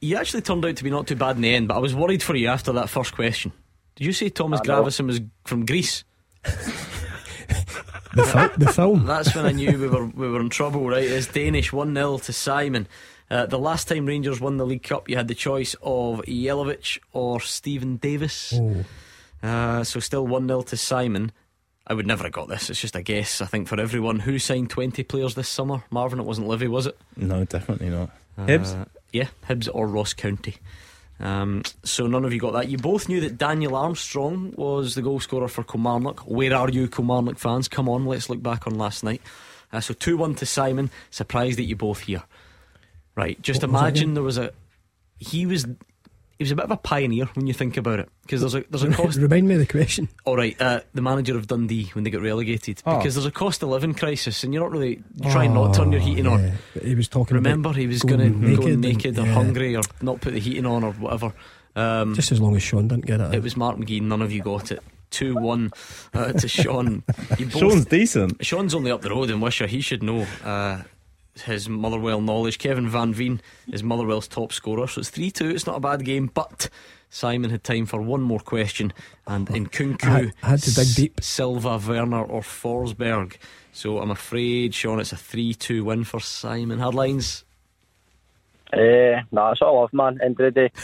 you 0.01 0.17
actually 0.17 0.41
turned 0.41 0.65
out 0.65 0.77
to 0.77 0.85
be 0.85 0.91
not 0.91 1.07
too 1.07 1.17
bad 1.17 1.37
in 1.37 1.43
the 1.43 1.55
end, 1.55 1.69
but 1.69 1.77
I 1.77 1.81
was 1.81 1.95
worried 1.95 2.23
for 2.23 2.35
you 2.35 2.49
after 2.49 2.73
that 2.73 2.89
first 2.89 3.15
question. 3.15 3.53
Did 3.97 4.05
you 4.07 4.13
say 4.13 4.29
Thomas 4.29 4.61
Gravesen 4.61 5.07
was 5.07 5.21
from 5.45 5.67
Greece? 5.67 6.05
The, 8.15 8.25
fil- 8.25 8.51
the 8.67 8.73
film. 8.73 9.07
That's 9.07 9.35
when 9.35 9.45
I 9.45 9.51
knew 9.53 9.77
we 9.77 9.89
were 9.89 10.07
we 10.07 10.29
were 10.29 10.41
in 10.41 10.49
trouble, 10.49 10.89
right? 10.89 11.03
It's 11.03 11.27
Danish 11.27 11.73
1 11.73 11.95
0 11.95 12.19
to 12.19 12.33
Simon. 12.33 12.87
Uh, 13.31 13.47
the 13.47 13.59
last 13.59 13.89
time 13.89 14.07
Rangers 14.07 14.41
won 14.41 14.57
the 14.57 14.67
League 14.67 14.85
Cup, 14.85 15.09
you 15.09 15.17
had 15.17 15.27
the 15.29 15.35
choice 15.35 15.75
of 15.83 16.21
Jelavic 16.27 16.99
or 17.13 17.41
Steven 17.41 17.97
Davis. 17.97 18.55
Oh. 18.57 18.85
Uh, 19.43 19.83
so 19.83 19.99
still 19.99 20.27
1 20.27 20.47
0 20.47 20.63
to 20.63 20.77
Simon. 20.77 21.33
I 21.87 21.95
would 21.95 22.07
never 22.07 22.23
have 22.25 22.33
got 22.33 22.49
this. 22.49 22.71
It's 22.71 22.81
just 22.81 22.95
a 22.97 23.03
guess, 23.03 23.41
I 23.41 23.47
think, 23.47 23.67
for 23.69 23.81
everyone. 23.81 24.21
Who 24.21 24.39
signed 24.39 24.71
20 24.71 25.03
players 25.05 25.35
this 25.35 25.49
summer? 25.49 25.83
Marvin, 25.91 26.21
it 26.21 26.25
wasn't 26.25 26.47
Livy, 26.47 26.69
was 26.69 26.87
it? 26.87 26.97
No, 27.17 27.45
definitely 27.45 27.91
not. 27.91 28.11
Hibs? 28.39 28.81
Uh, 28.81 28.85
yeah, 29.13 29.27
Hibs 29.49 29.69
or 29.73 29.87
Ross 29.87 30.13
County. 30.15 30.57
Um, 31.21 31.63
so 31.85 32.07
none 32.07 32.25
of 32.25 32.33
you 32.33 32.41
got 32.41 32.53
that. 32.55 32.69
You 32.69 32.77
both 32.77 33.09
knew 33.09 33.21
that 33.21 33.39
Daniel 33.39 33.77
Armstrong 33.77 34.53
was 34.57 34.95
the 34.95 35.03
goal 35.03 35.21
scorer 35.21 35.49
for 35.49 35.63
Kilmarnock. 35.63 36.21
Where 36.21 36.55
are 36.55 36.69
you, 36.69 36.89
Kilmarnock 36.89 37.39
fans? 37.39 37.69
Come 37.69 37.89
on, 37.89 38.05
let's 38.07 38.29
look 38.29 38.43
back 38.43 38.67
on 38.67 38.77
last 38.77 39.05
night. 39.05 39.23
Uh, 39.73 39.81
so 39.81 39.95
2 39.95 40.17
1 40.17 40.35
to 40.37 40.47
Simon. 40.47 40.91
Surprised 41.11 41.59
that 41.59 41.65
you 41.65 41.77
both 41.77 42.01
here. 42.01 42.23
Right, 43.17 43.41
just 43.43 43.63
What 43.63 43.71
imagine 43.71 44.03
again? 44.05 44.15
there 44.15 44.23
was 44.25 44.39
a. 44.39 44.51
He 45.19 45.47
was. 45.47 45.67
He 46.39 46.43
was 46.43 46.51
a 46.51 46.57
bit 46.57 46.65
of 46.65 46.71
a 46.73 46.77
pioneer 46.77 47.27
when 47.35 47.47
you 47.47 47.55
think 47.55 47.77
about 47.77 48.01
it, 48.01 48.09
because 48.23 48.41
there's 48.41 48.55
a 48.57 48.65
there's 48.69 48.83
a 48.83 48.91
cost. 48.93 49.19
Remind 49.19 49.47
me 49.47 49.55
of 49.55 49.61
the 49.61 49.67
question. 49.67 50.09
All 50.25 50.37
right, 50.37 50.61
uh, 50.61 50.81
the 50.93 51.01
manager 51.03 51.37
of 51.37 51.47
Dundee 51.47 51.91
when 51.95 52.03
they 52.05 52.11
get 52.11 52.23
relegated, 52.23 52.83
Oh. 52.87 52.97
because 52.99 53.15
there's 53.15 53.27
a 53.27 53.31
cost 53.31 53.63
of 53.63 53.69
living 53.69 53.95
crisis, 53.95 54.43
and 54.43 54.53
you're 54.53 54.63
not 54.63 54.73
really 54.73 55.03
you 55.23 55.31
try 55.31 55.45
and 55.45 55.55
not 55.55 55.75
turn 55.75 55.93
your 55.93 56.01
Oh, 56.01 56.05
heating 56.05 56.27
on. 56.27 56.53
But 56.75 56.83
He 56.85 56.95
was 56.97 57.09
talking 57.09 57.37
Remember, 57.37 57.69
about 57.69 57.77
he 57.79 57.87
was 57.87 58.03
going 58.03 58.19
going 58.41 58.57
to 58.57 58.57
go 58.57 58.63
naked 58.67 58.81
naked, 58.81 59.07
and- 59.19 59.27
or 59.27 59.27
yeah. 59.29 59.33
hungry 59.35 59.77
or 59.77 59.83
not 60.03 60.21
put 60.21 60.33
the 60.35 60.41
heating 60.41 60.67
on 60.67 60.83
or 60.85 60.93
whatever. 60.93 61.33
Um, 61.77 62.15
Just 62.15 62.31
as 62.33 62.41
long 62.41 62.55
as 62.57 62.63
Sean 62.63 62.87
didn't 62.89 63.07
get 63.07 63.21
it. 63.21 63.35
it 63.35 63.43
was 63.43 63.57
Mark 63.57 63.77
McGhee. 63.77 64.01
None 64.01 64.23
of 64.23 64.31
you 64.33 64.43
got 64.43 64.71
it. 64.73 64.83
Two 65.11 65.37
one 65.37 65.71
uh, 66.13 66.33
to 66.33 66.49
Sean. 66.49 67.03
Both- 67.39 67.53
Sean's 67.57 67.85
decent. 67.85 68.45
Sean's 68.45 68.75
only 68.75 68.91
up 68.91 69.03
the 69.03 69.11
road 69.11 69.31
in 69.31 69.41
Wishaw. 69.41 69.67
He 69.67 69.81
should 69.81 70.03
know 70.03 70.27
uh, 70.45 70.83
his 71.43 71.69
Motherwell 71.69 72.21
knowledge. 72.21 72.59
Kevin 72.59 72.89
Van 72.89 73.13
Veen 73.13 73.41
is 73.73 73.83
Motherwell's 73.83 74.29
top 74.29 74.53
scorer, 74.53 74.87
so 74.87 75.01
it's 75.01 75.11
three 75.11 75.31
two. 75.31 75.51
It's 75.51 75.67
not 75.67 75.77
a 75.77 75.81
bad 75.81 76.05
game, 76.05 76.31
but. 76.33 76.69
Simon 77.11 77.51
had 77.51 77.63
time 77.63 77.87
for 77.87 78.03
one 78.03 78.23
more 78.23 78.41
question, 78.41 78.93
and 79.25 79.47
Nkunku, 79.47 80.03
I 80.05 80.11
had- 80.11 80.33
I 80.43 80.49
had 80.49 80.63
to 80.63 80.75
dig 80.75 80.95
deep. 80.97 81.21
Silva, 81.23 81.79
Werner, 81.87 82.25
or 82.25 82.41
Forsberg. 82.41 83.35
So 83.73 84.01
I'm 84.01 84.11
afraid, 84.11 84.75
Sean, 84.75 84.99
it's 84.99 85.13
a 85.13 85.17
3 85.17 85.55
2 85.55 85.85
win 85.85 86.03
for 86.03 86.19
Simon. 86.19 86.81
Headlines? 86.81 87.45
Uh, 88.73 89.23
nah, 89.31 89.53
it's 89.53 89.63
all 89.63 89.79
off, 89.79 89.93
man. 89.93 90.19
End 90.23 90.41
of 90.41 90.53
the 90.55 90.61
day. 90.63 90.71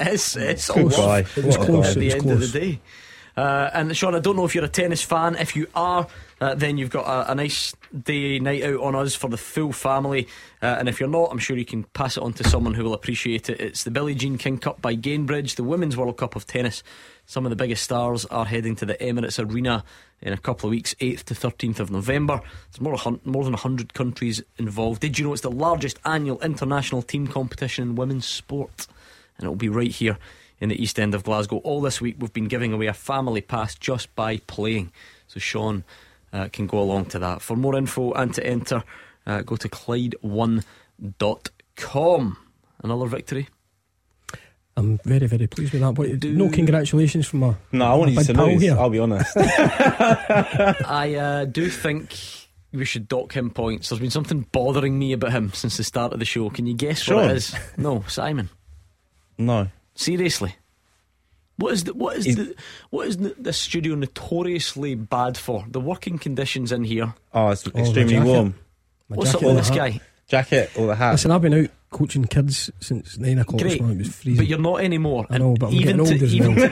It's, 0.00 0.36
it's 0.36 0.68
all 0.70 0.88
Close. 0.88 0.98
off 0.98 1.06
Guy. 1.06 1.40
It 1.40 1.44
was 1.44 1.56
close. 1.56 1.88
at 1.90 1.94
the 1.96 2.04
was 2.06 2.14
end 2.14 2.22
close. 2.22 2.32
of 2.44 2.52
the 2.52 2.60
day. 2.60 2.80
Uh, 3.36 3.70
and 3.72 3.96
Sean, 3.96 4.14
I 4.16 4.18
don't 4.20 4.34
know 4.36 4.44
if 4.44 4.52
you're 4.54 4.64
a 4.64 4.68
tennis 4.68 5.02
fan. 5.02 5.36
If 5.36 5.54
you 5.54 5.66
are, 5.76 6.06
uh, 6.40 6.54
then 6.54 6.76
you've 6.76 6.90
got 6.90 7.06
a, 7.06 7.32
a 7.32 7.34
nice 7.34 7.74
day 8.04 8.38
night 8.38 8.62
out 8.62 8.80
on 8.80 8.94
us 8.94 9.14
for 9.14 9.28
the 9.28 9.38
full 9.38 9.72
family. 9.72 10.28
Uh, 10.62 10.76
and 10.78 10.88
if 10.88 11.00
you're 11.00 11.08
not, 11.08 11.30
I'm 11.30 11.38
sure 11.38 11.56
you 11.56 11.64
can 11.64 11.84
pass 11.84 12.16
it 12.16 12.22
on 12.22 12.34
to 12.34 12.44
someone 12.44 12.74
who 12.74 12.84
will 12.84 12.94
appreciate 12.94 13.48
it. 13.48 13.60
It's 13.60 13.84
the 13.84 13.90
Billie 13.90 14.14
Jean 14.14 14.36
King 14.36 14.58
Cup 14.58 14.82
by 14.82 14.96
Gainbridge, 14.96 15.56
the 15.56 15.64
Women's 15.64 15.96
World 15.96 16.18
Cup 16.18 16.36
of 16.36 16.46
Tennis. 16.46 16.82
Some 17.24 17.46
of 17.46 17.50
the 17.50 17.56
biggest 17.56 17.82
stars 17.82 18.26
are 18.26 18.44
heading 18.44 18.76
to 18.76 18.86
the 18.86 18.94
Emirates 18.94 19.42
Arena 19.42 19.82
in 20.20 20.32
a 20.32 20.36
couple 20.36 20.68
of 20.68 20.72
weeks, 20.72 20.94
8th 21.00 21.24
to 21.24 21.34
13th 21.34 21.80
of 21.80 21.90
November. 21.90 22.40
There's 22.70 22.80
more, 22.80 22.96
more 23.24 23.44
than 23.44 23.52
100 23.52 23.94
countries 23.94 24.42
involved. 24.58 25.00
Did 25.00 25.18
you 25.18 25.26
know 25.26 25.32
it's 25.32 25.42
the 25.42 25.50
largest 25.50 25.98
annual 26.04 26.40
international 26.40 27.02
team 27.02 27.26
competition 27.26 27.82
in 27.82 27.94
women's 27.96 28.26
sport? 28.26 28.86
And 29.38 29.46
it 29.46 29.48
will 29.48 29.56
be 29.56 29.68
right 29.68 29.90
here 29.90 30.18
in 30.60 30.68
the 30.68 30.82
East 30.82 30.98
End 30.98 31.14
of 31.14 31.24
Glasgow. 31.24 31.58
All 31.58 31.80
this 31.80 32.00
week 32.00 32.16
we've 32.18 32.32
been 32.32 32.48
giving 32.48 32.72
away 32.72 32.86
a 32.86 32.94
family 32.94 33.40
pass 33.40 33.74
just 33.74 34.14
by 34.14 34.38
playing. 34.46 34.92
So 35.28 35.40
Sean 35.40 35.84
uh, 36.36 36.48
can 36.52 36.66
go 36.66 36.78
along 36.78 37.06
to 37.06 37.18
that. 37.20 37.40
For 37.42 37.56
more 37.56 37.76
info 37.76 38.12
and 38.12 38.32
to 38.34 38.46
enter, 38.46 38.82
uh, 39.26 39.40
go 39.42 39.56
to 39.56 39.68
Clyde1.com. 39.68 42.36
Another 42.82 43.06
victory. 43.06 43.48
I'm 44.76 44.98
very, 45.04 45.26
very 45.26 45.46
pleased 45.46 45.72
with 45.72 45.80
that. 45.80 45.94
But 45.94 46.20
Do- 46.20 46.34
no 46.34 46.50
congratulations 46.50 47.26
from 47.26 47.40
my, 47.40 47.54
No, 47.72 47.86
I 47.86 47.94
want 47.94 48.12
my 48.14 48.20
you 48.20 48.26
to 48.26 48.32
big 48.34 48.36
pal 48.36 48.58
here. 48.58 48.76
I'll 48.78 48.90
be 48.90 48.98
honest. 48.98 49.34
I 49.36 51.14
uh, 51.18 51.44
do 51.46 51.70
think 51.70 52.14
we 52.72 52.84
should 52.84 53.08
dock 53.08 53.32
him 53.32 53.48
points. 53.48 53.88
There's 53.88 54.00
been 54.00 54.10
something 54.10 54.42
bothering 54.52 54.98
me 54.98 55.14
about 55.14 55.32
him 55.32 55.50
since 55.54 55.78
the 55.78 55.84
start 55.84 56.12
of 56.12 56.18
the 56.18 56.26
show. 56.26 56.50
Can 56.50 56.66
you 56.66 56.74
guess 56.74 57.08
what 57.08 57.30
it 57.30 57.36
is? 57.36 57.54
No, 57.78 58.04
Simon. 58.06 58.50
no. 59.38 59.68
Seriously. 59.94 60.54
What 61.58 61.72
is 61.72 61.84
the, 61.84 61.94
what 61.94 62.16
is 62.16 62.24
He's- 62.26 62.36
the, 62.36 62.54
what 62.90 63.06
is 63.08 63.16
the, 63.16 63.34
this 63.38 63.56
studio 63.56 63.94
notoriously 63.94 64.94
bad 64.94 65.38
for? 65.38 65.64
The 65.68 65.80
working 65.80 66.18
conditions 66.18 66.72
in 66.72 66.84
here. 66.84 67.14
Oh, 67.32 67.48
it's 67.48 67.66
oh, 67.66 67.70
the 67.70 67.80
extremely 67.80 68.14
jacket. 68.14 68.26
warm. 68.26 68.54
my 69.08 69.16
What's 69.16 69.34
up 69.34 69.40
jacket 69.40 69.46
with 69.54 69.56
this 69.56 69.70
guy? 69.70 70.00
Jacket 70.28 70.70
or 70.76 70.86
the 70.88 70.94
hat. 70.96 71.12
Listen, 71.12 71.30
I've 71.30 71.40
been 71.42 71.54
out 71.54 71.70
coaching 71.90 72.24
kids 72.24 72.70
since 72.80 73.16
nine 73.18 73.38
o'clock 73.38 73.60
this 73.62 73.68
Great, 73.74 73.80
morning. 73.80 74.00
It 74.00 74.06
was 74.06 74.14
freezing. 74.16 74.36
but 74.36 74.46
you're 74.48 74.58
not 74.58 74.80
anymore. 74.80 75.26
I 75.30 75.38
know, 75.38 75.54
but 75.58 75.68
I'm 75.68 75.72
even 75.74 75.96
getting 75.98 76.04
to, 76.06 76.12
old 76.12 76.22
as 76.22 76.34
even, 76.34 76.54
well. 76.56 76.68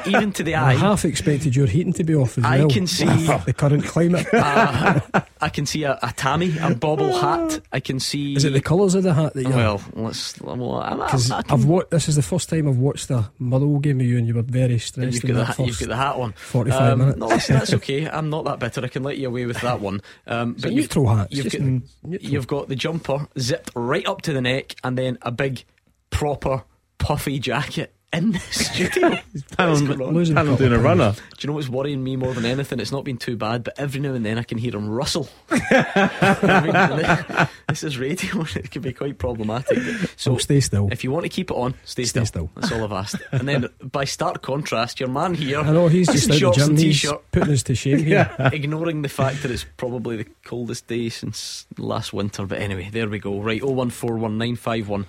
to, 0.00 0.02
even 0.08 0.32
to 0.32 0.42
the 0.42 0.54
eye. 0.54 0.70
I 0.70 0.74
half 0.74 1.04
expected 1.04 1.56
your 1.56 1.66
heating 1.66 1.92
to 1.94 2.04
be 2.04 2.14
off 2.14 2.38
as 2.38 2.44
I 2.44 2.58
well. 2.58 2.70
I 2.70 2.72
can 2.74 2.86
see- 2.86 3.04
the 3.46 3.54
current 3.56 3.84
climate. 3.84 4.26
uh, 4.34 5.00
I 5.40 5.48
can 5.48 5.66
see 5.66 5.84
a, 5.84 5.98
a 6.02 6.12
tammy, 6.12 6.54
a 6.60 6.74
bobble 6.74 7.18
hat. 7.18 7.60
I 7.72 7.80
can 7.80 8.00
see. 8.00 8.34
Is 8.34 8.44
it 8.44 8.52
the 8.52 8.60
colours 8.60 8.94
of 8.94 9.02
the 9.04 9.14
hat 9.14 9.34
that 9.34 9.42
you? 9.44 9.48
Well, 9.50 9.80
let's. 9.94 10.40
Well, 10.40 10.80
I'm, 10.80 11.00
I, 11.00 11.06
I 11.06 11.14
I've 11.38 11.46
can, 11.46 11.66
watched. 11.68 11.90
This 11.90 12.08
is 12.08 12.16
the 12.16 12.22
first 12.22 12.48
time 12.48 12.68
I've 12.68 12.78
watched 12.78 13.10
a 13.10 13.30
Motherwell 13.38 13.78
game 13.78 14.00
of 14.00 14.06
you, 14.06 14.18
and 14.18 14.26
you 14.26 14.34
were 14.34 14.42
very 14.42 14.78
stressed. 14.78 15.14
You've 15.22 15.32
got, 15.34 15.34
the, 15.34 15.44
hat- 15.44 15.58
you've 15.66 15.78
got 15.78 15.88
the 15.88 15.96
hat 15.96 16.16
on. 16.16 16.32
45 16.32 16.80
Um, 16.92 16.98
minutes. 16.98 17.18
No, 17.18 17.26
listen, 17.28 17.54
that's 17.56 17.74
okay. 17.74 18.08
I'm 18.08 18.30
not 18.30 18.44
that 18.46 18.58
bitter. 18.58 18.84
I 18.84 18.88
can 18.88 19.02
let 19.02 19.18
you 19.18 19.28
away 19.28 19.46
with 19.46 19.60
that 19.60 19.80
one. 19.80 20.00
Um, 20.26 20.54
but 20.54 20.72
you've, 20.72 20.82
neutral 20.84 21.06
hat. 21.08 21.28
You've 21.32 21.52
got, 21.52 21.60
neutral. 21.60 21.86
you've 22.30 22.46
got 22.46 22.68
the 22.68 22.76
jumper 22.76 23.28
zipped 23.38 23.70
right 23.74 24.06
up 24.06 24.22
to 24.22 24.32
the 24.32 24.40
neck, 24.40 24.57
and 24.84 24.96
then 24.96 25.18
a 25.22 25.30
big, 25.30 25.64
proper, 26.10 26.64
puffy 26.98 27.38
jacket. 27.38 27.94
In 28.12 28.32
the 28.32 28.38
studio. 28.50 29.10
He's 29.32 29.42
planning, 29.42 29.86
going 29.86 30.38
on? 30.38 30.56
doing 30.56 30.72
a 30.72 30.78
runner. 30.78 31.12
Do 31.12 31.20
you 31.40 31.46
know 31.48 31.52
what's 31.54 31.68
worrying 31.68 32.02
me 32.02 32.16
more 32.16 32.32
than 32.32 32.44
anything? 32.46 32.80
It's 32.80 32.90
not 32.92 33.04
been 33.04 33.18
too 33.18 33.36
bad, 33.36 33.64
but 33.64 33.78
every 33.78 34.00
now 34.00 34.14
and 34.14 34.24
then 34.24 34.38
I 34.38 34.42
can 34.42 34.56
hear 34.58 34.74
him 34.74 34.88
rustle. 34.88 35.28
I 35.50 36.62
mean, 36.64 37.48
this 37.68 37.82
is 37.84 37.98
radio, 37.98 38.40
and 38.40 38.56
it 38.56 38.70
can 38.70 38.82
be 38.82 38.92
quite 38.92 39.18
problematic. 39.18 39.78
So 40.16 40.32
So 40.32 40.38
stay 40.38 40.60
still. 40.60 40.88
if 40.90 41.04
you 41.04 41.10
want 41.10 41.24
to 41.24 41.28
keep 41.28 41.50
it 41.50 41.54
on, 41.54 41.74
stay, 41.84 42.04
Stay 42.04 42.24
still. 42.24 42.26
still. 42.26 42.50
That's 42.54 42.72
all 42.72 42.84
I've 42.84 42.92
asked. 42.92 43.16
And 43.32 43.46
then, 43.48 43.68
by 43.82 44.04
stark 44.04 44.42
contrast, 44.42 45.00
your 45.00 45.08
man 45.10 45.34
here, 45.34 45.60
I 45.60 45.70
know 45.72 45.88
he's 45.88 46.06
just 46.08 46.28
out 46.30 46.32
the 46.34 46.38
shorts 46.38 46.58
gym. 46.58 46.68
and 46.70 46.78
t-shirt, 46.78 47.30
putting 47.32 47.52
us 47.52 47.62
to 47.64 47.74
shame 47.74 47.98
here. 47.98 48.34
ignoring 48.52 49.02
the 49.02 49.08
fact 49.08 49.42
that 49.42 49.50
it's 49.50 49.66
probably 49.76 50.16
the 50.16 50.26
coldest 50.44 50.86
day 50.86 51.08
since 51.10 51.66
last 51.76 52.12
winter. 52.12 52.46
But 52.46 52.58
anyway, 52.60 52.88
there 52.90 53.08
we 53.08 53.18
go. 53.18 53.40
Right, 53.40 53.60
0141951 53.60 55.04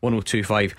1025. 0.00 0.74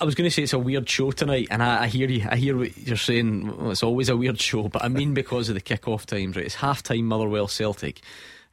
I 0.00 0.04
was 0.04 0.14
going 0.14 0.28
to 0.28 0.34
say 0.34 0.42
it's 0.42 0.52
a 0.52 0.58
weird 0.58 0.88
show 0.88 1.10
tonight, 1.10 1.48
and 1.50 1.62
I, 1.62 1.84
I 1.84 1.86
hear 1.86 2.08
you. 2.08 2.26
I 2.28 2.36
hear 2.36 2.56
what 2.56 2.76
you're 2.78 2.96
saying. 2.96 3.54
It's 3.70 3.82
always 3.82 4.08
a 4.08 4.16
weird 4.16 4.40
show, 4.40 4.68
but 4.68 4.84
I 4.84 4.88
mean 4.88 5.14
because 5.14 5.48
of 5.48 5.54
the 5.54 5.60
kick-off 5.60 6.06
times. 6.06 6.36
Right, 6.36 6.44
it's 6.44 6.56
half 6.56 6.82
time 6.82 7.06
Motherwell 7.06 7.48
Celtic. 7.48 8.00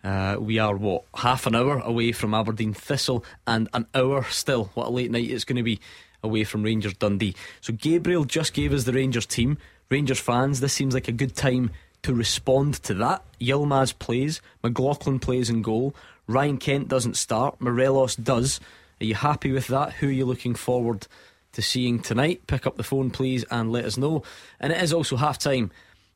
Uh, 0.04 0.38
we 0.40 0.60
are 0.60 0.76
what 0.76 1.04
half 1.16 1.48
an 1.48 1.56
hour 1.56 1.80
away 1.80 2.12
from 2.12 2.34
Aberdeen 2.34 2.74
Thistle, 2.74 3.24
and 3.48 3.68
an 3.74 3.88
hour 3.96 4.24
still. 4.24 4.72
What 4.74 4.88
a 4.88 4.90
late 4.92 5.12
night 5.12 5.30
it's 5.30 5.46
going 5.46 5.58
to 5.58 5.64
be 5.64 5.80
away 6.24 6.44
from 6.44 6.64
Rangers 6.64 6.94
Dundee. 6.94 7.36
So 7.62 7.74
Gabriel 7.74 8.26
just 8.26 8.54
gave 8.54 8.74
us 8.74 8.84
the 8.84 8.94
Rangers 8.94 9.26
team. 9.26 9.58
Rangers 9.90 10.20
fans, 10.20 10.60
this 10.60 10.74
seems 10.74 10.94
like 10.94 11.08
a 11.08 11.12
good 11.12 11.36
time 11.36 11.72
to 12.02 12.14
respond 12.14 12.76
to 12.84 12.94
that. 12.96 13.24
Yilmaz 13.40 13.98
plays, 13.98 14.42
McLaughlin 14.64 15.20
plays 15.20 15.50
in 15.50 15.62
goal, 15.62 15.96
Ryan 16.28 16.58
Kent 16.58 16.88
doesn't 16.88 17.18
start, 17.18 17.60
Morelos 17.62 18.16
does. 18.16 18.60
Are 19.02 19.06
you 19.06 19.16
happy 19.16 19.52
with 19.52 19.68
that? 19.68 19.94
Who 19.94 20.08
are 20.08 20.12
you 20.12 20.26
looking 20.26 20.56
forward 20.56 21.08
to 21.54 21.62
seeing 21.62 22.00
tonight? 22.00 22.48
Pick 22.48 22.66
up 22.66 22.78
the 22.78 22.84
phone, 22.84 23.12
please, 23.12 23.44
and 23.52 23.72
let 23.72 23.86
us 23.86 23.98
know. 23.98 24.24
And 24.60 24.72
it 24.74 24.82
is 24.82 24.94
also 24.94 25.16
half 25.18 25.38
time 25.38 25.72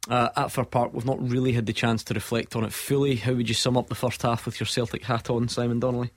uh, 0.10 0.30
at 0.36 0.52
Fir 0.52 0.64
Park. 0.64 0.94
We've 0.94 1.06
not 1.06 1.22
really 1.22 1.52
had 1.54 1.66
the 1.66 1.74
chance 1.74 2.04
to 2.06 2.14
reflect 2.14 2.56
on 2.56 2.64
it 2.64 2.74
fully. 2.74 3.16
How 3.18 3.34
would 3.34 3.48
you 3.50 3.56
sum 3.56 3.78
up 3.78 3.90
the 3.90 3.96
first 3.96 4.22
half 4.22 4.46
with 4.46 4.60
your 4.60 4.68
Celtic 4.68 5.04
hat 5.04 5.30
on, 5.30 5.48
Simon 5.50 5.80
Donnelly? 5.80 6.12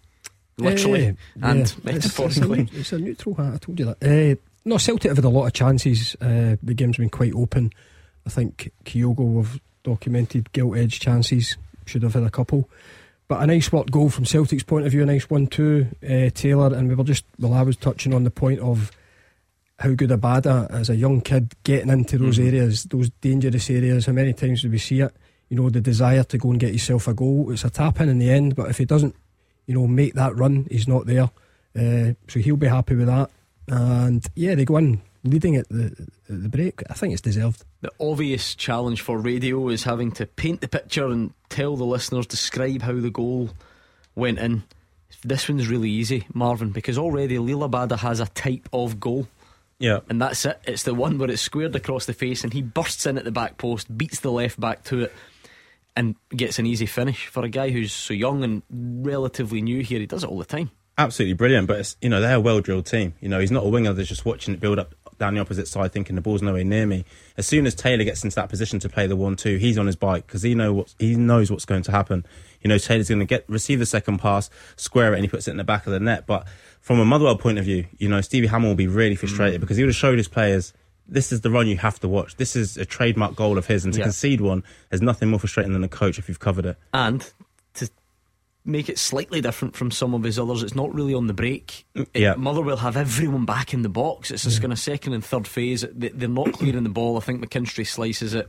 Literally 0.59 1.07
Eh, 1.07 1.13
and 1.43 1.59
yeah. 1.59 1.63
It's- 1.65 1.77
metaphorically. 1.85 2.61
It's, 2.63 2.73
a, 2.73 2.79
it's 2.81 2.93
a 2.93 2.99
neutral 2.99 3.35
hat, 3.35 3.55
I 3.55 3.57
told 3.59 3.79
you 3.81 3.87
that. 3.87 4.03
Uh, 4.03 4.41
no, 4.65 4.77
Celtic 4.77 5.09
have 5.11 5.17
had 5.17 5.25
a 5.25 5.29
lot 5.29 5.47
of 5.47 5.53
chances. 5.53 6.15
Uh, 6.21 6.57
the 6.63 6.75
game's 6.75 6.99
been 6.99 7.09
quite 7.11 7.35
open. 7.35 7.73
I 8.27 8.31
think 8.31 8.71
Kyogo 8.85 9.39
have 9.39 9.61
documented 9.83 10.53
gilt 10.53 10.77
edge 10.77 11.01
chances, 11.01 11.57
should 11.87 12.03
have 12.05 12.15
had 12.15 12.23
a 12.23 12.31
couple. 12.31 12.69
But 13.33 13.45
a 13.45 13.47
nice 13.47 13.73
work 13.73 13.91
goal 13.91 14.11
from 14.11 14.27
Celtic's 14.27 14.63
point 14.63 14.85
of 14.85 14.93
view, 14.93 15.05
a 15.05 15.07
nice 15.07 15.31
one 15.31 15.47
too, 15.47 15.87
uh, 16.05 16.29
Taylor. 16.35 16.75
And 16.77 16.87
we 16.87 16.95
were 16.95 17.03
just, 17.03 17.25
well, 17.39 17.55
I 17.55 17.63
was 17.63 17.79
touching 17.79 18.13
on 18.13 18.25
the 18.25 18.31
point 18.31 18.61
of 18.61 18.91
how 19.79 19.95
good 19.95 20.11
Abada 20.11 20.71
as 20.71 20.91
a 20.91 20.97
young 20.97 21.23
kid 21.23 21.55
getting 21.65 21.89
into 21.89 22.19
those 22.19 22.37
Mhm. 22.37 22.49
areas, 22.49 22.85
those 22.85 23.09
dangerous 23.23 23.71
areas. 23.71 24.05
How 24.05 24.13
many 24.13 24.35
times 24.35 24.61
do 24.61 24.69
we 24.71 24.77
see 24.77 25.01
it? 25.01 25.17
You 25.49 25.57
know, 25.57 25.71
the 25.71 25.81
desire 25.81 26.25
to 26.25 26.37
go 26.37 26.51
and 26.51 26.61
get 26.61 26.75
yourself 26.75 27.09
a 27.09 27.15
goal. 27.15 27.51
It's 27.51 27.65
a 27.65 27.71
tap 27.71 28.03
in 28.03 28.11
in 28.11 28.19
the 28.19 28.29
end, 28.29 28.55
but 28.55 28.69
if 28.69 28.77
he 28.77 28.85
doesn't, 28.85 29.15
you 29.67 29.73
know, 29.73 29.87
make 29.87 30.13
that 30.13 30.37
run, 30.37 30.67
he's 30.71 30.87
not 30.87 31.07
there. 31.07 31.31
Uh, 31.75 32.13
so 32.29 32.39
he'll 32.39 32.59
be 32.59 32.67
happy 32.67 32.97
with 32.97 33.07
that. 33.07 33.31
And 33.67 34.27
yeah, 34.37 34.55
they 34.57 34.67
go 34.67 34.77
in 34.77 35.01
leading 35.25 35.57
at 35.57 35.69
the, 35.69 36.09
at 36.29 36.43
the 36.43 36.49
break. 36.49 36.83
I 36.91 36.95
think 36.95 37.13
it's 37.13 37.23
deserved. 37.23 37.65
The 37.81 37.93
obvious 38.01 38.55
challenge 38.55 39.01
for 39.01 39.19
radio 39.19 39.69
is 39.69 39.85
having 39.85 40.13
to 40.13 40.27
paint 40.27 40.61
the 40.61 40.69
picture 40.69 41.07
and 41.07 41.33
tell 41.49 41.77
the 41.77 41.85
listeners, 41.85 42.27
describe 42.27 42.83
how 42.83 42.95
the 42.95 43.11
goal 43.11 43.51
went 44.15 44.39
in. 44.39 44.65
This 45.25 45.49
one's 45.49 45.69
really 45.69 45.91
easy, 45.91 46.27
Marvin, 46.35 46.71
because 46.71 46.99
already 46.99 47.37
Liel 47.37 47.69
Abada 47.69 47.99
has 47.99 48.19
a 48.19 48.27
type 48.27 48.69
of 48.73 48.99
goal. 48.99 49.29
Yeah. 49.79 50.01
And 50.09 50.21
that's 50.21 50.45
it. 50.45 50.61
It's 50.65 50.85
the 50.85 50.95
one 50.95 51.19
where 51.19 51.31
it's 51.31 51.43
squared 51.43 51.77
across 51.77 52.07
the 52.07 52.13
face 52.13 52.45
and 52.45 52.53
he 52.53 52.63
bursts 52.63 53.07
in 53.07 53.19
at 53.19 53.25
the 53.25 53.33
back 53.33 53.59
post, 53.59 53.97
beats 53.97 54.21
the 54.21 54.31
left 54.31 54.59
back 54.59 54.85
to 54.85 55.03
it, 55.03 55.13
and 55.95 56.17
gets 56.31 56.59
an 56.59 56.67
easy 56.67 56.87
finish. 56.87 57.27
For 57.27 57.45
a 57.45 57.49
guy 57.49 57.71
who's 57.71 57.93
so 57.93 58.15
young 58.15 58.43
and 58.43 58.63
relatively 58.71 59.61
new 59.61 59.83
here, 59.83 60.01
he 60.01 60.07
does 60.07 60.25
it 60.25 60.31
all 60.31 60.39
the 60.39 60.45
time. 60.45 60.71
Absolutely 60.99 61.35
brilliant, 61.35 61.69
but 61.69 61.81
it's, 61.81 61.97
you 62.01 62.09
know 62.09 62.21
they're 62.21 62.37
a 62.37 62.41
well 62.41 62.61
drilled 62.61 62.87
team. 62.87 63.15
You 63.21 63.29
know 63.29 63.41
he's 63.41 63.51
not 63.51 63.65
a 63.65 63.69
winger 63.69 63.93
that's 63.93 64.09
just 64.09 64.25
watching 64.25 64.55
it 64.55 64.61
build 64.61 64.79
up 64.79 64.95
down 65.23 65.35
the 65.35 65.41
opposite 65.41 65.69
side, 65.69 65.93
thinking 65.93 66.17
the 66.17 66.21
ball's 66.21 66.43
nowhere 66.43 66.65
near 66.65 66.85
me. 66.85 67.05
As 67.37 67.47
soon 67.47 67.65
as 67.65 67.77
Taylor 67.77 68.03
gets 68.03 68.25
into 68.25 68.35
that 68.35 68.49
position 68.49 68.81
to 68.81 68.89
play 68.89 69.07
the 69.07 69.15
one-two, 69.15 69.57
he's 69.57 69.79
on 69.79 69.87
his 69.87 69.95
bike 69.95 70.27
because 70.27 70.43
he 70.43 70.57
know 70.57 70.73
what 70.73 70.93
he 70.99 71.15
knows 71.15 71.49
what's 71.49 71.65
going 71.65 71.83
to 71.85 71.93
happen. 71.93 72.27
You 72.61 72.69
know 72.69 72.77
Taylor's 72.77 73.09
going 73.09 73.21
to 73.21 73.25
get 73.25 73.45
receive 73.49 73.79
the 73.79 73.87
second 73.87 74.19
pass, 74.19 74.51
square 74.75 75.13
it, 75.13 75.19
and 75.19 75.25
he 75.25 75.29
puts 75.29 75.47
it 75.47 75.53
in 75.53 75.59
the 75.59 75.65
back 75.65 75.87
of 75.87 75.93
the 75.93 76.01
net. 76.01 76.27
But 76.27 76.49
from 76.81 76.99
a 76.99 77.05
Motherwell 77.05 77.39
point 77.39 77.59
of 77.59 77.65
view, 77.65 77.87
you 77.99 78.09
know 78.09 78.21
Stevie 78.21 78.49
Hammell 78.49 78.67
will 78.67 78.75
be 78.75 78.89
really 78.89 79.15
frustrated 79.15 79.59
mm. 79.59 79.61
because 79.61 79.77
he 79.77 79.85
would 79.85 79.91
have 79.91 79.97
showed 79.97 80.19
his 80.19 80.27
players. 80.27 80.73
This 81.07 81.31
is 81.31 81.43
the 81.43 81.51
run 81.51 81.69
you 81.69 81.77
have 81.77 82.01
to 82.01 82.09
watch. 82.09 82.35
This 82.37 82.57
is 82.57 82.77
a 82.77 82.85
trademark 82.85 83.37
goal 83.37 83.59
of 83.59 83.69
his, 83.69 83.85
and 83.85 83.95
to 83.95 84.01
Yeah. 84.01 84.07
concede 84.07 84.41
one, 84.41 84.65
there's 84.91 85.03
nothing 85.03 85.31
more 85.31 85.39
frustrating 85.39 85.73
than 85.73 85.85
a 85.85 85.89
coach 85.89 86.19
if 86.19 86.29
you've 86.29 86.41
covered 86.41 86.67
it. 86.67 86.77
And 86.93 87.31
make 88.65 88.89
it 88.89 88.99
slightly 88.99 89.41
different 89.41 89.75
from 89.75 89.91
some 89.91 90.15
of 90.15 90.23
his 90.23 90.39
others, 90.39 90.63
it's 90.63 90.75
not 90.75 90.95
really 90.95 91.15
on 91.15 91.27
the 91.27 91.33
break. 91.35 91.85
Mm, 91.97 92.07
it- 92.15 92.21
yeah. 92.21 92.35
Motherwell 92.35 92.77
have 92.77 92.97
everyone 92.97 93.45
back 93.45 93.75
in 93.75 93.83
the 93.83 93.89
box. 93.89 94.31
It's 94.31 94.45
this 94.45 94.59
kind 94.59 94.73
of 94.73 94.79
second 94.79 95.15
and 95.15 95.25
third 95.25 95.47
phase. 95.49 95.83
They- 95.93 96.09
They're 96.11 96.29
not 96.29 96.53
clearing 96.53 96.85
the 96.85 96.89
ball. 96.91 97.17
I 97.17 97.21
think 97.21 97.45
McKinstry 97.45 97.87
slices 97.87 98.35
it. 98.35 98.49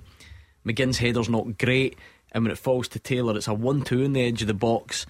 McGinn's 0.66 0.98
header's 1.00 1.30
not 1.30 1.58
great. 1.58 1.98
And 2.32 2.44
when 2.44 2.52
it 2.52 2.58
falls 2.58 2.88
to 2.90 3.00
Taylor, 3.00 3.36
it's 3.36 3.48
a 3.48 3.54
1 3.54 3.82
2 3.84 4.02
in 4.02 4.14
the 4.14 4.22
edge 4.24 4.42
of 4.42 4.48
the 4.48 4.54
box. 4.54 5.06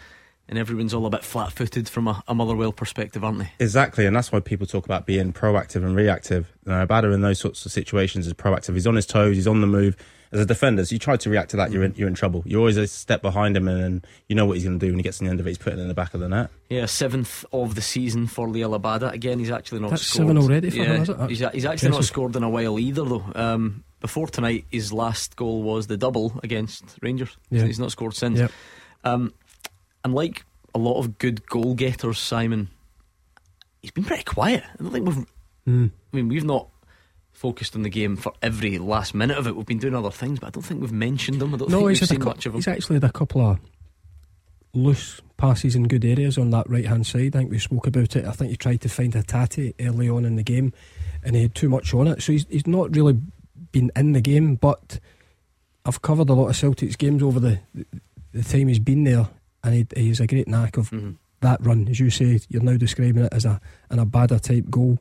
And 0.49 0.57
everyone's 0.59 0.93
all 0.93 1.05
a 1.05 1.09
bit 1.09 1.23
flat 1.23 1.53
footed 1.53 1.87
from 1.87 2.07
a, 2.07 2.21
a 2.27 2.35
Motherwell 2.35 2.73
perspective, 2.73 3.23
aren't 3.23 3.39
they? 3.39 3.51
Exactly, 3.59 4.05
and 4.05 4.13
that's 4.13 4.29
why 4.29 4.41
people 4.41 4.67
talk 4.67 4.83
about 4.83 5.05
being 5.05 5.31
proactive 5.31 5.85
and 5.85 5.95
reactive. 5.95 6.51
Know, 6.65 6.85
Abada 6.85 7.13
in 7.13 7.21
those 7.21 7.39
sorts 7.39 7.65
of 7.65 7.71
situations 7.71 8.27
is 8.27 8.33
proactive. 8.33 8.73
He's 8.73 8.85
on 8.85 8.95
his 8.95 9.05
toes, 9.05 9.37
he's 9.37 9.47
on 9.47 9.61
the 9.61 9.67
move. 9.67 9.95
As 10.33 10.39
a 10.39 10.45
defender, 10.45 10.83
so 10.83 10.93
you 10.93 10.99
try 10.99 11.15
to 11.15 11.29
react 11.29 11.51
to 11.51 11.57
that, 11.57 11.71
you're 11.71 11.83
in, 11.83 11.93
you're 11.95 12.07
in 12.07 12.15
trouble. 12.15 12.41
You're 12.45 12.59
always 12.59 12.77
a 12.77 12.87
step 12.87 13.21
behind 13.21 13.55
him, 13.55 13.67
and, 13.67 13.83
and 13.83 14.07
you 14.27 14.35
know 14.35 14.45
what 14.45 14.55
he's 14.55 14.63
going 14.63 14.79
to 14.79 14.85
do 14.85 14.91
when 14.91 14.97
he 14.97 15.03
gets 15.03 15.19
to 15.19 15.25
the 15.25 15.29
end 15.29 15.39
of 15.39 15.45
it. 15.45 15.51
He's 15.51 15.57
putting 15.59 15.77
it 15.77 15.83
in 15.83 15.87
the 15.87 15.93
back 15.93 16.13
of 16.13 16.19
the 16.19 16.27
net. 16.27 16.49
Yeah, 16.69 16.87
seventh 16.87 17.45
of 17.53 17.75
the 17.75 17.81
season 17.81 18.25
for 18.25 18.47
Liel 18.47 18.79
Abada. 18.79 19.11
Again, 19.11 19.37
he's 19.37 19.51
actually 19.51 19.81
not 19.81 19.91
That's 19.91 20.01
scored. 20.01 20.27
seven 20.27 20.37
already 20.39 20.71
for 20.71 20.77
yeah, 20.77 20.83
him, 20.85 21.01
is 21.03 21.09
it? 21.09 21.29
He's, 21.29 21.51
he's 21.53 21.65
actually 21.65 21.91
not 21.91 22.03
scored 22.03 22.35
in 22.35 22.43
a 22.43 22.49
while 22.49 22.79
either, 22.79 23.03
though. 23.03 23.25
Um, 23.35 23.83
before 23.99 24.27
tonight, 24.27 24.65
his 24.71 24.91
last 24.91 25.35
goal 25.35 25.61
was 25.61 25.87
the 25.87 25.97
double 25.97 26.39
against 26.43 26.83
Rangers. 27.01 27.37
Yeah. 27.49 27.63
He's 27.63 27.79
not 27.79 27.91
scored 27.91 28.15
since. 28.15 28.39
Yep. 28.39 28.51
Um, 29.03 29.33
and 30.03 30.13
like 30.13 30.45
a 30.73 30.79
lot 30.79 30.99
of 30.99 31.17
good 31.17 31.45
goal 31.45 31.75
getters, 31.75 32.17
Simon, 32.17 32.69
he's 33.81 33.91
been 33.91 34.03
pretty 34.03 34.23
quiet. 34.23 34.63
I 34.63 34.83
don't 34.83 34.91
think 34.91 35.05
we've. 35.07 35.25
Mm. 35.67 35.91
I 36.11 36.15
mean, 36.15 36.27
we've 36.27 36.43
not 36.43 36.67
focused 37.43 37.75
on 37.75 37.81
the 37.83 37.89
game 37.89 38.15
for 38.15 38.31
every 38.41 38.77
last 38.79 39.13
minute 39.13 39.37
of 39.37 39.45
it. 39.47 39.55
We've 39.57 39.65
been 39.65 39.77
doing 39.77 39.93
other 39.95 40.09
things, 40.11 40.39
but 40.39 40.47
I 40.47 40.49
don't 40.51 40.63
think 40.63 40.79
we've 40.79 40.93
mentioned 40.93 41.41
them. 41.41 41.53
I 41.53 41.57
don't 41.57 41.69
No, 41.69 41.79
think 41.79 41.89
he's, 41.89 42.01
we've 42.01 42.09
had 42.09 42.15
a 42.15 42.15
seen 42.15 42.19
cou- 42.21 42.29
much 42.29 42.45
of 42.45 42.53
him. 42.53 42.57
he's 42.59 42.67
actually 42.69 42.95
had 42.95 43.03
a 43.03 43.11
couple 43.11 43.41
of 43.41 43.59
loose 44.73 45.21
passes 45.37 45.75
in 45.75 45.87
good 45.87 46.05
areas 46.05 46.37
on 46.37 46.49
that 46.51 46.69
right 46.69 46.85
hand 46.85 47.05
side. 47.05 47.35
I 47.35 47.39
think 47.39 47.51
we 47.51 47.59
spoke 47.59 47.85
about 47.85 48.15
it. 48.15 48.25
I 48.25 48.31
think 48.31 48.51
he 48.51 48.57
tried 48.57 48.81
to 48.81 48.89
find 48.89 49.13
a 49.15 49.23
Tati 49.23 49.75
early 49.79 50.09
on 50.09 50.25
in 50.25 50.35
the 50.37 50.43
game 50.43 50.73
and 51.21 51.35
he 51.35 51.43
had 51.43 51.53
too 51.55 51.69
much 51.69 51.93
on 51.93 52.07
it. 52.07 52.21
So 52.23 52.31
he's, 52.31 52.45
he's 52.49 52.65
not 52.65 52.95
really 52.95 53.19
been 53.71 53.91
in 53.95 54.13
the 54.13 54.21
game, 54.21 54.55
but 54.55 54.99
I've 55.85 56.01
covered 56.01 56.29
a 56.29 56.33
lot 56.33 56.47
of 56.49 56.55
Celtic's 56.55 56.95
games 56.95 57.21
over 57.21 57.39
the, 57.39 57.59
the, 57.75 57.85
the 58.31 58.43
time 58.43 58.69
he's 58.69 58.79
been 58.79 59.03
there 59.03 59.27
and 59.63 59.75
he, 59.75 59.85
he 59.95 60.07
has 60.09 60.19
a 60.21 60.27
great 60.27 60.47
knack 60.47 60.77
of 60.77 60.89
Mhm. 60.91 61.17
that 61.41 61.63
run. 61.65 61.87
As 61.89 61.99
you 61.99 62.09
say, 62.09 62.39
you're 62.47 62.63
now 62.63 62.77
describing 62.77 63.25
it 63.25 63.33
as 63.33 63.45
a 63.45 63.59
an 63.89 63.99
Abada 63.99 64.39
type 64.39 64.69
goal. 64.71 64.97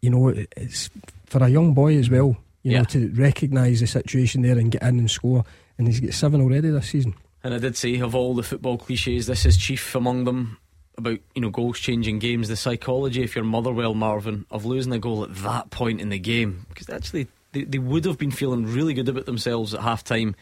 You 0.00 0.10
know, 0.10 0.28
it's 0.28 0.90
for 1.26 1.42
a 1.42 1.48
young 1.48 1.74
boy 1.74 1.96
as 1.96 2.08
well, 2.10 2.36
you 2.62 2.72
Yeah. 2.72 2.78
know, 2.78 2.84
to 2.86 3.08
recognise 3.14 3.80
the 3.80 3.86
situation 3.86 4.42
there 4.42 4.58
and 4.58 4.70
get 4.70 4.82
in 4.82 4.98
and 4.98 5.10
score. 5.10 5.44
And 5.76 5.86
he's 5.86 6.00
got 6.00 6.12
seven 6.14 6.40
already 6.40 6.70
this 6.70 6.88
season. 6.88 7.14
And 7.44 7.54
I 7.54 7.58
did 7.58 7.76
say, 7.76 7.98
of 8.00 8.14
all 8.14 8.34
the 8.34 8.42
football 8.42 8.78
cliches, 8.78 9.26
this 9.26 9.46
is 9.46 9.56
chief 9.56 9.94
among 9.94 10.24
them 10.24 10.58
about 10.96 11.18
you 11.34 11.40
know 11.42 11.50
goals 11.50 11.78
changing 11.78 12.18
games. 12.18 12.48
The 12.48 12.56
psychology, 12.56 13.22
if 13.22 13.34
you're 13.36 13.44
Motherwell, 13.44 13.94
Marvin, 13.94 14.44
of 14.50 14.64
losing 14.64 14.92
a 14.92 14.98
goal 14.98 15.22
at 15.22 15.34
that 15.36 15.70
point 15.70 16.00
in 16.00 16.08
the 16.08 16.18
game, 16.18 16.66
because 16.68 16.88
actually 16.90 17.28
they, 17.52 17.62
they 17.62 17.78
would 17.78 18.04
have 18.04 18.18
been 18.18 18.32
feeling 18.32 18.66
really 18.66 18.92
good 18.94 19.08
about 19.08 19.26
themselves 19.26 19.72
at 19.74 19.80
half 19.82 20.02
time, 20.02 20.34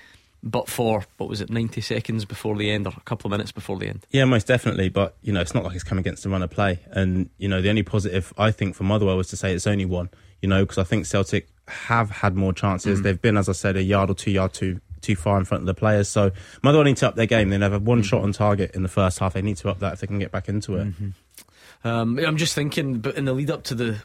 but 0.42 0.68
for 0.68 1.04
what 1.16 1.28
was 1.28 1.40
it, 1.40 1.50
90 1.50 1.80
seconds 1.80 2.24
before 2.24 2.56
the 2.56 2.70
end, 2.70 2.86
or 2.86 2.92
a 2.96 3.00
couple 3.00 3.28
of 3.28 3.32
minutes 3.32 3.52
before 3.52 3.78
the 3.78 3.88
end. 3.88 4.06
Yeah, 4.10 4.24
most 4.24 4.46
definitely. 4.46 4.88
But 4.88 5.16
you 5.22 5.32
know, 5.32 5.40
it's 5.40 5.54
not 5.54 5.64
like 5.64 5.74
it's 5.74 5.84
come 5.84 5.98
against 5.98 6.22
the 6.22 6.28
run 6.28 6.42
of 6.42 6.50
play. 6.50 6.80
And 6.90 7.30
you 7.38 7.48
know, 7.48 7.60
the 7.60 7.68
only 7.68 7.82
positive 7.82 8.32
I 8.38 8.50
think 8.50 8.74
for 8.74 8.84
Motherwell 8.84 9.16
was 9.16 9.28
to 9.28 9.36
say 9.36 9.54
it's 9.54 9.66
only 9.66 9.86
one. 9.86 10.10
You 10.42 10.48
know, 10.48 10.64
because 10.64 10.78
I 10.78 10.84
think 10.84 11.06
Celtic 11.06 11.48
have 11.66 12.10
had 12.10 12.36
more 12.36 12.52
chances. 12.52 13.00
Mm. 13.00 13.02
They've 13.02 13.22
been, 13.22 13.36
as 13.36 13.48
I 13.48 13.52
said, 13.52 13.76
a 13.76 13.82
yard 13.82 14.10
or 14.10 14.14
two 14.14 14.30
yard 14.30 14.52
too 14.52 14.80
too 15.00 15.16
far 15.16 15.38
in 15.38 15.44
front 15.44 15.62
of 15.62 15.66
the 15.66 15.74
players. 15.74 16.08
So 16.08 16.32
Motherwell 16.62 16.84
need 16.84 16.96
to 16.98 17.08
up 17.08 17.14
their 17.16 17.26
game. 17.26 17.50
They 17.50 17.58
have 17.58 17.82
one 17.82 17.98
mm-hmm. 17.98 18.04
shot 18.04 18.22
on 18.22 18.32
target 18.32 18.74
in 18.74 18.82
the 18.82 18.88
first 18.88 19.18
half. 19.18 19.34
They 19.34 19.42
need 19.42 19.56
to 19.58 19.70
up 19.70 19.78
that 19.80 19.94
if 19.94 20.00
they 20.00 20.06
can 20.06 20.18
get 20.18 20.32
back 20.32 20.48
into 20.48 20.76
it. 20.76 20.88
Mm-hmm. 20.88 21.88
Um, 21.88 22.18
I'm 22.18 22.36
just 22.36 22.54
thinking, 22.54 22.98
but 22.98 23.16
in 23.16 23.24
the 23.24 23.32
lead 23.32 23.50
up 23.50 23.62
to 23.64 23.74
the 23.74 24.02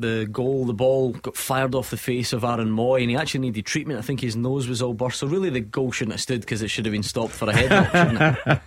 the 0.00 0.26
goal, 0.30 0.64
the 0.64 0.72
ball 0.72 1.10
got 1.12 1.36
fired 1.36 1.74
off 1.74 1.90
the 1.90 1.96
face 1.96 2.32
of 2.32 2.44
Aaron 2.44 2.70
Mooy, 2.70 3.02
and 3.02 3.10
he 3.10 3.16
actually 3.16 3.40
needed 3.40 3.66
treatment. 3.66 3.98
I 3.98 4.02
think 4.02 4.20
his 4.20 4.36
nose 4.36 4.68
was 4.68 4.80
all 4.80 4.94
burst. 4.94 5.18
So 5.18 5.26
really, 5.26 5.50
the 5.50 5.60
goal 5.60 5.90
shouldn't 5.92 6.12
have 6.14 6.20
stood 6.20 6.40
because 6.40 6.62
it 6.62 6.68
should 6.68 6.86
have 6.86 6.92
been 6.92 7.02
stopped 7.02 7.32
for 7.32 7.48
a 7.48 7.52
head 7.52 7.70
knock. 7.70 8.62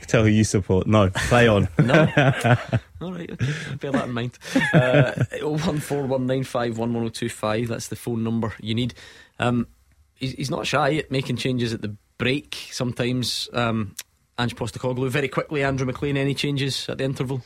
Tell 0.06 0.24
who 0.24 0.28
you 0.28 0.44
support. 0.44 0.86
No, 0.86 1.08
play 1.10 1.48
on. 1.48 1.68
No. 1.84 2.08
All 3.02 3.12
right, 3.12 3.30
okay. 3.30 3.52
bear 3.78 3.92
that 3.92 4.06
in 4.06 4.12
mind. 4.12 4.38
Uh, 4.72 5.12
01419511025, 5.34 7.68
that's 7.68 7.88
the 7.88 7.96
phone 7.96 8.24
number 8.24 8.54
you 8.60 8.74
need. 8.74 8.94
Um, 9.38 9.66
he's, 10.14 10.32
he's 10.32 10.50
not 10.50 10.66
shy 10.66 10.94
at 10.96 11.10
making 11.10 11.36
changes 11.36 11.74
at 11.74 11.82
the 11.82 11.94
break 12.16 12.68
sometimes. 12.70 13.50
Um, 13.52 13.94
Ange 14.38 14.56
Postecoglou, 14.56 15.10
very 15.10 15.28
quickly, 15.28 15.62
Andrew 15.62 15.86
McLean, 15.86 16.16
any 16.16 16.32
changes 16.34 16.88
at 16.88 16.96
the 16.98 17.04
interval? 17.04 17.42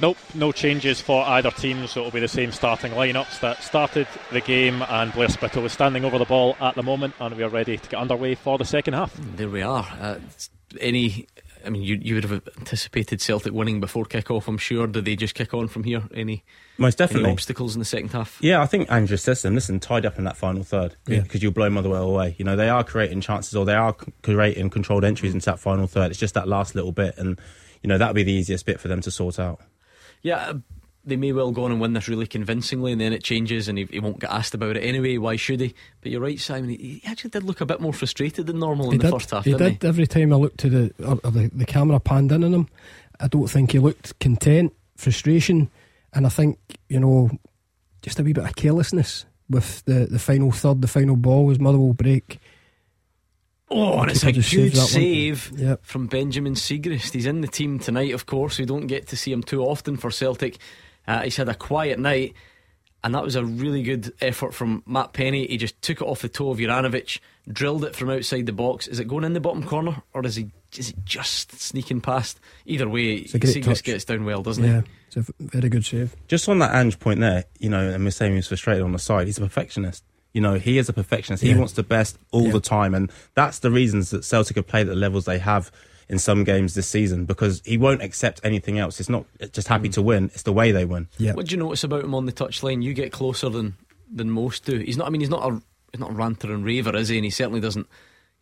Nope, 0.00 0.16
no 0.34 0.50
changes 0.50 1.00
for 1.00 1.26
either 1.26 1.50
team, 1.50 1.86
so 1.86 2.00
it'll 2.00 2.12
be 2.12 2.20
the 2.20 2.28
same 2.28 2.52
starting 2.52 2.92
lineups 2.92 3.40
that 3.40 3.62
started 3.62 4.06
the 4.32 4.40
game. 4.40 4.82
And 4.88 5.12
Blair 5.12 5.28
Spittal 5.28 5.64
is 5.66 5.72
standing 5.72 6.04
over 6.06 6.16
the 6.18 6.24
ball 6.24 6.56
at 6.60 6.74
the 6.74 6.82
moment, 6.82 7.14
and 7.20 7.36
we 7.36 7.42
are 7.42 7.50
ready 7.50 7.76
to 7.76 7.88
get 7.90 8.00
underway 8.00 8.34
for 8.34 8.56
the 8.56 8.64
second 8.64 8.94
half. 8.94 9.14
There 9.36 9.48
we 9.50 9.60
are. 9.60 9.86
Uh, 10.00 10.18
any, 10.80 11.26
I 11.66 11.68
mean, 11.68 11.82
you 11.82 11.96
you 12.00 12.14
would 12.14 12.24
have 12.24 12.40
anticipated 12.58 13.20
Celtic 13.20 13.52
winning 13.52 13.78
before 13.78 14.06
kick-off. 14.06 14.48
I'm 14.48 14.56
sure. 14.56 14.86
Did 14.86 15.04
they 15.04 15.16
just 15.16 15.34
kick 15.34 15.52
on 15.52 15.68
from 15.68 15.84
here? 15.84 16.02
Any 16.14 16.44
Most 16.78 16.96
definitely. 16.96 17.24
any 17.24 17.32
obstacles 17.34 17.74
in 17.74 17.80
the 17.80 17.84
second 17.84 18.12
half? 18.12 18.38
Yeah, 18.40 18.62
I 18.62 18.66
think 18.66 18.90
Andrew 18.90 19.18
says 19.18 19.42
to 19.42 19.48
them, 19.48 19.54
listen, 19.54 19.80
tied 19.80 20.06
up 20.06 20.16
in 20.16 20.24
that 20.24 20.36
final 20.38 20.62
third 20.62 20.96
Yeah. 21.06 21.20
because 21.20 21.42
you'll 21.42 21.52
blow 21.52 21.68
Motherwell 21.68 22.04
away. 22.08 22.36
You 22.38 22.46
know, 22.46 22.56
they 22.56 22.70
are 22.70 22.84
creating 22.84 23.20
chances 23.20 23.54
or 23.54 23.66
they 23.66 23.74
are 23.74 23.94
creating 24.22 24.70
controlled 24.70 25.04
entries 25.04 25.34
into 25.34 25.44
that 25.46 25.60
final 25.60 25.86
third. 25.86 26.10
It's 26.10 26.20
just 26.20 26.32
that 26.34 26.48
last 26.48 26.74
little 26.74 26.92
bit, 26.92 27.18
and 27.18 27.38
you 27.82 27.88
know 27.88 27.98
that'll 27.98 28.14
be 28.14 28.22
the 28.22 28.32
easiest 28.32 28.64
bit 28.64 28.80
for 28.80 28.88
them 28.88 29.02
to 29.02 29.10
sort 29.10 29.38
out. 29.38 29.60
Yeah, 30.22 30.36
uh, 30.36 30.54
they 31.04 31.16
may 31.16 31.32
well 31.32 31.50
go 31.50 31.64
on 31.64 31.72
and 31.72 31.80
win 31.80 31.94
this 31.94 32.08
really 32.08 32.26
convincingly, 32.26 32.92
and 32.92 33.00
then 33.00 33.12
it 33.12 33.22
changes, 33.22 33.68
and 33.68 33.78
he, 33.78 33.86
he 33.90 34.00
won't 34.00 34.20
get 34.20 34.30
asked 34.30 34.54
about 34.54 34.76
it 34.76 34.80
anyway. 34.80 35.16
Why 35.16 35.36
should 35.36 35.60
he? 35.60 35.74
But 36.00 36.12
you're 36.12 36.20
right, 36.20 36.38
Simon. 36.38 36.70
He, 36.70 36.76
he 36.76 37.02
actually 37.06 37.30
did 37.30 37.44
look 37.44 37.60
a 37.60 37.66
bit 37.66 37.80
more 37.80 37.92
frustrated 37.92 38.46
than 38.46 38.58
normal 38.58 38.90
He 38.90 38.96
in 38.96 38.98
the 38.98 39.04
did. 39.04 39.12
first 39.12 39.30
half, 39.30 39.44
he 39.44 39.52
didn't 39.52 39.80
did. 39.80 39.88
Every 39.88 40.06
time 40.06 40.32
I 40.32 40.36
looked 40.36 40.58
to 40.60 40.68
the 40.68 40.94
or, 41.04 41.18
or 41.24 41.30
the, 41.30 41.50
the 41.54 41.64
camera 41.64 42.00
panned 42.00 42.32
in 42.32 42.44
on 42.44 42.52
him, 42.52 42.68
I 43.18 43.28
don't 43.28 43.48
think 43.48 43.72
he 43.72 43.78
looked 43.78 44.18
content, 44.20 44.74
frustration, 44.96 45.70
and 46.12 46.26
I 46.26 46.28
think 46.28 46.58
you 46.88 47.00
know 47.00 47.30
just 48.02 48.18
a 48.20 48.22
wee 48.22 48.32
bit 48.32 48.44
of 48.44 48.56
carelessness 48.56 49.26
with 49.48 49.84
the, 49.84 50.06
the 50.06 50.18
final 50.18 50.52
third, 50.52 50.80
the 50.80 50.88
final 50.88 51.16
ball 51.16 51.44
was 51.44 51.58
Motherwell 51.58 51.92
break. 51.92 52.38
Oh, 53.70 54.00
and 54.00 54.10
it's 54.10 54.22
a 54.22 54.26
Keeper 54.26 54.40
just 54.40 54.50
good 54.52 54.72
saved 54.72 54.74
that 54.74 54.80
one. 54.80 54.88
save 54.88 55.52
Yep. 55.56 55.84
from 55.84 56.06
Benjamin 56.08 56.54
Siegrist. 56.54 57.12
He's 57.12 57.26
in 57.26 57.40
the 57.40 57.48
team 57.48 57.78
tonight, 57.78 58.12
of 58.14 58.26
course. 58.26 58.58
We 58.58 58.64
don't 58.64 58.86
get 58.88 59.06
to 59.08 59.16
see 59.16 59.30
him 59.32 59.42
too 59.42 59.62
often 59.62 59.96
for 59.96 60.10
Celtic. 60.10 60.58
Uh, 61.06 61.22
he's 61.22 61.36
had 61.36 61.48
a 61.48 61.54
quiet 61.54 61.98
night, 61.98 62.34
and 63.04 63.14
that 63.14 63.22
was 63.22 63.36
a 63.36 63.44
really 63.44 63.82
good 63.82 64.12
effort 64.20 64.54
from 64.54 64.82
Matt 64.86 65.12
Penney. 65.12 65.46
He 65.46 65.56
just 65.56 65.80
took 65.82 66.00
it 66.00 66.04
off 66.04 66.22
the 66.22 66.28
toe 66.28 66.50
of 66.50 66.58
Juranovic, 66.58 67.20
drilled 67.50 67.84
it 67.84 67.94
from 67.94 68.10
outside 68.10 68.46
the 68.46 68.52
box. 68.52 68.86
Is 68.88 68.98
it 68.98 69.06
going 69.08 69.24
in 69.24 69.32
the 69.34 69.40
bottom 69.40 69.62
corner, 69.62 70.02
or 70.14 70.26
is 70.26 70.34
he 70.36 70.50
is 70.76 70.90
it 70.90 70.96
just 71.04 71.52
sneaking 71.60 72.00
past? 72.00 72.38
Either 72.66 72.88
way, 72.88 73.24
a 73.32 73.38
great 73.38 73.42
Siegrist 73.56 73.64
touch. 73.64 73.82
gets 73.84 74.04
down 74.04 74.24
well, 74.24 74.42
doesn't 74.42 74.62
he? 74.64 74.70
Yeah, 74.70 74.80
he? 74.82 74.86
it's 75.08 75.16
a 75.16 75.20
v- 75.22 75.32
very 75.40 75.68
good 75.68 75.84
save. 75.84 76.14
Just 76.28 76.48
on 76.48 76.58
that 76.58 76.74
Ange 76.74 76.98
point 77.00 77.20
there, 77.20 77.44
you 77.58 77.68
know, 77.70 77.88
and 77.90 78.04
we're 78.04 78.10
saying 78.10 78.34
he's 78.36 78.46
frustrated 78.48 78.82
on 78.82 78.92
the 78.92 78.98
side. 78.98 79.26
He's 79.26 79.38
a 79.38 79.42
perfectionist. 79.42 80.04
You 80.32 80.40
know, 80.40 80.54
he 80.54 80.78
is 80.78 80.88
a 80.88 80.92
perfectionist. 80.92 81.42
He 81.42 81.50
Yeah. 81.50 81.58
wants 81.58 81.72
the 81.72 81.82
best 81.82 82.18
all 82.30 82.46
Yeah. 82.46 82.52
the 82.52 82.60
time, 82.60 82.94
and 82.94 83.10
that's 83.34 83.58
the 83.58 83.70
reasons 83.70 84.10
that 84.10 84.24
Celtic 84.24 84.56
have 84.56 84.66
played 84.66 84.82
at 84.82 84.90
the 84.90 84.94
levels 84.94 85.24
they 85.24 85.38
have 85.38 85.72
in 86.08 86.18
some 86.18 86.44
games 86.44 86.74
this 86.74 86.86
season 86.88 87.24
because 87.24 87.62
he 87.64 87.76
won't 87.76 88.02
accept 88.02 88.40
anything 88.44 88.78
else. 88.78 89.00
It's 89.00 89.08
not 89.08 89.26
just 89.52 89.68
happy 89.68 89.88
mm. 89.88 89.92
to 89.94 90.02
win; 90.02 90.30
it's 90.34 90.42
the 90.42 90.52
way 90.52 90.72
they 90.72 90.84
win. 90.84 91.08
Yeah, 91.18 91.32
What 91.34 91.46
do 91.46 91.54
you 91.54 91.62
notice 91.62 91.84
about 91.84 92.04
him 92.04 92.14
on 92.14 92.26
the 92.26 92.32
touchline? 92.32 92.82
You 92.82 92.94
get 92.94 93.12
closer 93.12 93.48
than 93.48 93.74
than 94.12 94.30
most 94.30 94.64
do. 94.64 94.78
He's 94.78 94.96
not. 94.96 95.06
I 95.06 95.10
mean, 95.10 95.20
he's 95.20 95.30
not 95.30 95.44
a 95.50 95.60
he's 95.92 96.00
not 96.00 96.10
a 96.10 96.14
ranter 96.14 96.52
and 96.52 96.64
raver, 96.64 96.94
is 96.96 97.08
he? 97.08 97.16
And 97.16 97.24
he 97.24 97.30
certainly 97.30 97.60
doesn't, 97.60 97.86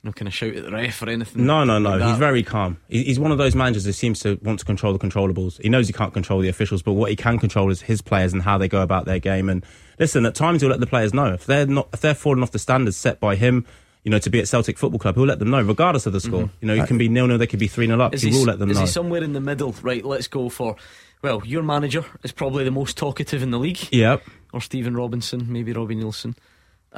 know, 0.05 0.13
kind 0.13 0.29
of 0.29 0.35
shout 0.35 0.55
at 0.55 0.65
the 0.65 0.71
ref 0.71 1.03
or 1.03 1.09
anything. 1.11 1.45
No, 1.47 1.65
no, 1.65 1.79
no. 1.79 1.97
like 1.97 2.09
He's 2.09 2.19
very 2.19 2.43
calm. 2.43 2.79
He's 2.89 3.19
one 3.19 3.33
of 3.33 3.39
those 3.39 3.55
managers 3.55 3.85
who 3.85 3.93
seems 3.93 4.21
to 4.21 4.39
want 4.43 4.59
to 4.61 4.65
control 4.65 4.93
the 4.93 4.99
controllables. 4.99 5.61
He 5.61 5.69
knows 5.69 5.87
he 5.89 5.93
can't 5.93 6.13
control 6.15 6.41
the 6.41 6.49
officials, 6.49 6.83
but 6.83 6.93
what 6.93 7.11
he 7.11 7.17
can 7.17 7.39
control 7.39 7.71
is 7.71 7.83
his 7.83 8.01
players 8.01 8.33
and 8.33 8.43
how 8.43 8.59
they 8.59 8.69
go 8.69 8.81
about 8.83 9.05
their 9.07 9.19
game. 9.19 9.49
And 9.49 9.65
listen, 9.99 10.25
at 10.27 10.35
times 10.35 10.61
he'll 10.63 10.71
let 10.71 10.81
the 10.81 10.87
players 10.87 11.13
know 11.13 11.33
if 11.33 11.47
they're 11.47 11.67
not 11.67 11.89
if 11.93 12.01
they're 12.01 12.15
falling 12.15 12.43
off 12.43 12.53
the 12.53 12.59
standards 12.59 12.97
set 12.97 13.21
by 13.21 13.35
him. 13.37 13.67
You 14.05 14.13
know, 14.13 14.21
to 14.21 14.31
be 14.31 14.39
at 14.39 14.49
Celtic 14.49 14.79
Football 14.79 15.01
Club, 15.01 15.17
he'll 15.17 15.27
let 15.27 15.41
them 15.41 15.51
know, 15.51 15.61
regardless 15.61 16.07
of 16.07 16.13
the 16.15 16.21
score. 16.21 16.49
You 16.61 16.69
know, 16.69 16.75
it 16.75 16.87
can 16.87 16.97
be 16.97 17.09
nil 17.09 17.27
nil, 17.27 17.37
they 17.37 17.49
could 17.49 17.59
be 17.59 17.67
three 17.67 17.87
nil 17.89 18.01
up. 18.01 18.13
Mm-hmm. 18.13 18.15
Is 18.15 18.23
He 18.23 18.31
he, 18.31 18.39
will 18.39 18.45
let 18.47 18.59
them 18.61 18.71
is 18.71 18.77
know. 18.77 18.83
he 18.83 18.87
somewhere 18.87 19.23
in 19.23 19.33
the 19.33 19.41
middle? 19.41 19.75
Right, 19.83 20.05
let's 20.05 20.29
go 20.29 20.49
for. 20.49 20.77
Well, 21.21 21.43
your 21.45 21.65
manager 21.65 22.05
is 22.23 22.31
probably 22.31 22.63
the 22.63 22.71
most 22.71 22.97
talkative 22.97 23.43
in 23.43 23.51
the 23.51 23.59
league, 23.59 23.93
Yep. 23.93 24.23
or 24.53 24.61
Stephen 24.61 24.97
Robinson, 24.97 25.53
maybe 25.53 25.73
Robbie 25.73 25.97
Neilson. 25.97 26.37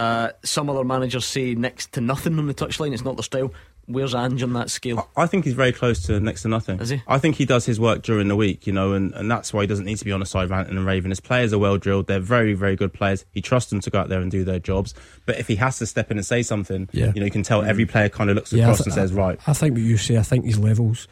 Uh, 0.01 0.31
some 0.43 0.71
other 0.71 0.85
managers 0.85 1.27
say 1.27 1.55
next 1.55 1.93
to 1.93 2.01
nothing 2.01 2.39
on 2.39 2.47
the 2.47 2.55
touchline. 2.55 2.93
It's 2.93 3.05
not 3.05 3.17
their 3.17 3.23
style. 3.25 3.53
Where's 3.87 4.15
Ange 4.15 4.43
on 4.45 4.53
that 4.53 4.71
scale? 4.71 5.09
I 5.17 5.27
think 5.27 5.45
he's 5.45 5.55
very 5.55 5.73
close 5.73 6.05
to 6.07 6.21
next 6.21 6.43
to 6.43 6.49
nothing. 6.49 6.79
Is 6.79 6.91
he? 6.91 7.03
I 7.09 7.19
think 7.19 7.35
he 7.35 7.45
does 7.45 7.67
his 7.67 7.81
work 7.81 8.03
during 8.03 8.29
the 8.29 8.37
week, 8.37 8.67
you 8.67 8.73
know, 8.73 8.93
and, 8.93 9.13
and 9.15 9.29
that's 9.29 9.53
why 9.53 9.63
he 9.63 9.67
doesn't 9.67 9.85
need 9.85 9.99
to 9.99 10.05
be 10.05 10.13
on 10.13 10.21
the 10.21 10.27
side 10.27 10.49
ranting 10.49 10.77
and 10.77 10.87
raving. 10.87 11.11
His 11.11 11.19
players 11.19 11.53
are 11.53 11.59
well 11.59 11.77
drilled. 11.77 12.07
They're 12.07 12.21
very, 12.21 12.55
very 12.55 12.77
good 12.77 12.93
players. 12.93 13.25
He 13.33 13.43
trusts 13.43 13.69
them 13.71 13.81
to 13.81 13.91
go 13.91 13.99
out 13.99 14.09
there 14.09 14.21
and 14.21 14.31
do 14.31 14.45
their 14.45 14.61
jobs. 14.61 14.95
But 15.27 15.39
if 15.41 15.49
he 15.49 15.57
has 15.57 15.79
to 15.79 15.87
step 15.87 16.11
in 16.13 16.19
and 16.19 16.25
say 16.25 16.43
something, 16.43 16.89
Yeah. 16.93 17.13
you 17.15 17.21
know, 17.21 17.25
you 17.25 17.31
can 17.33 17.43
tell 17.43 17.63
every 17.63 17.85
player 17.85 18.09
kind 18.09 18.31
of 18.31 18.37
looks 18.37 18.53
Yeah, 18.53 18.65
across 18.65 18.79
th- 18.79 18.87
and 18.87 18.95
says, 18.95 19.13
right. 19.13 19.41
I 19.49 19.53
think 19.55 19.73
what 19.75 19.83
you 19.83 19.97
say. 19.97 20.17
I 20.19 20.23
think 20.23 20.45
these 20.45 20.59
levels. 20.59 21.09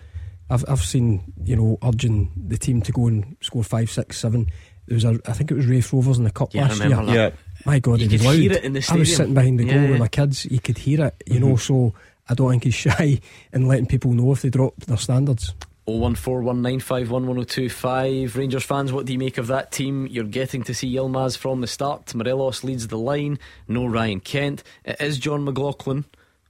I've 0.50 0.64
I've 0.68 0.80
seen 0.82 1.32
you 1.44 1.56
know 1.56 1.78
urging 1.84 2.30
the 2.36 2.56
team 2.56 2.80
to 2.82 2.92
go 2.92 3.06
and 3.08 3.36
score 3.42 3.62
five, 3.64 3.90
six, 3.90 4.18
seven. 4.18 4.46
There 4.86 4.94
was 4.94 5.04
a 5.04 5.18
I 5.26 5.32
think 5.32 5.50
it 5.50 5.54
was 5.54 5.66
Raith 5.66 5.92
Rovers 5.92 6.16
in 6.16 6.24
the 6.24 6.30
cup 6.30 6.54
Yeah, 6.54 6.64
I 6.64 6.68
last 6.68 6.80
remember 6.80 7.12
year. 7.12 7.30
that. 7.30 7.34
Yeah. 7.34 7.38
My 7.68 7.78
God, 7.80 8.00
You 8.00 8.06
it 8.06 8.12
was 8.12 8.20
could 8.22 8.26
loud. 8.28 8.36
hear 8.38 8.52
it 8.52 8.64
in 8.64 8.72
the 8.72 8.88
I 8.90 8.96
was 8.96 9.14
sitting 9.14 9.34
behind 9.34 9.60
the 9.60 9.64
Yeah, 9.64 9.74
goal 9.74 9.82
yeah. 9.82 9.90
with 9.90 9.98
my 10.00 10.08
kids. 10.08 10.46
You 10.46 10.58
could 10.58 10.78
hear 10.78 11.04
it, 11.04 11.22
you 11.26 11.38
know. 11.38 11.48
Mm-hmm. 11.48 11.56
So 11.56 11.92
I 12.28 12.34
don't 12.34 12.48
think 12.50 12.64
he's 12.64 12.74
shy 12.86 13.20
in 13.52 13.68
letting 13.68 13.84
people 13.86 14.10
know 14.12 14.32
if 14.32 14.40
they 14.40 14.48
drop 14.48 14.74
their 14.86 14.96
standards. 14.96 15.52
01419511025 15.86 18.36
Rangers 18.36 18.64
fans, 18.64 18.90
what 18.92 19.04
do 19.06 19.12
you 19.12 19.18
make 19.18 19.36
of 19.38 19.46
that 19.48 19.70
team? 19.72 20.06
You're 20.06 20.24
getting 20.24 20.62
to 20.64 20.72
see 20.74 20.94
Yilmaz 20.94 21.36
from 21.36 21.60
the 21.60 21.66
start. 21.66 22.14
Morelos 22.14 22.62
leads 22.64 22.88
the 22.88 22.98
line. 22.98 23.38
No 23.68 23.84
Ryan 23.86 24.20
Kent. 24.20 24.62
It 24.84 24.96
is 25.00 25.18
Jon 25.18 25.44
McLaughlin 25.44 26.04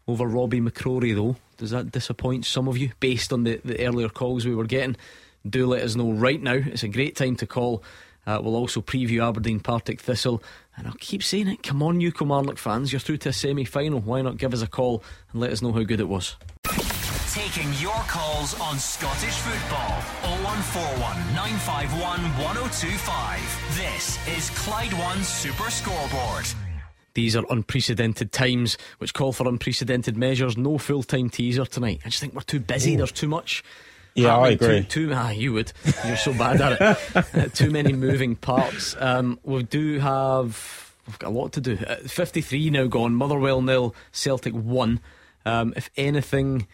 over 0.07 0.27
Robbie 0.27 0.61
McCrorie, 0.61 1.15
though. 1.15 1.37
Does 1.57 1.71
that 1.71 1.91
disappoint 1.93 2.47
some 2.47 2.69
of 2.69 2.79
you 2.79 2.91
based 3.01 3.33
on 3.33 3.43
the, 3.45 3.61
the 3.65 3.85
earlier 3.85 4.09
calls 4.09 4.47
we 4.47 4.55
were 4.55 4.65
getting? 4.65 4.97
Do 5.49 5.67
let 5.67 5.83
us 5.83 5.95
know 5.97 6.13
right 6.13 6.41
now. 6.43 6.55
It's 6.55 6.83
a 6.85 6.89
great 6.89 7.17
time 7.17 7.37
to 7.37 7.47
call. 7.47 7.83
Uh, 8.29 8.39
we'll 8.43 8.57
also 8.57 8.83
preview 8.83 9.27
Aberdeen 9.27 9.59
Partick 9.59 10.03
Thistle. 10.03 10.43
And 10.77 10.87
I'll 10.87 10.93
keep 10.99 11.23
saying 11.23 11.49
it. 11.49 11.63
Come 11.63 11.83
on, 11.83 12.03
you 12.03 12.13
Kilmarnock 12.13 12.59
fans. 12.59 12.93
You're 12.93 13.01
through 13.01 13.17
to 13.19 13.31
a 13.31 13.33
semi 13.33 13.65
final. 13.65 14.01
Why 14.01 14.21
not 14.21 14.37
give 14.37 14.53
us 14.53 14.61
a 14.61 14.67
call 14.67 15.03
and 15.33 15.41
let 15.41 15.51
us 15.51 15.63
know 15.63 15.73
how 15.73 15.83
good 15.83 15.99
it 15.99 16.09
was? 16.09 16.37
Taking 17.33 17.73
your 17.81 17.99
calls 18.07 18.59
on 18.61 18.79
Scottish 18.79 19.35
football. 19.35 20.03
0141 20.45 21.17
951 21.35 22.21
1025. 22.45 23.77
This 23.77 24.29
is 24.37 24.51
Clyde 24.51 24.93
One 24.93 25.23
Super 25.25 25.71
Scoreboard. 25.71 26.47
These 27.15 27.35
are 27.35 27.45
unprecedented 27.49 28.31
times, 28.31 28.77
which 28.99 29.15
call 29.15 29.33
for 29.33 29.49
unprecedented 29.49 30.19
measures. 30.19 30.59
No 30.59 30.77
full 30.77 31.03
time 31.03 31.31
teaser 31.31 31.65
tonight. 31.65 32.03
I 32.05 32.11
just 32.11 32.21
think 32.21 32.35
we're 32.35 32.43
too 32.43 32.61
busy. 32.61 32.95
There's 32.95 33.11
too 33.11 33.27
much. 33.27 33.65
Yeah, 34.23 34.37
I 34.37 34.51
agree. 34.51 34.83
Too, 34.83 35.09
too, 35.09 35.13
ah, 35.15 35.31
you 35.31 35.53
would. 35.53 35.73
You're 36.07 36.17
so 36.17 36.33
bad 36.33 36.61
at 36.61 36.81
it. 36.81 36.99
Uh, 37.39 37.49
too 37.53 37.71
many 37.71 37.93
moving 37.93 38.37
parts. 38.37 38.97
Um, 38.99 39.39
we 39.43 39.63
do 39.63 39.99
have. 39.99 40.93
We've 41.07 41.19
got 41.19 41.29
a 41.29 41.31
lot 41.31 41.53
to 41.53 41.61
do. 41.61 41.79
Uh, 41.87 41.97
53 41.97 42.71
now 42.71 42.87
gone. 42.87 43.15
Motherwell 43.15 43.63
nil. 43.63 43.95
Celtic 44.13 44.55
one. 44.55 45.01
Um, 45.45 45.73
if 45.77 45.91
anything, 45.97 46.67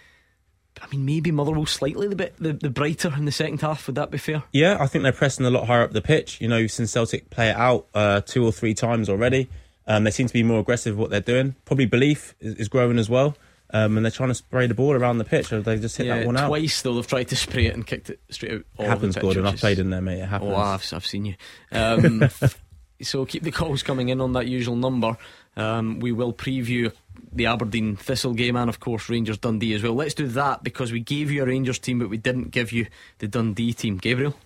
I 0.82 0.86
mean, 0.88 1.04
maybe 1.04 1.30
Motherwell 1.30 1.66
slightly 1.66 2.08
the 2.08 2.16
bit 2.16 2.34
the, 2.38 2.52
the 2.52 2.70
brighter 2.70 3.12
in 3.16 3.24
the 3.24 3.32
second 3.32 3.60
half. 3.60 3.86
Would 3.86 3.96
that 3.96 4.10
be 4.10 4.18
fair? 4.18 4.42
Yeah, 4.52 4.76
I 4.80 4.86
think 4.86 5.02
they're 5.02 5.12
pressing 5.12 5.46
a 5.46 5.50
lot 5.50 5.66
higher 5.66 5.82
up 5.82 5.92
the 5.92 6.02
pitch. 6.02 6.40
You 6.40 6.48
know, 6.48 6.56
you've 6.56 6.72
seen 6.72 6.86
Celtic 6.86 7.30
play 7.30 7.50
it 7.50 7.56
out 7.56 7.86
uh, 7.94 8.20
two 8.20 8.44
or 8.44 8.52
three 8.52 8.74
times 8.74 9.08
already. 9.08 9.48
Um, 9.86 10.04
they 10.04 10.10
seem 10.10 10.26
to 10.26 10.32
be 10.32 10.42
more 10.42 10.60
aggressive 10.60 10.96
with 10.96 11.00
what 11.00 11.10
they're 11.10 11.20
doing. 11.20 11.54
Probably 11.64 11.86
belief 11.86 12.34
is, 12.40 12.54
is 12.54 12.68
growing 12.68 12.98
as 12.98 13.08
well. 13.08 13.36
Um, 13.74 13.96
and 13.96 14.06
they're 14.06 14.12
trying 14.12 14.28
to 14.28 14.36
spray 14.36 14.68
the 14.68 14.74
ball 14.74 14.92
around 14.92 15.18
the 15.18 15.24
pitch. 15.24 15.52
Or 15.52 15.60
they 15.60 15.78
just 15.80 15.96
hit 15.96 16.06
that 16.06 16.24
one 16.24 16.36
out. 16.36 16.46
twice 16.46 16.82
though 16.82 16.94
they've 16.94 17.06
tried 17.06 17.28
to 17.28 17.36
spray 17.36 17.66
it 17.66 17.74
and 17.74 17.84
kicked 17.84 18.08
it 18.08 18.20
straight 18.30 18.52
out. 18.52 18.58
It 18.60 18.66
all 18.78 18.86
happens, 18.86 19.16
over 19.16 19.26
the 19.26 19.28
pitch, 19.28 19.34
Gordon. 19.36 19.46
I've 19.46 19.58
played 19.58 19.78
in 19.80 19.90
there, 19.90 20.00
mate. 20.00 20.20
It 20.20 20.26
happens. 20.26 20.52
Oh, 20.52 20.56
I've, 20.56 20.92
I've 20.92 21.04
seen 21.04 21.24
you. 21.24 21.34
Um, 21.72 22.28
so 23.02 23.26
keep 23.26 23.42
the 23.42 23.50
calls 23.50 23.82
coming 23.82 24.10
in 24.10 24.20
on 24.20 24.32
that 24.34 24.46
usual 24.46 24.76
number. 24.76 25.18
Um, 25.56 25.98
we 25.98 26.12
will 26.12 26.32
preview 26.32 26.92
the 27.32 27.46
Aberdeen 27.46 27.96
Thistle 27.96 28.32
game 28.32 28.54
and, 28.54 28.68
of 28.68 28.78
course, 28.78 29.08
Rangers 29.08 29.38
Dundee 29.38 29.74
as 29.74 29.82
well. 29.82 29.94
Let's 29.94 30.14
do 30.14 30.28
that 30.28 30.62
because 30.62 30.92
we 30.92 31.00
gave 31.00 31.32
you 31.32 31.42
a 31.42 31.46
Rangers 31.46 31.80
team, 31.80 31.98
but 31.98 32.08
we 32.08 32.16
didn't 32.16 32.50
give 32.50 32.70
you 32.70 32.86
the 33.18 33.26
Dundee 33.26 33.72
team. 33.72 33.98
Gabriel? 33.98 34.36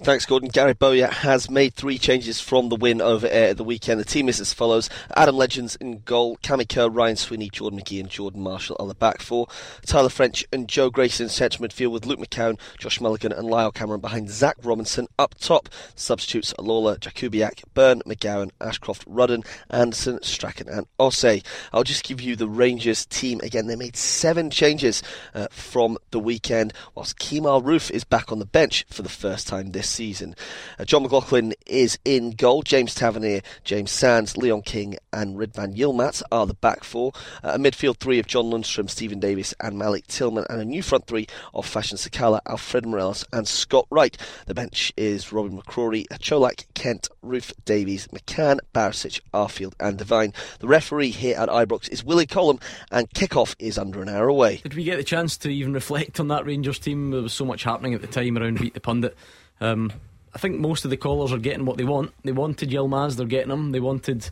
Thanks, 0.00 0.26
Gordon. 0.26 0.50
Gary 0.50 0.74
Bowyer 0.74 1.06
has 1.06 1.48
made 1.48 1.74
three 1.74 1.96
changes 1.96 2.38
from 2.38 2.68
the 2.68 2.76
win 2.76 3.00
over 3.00 3.26
Ayr 3.26 3.48
at 3.48 3.56
the 3.56 3.64
weekend. 3.64 3.98
The 3.98 4.04
team 4.04 4.28
is 4.28 4.38
as 4.38 4.52
follows 4.52 4.90
Adam 5.16 5.36
Legzdins 5.36 5.80
in 5.80 6.02
goal, 6.04 6.36
Cammy 6.42 6.68
Kerr, 6.68 6.90
Ryan 6.90 7.16
Sweeney, 7.16 7.48
Jordan 7.48 7.80
McGhee, 7.80 8.00
and 8.00 8.10
Jordan 8.10 8.42
Marshall 8.42 8.76
are 8.78 8.88
the 8.88 8.94
back 8.94 9.22
four. 9.22 9.46
Tyler 9.86 10.10
French 10.10 10.44
and 10.52 10.68
Joe 10.68 10.90
Grayson 10.90 11.30
central 11.30 11.66
midfield 11.66 11.92
with 11.92 12.04
Luke 12.04 12.18
McCowan, 12.18 12.58
Josh 12.78 13.00
Mulligan, 13.00 13.32
and 13.32 13.48
Lyall 13.48 13.72
Cameron 13.72 14.02
behind 14.02 14.28
Zach 14.28 14.56
Robinson 14.62 15.08
up 15.18 15.34
top. 15.38 15.70
Substitutes 15.94 16.52
Lawlor, 16.58 16.98
Jakubiak, 16.98 17.64
Byrne, 17.72 18.02
McGowan, 18.02 18.50
Ashcroft, 18.60 19.02
Rudden, 19.06 19.44
Anderson, 19.70 20.22
Strachan, 20.22 20.68
and 20.68 20.86
Ossay. 21.00 21.42
I'll 21.72 21.84
just 21.84 22.04
give 22.04 22.20
you 22.20 22.36
the 22.36 22.48
Rangers 22.48 23.06
team 23.06 23.40
again. 23.42 23.66
They 23.66 23.76
made 23.76 23.96
seven 23.96 24.50
changes 24.50 25.02
uh, 25.32 25.48
from 25.50 25.96
the 26.10 26.20
weekend, 26.20 26.74
whilst 26.94 27.18
Kemar 27.18 27.64
Roofe 27.64 27.90
is 27.90 28.04
back 28.04 28.30
on 28.30 28.40
the 28.40 28.44
bench 28.44 28.84
for 28.90 29.00
the 29.00 29.08
first 29.08 29.48
time 29.48 29.72
this 29.72 29.85
season. 29.88 30.34
Uh, 30.78 30.84
Jon 30.84 31.02
McLaughlin 31.02 31.54
is 31.66 31.98
in 32.04 32.32
goal. 32.32 32.62
James 32.62 32.94
Tavernier, 32.94 33.40
James 33.64 33.90
Sands, 33.90 34.36
Leon 34.36 34.62
King, 34.62 34.96
and 35.12 35.36
Ridvan 35.36 35.76
Yilmaz 35.76 36.22
are 36.30 36.46
the 36.46 36.54
back 36.54 36.84
four. 36.84 37.12
Uh, 37.42 37.52
a 37.54 37.58
midfield 37.58 37.98
three 37.98 38.18
of 38.18 38.26
John 38.26 38.46
Lundstram, 38.46 38.90
Steven 38.90 39.20
Davis, 39.20 39.54
and 39.60 39.78
Malik 39.78 40.06
Tillman, 40.06 40.46
and 40.50 40.60
a 40.60 40.64
new 40.64 40.82
front 40.82 41.06
three 41.06 41.26
of 41.54 41.66
Fashion 41.66 41.96
Sakala, 41.96 42.40
Alfred 42.46 42.86
Morelos, 42.86 43.24
and 43.32 43.46
Scott 43.48 43.86
Wright. 43.90 44.16
The 44.46 44.54
bench 44.54 44.92
is 44.96 45.32
Robin 45.32 45.60
McCrorie, 45.60 46.06
Colak, 46.08 46.66
Kent, 46.74 47.08
Roofe, 47.24 47.52
Davies, 47.64 48.08
McCann, 48.08 48.58
Barisic, 48.74 49.20
Arfield, 49.32 49.74
and 49.80 49.98
Devine. 49.98 50.32
The 50.60 50.68
referee 50.68 51.10
here 51.10 51.36
at 51.38 51.48
Ibrox 51.48 51.88
is 51.90 52.04
Willie 52.04 52.26
Collum, 52.26 52.60
and 52.90 53.08
kickoff 53.10 53.54
is 53.58 53.78
under 53.78 54.02
an 54.02 54.08
hour 54.08 54.28
away. 54.28 54.56
Did 54.56 54.74
we 54.74 54.84
get 54.84 54.96
the 54.96 55.04
chance 55.04 55.36
to 55.38 55.48
even 55.48 55.72
reflect 55.72 56.20
on 56.20 56.28
that 56.28 56.46
Rangers 56.46 56.78
team? 56.78 57.10
There 57.10 57.22
was 57.22 57.32
so 57.32 57.44
much 57.44 57.64
happening 57.64 57.94
at 57.94 58.00
the 58.00 58.06
time 58.06 58.36
around 58.36 58.60
Beat 58.60 58.74
the 58.74 58.80
Pundit. 58.80 59.16
Um, 59.60 59.92
I 60.34 60.38
think 60.38 60.58
most 60.58 60.84
of 60.84 60.90
the 60.90 60.96
callers 60.96 61.32
are 61.32 61.38
getting 61.38 61.64
what 61.64 61.76
they 61.78 61.84
want. 61.84 62.12
They 62.22 62.32
wanted 62.32 62.70
Yilmaz, 62.70 63.16
they're 63.16 63.26
getting 63.26 63.50
him. 63.50 63.72
They 63.72 63.80
wanted 63.80 64.28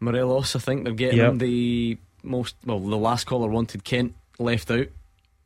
Morelos, 0.00 0.56
I 0.56 0.58
think 0.58 0.84
they're 0.84 0.92
getting 0.94 1.18
Yep. 1.18 1.30
him. 1.32 1.38
The 1.38 1.98
most, 2.22 2.56
well, 2.64 2.80
the 2.80 2.96
last 2.96 3.24
caller 3.26 3.48
wanted 3.48 3.84
Kent 3.84 4.14
left 4.38 4.70
out. 4.70 4.86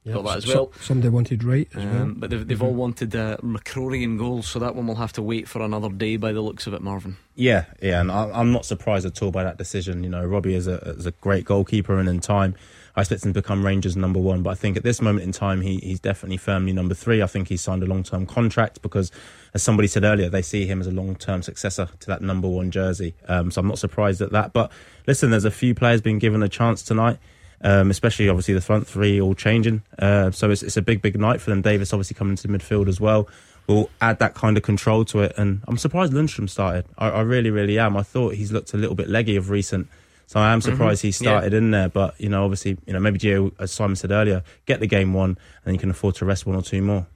Yeah, 0.05 0.15
Got 0.15 0.25
that 0.27 0.37
as 0.39 0.45
so- 0.45 0.55
well. 0.55 0.73
somebody 0.83 1.09
wanted 1.09 1.43
Wright 1.43 1.67
as 1.75 1.83
well. 1.85 2.03
Um, 2.03 2.15
but 2.19 2.29
they've, 2.31 2.47
they've 2.47 2.63
all 2.63 2.75
wanted 2.75 3.17
uh, 3.17 3.39
McCrorie 3.39 4.03
in 4.03 4.19
goals, 4.19 4.47
so 4.47 4.59
that 4.59 4.75
one 4.77 4.87
will 4.87 4.97
have 4.97 5.15
to 5.15 5.23
wait 5.23 5.49
for 5.49 5.63
another 5.63 5.89
day 5.89 6.19
by 6.19 6.31
the 6.33 6.43
looks 6.43 6.67
of 6.67 6.75
it, 6.75 6.83
Marvin. 6.83 7.17
Yeah, 7.35 7.65
yeah, 7.81 8.03
and 8.03 8.13
I, 8.13 8.31
I'm 8.33 8.53
not 8.53 8.67
surprised 8.67 9.07
at 9.07 9.23
all 9.23 9.31
by 9.31 9.45
that 9.45 9.57
decision. 9.57 10.05
You 10.05 10.11
know, 10.11 10.23
Robbie 10.25 10.55
is 10.55 10.67
a, 10.67 10.75
is 10.91 11.07
a 11.07 11.11
great 11.13 11.47
goalkeeper, 11.47 11.99
and 11.99 12.07
in 12.07 12.21
time, 12.21 12.55
I 12.97 13.01
expect 13.01 13.25
him 13.25 13.33
to 13.33 13.41
become 13.41 13.65
Rangers 13.65 13.97
number 13.97 14.21
one. 14.21 14.43
But 14.43 14.51
I 14.51 14.55
think 14.55 14.77
at 14.77 14.83
this 14.83 15.01
moment 15.01 15.25
in 15.25 15.33
time, 15.33 15.63
he, 15.63 15.79
he's 15.79 16.01
definitely 16.01 16.37
firmly 16.37 16.73
number 16.73 16.95
three. 16.95 17.23
I 17.23 17.27
think 17.27 17.49
he's 17.49 17.61
signed 17.61 17.83
a 17.83 17.87
long 17.87 18.03
term 18.03 18.27
contract 18.27 18.83
because, 18.83 19.11
as 19.53 19.63
somebody 19.63 19.89
said 19.89 20.05
earlier, 20.05 20.29
they 20.29 20.43
see 20.43 20.67
him 20.67 20.81
as 20.81 20.87
a 20.87 20.93
long 20.93 21.17
term 21.17 21.43
successor 21.43 21.89
to 22.01 22.07
that 22.07 22.23
number 22.23 22.49
one 22.49 22.71
jersey. 22.71 23.15
Um, 23.27 23.51
so 23.51 23.61
I'm 23.61 23.69
not 23.69 23.79
surprised 23.79 24.21
at 24.21 24.33
that. 24.33 24.53
But 24.53 24.71
listen, 25.07 25.31
there's 25.31 25.45
a 25.45 25.51
few 25.51 25.75
players 25.75 26.01
being 26.01 26.19
given 26.19 26.43
a 26.43 26.49
chance 26.49 26.83
tonight. 26.83 27.19
Um, 27.61 27.91
especially 27.91 28.29
obviously 28.29 28.53
the 28.53 28.61
front 28.61 28.87
three 28.87 29.19
all 29.19 29.33
changing, 29.33 29.81
uh, 29.99 30.33
so 30.33 30.51
it's, 30.51 30.63
it's 30.63 30.77
a 30.77 30.83
big, 30.83 31.01
big 31.01 31.19
night 31.19 31.41
for 31.41 31.49
them. 31.49 31.63
Davis 31.63 31.95
obviously 31.95 32.15
coming 32.15 32.33
into 32.33 32.47
midfield 32.49 32.89
as 32.89 33.01
well 33.01 33.27
will 33.67 33.91
add 34.01 34.19
that 34.19 34.35
kind 34.35 34.57
of 34.57 34.63
control 34.63 35.05
to 35.07 35.21
it. 35.21 35.33
And 35.37 35.63
I'm 35.67 35.79
surprised 35.79 36.13
Lundstram 36.13 36.49
started. 36.49 36.85
I, 36.99 37.09
I 37.09 37.21
really, 37.23 37.51
really 37.51 37.79
am. 37.79 37.97
I 37.97 38.03
thought 38.03 38.35
he's 38.35 38.53
looked 38.53 38.75
a 38.75 38.77
little 38.77 38.95
bit 38.95 39.09
leggy 39.09 39.37
of 39.37 39.51
recent. 39.51 39.89
So 40.27 40.41
I 40.41 40.53
am 40.53 40.61
surprised 40.61 41.03
he 41.03 41.13
started 41.13 41.55
in 41.55 41.71
there. 41.71 41.89
But, 41.89 42.21
you 42.21 42.29
know, 42.29 42.45
obviously, 42.45 42.79
you 42.87 42.93
know, 42.93 43.01
maybe 43.01 43.19
Gio, 43.19 43.53
as 43.59 43.73
Simon 43.73 43.97
said 43.97 44.11
earlier, 44.11 44.43
get 44.67 44.81
the 44.81 44.87
game 44.87 45.13
one 45.13 45.39
and 45.65 45.75
you 45.75 45.79
can 45.79 45.91
afford 45.91 46.15
to 46.17 46.25
rest 46.25 46.47
one 46.47 46.57
or 46.57 46.63
two 46.63 46.83
more. 46.83 47.07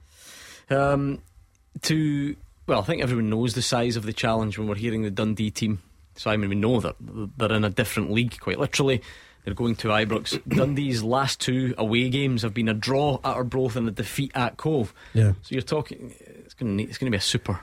Um, 0.69 1.21
to 1.81 2.35
well, 2.69 2.81
I 2.81 2.83
think 2.83 3.01
everyone 3.01 3.31
knows 3.31 3.55
the 3.55 3.63
size 3.63 3.95
of 3.95 4.03
the 4.03 4.13
challenge 4.13 4.59
when 4.59 4.67
we're 4.67 4.75
hearing 4.75 5.01
the 5.01 5.09
Dundee 5.09 5.49
team. 5.49 5.79
Simon, 6.15 6.49
we 6.49 6.55
know 6.55 6.79
that 6.81 6.95
they're 6.99 7.51
in 7.51 7.63
a 7.63 7.69
different 7.69 8.11
league, 8.11 8.39
quite 8.39 8.59
literally. 8.59 9.01
They're 9.43 9.55
going 9.55 9.75
to 9.77 9.87
Ibrox. 9.87 10.39
Dundee's 10.47 11.01
last 11.01 11.39
two 11.39 11.73
away 11.77 12.09
games 12.09 12.43
have 12.43 12.53
been 12.53 12.69
a 12.69 12.73
draw 12.73 13.15
at 13.23 13.35
Arbroath 13.35 13.75
and 13.75 13.87
a 13.87 13.91
defeat 13.91 14.31
at 14.35 14.57
Cove. 14.57 14.93
Yeah. 15.15 15.31
So 15.41 15.55
you're 15.55 15.61
talking, 15.61 16.13
it's 16.19 16.53
going 16.53 16.77
to 16.77 16.83
it's 16.83 16.99
going 16.99 17.11
to 17.11 17.15
be 17.15 17.17
a 17.17 17.21
super 17.21 17.59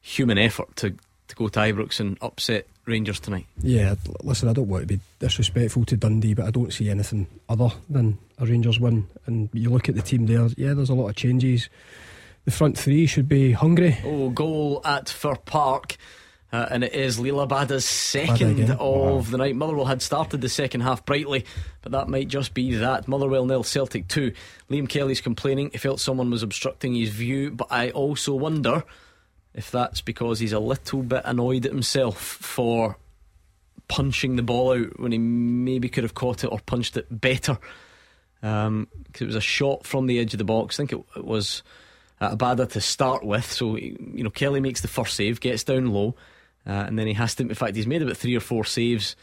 human 0.00 0.38
effort 0.38 0.76
to 0.76 0.94
to 1.28 1.34
go 1.34 1.48
to 1.48 1.58
Ibrox 1.58 1.98
and 1.98 2.16
upset 2.20 2.68
Rangers 2.86 3.20
tonight. 3.20 3.46
Yeah, 3.60 3.94
listen, 4.22 4.48
I 4.48 4.52
don't 4.52 4.68
want 4.68 4.82
to 4.82 4.86
be 4.86 5.00
disrespectful 5.18 5.84
to 5.86 5.96
Dundee, 5.96 6.34
but 6.34 6.46
I 6.46 6.50
don't 6.50 6.72
see 6.72 6.90
anything 6.90 7.26
other 7.48 7.70
than 7.88 8.18
a 8.38 8.46
Rangers 8.46 8.78
win. 8.78 9.06
And 9.26 9.48
you 9.52 9.70
look 9.70 9.88
at 9.88 9.94
the 9.94 10.02
team 10.02 10.26
there, 10.26 10.48
yeah, 10.56 10.74
there's 10.74 10.90
a 10.90 10.94
lot 10.94 11.08
of 11.08 11.16
changes. 11.16 11.68
The 12.44 12.50
front 12.50 12.76
three 12.76 13.06
should 13.06 13.28
be 13.28 13.52
hungry. 13.52 13.98
Oh, 14.04 14.28
goal 14.30 14.82
at 14.84 15.08
Fir 15.08 15.36
Park. 15.36 15.96
Uh, 16.52 16.68
and 16.70 16.84
it 16.84 16.94
is 16.94 17.18
Liel 17.18 17.44
Abada's 17.44 17.84
second 17.84 18.60
again. 18.60 18.76
of 18.78 19.32
the 19.32 19.38
night. 19.38 19.56
Motherwell 19.56 19.86
had 19.86 20.00
started 20.00 20.40
the 20.40 20.48
second 20.48 20.82
half 20.82 21.04
brightly, 21.04 21.44
but 21.82 21.90
that 21.90 22.08
might 22.08 22.28
just 22.28 22.54
be 22.54 22.76
that. 22.76 23.08
Motherwell 23.08 23.44
nil, 23.44 23.64
Celtic 23.64 24.06
2. 24.06 24.30
Liam 24.70 24.88
Kelly's 24.88 25.20
complaining 25.20 25.70
he 25.72 25.78
felt 25.78 25.98
someone 25.98 26.30
was 26.30 26.44
obstructing 26.44 26.94
his 26.94 27.08
view, 27.08 27.50
but 27.50 27.66
I 27.72 27.90
also 27.90 28.36
wonder 28.36 28.84
if 29.54 29.70
that's 29.70 30.00
because 30.00 30.38
he's 30.40 30.52
a 30.52 30.58
little 30.58 31.02
bit 31.02 31.22
annoyed 31.24 31.64
at 31.66 31.72
himself 31.72 32.18
for 32.20 32.96
punching 33.88 34.36
the 34.36 34.42
ball 34.42 34.72
out 34.72 34.98
when 34.98 35.12
he 35.12 35.18
maybe 35.18 35.88
could 35.88 36.04
have 36.04 36.14
caught 36.14 36.42
it 36.42 36.48
or 36.48 36.58
punched 36.60 36.96
it 36.96 37.06
better. 37.10 37.58
Um 38.42 38.88
'cause 39.12 39.22
it 39.22 39.26
was 39.26 39.36
a 39.36 39.40
shot 39.40 39.86
from 39.86 40.06
the 40.06 40.18
edge 40.18 40.34
of 40.34 40.38
the 40.38 40.44
box. 40.44 40.76
I 40.76 40.84
think 40.84 40.92
it, 40.92 41.04
it 41.16 41.24
was 41.24 41.62
Abada 42.20 42.68
to 42.70 42.80
start 42.80 43.24
with. 43.24 43.50
So 43.50 43.76
you 43.76 44.22
know 44.24 44.30
Kelly 44.30 44.60
makes 44.60 44.80
the 44.80 44.88
first 44.88 45.14
save, 45.14 45.40
gets 45.40 45.64
down 45.64 45.86
low, 45.92 46.14
uh, 46.66 46.70
and 46.70 46.98
then 46.98 47.06
he 47.06 47.12
has 47.14 47.34
to. 47.36 47.42
In 47.42 47.54
fact, 47.54 47.76
he's 47.76 47.86
made 47.86 48.02
about 48.02 48.16
three 48.16 48.34
or 48.36 48.40
four 48.40 48.64
saves 48.64 49.14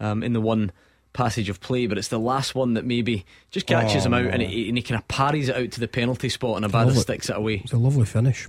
um, 0.00 0.22
in 0.22 0.32
the 0.32 0.40
one 0.40 0.72
passage 1.12 1.48
of 1.48 1.60
play, 1.60 1.86
but 1.86 1.98
it's 1.98 2.08
the 2.08 2.18
last 2.18 2.54
one 2.54 2.74
that 2.74 2.84
maybe 2.84 3.24
just 3.50 3.66
catches 3.66 4.04
Oh, 4.04 4.06
him 4.06 4.14
out 4.14 4.26
and, 4.26 4.42
he, 4.42 4.68
and 4.68 4.78
he 4.78 4.82
kind 4.82 5.00
of 5.00 5.06
parries 5.08 5.48
it 5.48 5.56
out 5.56 5.70
to 5.72 5.80
the 5.80 5.88
penalty 5.88 6.28
spot, 6.28 6.56
and 6.62 6.72
Abada 6.72 6.96
sticks 6.96 7.28
it 7.30 7.36
away. 7.36 7.62
It's 7.64 7.72
a 7.72 7.78
lovely 7.78 8.06
finish. 8.06 8.48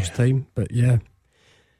First 0.00 0.14
time, 0.14 0.46
but 0.54 0.70
yeah. 0.70 0.98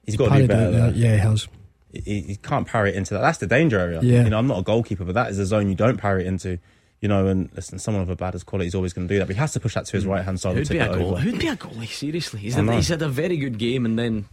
He's 0.04 0.16
got 0.16 0.24
to 0.24 0.30
do 0.30 0.34
parried 0.34 0.48
better. 0.48 0.66
out 0.66 0.70
there. 0.72 0.90
there. 0.90 0.92
Yeah, 0.92 1.12
he 1.12 1.18
has. 1.18 1.48
He, 1.92 2.20
he 2.22 2.36
can't 2.36 2.66
parry 2.66 2.90
it 2.90 2.96
into 2.96 3.14
that. 3.14 3.20
That's 3.20 3.38
the 3.38 3.46
danger 3.46 3.78
area. 3.78 4.00
Yeah. 4.02 4.24
You 4.24 4.30
know, 4.30 4.38
I'm 4.38 4.46
not 4.46 4.58
a 4.58 4.62
goalkeeper, 4.62 5.04
but 5.04 5.14
that 5.14 5.30
is 5.30 5.38
a 5.38 5.46
zone 5.46 5.68
you 5.68 5.74
don't 5.74 5.98
parry 5.98 6.24
it 6.24 6.26
into. 6.26 6.58
You 7.00 7.08
know, 7.08 7.26
and 7.26 7.50
listen, 7.54 7.78
someone 7.78 8.08
of 8.08 8.16
Abada's 8.16 8.44
quality 8.44 8.68
is 8.68 8.74
always 8.74 8.92
going 8.92 9.08
to 9.08 9.14
do 9.14 9.18
that. 9.18 9.26
But 9.26 9.36
he 9.36 9.40
has 9.40 9.52
to 9.54 9.60
push 9.60 9.74
that 9.74 9.86
to 9.86 9.92
his 9.92 10.06
right 10.06 10.24
hand 10.24 10.40
side. 10.40 10.56
Who'd 10.56 10.68
be 10.68 10.78
a 10.78 10.90
it 10.90 10.94
goal? 10.94 11.12
over. 11.12 11.20
Who'd 11.20 11.38
be 11.38 11.48
a 11.48 11.56
goalie? 11.56 11.88
Seriously, 11.88 12.40
he's 12.40 12.56
I 12.56 12.62
had, 12.62 12.74
he's 12.74 12.88
had 12.88 13.02
a 13.02 13.08
very 13.08 13.36
good 13.36 13.58
game, 13.58 13.84
and 13.84 13.98
then 13.98 14.24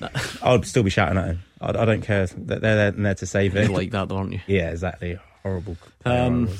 I 0.42 0.52
would 0.52 0.66
still 0.66 0.82
be 0.82 0.90
shouting 0.90 1.18
at 1.18 1.26
him. 1.26 1.42
I, 1.60 1.68
I 1.68 1.84
don't 1.84 2.02
care. 2.02 2.26
They're 2.26 2.58
they're 2.58 2.90
there 2.90 3.14
to 3.14 3.26
save 3.26 3.56
it. 3.56 3.68
you're 3.68 3.76
like 3.76 3.90
that, 3.92 4.08
though, 4.08 4.16
aren't 4.16 4.32
you? 4.32 4.40
Yeah, 4.46 4.70
exactly. 4.70 5.18
Horrible. 5.42 5.76
Um. 6.04 6.50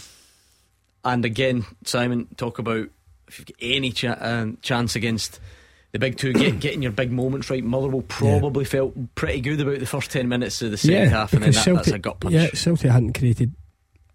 And 1.04 1.24
again, 1.24 1.66
Simon, 1.84 2.28
talk 2.36 2.58
about 2.58 2.88
if 3.28 3.38
you've 3.38 3.46
got 3.46 3.56
any 3.60 3.90
cha- 3.90 4.16
um, 4.20 4.58
chance 4.62 4.96
against 4.96 5.38
the 5.94 6.00
big 6.00 6.18
two, 6.18 6.32
get, 6.32 6.58
getting 6.58 6.82
your 6.82 6.90
big 6.90 7.12
moments 7.12 7.48
right. 7.48 7.62
Motherwell 7.62 8.02
probably 8.02 8.64
felt 8.64 8.94
pretty 9.14 9.40
good 9.40 9.60
about 9.60 9.78
the 9.78 9.86
first 9.86 10.10
10 10.10 10.28
minutes 10.28 10.60
of 10.60 10.72
the 10.72 10.76
second 10.76 11.04
yeah, 11.04 11.08
half, 11.08 11.32
and 11.32 11.44
then 11.44 11.52
that, 11.52 11.64
that's 11.64 11.86
a 11.86 12.00
gut 12.00 12.18
punch. 12.18 12.34
Yeah, 12.34 12.48
Celtic 12.52 12.90
hadn't 12.90 13.16
created 13.16 13.52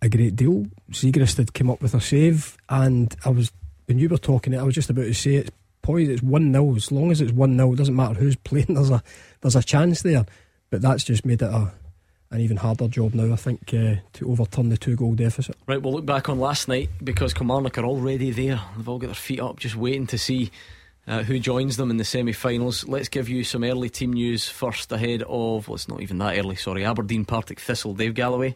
a 0.02 0.10
great 0.10 0.36
deal. 0.36 0.66
Siegrist 0.92 1.38
had 1.38 1.54
come 1.54 1.70
up 1.70 1.82
with 1.82 1.94
a 1.94 2.02
save, 2.02 2.58
and 2.68 3.16
I 3.24 3.30
was 3.30 3.54
when 3.86 3.98
you 3.98 4.10
were 4.10 4.18
talking, 4.18 4.54
I 4.58 4.64
was 4.64 4.76
just 4.76 4.90
about 4.90 5.04
to 5.04 5.14
say 5.14 5.36
it's 5.36 5.52
poised. 5.82 6.12
It's 6.12 6.22
one 6.22 6.52
0 6.52 6.76
As 6.76 6.92
long 6.92 7.12
as 7.12 7.22
it's 7.22 7.32
one 7.32 7.56
0 7.56 7.72
it 7.72 7.78
doesn't 7.78 7.96
matter 7.96 8.16
who's 8.16 8.36
playing. 8.44 8.74
There's 8.74 8.92
a 8.92 9.02
there's 9.40 9.56
a 9.56 9.64
chance 9.64 10.02
there, 10.02 10.26
but 10.70 10.82
that's 10.82 11.06
just 11.06 11.26
made 11.26 11.42
it 11.42 11.50
a 11.50 11.72
an 12.30 12.42
even 12.42 12.58
harder 12.58 12.90
job 12.90 13.14
now. 13.14 13.32
I 13.32 13.38
think 13.38 13.74
uh, 13.74 13.96
to 14.12 14.30
overturn 14.30 14.68
the 14.68 14.76
two 14.76 14.98
goal 14.98 15.16
deficit. 15.16 15.56
Right, 15.66 15.82
we'll 15.82 15.94
look 15.94 16.06
back 16.06 16.28
on 16.28 16.42
last 16.42 16.68
night 16.68 16.90
because 17.02 17.34
Kilmarnock 17.34 17.78
are 17.78 17.86
already 17.86 18.32
there. 18.32 18.60
They've 18.76 18.90
all 18.90 19.00
got 19.00 19.08
their 19.08 19.16
feet 19.16 19.40
up, 19.40 19.60
just 19.60 19.78
waiting 19.78 20.08
to 20.08 20.18
see 20.18 20.52
uh, 21.10 21.24
who 21.24 21.40
joins 21.40 21.76
them 21.76 21.90
in 21.90 21.98
the 21.98 22.06
semi 22.06 22.32
finals. 22.32 22.88
Let's 22.88 23.10
give 23.10 23.28
you 23.28 23.44
some 23.44 23.64
early 23.64 23.90
team 23.90 24.14
news 24.14 24.48
first 24.48 24.92
ahead 24.92 25.24
of, 25.24 25.68
well, 25.68 25.76
it's 25.76 25.90
not 25.90 26.02
even 26.02 26.20
that 26.20 26.38
early, 26.38 26.56
sorry, 26.56 26.86
Aberdeen 26.86 27.26
Partick 27.26 27.60
Thistle. 27.60 27.96
Dave 27.96 28.14
Galloway. 28.14 28.56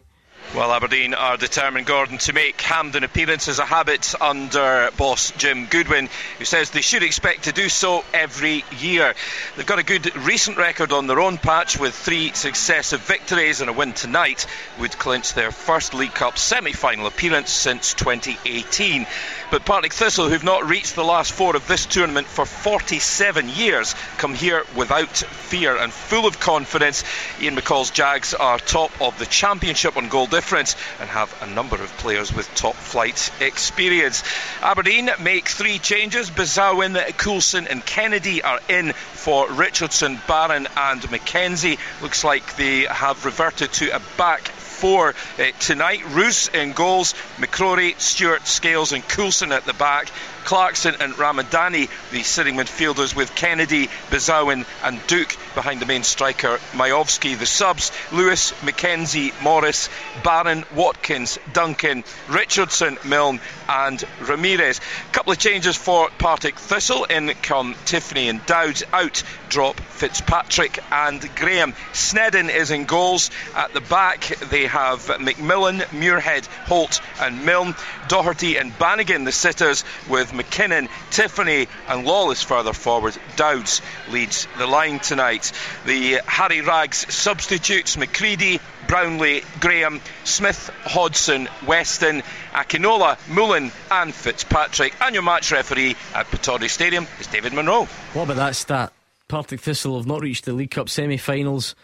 Well, 0.52 0.72
Aberdeen 0.72 1.14
are 1.14 1.36
determined, 1.36 1.84
Gordon, 1.84 2.18
to 2.18 2.32
make 2.32 2.60
Hampden 2.60 3.02
appearances 3.02 3.58
a 3.58 3.64
habit 3.64 4.14
under 4.20 4.88
boss 4.96 5.32
Jim 5.32 5.66
Goodwin, 5.66 6.08
who 6.38 6.44
says 6.44 6.70
they 6.70 6.80
should 6.80 7.02
expect 7.02 7.44
to 7.44 7.52
do 7.52 7.68
so 7.68 8.04
every 8.14 8.64
year. 8.78 9.14
They've 9.56 9.66
got 9.66 9.80
a 9.80 9.82
good 9.82 10.14
recent 10.14 10.56
record 10.56 10.92
on 10.92 11.08
their 11.08 11.18
own 11.18 11.38
patch 11.38 11.76
with 11.76 11.92
three 11.92 12.30
successive 12.34 13.00
victories 13.00 13.62
and 13.62 13.68
a 13.68 13.72
win 13.72 13.94
tonight 13.94 14.46
would 14.78 14.96
clinch 14.96 15.34
their 15.34 15.50
first 15.50 15.92
League 15.92 16.14
Cup 16.14 16.38
semi 16.38 16.72
final 16.72 17.08
appearance 17.08 17.50
since 17.50 17.92
2018. 17.94 19.08
But 19.50 19.64
Partick 19.64 19.92
Thistle, 19.92 20.28
who've 20.28 20.44
not 20.44 20.68
reached 20.68 20.94
the 20.94 21.04
last 21.04 21.32
four 21.32 21.56
of 21.56 21.66
this 21.66 21.84
tournament 21.84 22.28
for 22.28 22.46
47 22.46 23.48
years, 23.48 23.96
come 24.18 24.34
here 24.34 24.62
without 24.76 25.16
fear 25.16 25.76
and 25.76 25.92
full 25.92 26.26
of 26.26 26.38
confidence. 26.38 27.02
Ian 27.40 27.56
McCall's 27.56 27.90
Jags 27.90 28.34
are 28.34 28.58
top 28.60 28.92
of 29.00 29.18
the 29.18 29.26
championship 29.26 29.96
on 29.96 30.08
goal 30.08 30.28
difference 30.34 30.74
and 30.98 31.08
have 31.08 31.32
a 31.42 31.46
number 31.46 31.76
of 31.76 31.96
players 31.98 32.34
with 32.34 32.52
top 32.56 32.74
flight 32.74 33.30
experience. 33.40 34.24
Aberdeen 34.62 35.08
make 35.20 35.48
three 35.48 35.78
changes. 35.78 36.28
Besuijen, 36.28 37.16
Coulson, 37.16 37.68
and 37.68 37.86
Kennedy 37.86 38.42
are 38.42 38.60
in 38.68 38.92
for 38.92 39.48
Richardson, 39.52 40.20
Barron, 40.26 40.66
and 40.76 41.00
McKenzie. 41.02 41.78
Looks 42.02 42.24
like 42.24 42.56
they 42.56 42.80
have 42.80 43.24
reverted 43.24 43.72
to 43.74 43.94
a 43.94 44.00
back 44.18 44.48
four 44.74 45.14
uh, 45.38 45.44
tonight. 45.60 46.04
Roos 46.10 46.48
in 46.48 46.72
goals, 46.72 47.14
McCrorie, 47.36 47.98
Stewart, 48.00 48.46
Scales, 48.46 48.92
and 48.92 49.06
Coulson 49.06 49.52
at 49.52 49.64
the 49.64 49.72
back. 49.72 50.10
Clarkson 50.44 50.96
and 51.00 51.14
Ramadani, 51.14 51.88
the 52.10 52.22
sitting 52.22 52.56
midfielders, 52.56 53.14
with 53.14 53.34
Kennedy, 53.34 53.88
Besuijen, 54.10 54.66
and 54.82 55.06
Duk 55.06 55.36
behind 55.54 55.80
the 55.80 55.86
main 55.86 56.02
striker, 56.02 56.58
Miovski. 56.72 57.38
The 57.38 57.46
subs, 57.46 57.92
Lewis, 58.12 58.52
McKenzie, 58.62 59.32
Morris, 59.42 59.88
Barron, 60.22 60.64
Watkins, 60.74 61.38
Duncan, 61.52 62.04
Richardson, 62.28 62.98
Milne, 63.04 63.40
and 63.68 64.02
Ramirez. 64.20 64.80
A 65.10 65.12
couple 65.12 65.32
of 65.32 65.38
changes 65.38 65.76
for 65.76 66.10
Partick 66.18 66.58
Thistle. 66.58 67.04
In 67.04 67.32
come 67.42 67.74
Tiffoney 67.86 68.28
and 68.28 68.44
Dowds. 68.46 68.82
Out 68.92 69.22
drop 69.48 69.78
Fitzpatrick 69.80 70.78
and 70.90 71.20
Graham. 71.36 71.74
Sneddon 71.92 72.54
is 72.54 72.70
in 72.70 72.84
goals. 72.84 73.30
At 73.54 73.72
the 73.72 73.80
back, 73.80 74.26
they 74.50 74.66
have 74.66 75.00
McMillan, 75.06 75.80
Muirhead, 75.86 76.46
Holt, 76.66 77.00
and 77.20 77.44
Milne. 77.44 77.74
Docherty 78.08 78.60
and 78.60 78.76
Bannigan, 78.78 79.24
the 79.24 79.32
sitters, 79.32 79.84
with 80.08 80.32
McKinnon, 80.32 80.88
Tiffoney, 81.10 81.68
and 81.88 82.06
Lawless 82.06 82.42
further 82.42 82.72
forward. 82.72 83.16
Dowds 83.36 83.82
leads 84.10 84.46
the 84.58 84.66
line 84.66 85.00
tonight. 85.00 85.52
The 85.86 86.20
Harry 86.26 86.60
Wraggs 86.60 87.12
substitutes 87.12 87.96
McCready, 87.96 88.60
Brownlie, 88.86 89.44
Graham, 89.60 90.00
Smith, 90.24 90.70
Hodson, 90.84 91.48
Weston, 91.66 92.22
Akinola, 92.52 93.18
Mullen, 93.28 93.72
and 93.90 94.14
Fitzpatrick. 94.14 94.94
And 95.00 95.14
your 95.14 95.24
match 95.24 95.52
referee 95.52 95.96
at 96.14 96.26
Pittodrie 96.26 96.70
Stadium 96.70 97.06
is 97.20 97.26
David 97.26 97.52
Munro. 97.52 97.84
What 98.12 98.24
about 98.24 98.36
that 98.36 98.56
stat? 98.56 98.92
Partick 99.28 99.60
Thistle 99.60 99.96
have 99.96 100.06
not 100.06 100.20
reached 100.20 100.44
the 100.44 100.52
League 100.52 100.70
Cup 100.70 100.88
semi 100.88 101.16
finals 101.16 101.74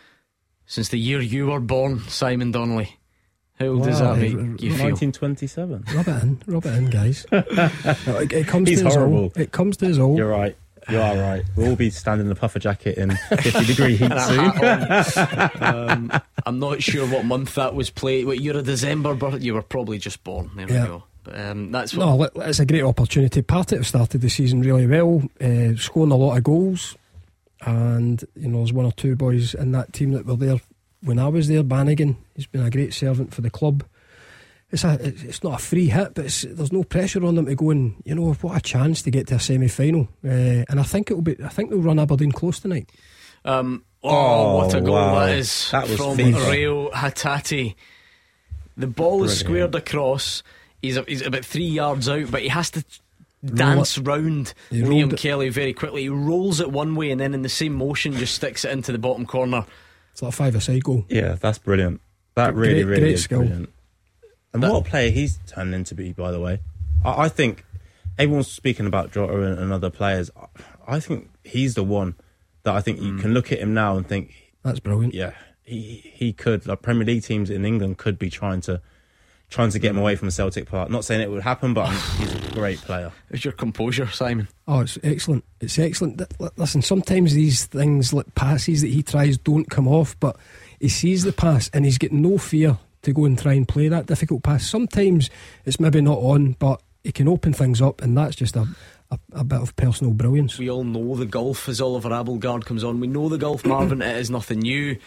since 0.67 0.89
the 0.89 0.99
year 0.99 1.21
you 1.21 1.47
were 1.47 1.59
born, 1.59 2.01
Simon 2.09 2.53
Donnelly. 2.53 3.00
How 3.61 3.67
old 3.67 3.85
does 3.85 4.01
that 4.01 4.17
make 4.17 4.33
you 4.33 4.75
feel? 4.75 4.91
1927. 4.91 5.85
Rub 5.95 6.09
it 6.09 6.23
in, 6.23 6.43
rub 6.47 6.65
it 6.67 6.75
in, 6.75 6.91
guys. 6.91 7.27
it, 7.33 8.33
it 8.33 8.47
comes 8.49 8.69
He's 8.69 8.81
to 8.81 8.89
us 8.89 8.95
horrible. 8.97 9.19
all. 9.25 9.33
It 9.37 9.53
comes 9.53 9.77
to 9.77 9.91
us 9.91 9.99
all. 9.99 10.17
You're 10.17 10.31
right. 10.31 10.57
You 10.89 10.99
are 10.99 11.15
right. 11.15 11.43
We'll 11.57 11.69
all 11.71 11.77
be 11.77 11.91
standing 11.91 12.27
in 12.27 12.33
a 12.33 12.35
puffer 12.35 12.59
jacket 12.59 12.97
in 12.97 13.11
50 13.11 13.65
degree 13.67 13.97
heat 13.97 14.11
soon. 14.27 15.61
um, 15.63 16.11
I'm 16.47 16.59
not 16.59 16.83
sure 16.83 17.07
what 17.07 17.25
month 17.27 17.55
that 17.57 17.75
was 17.75 17.91
played. 17.91 18.27
What, 18.27 18.41
you're 18.41 18.57
a 18.57 18.63
December 18.63 19.15
birth. 19.15 19.43
You 19.43 19.55
were 19.55 19.63
probably 19.63 19.99
just 19.99 20.25
born. 20.25 20.51
There 20.57 20.69
Yeah. 20.71 20.83
we 20.83 20.89
go. 20.89 21.05
Um, 21.33 21.71
that's 21.71 21.95
what. 21.95 22.35
No, 22.35 22.43
it's 22.43 22.61
a 22.61 22.67
great 22.67 22.83
opportunity. 22.83 23.43
Partick 23.43 23.79
have 23.79 23.87
started 23.87 24.23
the 24.23 24.31
season 24.31 24.63
really 24.63 24.87
well, 24.87 25.23
uh, 25.41 25.77
scoring 25.77 26.13
a 26.13 26.17
lot 26.17 26.39
of 26.39 26.43
goals, 26.45 26.97
and 27.61 28.25
you 28.35 28.49
know 28.49 28.59
there's 28.59 28.73
one 28.73 28.87
or 28.87 28.93
two 28.93 29.15
boys 29.17 29.53
in 29.55 29.73
that 29.73 29.93
team 29.93 30.13
that 30.13 30.25
were 30.25 30.37
there 30.37 30.61
when 31.03 31.19
I 31.19 31.29
was 31.29 31.49
there. 31.49 31.63
Bannigan, 31.63 32.17
he's 32.35 32.47
been 32.47 32.65
a 32.65 32.71
great 32.71 32.95
servant 32.95 33.33
for 33.35 33.41
the 33.41 33.51
club. 33.51 33.85
It's 34.73 34.85
a, 34.85 34.99
it's 35.01 35.23
it's 35.23 35.43
not 35.43 35.61
a 35.61 35.63
free 35.63 35.89
hit, 35.89 36.15
but 36.15 36.27
it's, 36.27 36.43
there's 36.43 36.73
no 36.73 36.85
pressure 36.85 37.25
on 37.25 37.35
them 37.35 37.47
to 37.47 37.55
go 37.57 37.71
and 37.71 38.01
you 38.05 38.15
know 38.15 38.33
what 38.35 38.57
a 38.57 38.61
chance 38.61 39.03
to 39.03 39.11
get 39.11 39.27
to 39.29 39.35
a 39.37 39.41
semi 39.41 39.69
final. 39.69 40.09
Uh, 40.25 40.65
and 40.69 40.79
I 40.79 40.85
think 40.85 41.11
it'll 41.11 41.23
be, 41.23 41.37
I 41.43 41.49
think 41.49 41.71
they'll 41.71 41.81
run 41.81 41.99
Aberdeen 41.99 42.31
close 42.33 42.61
tonight. 42.61 42.89
Um, 43.45 43.85
oh, 44.05 44.11
Oh, 44.11 44.57
what 44.59 44.75
a 44.75 44.81
goal 44.81 44.95
wow. 44.95 45.15
that 45.27 45.37
is 45.37 45.71
That 45.73 45.89
was 45.89 45.97
from 45.97 46.17
FIFA. 46.17 46.51
Reo 46.53 46.91
Hatate. 46.91 47.75
The 48.77 48.87
ball 48.87 49.25
is 49.25 49.39
squared 49.39 49.75
across. 49.75 50.43
He's, 50.81 50.97
a, 50.97 51.03
he's 51.03 51.23
about 51.23 51.45
three 51.45 51.67
yards 51.67 52.09
out, 52.09 52.31
but 52.31 52.41
he 52.43 52.49
has 52.49 52.71
to 52.71 52.85
dance 53.45 53.99
round 53.99 54.55
He 54.71 54.83
Liam. 54.83 55.17
Kelly 55.17 55.49
very 55.49 55.73
quickly. 55.73 56.03
He 56.03 56.09
rolls 56.09 56.61
it 56.61 56.71
one 56.71 56.95
way 56.95 57.11
and 57.11 57.21
then 57.21 57.35
in 57.35 57.43
the 57.43 57.49
same 57.49 57.75
motion 57.75 58.13
just 58.13 58.35
sticks 58.37 58.65
it 58.65 58.71
into 58.71 58.93
the 58.93 58.99
bottom 58.99 59.27
corner. 59.27 59.67
It's 60.13 60.23
like 60.23 60.31
a 60.33 60.37
five-a-side 60.37 60.85
goal. 60.85 61.05
Yeah, 61.09 61.37
that's 61.41 61.59
brilliant. 61.59 62.01
That 62.35 62.55
really, 62.55 62.75
Great- 62.83 62.85
really 62.85 63.01
great 63.03 63.13
is 63.15 63.25
skill. 63.25 63.41
brilliant. 63.41 63.71
And 64.53 64.63
what 64.63 64.87
a 64.87 64.89
player 64.91 65.11
he's 65.11 65.39
turned 65.47 65.75
into 65.75 65.95
be, 65.95 66.13
by 66.13 66.31
the 66.33 66.41
way. 66.41 66.61
I, 67.05 67.25
I 67.25 67.29
think 67.29 67.65
everyone's 68.19 68.49
speaking 68.51 68.87
about 68.87 69.13
Jota 69.13 69.43
and, 69.43 69.59
and 69.59 69.73
other 69.73 69.91
players. 69.91 70.31
I, 70.37 70.97
I 70.97 71.01
think 71.01 71.31
he's 71.45 71.75
the 71.75 71.85
one 71.85 72.17
that 72.65 72.75
I 72.75 72.81
think 72.81 73.01
you 73.01 73.13
Mm. 73.13 73.21
can 73.21 73.33
look 73.35 73.53
at 73.53 73.61
him 73.61 73.73
now 73.75 73.97
and 73.97 74.07
think, 74.07 74.35
That's 74.65 74.81
brilliant. 74.81 75.15
yeah, 75.15 75.33
he 75.63 76.11
he 76.15 76.33
could. 76.33 76.67
Like 76.67 76.83
Premier 76.83 77.05
League 77.07 77.23
teams 77.23 77.49
in 77.49 77.65
England 77.65 77.99
could 77.99 78.19
be 78.19 78.29
trying 78.29 78.61
to 78.63 78.81
trying 79.51 79.71
to 79.71 79.79
get 79.79 79.91
him 79.91 79.99
away 79.99 80.17
from 80.17 80.27
the 80.27 80.33
Celtic 80.33 80.67
Park. 80.67 80.91
Not 80.91 81.05
saying 81.05 81.21
it 81.21 81.31
would 81.31 81.43
happen, 81.43 81.75
but 81.75 81.91
he's 81.91 82.35
a 82.35 82.53
great 82.53 82.79
player. 82.79 83.13
How's 83.31 83.45
your 83.45 83.53
composure, 83.53 84.07
Simon? 84.09 84.49
Oh, 84.67 84.81
it's 84.81 84.99
excellent. 85.03 85.45
It's 85.61 85.79
excellent. 85.79 86.23
Listen, 86.57 86.83
sometimes 86.83 87.35
these 87.35 87.67
things 87.67 88.13
like 88.13 88.35
passes 88.35 88.81
that 88.81 88.89
he 88.89 89.03
tries 89.03 89.37
don't 89.37 89.69
come 89.69 89.89
off, 89.89 90.19
but 90.21 90.37
he 90.79 90.89
sees 90.89 91.25
the 91.25 91.33
pass 91.33 91.69
and 91.75 91.85
he's 91.85 91.99
got 91.99 92.13
no 92.13 92.39
fear 92.39 92.79
to 93.03 93.13
go 93.13 93.25
and 93.25 93.39
try 93.39 93.55
and 93.55 93.67
play 93.67 93.89
that 93.89 94.07
difficult 94.07 94.43
pass. 94.43 94.69
Sometimes 94.69 95.31
it's 95.65 95.81
maybe 95.81 96.01
not 96.01 96.19
on, 96.19 96.53
but 96.59 96.81
he 97.03 97.13
can 97.13 97.29
open 97.29 97.53
things 97.53 97.81
up, 97.81 98.03
and 98.03 98.17
that's 98.17 98.37
just 98.37 98.57
a, 98.57 98.67
a, 99.11 99.19
a 99.33 99.45
bit 99.45 99.61
of 99.61 99.75
personal 99.77 100.13
brilliance. 100.13 100.59
We 100.59 100.71
all 100.71 100.85
know 100.85 101.17
the 101.17 101.27
golf 101.27 101.69
as 101.69 101.81
Oliver 101.81 102.11
Abildgaard 102.11 102.67
comes 102.67 102.85
on. 102.85 103.01
We 103.01 103.07
know 103.07 103.29
the 103.29 103.39
golf, 103.39 103.65
Marvin. 103.65 104.03
It 104.03 104.17
is 104.17 104.31
nothing 104.31 104.61
new. 104.61 104.99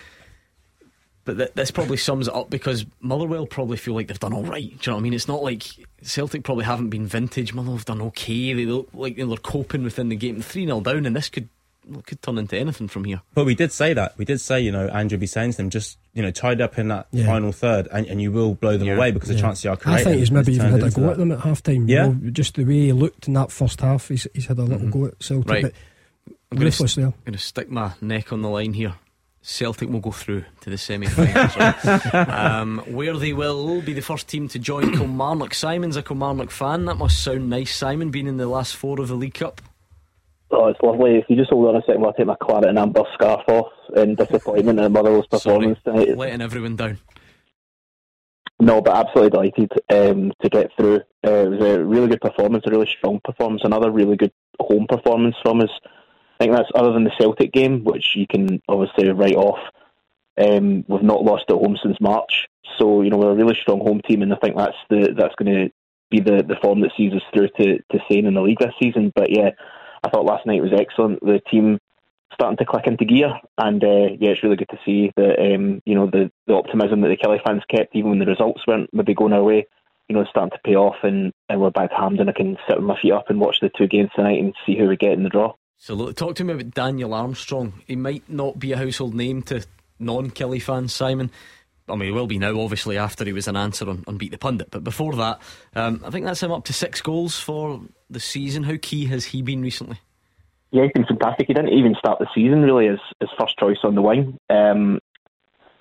But 1.25 1.37
th- 1.37 1.53
this 1.53 1.71
probably 1.71 1.97
sums 1.97 2.27
it 2.27 2.33
up 2.35 2.49
because 2.49 2.85
Motherwell 2.99 3.45
probably 3.45 3.77
feel 3.77 3.93
like 3.93 4.07
they've 4.07 4.19
done 4.19 4.33
all 4.33 4.43
right. 4.43 4.67
Do 4.67 4.69
you 4.69 4.79
know 4.87 4.93
what 4.95 4.99
I 4.99 5.03
mean? 5.03 5.13
It's 5.13 5.27
not 5.27 5.41
like 5.41 5.63
Celtic 6.01 6.43
probably 6.43 6.65
haven't 6.65 6.89
been 6.89 7.07
vintage. 7.07 7.53
Motherwell 7.53 7.77
have 7.77 7.85
done 7.85 8.01
okay. 8.01 8.53
They 8.53 8.65
look 8.65 8.89
like 8.93 9.15
they're 9.15 9.25
coping 9.37 9.83
within 9.83 10.09
the 10.09 10.17
game. 10.17 10.41
3 10.41 10.65
0 10.65 10.81
down, 10.81 11.05
and 11.05 11.15
this 11.15 11.29
could 11.29 11.47
could 12.05 12.21
turn 12.21 12.37
into 12.37 12.57
anything 12.57 12.87
from 12.87 13.03
here. 13.03 13.21
But 13.33 13.45
we 13.45 13.55
did 13.55 13.71
say 13.71 13.93
that. 13.93 14.17
We 14.17 14.25
did 14.25 14.39
say, 14.39 14.61
you 14.61 14.71
know, 14.71 14.87
Andrew 14.87 15.17
be 15.17 15.27
saying 15.27 15.51
to 15.51 15.57
them, 15.57 15.69
just, 15.69 15.97
you 16.13 16.21
know, 16.21 16.31
tied 16.31 16.61
up 16.61 16.77
in 16.79 16.87
that 16.89 17.07
Yeah. 17.11 17.25
final 17.25 17.51
third 17.51 17.87
and, 17.91 18.05
and 18.07 18.21
you 18.21 18.31
will 18.31 18.55
blow 18.55 18.77
them 18.77 18.87
Yeah. 18.87 18.95
away 18.95 19.11
because 19.11 19.29
the 19.29 19.35
Yeah. 19.35 19.41
chances 19.41 19.65
are 19.65 19.75
created. 19.75 20.01
I 20.01 20.03
think 20.03 20.19
he's 20.19 20.31
maybe 20.31 20.53
even 20.53 20.69
turned 20.71 20.83
had 20.83 20.91
a 20.91 20.95
go 20.95 21.01
that. 21.01 21.11
at 21.11 21.17
them 21.17 21.31
at 21.31 21.39
half 21.41 21.61
time. 21.61 21.87
Yeah. 21.89 22.13
just 22.31 22.55
the 22.55 22.63
way 22.63 22.85
he 22.85 22.91
looked 22.93 23.27
in 23.27 23.33
that 23.33 23.51
first 23.51 23.81
half, 23.81 24.07
he's, 24.07 24.27
he's 24.33 24.45
had 24.45 24.59
a 24.59 24.63
little 24.63 24.79
mm-hmm. 24.87 24.99
go 25.01 25.05
at 25.07 25.21
Celtic. 25.21 25.49
Right. 25.49 25.63
But 25.63 25.73
I'm 26.51 26.57
going 26.57 26.65
ruthless 26.65 26.95
there. 26.95 27.13
to 27.25 27.37
stick 27.37 27.69
my 27.69 27.91
neck 27.99 28.31
on 28.31 28.41
the 28.41 28.49
line 28.49 28.73
here. 28.73 28.93
Celtic 29.45 29.89
will 29.89 29.99
go 29.99 30.11
through 30.11 30.45
to 30.61 30.69
the 30.69 30.77
semi 30.77 31.05
finals. 31.05 32.09
um, 32.29 32.81
where 32.87 33.17
they 33.17 33.33
will 33.33 33.81
be 33.81 33.91
the 33.91 34.01
first 34.01 34.29
team 34.29 34.47
to 34.47 34.57
join 34.57 34.91
Kilmarnock. 34.97 35.53
Simon's 35.53 35.97
a 35.97 36.01
Kilmarnock 36.01 36.49
fan. 36.49 36.85
That 36.85 36.95
must 36.95 37.21
sound 37.21 37.49
nice, 37.49 37.75
Simon, 37.75 38.09
being 38.09 38.27
in 38.27 38.37
the 38.37 38.47
last 38.47 38.75
four 38.75 39.01
of 39.01 39.09
the 39.09 39.15
League 39.15 39.33
Cup. 39.33 39.61
Oh, 40.49 40.67
it's 40.67 40.79
lovely. 40.81 41.17
If 41.17 41.25
you 41.27 41.35
just 41.35 41.49
hold 41.49 41.67
on 41.67 41.75
a 41.75 41.81
second, 41.81 42.01
while 42.01 42.13
I 42.15 42.17
take 42.17 42.27
my 42.27 42.37
claret 42.41 42.69
and 42.69 42.79
amber 42.79 43.03
scarf 43.15 43.41
off 43.49 43.71
in 43.97 44.15
disappointment 44.15 44.79
at 44.79 44.91
Motherwell's 44.91 45.27
performance 45.27 45.77
tonight. 45.83 46.17
Letting 46.17 46.41
everyone 46.41 46.77
down. 46.77 46.99
No, 48.61 48.81
but 48.81 48.95
absolutely 48.95 49.31
delighted 49.31 49.71
um, 49.89 50.31
to 50.41 50.49
get 50.49 50.71
through. 50.77 51.01
Uh, 51.25 51.31
it 51.31 51.49
was 51.49 51.61
a 51.65 51.83
really 51.83 52.07
good 52.07 52.21
performance, 52.21 52.63
a 52.65 52.71
really 52.71 52.87
strong 52.97 53.19
performance, 53.25 53.63
another 53.65 53.91
really 53.91 54.15
good 54.15 54.31
home 54.59 54.87
performance 54.87 55.35
from 55.43 55.59
us. 55.59 55.69
Think 56.43 56.57
that's 56.57 56.71
other 56.75 56.91
than 56.91 57.05
the 57.05 57.11
Celtic 57.17 57.53
game, 57.53 57.85
which 57.85 58.17
you 58.17 58.27
can 58.27 58.61
obviously 58.67 59.09
write 59.13 59.37
off. 59.37 59.59
Um, 60.37 60.83
we've 60.89 61.01
not 61.01 61.23
lost 61.23 61.45
at 61.47 61.55
home 61.55 61.77
since 61.81 61.95
March, 62.01 62.49
so 62.77 63.01
you 63.01 63.09
know 63.09 63.17
we're 63.17 63.31
a 63.31 63.35
really 63.35 63.57
strong 63.61 63.79
home 63.79 64.01
team, 64.05 64.21
and 64.21 64.33
I 64.33 64.35
think 64.43 64.57
that's 64.57 64.75
the 64.89 65.13
that's 65.17 65.35
going 65.35 65.53
to 65.53 65.69
be 66.11 66.19
the, 66.19 66.43
the 66.43 66.57
form 66.61 66.81
that 66.81 66.91
sees 66.97 67.13
us 67.13 67.21
through 67.33 67.47
to 67.57 67.77
to 67.77 67.99
staying 68.05 68.25
in 68.25 68.33
the 68.33 68.41
league 68.41 68.59
this 68.59 68.73
season. 68.77 69.13
But 69.15 69.29
yeah, 69.29 69.51
I 70.03 70.09
thought 70.09 70.25
last 70.25 70.45
night 70.45 70.61
was 70.61 70.73
excellent. 70.77 71.21
The 71.21 71.39
team 71.49 71.79
starting 72.33 72.57
to 72.57 72.65
click 72.65 72.87
into 72.87 73.05
gear, 73.05 73.39
and 73.57 73.81
uh, 73.81 74.11
yeah, 74.19 74.31
it's 74.31 74.43
really 74.43 74.57
good 74.57 74.71
to 74.71 74.79
see 74.83 75.13
that 75.15 75.39
um, 75.39 75.81
you 75.85 75.95
know 75.95 76.07
the, 76.07 76.29
the 76.47 76.55
optimism 76.55 76.99
that 77.01 77.07
the 77.07 77.15
Killie 77.15 77.41
fans 77.41 77.63
kept, 77.73 77.95
even 77.95 78.09
when 78.09 78.19
the 78.19 78.25
results 78.25 78.67
weren't 78.67 78.89
maybe 78.91 79.13
going 79.13 79.31
our 79.31 79.43
way, 79.43 79.65
you 80.09 80.15
know, 80.17 80.25
starting 80.29 80.51
to 80.51 80.61
pay 80.65 80.75
off, 80.75 80.97
and, 81.03 81.31
and 81.47 81.61
we're 81.61 81.69
back 81.69 81.91
to 81.91 81.95
Hampden. 81.95 82.27
I 82.27 82.33
can 82.33 82.57
sit 82.67 82.79
with 82.79 82.85
my 82.85 82.99
feet 83.01 83.13
up 83.13 83.29
and 83.29 83.39
watch 83.39 83.61
the 83.61 83.69
two 83.69 83.87
games 83.87 84.09
tonight 84.13 84.41
and 84.41 84.53
see 84.65 84.77
who 84.77 84.89
we 84.89 84.97
get 84.97 85.13
in 85.13 85.23
the 85.23 85.29
draw. 85.29 85.53
So 85.83 85.95
look, 85.95 86.15
talk 86.15 86.35
to 86.35 86.45
me 86.45 86.53
about 86.53 86.73
Daniel 86.73 87.13
Armstrong. 87.13 87.73
He 87.85 87.97
might 87.97 88.23
not 88.29 88.57
be 88.57 88.71
a 88.71 88.77
household 88.77 89.13
name 89.13 89.41
to 89.41 89.65
non-Killie 89.99 90.61
fans, 90.61 90.93
Simon. 90.93 91.29
I 91.89 91.95
mean, 91.97 92.05
he 92.07 92.11
will 92.13 92.25
be 92.25 92.39
now, 92.39 92.57
obviously, 92.57 92.97
after 92.97 93.25
he 93.25 93.33
was 93.33 93.49
an 93.49 93.57
answer 93.57 93.89
on, 93.89 94.01
on 94.07 94.17
Beat 94.17 94.31
the 94.31 94.37
Pundit. 94.37 94.71
But 94.71 94.85
before 94.85 95.13
that, 95.17 95.41
um, 95.75 96.01
I 96.05 96.09
think 96.09 96.25
that's 96.25 96.41
him 96.41 96.53
up 96.53 96.63
to 96.65 96.73
six 96.73 97.01
goals 97.01 97.37
for 97.37 97.81
the 98.09 98.21
season. 98.21 98.63
How 98.63 98.77
key 98.81 99.07
has 99.07 99.25
he 99.25 99.41
been 99.41 99.61
recently? 99.61 99.99
Yeah, 100.71 100.83
he's 100.83 100.93
been 100.93 101.05
fantastic. 101.05 101.47
He 101.47 101.53
didn't 101.53 101.73
even 101.73 101.95
start 101.99 102.19
the 102.19 102.29
season 102.33 102.61
really 102.61 102.87
as, 102.87 102.99
as 103.19 103.27
first 103.37 103.57
choice 103.57 103.79
on 103.83 103.95
the 103.95 104.01
wing. 104.01 104.37
Um, 104.49 104.99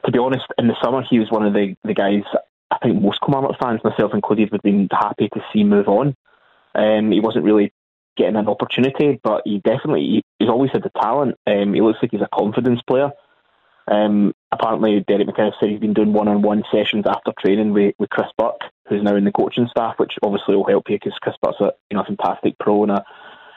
to 0.05 0.11
be 0.11 0.19
honest, 0.19 0.47
in 0.59 0.67
the 0.67 0.75
summer 0.83 1.05
he 1.09 1.21
was 1.21 1.31
one 1.31 1.47
of 1.47 1.53
the, 1.53 1.77
the 1.85 1.95
guys 1.95 2.25
I 2.73 2.79
think 2.83 3.01
most 3.01 3.21
Kilmarnock 3.25 3.57
fans, 3.63 3.79
myself 3.85 4.11
included, 4.15 4.51
would 4.51 4.63
have 4.65 4.65
been 4.65 4.89
happy 4.91 5.29
to 5.29 5.41
see 5.53 5.63
move 5.63 5.87
on. 5.87 6.17
Um, 6.75 7.13
he 7.13 7.21
wasn't 7.21 7.45
really 7.45 7.73
getting 8.23 8.37
an 8.37 8.49
opportunity, 8.49 9.21
but 9.23 9.43
he 9.45 9.59
definitely 9.59 10.03
he, 10.03 10.23
he's 10.39 10.49
always 10.49 10.71
had 10.73 10.83
the 10.83 10.91
talent. 11.01 11.37
Um, 11.47 11.75
he 11.75 11.81
looks 11.81 11.99
like 12.03 12.13
he's 12.13 12.21
a 12.21 12.29
confidence 12.35 12.81
player. 12.87 13.11
Um, 13.91 14.33
apparently 14.53 15.05
Derek 15.07 15.27
McInnes 15.27 15.55
said 15.59 15.71
he's 15.71 15.81
been 15.81 15.95
doing 15.95 16.13
one-on-one 16.13 16.63
sessions 16.71 17.05
after 17.07 17.33
training 17.39 17.73
with, 17.73 17.95
with 17.99 18.11
Chris 18.11 18.29
Burke, 18.39 18.61
who's 18.89 19.03
now 19.03 19.17
in 19.17 19.25
the 19.25 19.33
coaching 19.33 19.67
staff, 19.71 19.95
which 19.99 20.13
obviously 20.23 20.55
will 20.55 20.69
help 20.69 20.89
you 20.89 20.97
because 20.97 21.19
Chris 21.21 21.35
Burke's 21.43 21.61
a 21.61 21.73
you 21.91 21.97
know 21.97 22.03
a 22.03 22.05
fantastic 22.05 22.59
pro 22.59 22.83
and 22.85 22.93
a, 22.93 23.05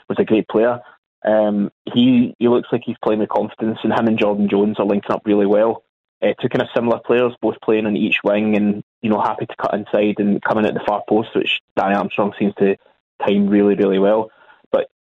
was 0.10 0.18
a 0.20 0.26
great 0.26 0.48
player. 0.48 0.80
Um, 1.26 1.72
he 1.94 2.36
he 2.40 2.48
looks 2.48 2.70
like 2.72 2.82
he's 2.86 2.98
playing 3.04 3.20
with 3.20 3.30
confidence, 3.30 3.80
and 3.84 3.94
him 3.94 4.08
and 4.08 4.20
Jordan 4.20 4.50
Jones 4.50 4.80
are 4.80 4.86
linking 4.86 5.12
up 5.12 5.24
really 5.26 5.46
well. 5.46 5.84
Uh, 6.22 6.34
two 6.42 6.50
kind 6.50 6.62
of 6.62 6.70
similar 6.74 7.00
players, 7.06 7.34
both 7.42 7.60
playing 7.64 7.86
on 7.86 7.98
each 7.98 8.18
wing, 8.24 8.56
and 8.56 8.84
you 9.02 9.10
know 9.10 9.22
happy 9.22 9.46
to 9.46 9.56
cut 9.58 9.74
inside 9.74 10.16
and 10.18 10.42
coming 10.42 10.66
at 10.66 10.74
the 10.74 10.84
far 10.88 11.04
post, 11.08 11.30
which 11.36 11.62
Danny 11.76 11.96
Armstrong 11.96 12.34
seems 12.40 12.54
to 12.56 12.78
time 13.26 13.48
really 13.48 13.76
really 13.76 14.00
well. 14.00 14.32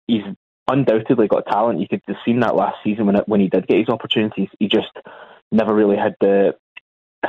He's 0.07 0.23
undoubtedly 0.67 1.27
got 1.27 1.45
talent. 1.45 1.79
You 1.79 1.87
could 1.87 2.01
have 2.07 2.17
seen 2.25 2.39
that 2.41 2.55
last 2.55 2.77
season 2.83 3.05
when 3.05 3.17
it, 3.17 3.27
when 3.27 3.41
he 3.41 3.49
did 3.49 3.67
get 3.67 3.79
his 3.79 3.89
opportunities. 3.89 4.49
He 4.59 4.67
just 4.67 4.91
never 5.51 5.73
really 5.73 5.97
had 5.97 6.15
the. 6.19 6.55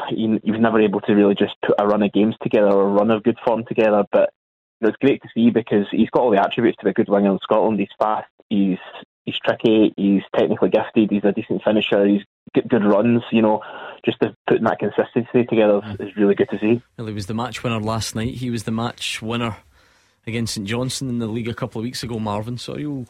He, 0.08 0.40
he 0.42 0.50
was 0.50 0.60
never 0.60 0.80
able 0.80 1.00
to 1.02 1.12
really 1.12 1.36
just 1.36 1.54
put 1.64 1.76
a 1.78 1.86
run 1.86 2.02
of 2.02 2.12
games 2.12 2.34
together 2.42 2.66
or 2.66 2.88
a 2.88 2.92
run 2.92 3.10
of 3.10 3.22
good 3.22 3.38
form 3.44 3.64
together. 3.64 4.04
But 4.10 4.30
it 4.80 4.86
was 4.86 4.96
great 5.00 5.22
to 5.22 5.28
see 5.34 5.50
because 5.50 5.86
he's 5.90 6.10
got 6.10 6.22
all 6.22 6.30
the 6.30 6.42
attributes 6.42 6.78
to 6.78 6.84
be 6.84 6.90
a 6.90 6.94
good 6.94 7.08
winger 7.08 7.30
in 7.30 7.38
Scotland. 7.42 7.78
He's 7.78 7.88
fast. 7.98 8.28
He's 8.48 8.78
he's 9.24 9.38
tricky. 9.38 9.94
He's 9.96 10.22
technically 10.36 10.70
gifted. 10.70 11.10
He's 11.10 11.24
a 11.24 11.32
decent 11.32 11.62
finisher. 11.62 12.04
He's 12.06 12.22
good, 12.54 12.68
good 12.68 12.84
runs. 12.84 13.22
You 13.30 13.42
know, 13.42 13.62
just 14.04 14.18
putting 14.46 14.64
that 14.64 14.80
consistency 14.80 15.44
together 15.44 15.80
is, 16.00 16.08
is 16.08 16.16
really 16.16 16.34
good 16.34 16.50
to 16.50 16.58
see. 16.58 16.82
Well, 16.98 17.06
he 17.06 17.14
was 17.14 17.26
the 17.26 17.34
match 17.34 17.62
winner 17.62 17.80
last 17.80 18.14
night. 18.14 18.34
He 18.34 18.50
was 18.50 18.64
the 18.64 18.72
match 18.72 19.22
winner 19.22 19.56
against 20.26 20.54
St 20.54 20.66
Johnstone 20.66 21.08
in 21.08 21.18
the 21.18 21.26
league 21.26 21.48
a 21.48 21.54
couple 21.54 21.80
of 21.80 21.84
weeks 21.84 22.02
ago. 22.02 22.18
Marvin, 22.18 22.58
so 22.58 22.76
you 22.76 23.06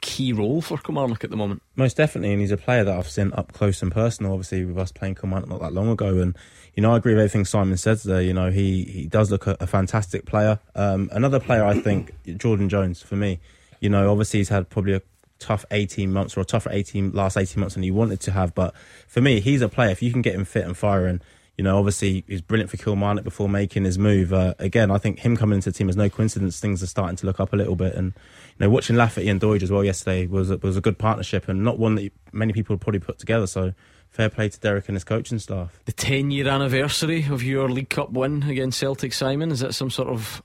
key 0.00 0.32
role 0.32 0.60
for 0.60 0.78
Kilmarnock 0.78 1.24
at 1.24 1.30
the 1.30 1.36
moment. 1.36 1.62
Most 1.76 1.96
definitely, 1.96 2.32
and 2.32 2.40
he's 2.40 2.50
a 2.50 2.56
player 2.56 2.84
that 2.84 2.98
I've 2.98 3.08
seen 3.08 3.32
up 3.32 3.52
close 3.52 3.82
and 3.82 3.92
personal. 3.92 4.32
Obviously, 4.32 4.64
with 4.64 4.78
us 4.78 4.92
playing 4.92 5.16
Kilmarnock 5.16 5.48
not 5.48 5.60
that 5.60 5.72
long 5.72 5.88
ago, 5.88 6.18
and 6.18 6.36
you 6.74 6.82
know, 6.82 6.92
I 6.92 6.96
agree 6.96 7.14
with 7.14 7.20
everything 7.20 7.44
Simon 7.44 7.76
says 7.76 8.02
there. 8.02 8.22
You 8.22 8.34
know, 8.34 8.50
he 8.50 8.84
he 8.84 9.06
does 9.06 9.30
look 9.30 9.46
a, 9.46 9.56
a 9.60 9.66
fantastic 9.66 10.26
player. 10.26 10.58
Um, 10.74 11.08
another 11.12 11.40
player, 11.40 11.64
I 11.64 11.80
think, 11.80 12.12
Jordan 12.36 12.68
Jones 12.68 13.02
for 13.02 13.16
me. 13.16 13.40
You 13.80 13.90
know, 13.90 14.10
obviously 14.10 14.40
he's 14.40 14.48
had 14.48 14.68
probably 14.70 14.94
a 14.94 15.02
tough 15.38 15.64
18 15.70 16.12
months 16.12 16.36
or 16.36 16.40
a 16.40 16.44
tougher 16.44 16.70
18 16.72 17.12
last 17.12 17.36
18 17.36 17.60
months 17.60 17.74
than 17.74 17.82
he 17.82 17.90
wanted 17.90 18.20
to 18.20 18.32
have. 18.32 18.54
But 18.54 18.74
for 19.06 19.20
me, 19.20 19.40
he's 19.40 19.62
a 19.62 19.68
player. 19.68 19.90
If 19.90 20.02
you 20.02 20.12
can 20.12 20.22
get 20.22 20.34
him 20.34 20.44
fit 20.44 20.64
and 20.64 20.76
firing, 20.76 21.20
you 21.56 21.64
know, 21.64 21.78
obviously 21.78 22.22
he's 22.26 22.42
brilliant 22.42 22.70
for 22.70 22.76
Kilmarnock 22.76 23.24
before 23.24 23.48
making 23.48 23.84
his 23.84 23.98
move. 23.98 24.32
Uh, 24.32 24.54
again, 24.58 24.90
I 24.90 24.98
think 24.98 25.20
him 25.20 25.36
coming 25.36 25.56
into 25.56 25.70
the 25.70 25.76
team 25.76 25.88
is 25.88 25.96
no 25.96 26.10
coincidence. 26.10 26.60
Things 26.60 26.82
are 26.82 26.86
starting 26.86 27.16
to 27.16 27.26
look 27.26 27.40
up 27.40 27.52
a 27.52 27.56
little 27.56 27.76
bit, 27.76 27.94
and 27.94 28.12
you 28.58 28.66
know, 28.66 28.70
watching 28.70 28.96
Lafferty 28.96 29.28
and 29.28 29.40
Doidge 29.40 29.62
as 29.62 29.70
well 29.70 29.82
yesterday 29.82 30.26
was 30.26 30.50
was 30.62 30.76
a 30.76 30.80
good 30.80 30.98
partnership 30.98 31.48
and 31.48 31.64
not 31.64 31.78
one 31.78 31.94
that 31.94 32.12
many 32.32 32.52
people 32.52 32.76
probably 32.76 33.00
put 33.00 33.18
together. 33.18 33.46
So 33.46 33.72
fair 34.10 34.28
play 34.28 34.48
to 34.48 34.60
Derek 34.60 34.88
and 34.88 34.96
his 34.96 35.04
coaching 35.04 35.38
staff. 35.38 35.80
The 35.84 35.92
10 35.92 36.30
year 36.30 36.48
anniversary 36.48 37.26
of 37.30 37.42
your 37.42 37.68
League 37.68 37.90
Cup 37.90 38.10
win 38.12 38.44
against 38.44 38.78
Celtic, 38.78 39.12
Simon, 39.12 39.50
is 39.50 39.60
that 39.60 39.74
some 39.74 39.90
sort 39.90 40.08
of 40.08 40.42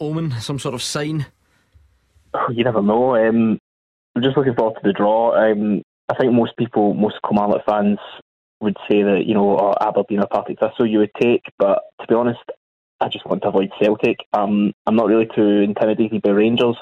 omen, 0.00 0.32
some 0.40 0.58
sort 0.58 0.74
of 0.74 0.82
sign? 0.82 1.26
You 2.50 2.64
never 2.64 2.82
know. 2.82 3.16
Um, 3.16 3.58
I'm 4.14 4.22
just 4.22 4.36
looking 4.36 4.54
forward 4.54 4.74
to 4.74 4.80
the 4.82 4.92
draw. 4.92 5.34
Um, 5.34 5.82
I 6.08 6.14
think 6.14 6.32
most 6.32 6.56
people, 6.56 6.94
most 6.94 7.16
Kilmarnock 7.22 7.64
fans, 7.66 7.98
would 8.60 8.76
say 8.90 9.02
that 9.02 9.24
you 9.26 9.34
know 9.34 9.58
oh, 9.58 9.74
Aberdeen 9.80 10.20
or 10.20 10.26
Partick 10.26 10.58
Thistle 10.58 10.86
you 10.86 10.98
would 11.00 11.14
take, 11.20 11.44
but 11.58 11.82
to 12.00 12.06
be 12.06 12.14
honest, 12.14 12.40
I 13.00 13.08
just 13.08 13.26
want 13.26 13.42
to 13.42 13.48
avoid 13.48 13.70
Celtic. 13.80 14.18
Um, 14.32 14.72
I'm 14.86 14.96
not 14.96 15.08
really 15.08 15.28
too 15.34 15.42
intimidated 15.42 16.22
by 16.22 16.30
Rangers. 16.30 16.76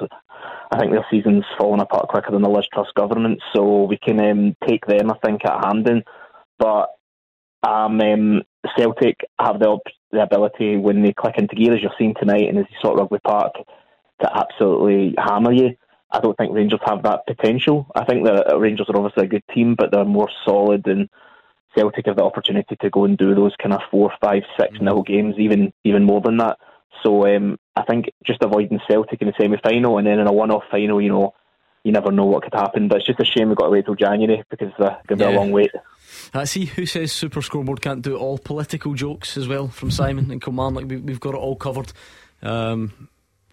I 0.70 0.78
think 0.78 0.92
their 0.92 1.06
season's 1.10 1.44
fallen 1.58 1.80
apart 1.80 2.08
quicker 2.08 2.30
than 2.30 2.42
the 2.42 2.48
Liz 2.48 2.66
Truss 2.72 2.88
government, 2.96 3.40
so 3.54 3.84
we 3.84 3.96
can 3.96 4.20
um, 4.20 4.56
take 4.66 4.86
them, 4.86 5.10
I 5.10 5.18
think, 5.24 5.44
at 5.44 5.64
Hampden. 5.64 6.02
But 6.58 6.90
um, 7.62 8.00
um, 8.00 8.42
Celtic 8.76 9.16
have 9.40 9.58
the, 9.58 9.78
the 10.12 10.22
ability 10.22 10.76
when 10.76 11.02
they 11.02 11.12
click 11.12 11.36
into 11.38 11.56
gear, 11.56 11.74
as 11.74 11.82
you're 11.82 11.94
seeing 11.98 12.14
tonight, 12.14 12.48
and 12.48 12.58
as 12.58 12.66
you 12.70 12.76
saw 12.80 12.92
at 12.92 12.98
Rugby 12.98 13.18
Park, 13.24 13.54
to 14.20 14.36
absolutely 14.36 15.14
hammer 15.18 15.52
you. 15.52 15.70
I 16.10 16.20
don't 16.20 16.36
think 16.36 16.54
Rangers 16.54 16.80
have 16.86 17.02
that 17.02 17.26
potential. 17.26 17.88
I 17.96 18.04
think 18.04 18.24
that 18.26 18.56
Rangers 18.58 18.86
are 18.88 18.96
obviously 18.96 19.24
a 19.24 19.28
good 19.28 19.42
team, 19.52 19.74
but 19.76 19.90
they're 19.90 20.04
more 20.04 20.28
solid 20.44 20.86
and 20.86 21.08
Celtic 21.74 22.06
have 22.06 22.16
the 22.16 22.24
opportunity 22.24 22.76
to 22.76 22.90
go 22.90 23.04
and 23.04 23.16
do 23.18 23.34
those 23.34 23.54
kind 23.60 23.72
of 23.74 23.80
four, 23.90 24.12
five, 24.20 24.42
six 24.58 24.78
nil 24.80 25.02
games, 25.02 25.34
even 25.38 25.72
even 25.84 26.04
more 26.04 26.20
than 26.20 26.36
that. 26.38 26.58
So 27.02 27.26
um, 27.34 27.58
I 27.76 27.82
think 27.82 28.06
just 28.24 28.42
avoiding 28.42 28.80
Celtic 28.88 29.20
in 29.20 29.28
the 29.28 29.34
semi 29.38 29.56
final 29.62 29.98
and 29.98 30.06
then 30.06 30.18
in 30.20 30.26
a 30.26 30.32
one 30.32 30.50
off 30.50 30.62
final, 30.70 31.00
you 31.02 31.08
know, 31.10 31.34
you 31.82 31.92
never 31.92 32.10
know 32.10 32.24
what 32.24 32.44
could 32.44 32.54
happen. 32.54 32.88
But 32.88 32.98
it's 32.98 33.06
just 33.06 33.20
a 33.20 33.24
shame 33.24 33.48
we've 33.48 33.58
got 33.58 33.66
to 33.66 33.70
wait 33.70 33.84
till 33.84 33.94
January 33.94 34.42
because 34.48 34.68
it's 34.68 34.80
uh, 34.80 34.96
going 35.06 35.18
to 35.18 35.24
be 35.26 35.30
Yeah. 35.30 35.36
a 35.36 35.38
long 35.38 35.50
wait. 35.50 35.70
That's 36.32 36.52
see 36.52 36.66
who 36.66 36.86
says 36.86 37.12
Super 37.12 37.42
Scoreboard 37.42 37.80
can't 37.82 38.02
do 38.02 38.16
all 38.16 38.38
political 38.38 38.94
jokes 38.94 39.36
as 39.36 39.48
well 39.48 39.68
from 39.68 39.90
Simon 39.90 40.30
and 40.30 40.40
Kilmarnock. 40.40 40.84
We, 40.88 40.96
we've 40.98 41.20
got 41.20 41.34
it 41.34 41.38
all 41.38 41.56
covered. 41.56 41.92
Um, 42.42 43.08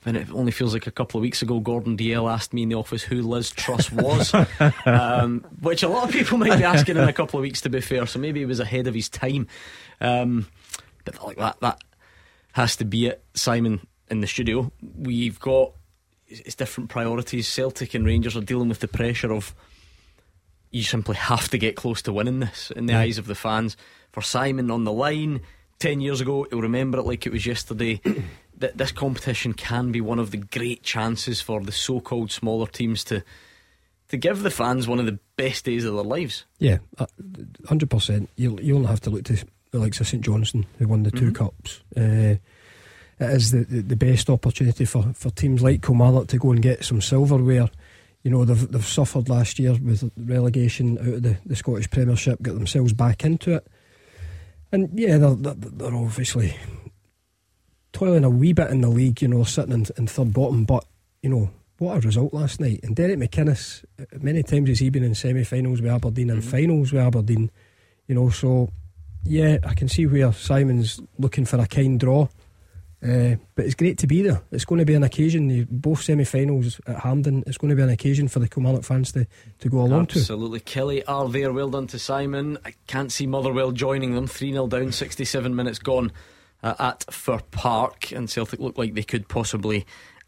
and 0.06 0.18
it 0.18 0.32
only 0.32 0.52
feels 0.52 0.73
like 0.73 0.88
a 0.88 0.91
couple 0.91 1.19
of 1.19 1.22
weeks 1.22 1.41
ago, 1.41 1.60
Gordon 1.60 1.95
Dalziel 1.95 2.32
asked 2.32 2.53
me 2.53 2.64
in 2.64 2.69
the 2.69 2.76
office 2.76 3.03
who 3.03 3.22
Liz 3.22 3.52
Truss 3.52 3.91
was, 3.91 4.34
um, 4.86 5.45
which 5.61 5.84
a 5.84 5.88
lot 5.88 6.07
of 6.07 6.11
people 6.11 6.38
might 6.38 6.57
be 6.57 6.64
asking 6.64 6.98
in 6.98 7.07
a 7.07 7.14
couple 7.14 7.40
of 7.40 7.44
weeks. 7.44 7.61
To 7.61 7.69
be 7.69 7.82
fair, 7.82 8.06
so 8.06 8.19
maybe 8.19 8.40
he 8.40 8.45
was 8.45 8.60
ahead 8.60 8.88
of 8.88 8.95
his 8.95 9.10
time. 9.10 9.48
Um, 9.99 10.48
but 11.06 11.23
like 11.23 11.38
that, 11.38 11.60
that 11.61 11.84
has 12.53 12.76
to 12.78 12.86
be 12.86 13.07
it. 13.07 13.23
Simon 13.34 13.86
in 14.10 14.22
the 14.22 14.28
studio. 14.28 14.72
We've 14.98 15.40
got 15.40 15.73
it's 16.28 16.56
different 16.56 16.90
priorities. 16.90 17.48
Celtic 17.48 17.94
and 17.94 18.06
Rangers 18.06 18.38
are 18.38 18.41
dealing 18.41 18.69
with 18.69 18.80
the 18.80 18.88
pressure 18.88 19.34
of 19.34 19.53
you 20.72 20.84
simply 20.84 21.15
have 21.15 21.49
to 21.49 21.57
get 21.57 21.76
close 21.76 22.02
to 22.03 22.14
winning 22.14 22.40
this 22.40 22.72
in 22.76 22.86
the 22.86 22.95
eyes 22.95 23.18
of 23.18 23.28
the 23.28 23.36
fans. 23.36 23.76
For 24.11 24.22
Simon 24.22 24.72
on 24.72 24.86
the 24.86 24.91
line, 24.91 25.41
10 25.80 25.99
years 25.99 26.22
ago, 26.22 26.45
he'll 26.49 26.61
remember 26.61 26.99
it 26.99 27.06
like 27.06 27.26
it 27.26 27.32
was 27.32 27.45
yesterday. 27.45 28.02
That 28.62 28.78
this 28.78 28.92
competition 28.92 29.54
can 29.54 29.92
be 29.92 30.02
one 30.02 30.18
of 30.20 30.32
the 30.32 30.38
great 30.38 30.82
chances 30.84 31.42
for 31.42 31.62
the 31.62 31.72
so 31.72 32.00
called 32.00 32.32
smaller 32.32 32.68
teams 32.68 33.04
to 33.06 33.24
to 34.08 34.18
give 34.18 34.44
the 34.44 34.50
fans 34.52 34.88
one 34.88 35.00
of 35.00 35.06
the 35.06 35.20
best 35.38 35.66
days 35.66 35.86
of 35.86 35.94
their 35.94 36.04
lives. 36.04 36.46
Yeah, 36.60 36.80
uh, 36.98 37.06
hundred 37.68 37.90
percent. 37.90 38.30
You 38.36 38.58
you 38.62 38.76
only 38.76 38.88
have 38.88 39.02
to 39.02 39.10
look 39.10 39.24
to 39.26 39.44
the 39.72 39.80
likes 39.80 40.00
of 40.02 40.08
St 40.08 40.24
Johnstone 40.24 40.66
who 40.80 40.88
won 40.88 41.04
the 41.04 41.12
two 41.12 41.32
Mhm. 41.32 41.36
cups. 41.36 41.82
Uh, 41.96 42.36
it 43.20 43.30
is 43.36 43.52
the, 43.52 43.64
the 43.66 43.82
the 43.82 43.96
best 43.96 44.30
opportunity 44.30 44.84
for, 44.86 45.14
for 45.14 45.30
teams 45.30 45.62
like 45.62 45.82
Kilmarnock 45.82 46.28
to 46.30 46.38
go 46.40 46.52
and 46.52 46.62
get 46.62 46.84
some 46.84 47.02
silverware. 47.02 47.70
You 48.24 48.32
know 48.32 48.44
they've 48.46 48.68
they've 48.72 48.86
suffered 48.86 49.30
last 49.30 49.60
year 49.60 49.74
with 49.74 50.12
relegation 50.18 50.98
out 51.00 51.08
of 51.16 51.24
the, 51.24 51.38
the 51.46 51.56
Scottish 51.56 51.90
Premiership, 51.90 52.42
got 52.42 52.56
themselves 52.56 52.94
back 52.94 53.24
into 53.24 53.56
it, 53.56 53.68
and 54.72 54.90
yeah, 54.94 55.18
they're 55.18 55.36
they're, 55.36 55.54
they're 55.56 55.96
obviously 55.96 56.54
toiling 57.93 58.23
a 58.23 58.30
wee 58.30 58.53
bit 58.53 58.69
in 58.69 58.81
the 58.81 58.89
league. 58.89 59.22
You 59.22 59.27
know, 59.27 59.43
sitting 59.43 59.73
in, 59.73 59.85
in 59.97 60.07
third 60.07 60.34
bottom, 60.34 60.65
but 60.65 60.85
you 61.22 61.30
know 61.30 61.49
what 61.77 61.97
a 61.97 61.99
result 62.01 62.34
last 62.34 62.59
night. 62.59 62.80
And 62.84 62.95
Derek 62.95 63.18
McInnes, 63.18 63.84
uh, 63.99 64.05
many 64.19 64.43
times 64.43 64.69
has 64.69 64.80
he 64.80 64.89
been 64.89 65.03
in 65.03 65.15
semi-finals 65.15 65.81
with 65.81 65.91
Aberdeen 65.91 66.30
and 66.30 66.43
finals 66.43 66.93
with 66.93 67.01
Aberdeen. 67.01 67.49
You 68.07 68.15
know, 68.15 68.30
so 68.30 68.69
yeah, 69.23 69.57
I 69.63 69.73
can 69.73 69.88
see 69.88 70.05
where 70.05 70.31
Simon's 70.31 71.01
looking 71.18 71.45
for 71.45 71.57
a 71.57 71.68
kind 71.68 71.99
draw. 71.99 72.27
Uh, 73.03 73.35
but 73.55 73.65
it's 73.65 73.73
great 73.73 73.97
to 73.97 74.05
be 74.05 74.22
there. 74.22 74.43
It's 74.51 74.63
going 74.63 74.77
to 74.77 74.85
be 74.85 74.93
an 74.93 75.03
occasion. 75.03 75.68
Both 75.72 76.03
semi-finals 76.03 76.80
at 76.85 76.99
Hampden. 76.99 77.43
It's 77.47 77.57
going 77.57 77.69
to 77.69 77.76
be 77.76 77.81
an 77.81 77.89
occasion 77.89 78.27
for 78.27 78.38
the 78.38 78.47
Kilmarnock 78.47 78.84
fans 78.84 79.11
to, 79.13 79.26
to 79.57 79.69
go 79.69 79.80
along 79.80 80.07
to. 80.07 80.19
Absolutely. 80.19 80.59
Killie 80.59 81.03
are 81.07 81.27
there. 81.27 81.51
Well 81.51 81.72
done 81.72 81.88
to 81.88 81.97
Simon. 81.97 82.59
I 82.63 82.76
can't 82.85 83.11
see 83.11 83.26
Motherwell 83.26 83.72
joining 83.72 84.13
them. 84.13 84.27
3 84.27 84.51
0 84.51 84.68
down, 84.68 84.91
67 84.91 85.55
minutes 85.55 85.80
gone 85.80 86.11
uh, 86.64 86.76
at 86.80 87.06
Fir 87.12 87.40
Park. 87.52 88.12
And 88.12 88.30
Celtic 88.30 88.60
look 88.60 88.78
like 88.78 88.94
they 88.94 89.04
could 89.04 89.28
possibly 89.28 89.86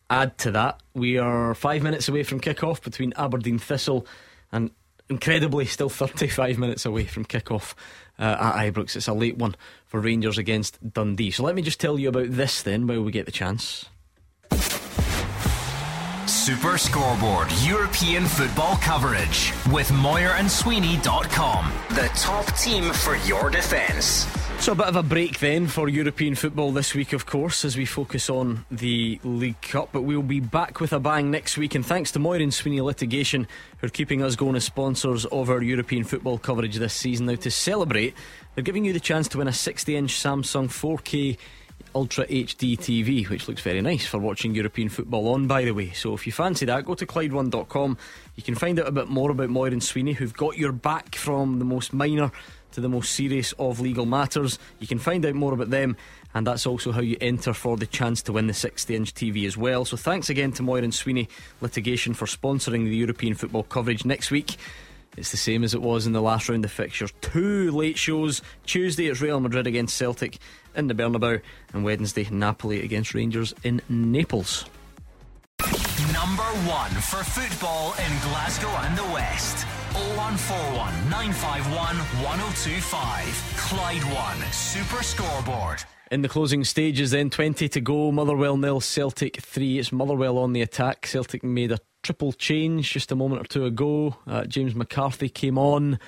add 0.09 0.37
to 0.39 0.51
that. 0.51 0.81
We 0.93 1.17
are 1.17 1.55
five 1.55 1.83
minutes 1.83 2.07
away 2.07 2.23
from 2.23 2.39
kick-off 2.39 2.81
between 2.81 3.13
Aberdeen 3.15 3.59
Thistle 3.59 4.05
and 4.51 4.71
incredibly 5.09 5.65
still 5.65 5.89
35 5.89 6.57
minutes 6.57 6.85
away 6.85 7.05
from 7.05 7.25
kick-off 7.25 7.75
uh, 8.19 8.53
at 8.55 8.73
Ibrox. 8.73 8.95
It's 8.95 9.07
a 9.07 9.13
late 9.13 9.37
one 9.37 9.55
for 9.85 9.99
Rangers 9.99 10.37
against 10.37 10.93
Dundee. 10.93 11.31
So 11.31 11.43
let 11.43 11.55
me 11.55 11.61
just 11.61 11.79
tell 11.79 11.99
you 11.99 12.09
about 12.09 12.31
this 12.31 12.61
then 12.61 12.87
while 12.87 13.01
we 13.01 13.11
get 13.11 13.25
the 13.25 13.31
chance. 13.31 13.85
Super 16.25 16.77
Scoreboard 16.77 17.47
European 17.63 18.25
football 18.25 18.75
coverage 18.77 19.53
with 19.71 19.89
MoirandSweeney.com. 19.89 21.71
The 21.89 22.09
top 22.15 22.45
team 22.57 22.91
for 22.91 23.15
your 23.17 23.49
defence. 23.49 24.42
So 24.63 24.71
a 24.71 24.75
bit 24.75 24.87
of 24.87 24.95
a 24.95 25.03
break 25.03 25.39
then 25.39 25.67
for 25.67 25.89
European 25.89 26.35
football 26.35 26.71
this 26.71 26.95
week, 26.95 27.11
of 27.11 27.25
course, 27.25 27.65
as 27.65 27.75
we 27.75 27.85
focus 27.85 28.29
on 28.29 28.63
the 28.71 29.19
League 29.25 29.61
Cup. 29.61 29.89
But 29.91 30.03
we'll 30.03 30.21
be 30.21 30.39
back 30.39 30.79
with 30.79 30.93
a 30.93 31.01
bang 31.01 31.29
next 31.29 31.57
week, 31.57 31.75
and 31.75 31.85
thanks 31.85 32.13
to 32.13 32.19
Moir 32.19 32.37
and 32.37 32.53
Sweeney 32.53 32.79
Litigation, 32.79 33.45
who 33.79 33.87
are 33.87 33.89
keeping 33.89 34.23
us 34.23 34.37
going 34.37 34.55
as 34.55 34.63
sponsors 34.63 35.25
of 35.25 35.49
our 35.49 35.61
European 35.61 36.05
football 36.05 36.37
coverage 36.37 36.77
this 36.77 36.93
season. 36.93 37.25
Now 37.25 37.35
to 37.35 37.51
celebrate, 37.51 38.13
they're 38.55 38.63
giving 38.63 38.85
you 38.85 38.93
the 38.93 39.01
chance 39.01 39.27
to 39.29 39.39
win 39.39 39.49
a 39.49 39.51
60-inch 39.51 40.13
Samsung 40.13 40.69
4K 40.69 41.37
Ultra 41.93 42.25
HD 42.27 42.77
TV, 42.77 43.29
which 43.29 43.49
looks 43.49 43.61
very 43.61 43.81
nice 43.81 44.05
for 44.05 44.17
watching 44.17 44.55
European 44.55 44.87
football 44.87 45.33
on, 45.33 45.45
by 45.45 45.65
the 45.65 45.73
way. 45.73 45.91
So 45.91 46.13
if 46.13 46.25
you 46.25 46.31
fancy 46.31 46.65
that, 46.67 46.85
go 46.85 46.93
to 46.95 47.05
Clyde1.com. 47.05 47.97
You 48.37 48.43
can 48.43 48.55
find 48.55 48.79
out 48.79 48.87
a 48.87 48.91
bit 48.91 49.09
more 49.09 49.29
about 49.29 49.49
Moir 49.49 49.67
and 49.67 49.83
Sweeney, 49.83 50.13
who've 50.13 50.33
got 50.33 50.57
your 50.57 50.71
back 50.71 51.15
from 51.15 51.59
the 51.59 51.65
most 51.65 51.91
minor 51.91 52.31
to 52.73 52.81
the 52.81 52.89
most 52.89 53.13
serious 53.13 53.53
of 53.53 53.79
legal 53.79 54.05
matters. 54.05 54.59
You 54.79 54.87
can 54.87 54.99
find 54.99 55.25
out 55.25 55.35
more 55.35 55.53
about 55.53 55.69
them, 55.69 55.95
and 56.33 56.45
that's 56.45 56.65
also 56.65 56.91
how 56.91 57.01
you 57.01 57.17
enter 57.21 57.53
for 57.53 57.77
the 57.77 57.87
chance 57.87 58.21
to 58.23 58.33
win 58.33 58.47
the 58.47 58.53
60 58.53 58.95
inch 58.95 59.13
TV 59.13 59.47
as 59.47 59.55
well. 59.55 59.85
So 59.85 59.97
thanks 59.97 60.29
again 60.29 60.51
to 60.53 60.63
Moir 60.63 60.79
and 60.79 60.93
Sweeney 60.93 61.29
Litigation 61.61 62.13
for 62.13 62.25
sponsoring 62.25 62.85
the 62.85 62.95
European 62.95 63.35
football 63.35 63.63
coverage 63.63 64.05
next 64.05 64.31
week. 64.31 64.57
It's 65.15 65.31
the 65.31 65.37
same 65.37 65.63
as 65.63 65.75
it 65.75 65.81
was 65.81 66.07
in 66.07 66.13
the 66.13 66.21
last 66.21 66.49
round 66.49 66.65
of 66.65 66.71
fixtures. 66.71 67.13
Two 67.21 67.71
late 67.71 67.97
shows. 67.97 68.41
Tuesday 68.65 69.07
it's 69.07 69.21
Real 69.21 69.39
Madrid 69.39 69.67
against 69.67 69.95
Celtic 69.95 70.39
in 70.75 70.87
the 70.87 70.95
Bernabeu, 70.95 71.41
and 71.71 71.83
Wednesday 71.83 72.27
Napoli 72.31 72.83
against 72.83 73.13
Rangers 73.13 73.53
in 73.63 73.81
Naples. 73.89 74.65
Number 76.11 76.43
one 76.65 76.91
for 76.91 77.23
football 77.23 77.93
in 77.93 78.19
Glasgow 78.21 78.69
and 78.69 78.97
the 78.97 79.03
West. 79.13 79.67
0141 79.93 81.09
951 81.11 81.95
1025. 82.23 83.53
Clyde 83.57 84.03
One 84.13 84.51
Super 84.51 85.03
Scoreboard. 85.03 85.83
In 86.09 86.21
the 86.23 86.29
closing 86.29 86.63
stages, 86.63 87.11
then 87.11 87.29
20 87.29 87.69
to 87.69 87.81
go. 87.81 88.11
Motherwell 88.11 88.57
nil, 88.57 88.81
Celtic 88.81 89.39
3. 89.41 89.79
It's 89.79 89.91
Motherwell 89.91 90.37
on 90.39 90.53
the 90.53 90.61
attack. 90.61 91.05
Celtic 91.05 91.43
made 91.43 91.71
a 91.71 91.79
triple 92.01 92.33
change 92.33 92.91
just 92.91 93.11
a 93.11 93.15
moment 93.15 93.41
or 93.41 93.45
two 93.45 93.65
ago. 93.65 94.15
Uh, 94.25 94.45
James 94.45 94.73
McCarthy 94.75 95.29
came 95.29 95.57
on. 95.59 95.99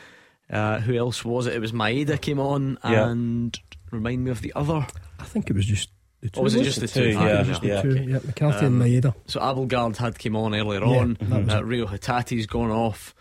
Uh, 0.49 0.79
who 0.79 0.95
else 0.95 1.23
was 1.23 1.45
it? 1.47 1.53
It 1.55 1.59
was 1.59 1.71
Maeda 1.71 2.19
came 2.19 2.39
on. 2.39 2.77
Yeah. 2.83 3.07
And 3.09 3.57
remind 3.91 4.23
me 4.23 4.31
of 4.31 4.41
the 4.41 4.53
other. 4.55 4.85
I 5.19 5.23
think 5.23 5.49
it 5.49 5.55
was 5.55 5.65
just 5.65 5.89
the 6.21 6.29
two. 6.29 6.39
Or 6.39 6.43
was 6.43 6.55
it 6.55 6.63
just 6.63 6.79
the 6.81 6.87
two? 6.87 7.11
two, 7.13 7.17
Ah, 7.19 7.25
yeah, 7.27 7.43
just 7.43 7.61
the 7.61 7.67
yeah. 7.67 7.81
Two, 7.83 7.91
okay. 7.91 8.03
yeah, 8.03 8.19
McCarthy 8.25 8.65
Um, 8.65 8.81
and 8.81 9.03
Maeda. 9.03 9.13
So 9.27 9.39
Abildgaard 9.39 9.97
had 9.97 10.17
came 10.19 10.35
on 10.35 10.55
earlier 10.55 10.81
Yeah, 10.85 10.97
on. 10.99 11.17
that 11.21 11.45
was 11.45 11.53
Uh. 11.53 11.63
Reo 11.63 11.85
Hatate's 11.87 12.45
gone 12.47 12.71
off. 12.71 13.13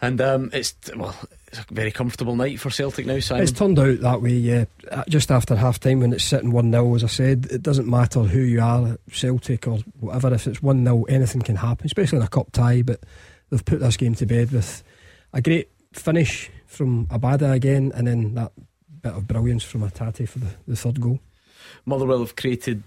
And 0.00 0.20
um, 0.20 0.50
it's 0.52 0.74
well, 0.96 1.14
it's 1.48 1.58
a 1.58 1.64
very 1.70 1.90
comfortable 1.90 2.36
night 2.36 2.60
for 2.60 2.70
Celtic 2.70 3.04
now, 3.06 3.18
Simon. 3.18 3.42
It's 3.42 3.52
turned 3.52 3.78
out 3.78 3.98
that 4.00 4.22
way, 4.22 4.30
yeah. 4.34 4.64
Uh, 4.90 5.02
Just 5.08 5.30
after 5.32 5.56
half 5.56 5.80
time 5.80 6.00
when 6.00 6.12
it's 6.12 6.22
sitting 6.24 6.52
1 6.52 6.70
0, 6.70 6.94
as 6.94 7.02
I 7.04 7.08
said, 7.08 7.48
it 7.50 7.62
doesn't 7.62 7.88
matter 7.88 8.20
who 8.20 8.38
you 8.40 8.60
are, 8.60 8.96
Celtic 9.10 9.66
or 9.66 9.78
whatever, 9.98 10.32
if 10.34 10.46
it's 10.46 10.62
1 10.62 10.84
0, 10.84 11.02
anything 11.04 11.42
can 11.42 11.56
happen, 11.56 11.86
especially 11.86 12.18
in 12.18 12.24
a 12.24 12.28
cup 12.28 12.52
tie. 12.52 12.82
But 12.82 13.00
they've 13.50 13.64
put 13.64 13.80
this 13.80 13.96
game 13.96 14.14
to 14.16 14.26
bed 14.26 14.52
with 14.52 14.84
a 15.32 15.42
great 15.42 15.68
finish 15.92 16.50
from 16.66 17.06
Abada 17.06 17.52
again, 17.52 17.90
and 17.94 18.06
then 18.06 18.34
that 18.34 18.52
bit 19.02 19.14
of 19.14 19.26
brilliance 19.26 19.64
from 19.64 19.80
Hatate 19.82 20.28
for 20.28 20.38
the, 20.38 20.50
the 20.68 20.76
third 20.76 21.00
goal. 21.00 21.18
Motherwell 21.86 22.20
have 22.20 22.36
created 22.36 22.82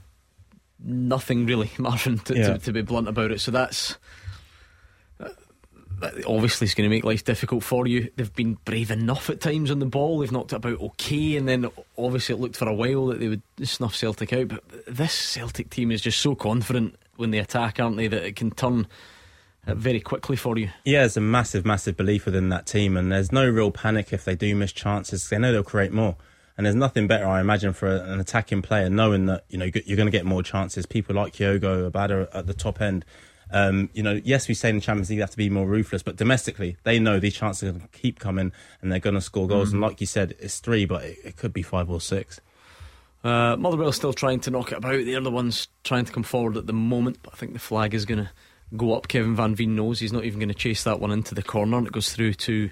nothing 0.79 1.45
really, 1.45 1.71
Marvin, 1.77 2.19
to, 2.19 2.35
Yeah. 2.37 2.53
to, 2.53 2.57
to 2.59 2.71
be 2.73 2.81
blunt 2.83 3.07
about 3.07 3.31
it. 3.31 3.41
So 3.41 3.51
that's 3.51 3.89
that 3.91 3.99
obviously 6.27 6.65
it's 6.65 6.73
going 6.73 6.89
to 6.89 6.95
make 6.95 7.03
life 7.03 7.23
difficult 7.23 7.63
for 7.63 7.87
you. 7.87 8.09
They've 8.15 8.33
been 8.33 8.57
brave 8.65 8.91
enough 8.91 9.29
at 9.29 9.41
times 9.41 9.71
on 9.71 9.79
the 9.79 9.85
ball. 9.85 10.19
They've 10.19 10.31
knocked 10.31 10.53
it 10.53 10.57
about 10.57 10.81
okay, 10.81 11.37
and 11.37 11.47
then 11.47 11.69
obviously 11.97 12.35
it 12.35 12.39
looked 12.39 12.57
for 12.57 12.67
a 12.67 12.73
while 12.73 13.07
that 13.07 13.19
they 13.19 13.27
would 13.27 13.41
snuff 13.63 13.95
Celtic 13.95 14.33
out. 14.33 14.47
But 14.49 14.63
this 14.87 15.13
Celtic 15.13 15.69
team 15.69 15.91
is 15.91 16.01
just 16.01 16.19
so 16.19 16.35
confident 16.35 16.95
when 17.17 17.31
they 17.31 17.39
attack, 17.39 17.79
aren't 17.79 17.97
they, 17.97 18.07
that 18.07 18.23
it 18.23 18.35
can 18.35 18.51
turn 18.51 18.87
uh, 19.67 19.75
very 19.75 19.99
quickly 19.99 20.35
for 20.35 20.57
you. 20.57 20.69
Yeah, 20.85 21.01
there's 21.01 21.17
a 21.17 21.21
massive, 21.21 21.65
massive 21.65 21.95
belief 21.95 22.25
within 22.25 22.49
that 22.49 22.65
team, 22.65 22.97
and 22.97 23.11
there's 23.11 23.31
no 23.31 23.47
real 23.47 23.71
panic 23.71 24.11
if 24.11 24.25
they 24.25 24.35
do 24.35 24.55
miss 24.55 24.71
chances. 24.71 25.29
They 25.29 25.37
know 25.37 25.51
they'll 25.51 25.63
create 25.63 25.91
more, 25.91 26.15
and 26.57 26.65
there's 26.65 26.75
nothing 26.75 27.07
better, 27.07 27.27
I 27.27 27.41
imagine, 27.41 27.73
for 27.73 27.87
an 27.87 28.19
attacking 28.19 28.63
player 28.63 28.89
knowing 28.89 29.27
that 29.27 29.45
you 29.49 29.57
know 29.57 29.65
you're 29.65 29.97
going 29.97 30.07
to 30.07 30.11
get 30.11 30.25
more 30.25 30.41
chances. 30.41 30.85
People 30.85 31.15
like 31.15 31.33
Kyogo, 31.33 31.89
Abada 31.89 32.27
at 32.33 32.47
the 32.47 32.53
top 32.53 32.81
end. 32.81 33.05
Um, 33.51 33.89
you 33.93 34.01
know, 34.01 34.19
yes, 34.23 34.47
we 34.47 34.53
say 34.53 34.69
in 34.69 34.75
the 34.75 34.81
Champions 34.81 35.09
League 35.09 35.17
they 35.19 35.23
have 35.23 35.31
to 35.31 35.37
be 35.37 35.49
more 35.49 35.67
ruthless, 35.67 36.03
but 36.03 36.15
domestically 36.15 36.77
they 36.83 36.99
know 36.99 37.19
these 37.19 37.33
chances 37.33 37.67
are 37.67 37.71
going 37.73 37.81
to 37.81 37.97
keep 37.97 38.19
coming, 38.19 38.51
and 38.81 38.91
they're 38.91 38.99
going 38.99 39.15
to 39.15 39.21
score 39.21 39.47
goals. 39.47 39.71
And 39.71 39.81
like 39.81 39.99
you 39.99 40.07
said, 40.07 40.35
it's 40.39 40.59
three, 40.59 40.85
but 40.85 41.03
it, 41.03 41.17
it 41.23 41.37
could 41.37 41.53
be 41.53 41.61
five 41.61 41.89
or 41.89 41.99
six. 41.99 42.39
Uh, 43.23 43.55
Motherwell 43.55 43.91
still 43.91 44.13
trying 44.13 44.39
to 44.41 44.51
knock 44.51 44.71
it 44.71 44.79
about. 44.79 45.05
They're 45.05 45.21
the 45.21 45.29
ones 45.29 45.67
trying 45.83 46.05
to 46.05 46.11
come 46.11 46.23
forward 46.23 46.57
at 46.57 46.65
the 46.65 46.73
moment, 46.73 47.19
but 47.21 47.33
I 47.33 47.37
think 47.37 47.53
the 47.53 47.59
flag 47.59 47.93
is 47.93 48.05
going 48.05 48.23
to 48.23 48.31
go 48.75 48.95
up. 48.95 49.07
Kevin 49.07 49.35
Van 49.35 49.53
Veen 49.53 49.75
knows 49.75 49.99
he's 49.99 50.13
not 50.13 50.23
even 50.23 50.39
going 50.39 50.49
to 50.49 50.55
chase 50.55 50.83
that 50.85 50.99
one 50.99 51.11
into 51.11 51.35
the 51.35 51.43
corner. 51.43 51.77
and 51.77 51.87
It 51.87 51.93
goes 51.93 52.13
through 52.13 52.33
to 52.33 52.69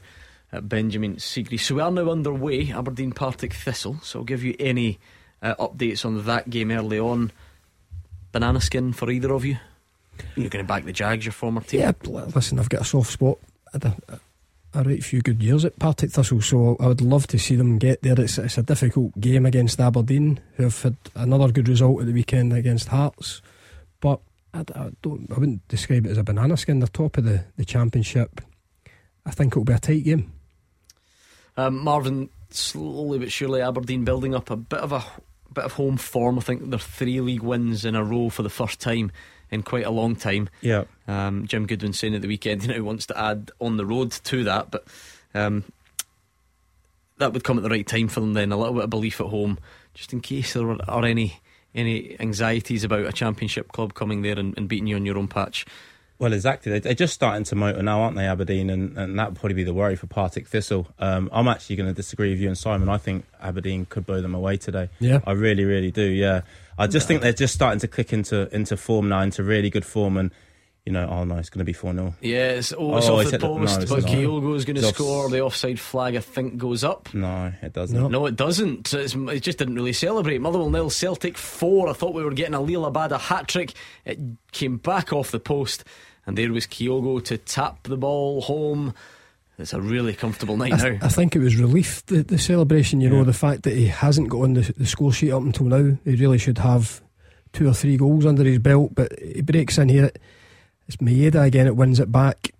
uh, 0.52 0.62
Benjamin 0.62 1.18
Siegrist. 1.18 1.62
So 1.62 1.76
we 1.76 1.82
are 1.82 1.92
now 1.92 2.10
underway. 2.10 2.72
Aberdeen 2.72 3.12
Partick 3.12 3.54
Thistle. 3.54 4.00
So 4.02 4.20
I'll 4.20 4.26
give 4.26 4.44
you 4.44 4.56
any 4.60 4.98
uh, 5.44 5.56
updates 5.56 6.06
on 6.06 6.26
that 6.26 6.50
game 6.50 6.72
early 6.72 7.00
on. 7.00 7.32
Banana 8.32 8.62
skin 8.62 8.94
for 8.94 9.12
either 9.12 9.34
of 9.34 9.46
you. 9.46 9.58
You're 10.36 10.50
going 10.50 10.64
to 10.64 10.68
back 10.68 10.86
the 10.86 10.94
Jags, 10.94 11.26
your 11.26 11.34
former 11.34 11.62
team. 11.62 11.82
Yeah, 11.82 11.92
listen, 12.04 12.60
I've 12.60 12.70
got 12.70 12.82
a 12.82 12.86
soft 12.86 13.12
spot. 13.12 13.38
I 13.68 13.70
had 13.74 13.86
a, 13.86 14.20
a 14.74 14.84
right 14.84 15.04
few 15.04 15.22
good 15.22 15.42
years 15.42 15.66
at 15.66 15.80
Partick 15.80 16.12
Thistle, 16.12 16.42
so 16.42 16.78
I 16.80 16.88
would 16.88 17.02
love 17.02 17.28
to 17.28 17.40
see 17.40 17.56
them 17.56 17.78
get 17.78 18.02
there. 18.02 18.20
It's, 18.20 18.38
it's 18.38 18.58
a 18.58 18.64
difficult 18.64 19.20
game 19.20 19.46
against 19.46 19.80
Aberdeen, 19.80 20.40
who 20.56 20.64
have 20.64 20.82
had 20.82 20.98
another 21.16 21.52
good 21.52 21.68
result 21.68 22.02
at 22.02 22.08
the 22.08 22.14
weekend 22.14 22.54
against 22.54 22.88
Hearts. 22.88 23.42
But 24.00 24.20
I, 24.54 24.60
I 24.76 24.92
don't, 25.02 25.28
I 25.32 25.40
wouldn't 25.40 25.68
describe 25.68 26.06
it 26.06 26.12
as 26.12 26.18
a 26.18 26.24
banana 26.24 26.58
skin. 26.58 26.80
They're 26.80 26.88
top 26.88 27.18
of 27.18 27.26
the, 27.26 27.46
the 27.58 27.66
championship. 27.66 28.42
I 29.26 29.32
think 29.32 29.54
it'll 29.54 29.64
be 29.64 29.74
a 29.74 29.80
tight 29.80 30.04
game. 30.04 30.34
Um, 31.58 31.80
Marvin, 31.84 32.30
slowly 32.50 33.20
but 33.20 33.32
surely, 33.32 33.62
Aberdeen 33.62 34.06
building 34.06 34.34
up 34.34 34.50
a 34.50 34.56
bit 34.56 34.80
of 34.80 34.92
a 34.92 35.04
bit 35.54 35.66
of 35.66 35.74
home 35.74 35.98
form. 35.98 36.38
I 36.38 36.42
think 36.42 36.70
they're 36.70 36.80
three 36.80 37.22
league 37.22 37.42
wins 37.44 37.86
in 37.86 37.96
a 37.96 38.04
row 38.04 38.30
for 38.30 38.44
the 38.44 38.50
first 38.50 38.80
time 38.80 39.12
in 39.52 39.64
quite 39.64 39.86
a 39.86 39.90
long 39.92 40.16
time. 40.16 40.50
Yeah, 40.62 40.84
Um, 41.08 41.48
Jim 41.48 41.66
Goodwin 41.66 41.94
saying 41.94 42.16
at 42.16 42.22
the 42.22 42.28
weekend, 42.28 42.62
you 42.64 42.68
know, 42.70 42.74
he 42.76 42.82
wants 42.82 43.06
to 43.08 43.18
add 43.20 43.52
on 43.60 43.78
the 43.78 43.86
road 43.86 44.12
to 44.12 44.44
that, 44.44 44.72
but 44.72 44.86
um, 45.34 45.64
that 47.18 47.34
would 47.34 47.44
come 47.44 47.58
at 47.58 47.64
the 47.64 47.70
right 47.70 47.86
time 47.88 48.08
for 48.08 48.20
them. 48.22 48.34
Then 48.34 48.52
a 48.52 48.58
little 48.58 48.74
bit 48.76 48.84
of 48.86 48.90
belief 48.90 49.20
at 49.20 49.28
home, 49.28 49.60
just 49.94 50.14
in 50.14 50.22
case 50.22 50.54
there 50.54 50.70
are, 50.70 50.78
are 50.88 51.06
any 51.06 51.40
any 51.76 52.20
anxieties 52.20 52.84
about 52.84 53.06
a 53.06 53.12
championship 53.12 53.72
club 53.72 53.94
coming 53.94 54.24
there 54.24 54.40
and, 54.40 54.58
and 54.58 54.68
beating 54.68 54.88
you 54.88 54.96
on 54.96 55.06
your 55.06 55.18
own 55.20 55.28
patch. 55.28 55.66
Well, 56.18 56.34
exactly. 56.34 56.72
They- 56.72 56.80
They're 56.80 56.94
just 56.96 57.14
starting 57.14 57.44
to 57.46 57.56
motor 57.56 57.82
now, 57.84 58.02
aren't 58.02 58.18
they, 58.18 58.26
Aberdeen? 58.26 58.70
And, 58.72 58.98
and 58.98 59.18
that 59.20 59.30
would 59.30 59.40
probably 59.40 59.54
be 59.54 59.64
the 59.64 59.74
worry 59.74 59.96
for 59.96 60.08
Partick 60.08 60.48
Thistle. 60.48 60.88
Um, 60.98 61.30
I'm 61.32 61.48
actually 61.48 61.76
going 61.78 61.88
to 61.88 61.94
disagree 61.94 62.32
with 62.32 62.40
you 62.40 62.48
and 62.48 62.58
Simon. 62.58 62.90
I 62.90 62.98
think 62.98 63.24
Aberdeen 63.40 63.86
could 63.86 64.06
blow 64.06 64.20
them 64.20 64.34
away 64.36 64.58
today. 64.58 64.90
Yeah. 65.00 65.20
I 65.28 65.32
really, 65.34 65.64
really 65.64 65.92
do. 65.92 66.04
Yeah, 66.04 66.42
I 66.80 66.88
just 66.88 67.08
think 67.08 67.22
they're 67.22 67.34
just 67.34 67.54
starting 67.54 67.80
to 67.82 67.88
click 67.88 68.14
into 68.14 68.54
into 68.56 68.78
form 68.78 69.10
now, 69.10 69.22
into 69.22 69.44
really 69.44 69.70
good 69.70 69.86
form, 69.86 70.18
and 70.18 70.32
you 70.86 70.94
know, 70.94 71.08
oh 71.08 71.24
no, 71.26 71.36
it's 71.36 71.50
going 71.50 71.60
to 71.60 71.66
be 71.66 71.74
four 71.74 71.94
0 71.94 72.16
Yeah, 72.22 72.52
it's, 72.52 72.72
it's 72.72 72.80
Oh, 72.80 72.94
off 72.94 73.26
the 73.26 73.38
the- 73.38 73.48
no, 73.48 73.58
post, 73.60 73.90
but. 73.90 74.04
Kyogo 74.06 74.56
is 74.56 74.66
going 74.66 74.78
to 74.78 74.84
score. 74.84 75.30
The 75.30 75.42
offside 75.42 75.80
flag, 75.80 76.16
I 76.16 76.20
think, 76.22 76.58
goes 76.58 76.84
up. 76.84 77.14
No, 77.14 77.52
it 77.62 77.74
doesn't. 77.74 78.00
No. 78.00 78.08
No, 78.08 78.26
it 78.26 78.36
doesn't. 78.36 78.92
It's, 78.94 79.14
it 79.14 79.42
just 79.42 79.58
didn't 79.60 79.76
really 79.76 79.94
celebrate. 79.94 80.40
Motherwell 80.40 80.70
nil, 80.70 80.90
Celtic 80.90 81.38
four. 81.38 81.90
I 81.90 81.94
thought 81.94 82.16
we 82.16 82.24
were 82.24 82.32
getting 82.32 82.56
a 82.56 82.60
Liel 82.60 82.92
Abada 82.92 83.20
hat 83.20 83.48
trick. 83.48 83.74
It 84.06 84.18
came 84.52 84.78
back 84.78 85.12
off 85.14 85.30
the 85.32 85.40
post, 85.40 85.84
and 86.26 86.38
there 86.38 86.52
was 86.52 86.66
Kyogo 86.66 87.24
to 87.26 87.38
tap 87.38 87.84
the 87.84 87.98
ball 87.98 88.42
home. 88.42 88.96
It's 89.60 89.74
a 89.74 89.82
really 89.82 90.14
comfortable 90.14 90.56
night 90.56 90.74
I, 90.74 90.90
now. 90.92 90.98
I 91.02 91.10
think 91.10 91.36
it 91.36 91.40
was 91.40 91.58
relief, 91.58 92.06
the, 92.06 92.24
the 92.24 92.38
celebration, 92.38 93.02
you 93.02 93.10
know, 93.10 93.26
the 93.26 93.34
fact 93.34 93.64
that 93.64 93.76
he 93.76 93.88
hasn't 93.88 94.30
got 94.30 94.44
on 94.44 94.54
the, 94.54 94.62
the 94.78 94.86
score 94.86 95.12
sheet 95.12 95.32
up 95.32 95.42
until 95.44 95.66
now. 95.66 95.98
He 96.06 96.16
really 96.16 96.38
should 96.38 96.60
have 96.60 97.02
two 97.52 97.68
or 97.68 97.74
three 97.74 97.98
goals 97.98 98.26
under 98.26 98.46
his 98.46 98.60
belt, 98.60 98.96
but 98.96 99.12
he 99.20 99.42
breaks 99.42 99.78
in 99.78 99.90
here. 99.90 100.12
It's 100.88 100.96
Maeda 100.98 101.46
again, 101.46 101.68
it 101.68 101.76
wins 101.76 102.00
it 102.00 102.10
back. 102.12 102.52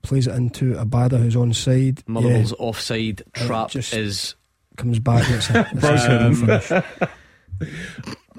Plays 0.00 0.26
it 0.26 0.34
into 0.34 0.72
Abada, 0.74 1.18
who's 1.18 1.36
on 1.36 1.52
side. 1.52 2.02
Motherwell's 2.06 2.54
offside 2.54 3.22
Uh, 3.34 3.46
trap 3.46 3.70
just- 3.70 3.92
is. 3.92 4.34
comes 4.76 4.98
back. 5.00 5.28
It's 5.28 5.50
a, 5.50 5.68
it's 5.72 6.64
a 6.64 7.04
Um. 7.60 7.68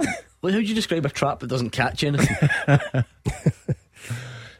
Well, 0.41 0.53
how 0.53 0.59
do 0.59 0.65
you 0.65 0.73
describe 0.73 1.05
a 1.05 1.09
trap 1.09 1.39
that 1.41 1.47
doesn't 1.47 1.71
catch 1.71 2.01
anything? 2.01 2.37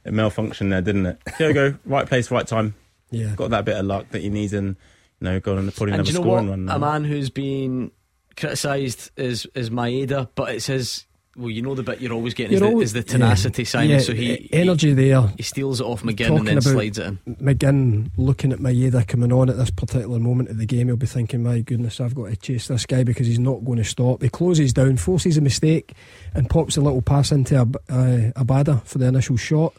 It 0.09 0.13
malfunctioned 0.15 0.71
there, 0.71 0.81
didn't 0.81 1.05
it? 1.05 1.19
Kyogo, 1.37 1.77
right 1.85 2.07
place, 2.07 2.31
right 2.31 2.47
time. 2.47 2.73
Yeah. 3.11 3.35
Got 3.35 3.51
that 3.51 3.63
bit 3.63 3.77
of 3.77 3.85
luck 3.85 4.09
that 4.09 4.23
he 4.23 4.29
needs, 4.29 4.53
and 4.53 4.75
you 5.19 5.25
know, 5.25 5.39
going 5.39 5.59
on 5.59 5.71
probably 5.71 5.93
and 5.93 5.99
never 5.99 6.03
do 6.07 6.13
you 6.13 6.19
know 6.19 6.21
what? 6.27 6.37
scoring 6.37 6.49
one. 6.49 6.65
now. 6.65 6.75
A 6.77 6.79
man 6.79 7.03
who's 7.03 7.29
been 7.29 7.91
criticised 8.35 9.11
is 9.17 9.47
is 9.53 9.69
Maeda, 9.69 10.29
but 10.33 10.49
it's 10.55 10.65
his. 10.65 11.05
Well, 11.37 11.51
you 11.51 11.61
know 11.61 11.75
the 11.75 11.83
bit 11.83 12.01
you're 12.01 12.11
always 12.11 12.33
getting 12.33 12.53
is, 12.53 12.59
You're 12.59 12.67
the, 12.69 12.73
always- 12.73 12.89
is 12.89 12.93
the 12.93 13.03
tenacity, 13.03 13.61
yeah, 13.61 13.67
Simon. 13.69 13.89
yeah, 13.91 13.99
so 13.99 14.13
he, 14.13 14.49
energy 14.51 14.93
there. 14.93 15.21
he 15.21 15.33
he 15.37 15.43
steals 15.43 15.79
it 15.79 15.85
off 15.85 16.01
McGinn 16.01 16.27
Talking 16.27 16.37
and 16.39 16.47
then 16.47 16.61
slides 16.61 16.97
it 16.97 17.05
in. 17.05 17.17
McGinn 17.35 18.09
looking 18.17 18.51
at 18.51 18.59
Maeda 18.59 19.07
coming 19.07 19.31
on 19.31 19.47
at 19.49 19.55
this 19.55 19.69
particular 19.69 20.19
moment 20.19 20.49
of 20.49 20.57
the 20.57 20.65
game, 20.65 20.87
he'll 20.87 20.97
be 20.97 21.05
thinking, 21.05 21.43
"My 21.43 21.59
goodness, 21.59 22.01
I've 22.01 22.15
got 22.15 22.29
to 22.29 22.35
chase 22.35 22.67
this 22.67 22.85
guy 22.87 23.03
because 23.03 23.27
he's 23.27 23.39
not 23.39 23.63
going 23.63 23.77
to 23.77 23.85
stop." 23.85 24.21
He 24.23 24.27
closes 24.29 24.73
down, 24.73 24.97
forces 24.97 25.37
a 25.37 25.41
mistake, 25.41 25.93
and 26.33 26.49
pops 26.49 26.75
a 26.77 26.81
little 26.81 27.03
pass 27.03 27.31
into 27.31 27.55
a 27.57 27.61
uh, 27.61 28.43
Abada 28.43 28.83
for 28.83 28.97
the 28.97 29.05
initial 29.05 29.37
shot. 29.37 29.73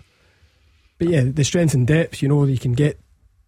But 1.01 1.09
yeah, 1.09 1.23
the 1.25 1.43
strength 1.45 1.75
and 1.75 1.85
depth, 1.87 2.23
you 2.23 2.29
know, 2.29 2.45
you 2.45 2.59
can 2.59 2.75
get 2.75 3.01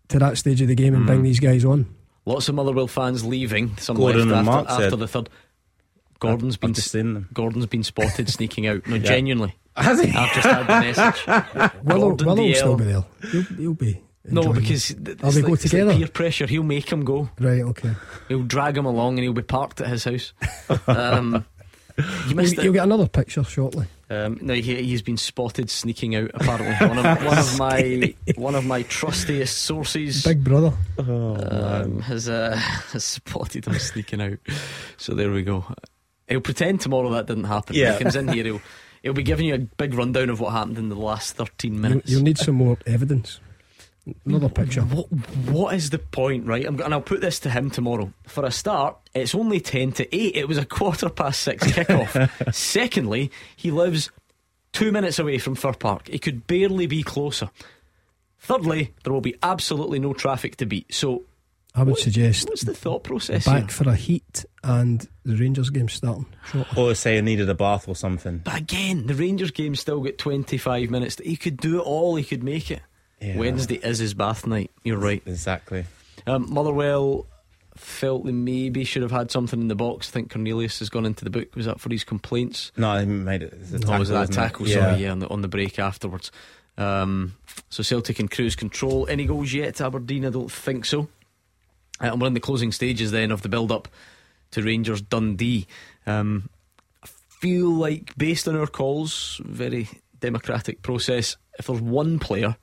to 0.08 0.18
that 0.18 0.38
stage 0.38 0.60
of 0.62 0.66
the 0.68 0.74
game 0.74 0.94
and 0.94 1.04
Mm. 1.04 1.06
bring 1.06 1.22
these 1.22 1.38
guys 1.38 1.64
on. 1.64 1.86
Lots 2.26 2.48
of 2.48 2.54
Motherwell 2.56 2.86
fans 2.88 3.24
leaving. 3.24 3.76
Some 3.76 3.96
Gordon 3.98 4.28
left 4.30 4.38
and 4.40 4.48
after, 4.48 4.50
Mark 4.50 4.68
after 4.70 4.90
said- 4.90 4.98
the 4.98 5.06
third. 5.08 5.28
Gordon's 6.18 6.54
I've 6.56 6.60
been 6.60 6.72
just 6.74 6.90
seen 6.92 7.14
them. 7.14 7.28
Gordon's 7.34 7.66
been 7.66 7.82
spotted 7.84 8.28
sneaking 8.30 8.66
out. 8.66 8.86
No, 8.86 8.96
Yeah. 8.96 9.02
genuinely. 9.02 9.54
Has 9.76 10.00
he? 10.02 10.10
I've 10.10 10.32
just 10.34 10.46
had 10.46 10.66
the 10.66 10.80
message. 10.80 11.26
Willow, 11.84 12.08
Gordon 12.14 12.26
Willow 12.26 12.42
will 12.42 12.54
still 12.54 12.76
be 12.76 12.84
there. 12.84 13.04
He'll, 13.30 13.42
he'll 13.42 13.74
be 13.74 14.00
No, 14.24 14.52
because 14.52 14.90
it? 14.90 15.04
th- 15.04 15.18
Oh, 15.22 15.26
it's 15.28 15.34
they 15.36 15.42
like- 15.42 15.48
go 15.48 15.54
it's 15.54 15.72
like 15.74 15.96
peer 15.98 16.08
pressure. 16.08 16.46
He'll 16.46 16.62
make 16.62 16.90
him 16.90 17.04
go. 17.04 17.28
Right, 17.40 17.60
okay. 17.62 17.92
He'll 18.28 18.42
drag 18.44 18.76
him 18.78 18.86
along, 18.86 19.14
and 19.18 19.24
he'll 19.24 19.32
be 19.32 19.42
parked 19.42 19.80
at 19.80 19.88
his 19.88 20.04
house. 20.04 20.32
Um, 20.86 21.44
you 22.28 22.34
missed 22.34 22.52
You'll, 22.54 22.60
it. 22.60 22.64
you'll 22.64 22.72
get 22.72 22.84
another 22.84 23.06
picture 23.08 23.44
shortly. 23.44 23.86
Um, 24.12 24.38
no, 24.42 24.54
he, 24.54 24.82
he's 24.82 25.00
been 25.02 25.16
spotted 25.16 25.70
sneaking 25.70 26.14
out. 26.16 26.30
Apparently, 26.34 26.74
one 26.88 26.98
of, 26.98 27.24
one 27.24 27.38
of 27.38 27.58
my 27.58 28.14
one 28.36 28.54
of 28.54 28.64
my 28.66 28.82
trustiest 28.84 29.48
sources, 29.54 30.22
Big 30.24 30.44
brother. 30.44 30.72
um, 30.98 32.00
has 32.00 32.28
uh, 32.28 32.54
has 32.92 33.04
spotted 33.04 33.66
him 33.66 33.78
sneaking 33.78 34.20
out. 34.20 34.38
So 34.96 35.14
there 35.14 35.30
we 35.30 35.42
go. 35.42 35.64
He'll 36.28 36.40
pretend 36.40 36.80
tomorrow 36.80 37.10
that 37.10 37.26
didn't 37.26 37.44
happen. 37.44 37.74
When 37.74 37.82
Yeah. 37.84 37.96
he 37.96 38.02
comes 38.02 38.16
in 38.16 38.28
here, 38.28 38.44
he'll 38.44 38.60
he'll 39.02 39.12
be 39.12 39.22
giving 39.22 39.46
you 39.46 39.54
a 39.54 39.58
big 39.58 39.94
rundown 39.94 40.30
of 40.30 40.40
what 40.40 40.52
happened 40.52 40.78
in 40.78 40.88
the 40.88 40.96
last 40.96 41.36
thirteen 41.36 41.74
You'll, 41.74 41.82
minutes. 41.82 42.10
you'll 42.10 42.22
need 42.22 42.38
some 42.38 42.56
more 42.56 42.78
evidence. 42.86 43.40
Another 44.24 44.48
picture. 44.48 44.80
What 44.82 45.06
what 45.48 45.74
is 45.74 45.90
the 45.90 45.98
point, 45.98 46.46
right? 46.46 46.66
I'm, 46.66 46.76
go- 46.76 46.84
and 46.84 46.92
I'll 46.92 47.00
put 47.00 47.20
this 47.20 47.38
to 47.40 47.50
him 47.50 47.70
tomorrow. 47.70 48.12
For 48.26 48.44
a 48.44 48.50
start, 48.50 48.96
it's 49.14 49.34
only 49.34 49.60
ten 49.60 49.92
to 49.92 50.16
eight. 50.16 50.34
It 50.36 50.48
was 50.48 50.58
a 50.58 50.64
quarter 50.64 51.08
past 51.08 51.40
six 51.42 51.64
kickoff. 51.64 52.54
Secondly, 52.54 53.30
he 53.56 53.70
lives 53.70 54.10
two 54.72 54.90
minutes 54.90 55.18
away 55.20 55.38
from 55.38 55.54
Fir 55.54 55.74
Park. 55.74 56.08
He 56.08 56.18
could 56.18 56.46
barely 56.48 56.86
be 56.86 57.02
closer. 57.04 57.50
Thirdly, 58.40 58.92
there 59.04 59.12
will 59.12 59.20
be 59.20 59.36
absolutely 59.42 60.00
no 60.00 60.12
traffic 60.14 60.56
to 60.56 60.66
beat. 60.66 60.92
So, 60.92 61.22
I 61.74 61.84
would 61.84 61.96
suggest 61.98 62.48
what's 62.48 62.62
the 62.62 62.74
thought 62.74 63.04
process? 63.04 63.46
back 63.46 63.60
here? 63.60 63.68
for 63.68 63.88
a 63.88 63.94
heat 63.94 64.44
and 64.64 65.06
the 65.24 65.36
Rangers 65.36 65.70
game 65.70 65.88
starting. 65.88 66.26
Short. 66.50 66.76
Or 66.76 66.94
say 66.96 67.14
he 67.14 67.20
needed 67.22 67.48
a 67.48 67.54
bath 67.54 67.86
or 67.86 67.94
something. 67.94 68.38
But 68.38 68.56
again, 68.56 69.06
the 69.06 69.14
Rangers 69.14 69.52
game 69.52 69.76
still 69.76 70.00
got 70.00 70.18
25 70.18 70.90
minutes. 70.90 71.18
He 71.22 71.36
could 71.36 71.56
do 71.56 71.78
it 71.78 71.84
all. 71.84 72.16
He 72.16 72.24
could 72.24 72.42
make 72.42 72.68
it. 72.72 72.80
Yeah. 73.22 73.36
Wednesday 73.36 73.76
is 73.76 73.98
his 73.98 74.14
bath 74.14 74.46
night. 74.46 74.70
You're 74.84 74.98
right. 74.98 75.22
Exactly. 75.24 75.84
Um, 76.26 76.52
Motherwell 76.52 77.26
felt 77.76 78.24
they 78.24 78.32
maybe 78.32 78.84
should 78.84 79.02
have 79.02 79.10
had 79.10 79.30
something 79.30 79.60
in 79.60 79.68
the 79.68 79.74
box. 79.74 80.08
I 80.08 80.12
think 80.12 80.32
Cornelius 80.32 80.80
has 80.80 80.88
gone 80.88 81.06
into 81.06 81.24
the 81.24 81.30
book. 81.30 81.54
Was 81.54 81.66
that 81.66 81.80
for 81.80 81.90
his 81.90 82.04
complaints? 82.04 82.72
No, 82.76 82.98
he 82.98 83.06
made 83.06 83.42
it. 83.42 83.54
Oh, 83.86 83.98
was 83.98 84.08
that 84.08 84.18
a 84.18 84.22
isn't 84.22 84.34
it? 84.34 84.36
tackle? 84.36 84.66
Sorry, 84.66 85.02
yeah, 85.02 85.10
on 85.10 85.20
the, 85.20 85.28
on 85.28 85.42
the 85.42 85.48
break 85.48 85.78
afterwards. 85.78 86.30
Um, 86.76 87.36
so 87.70 87.82
Celtic 87.82 88.20
in 88.20 88.28
cruise 88.28 88.56
control. 88.56 89.06
Any 89.08 89.26
goals 89.26 89.52
yet 89.52 89.76
to 89.76 89.86
Aberdeen? 89.86 90.26
I 90.26 90.30
don't 90.30 90.50
think 90.50 90.84
so. 90.84 91.08
Uh, 92.00 92.06
and 92.06 92.20
we're 92.20 92.26
in 92.26 92.34
the 92.34 92.40
closing 92.40 92.72
stages 92.72 93.10
then 93.10 93.30
of 93.30 93.42
the 93.42 93.48
build 93.48 93.70
up 93.70 93.88
to 94.52 94.62
Rangers 94.62 95.00
Dundee. 95.00 95.66
Um, 96.06 96.48
I 97.02 97.08
feel 97.40 97.70
like, 97.70 98.16
based 98.16 98.48
on 98.48 98.56
our 98.56 98.66
calls, 98.66 99.40
very 99.44 99.88
democratic 100.20 100.82
process, 100.82 101.36
if 101.58 101.66
there's 101.66 101.80
one 101.80 102.18
player 102.18 102.56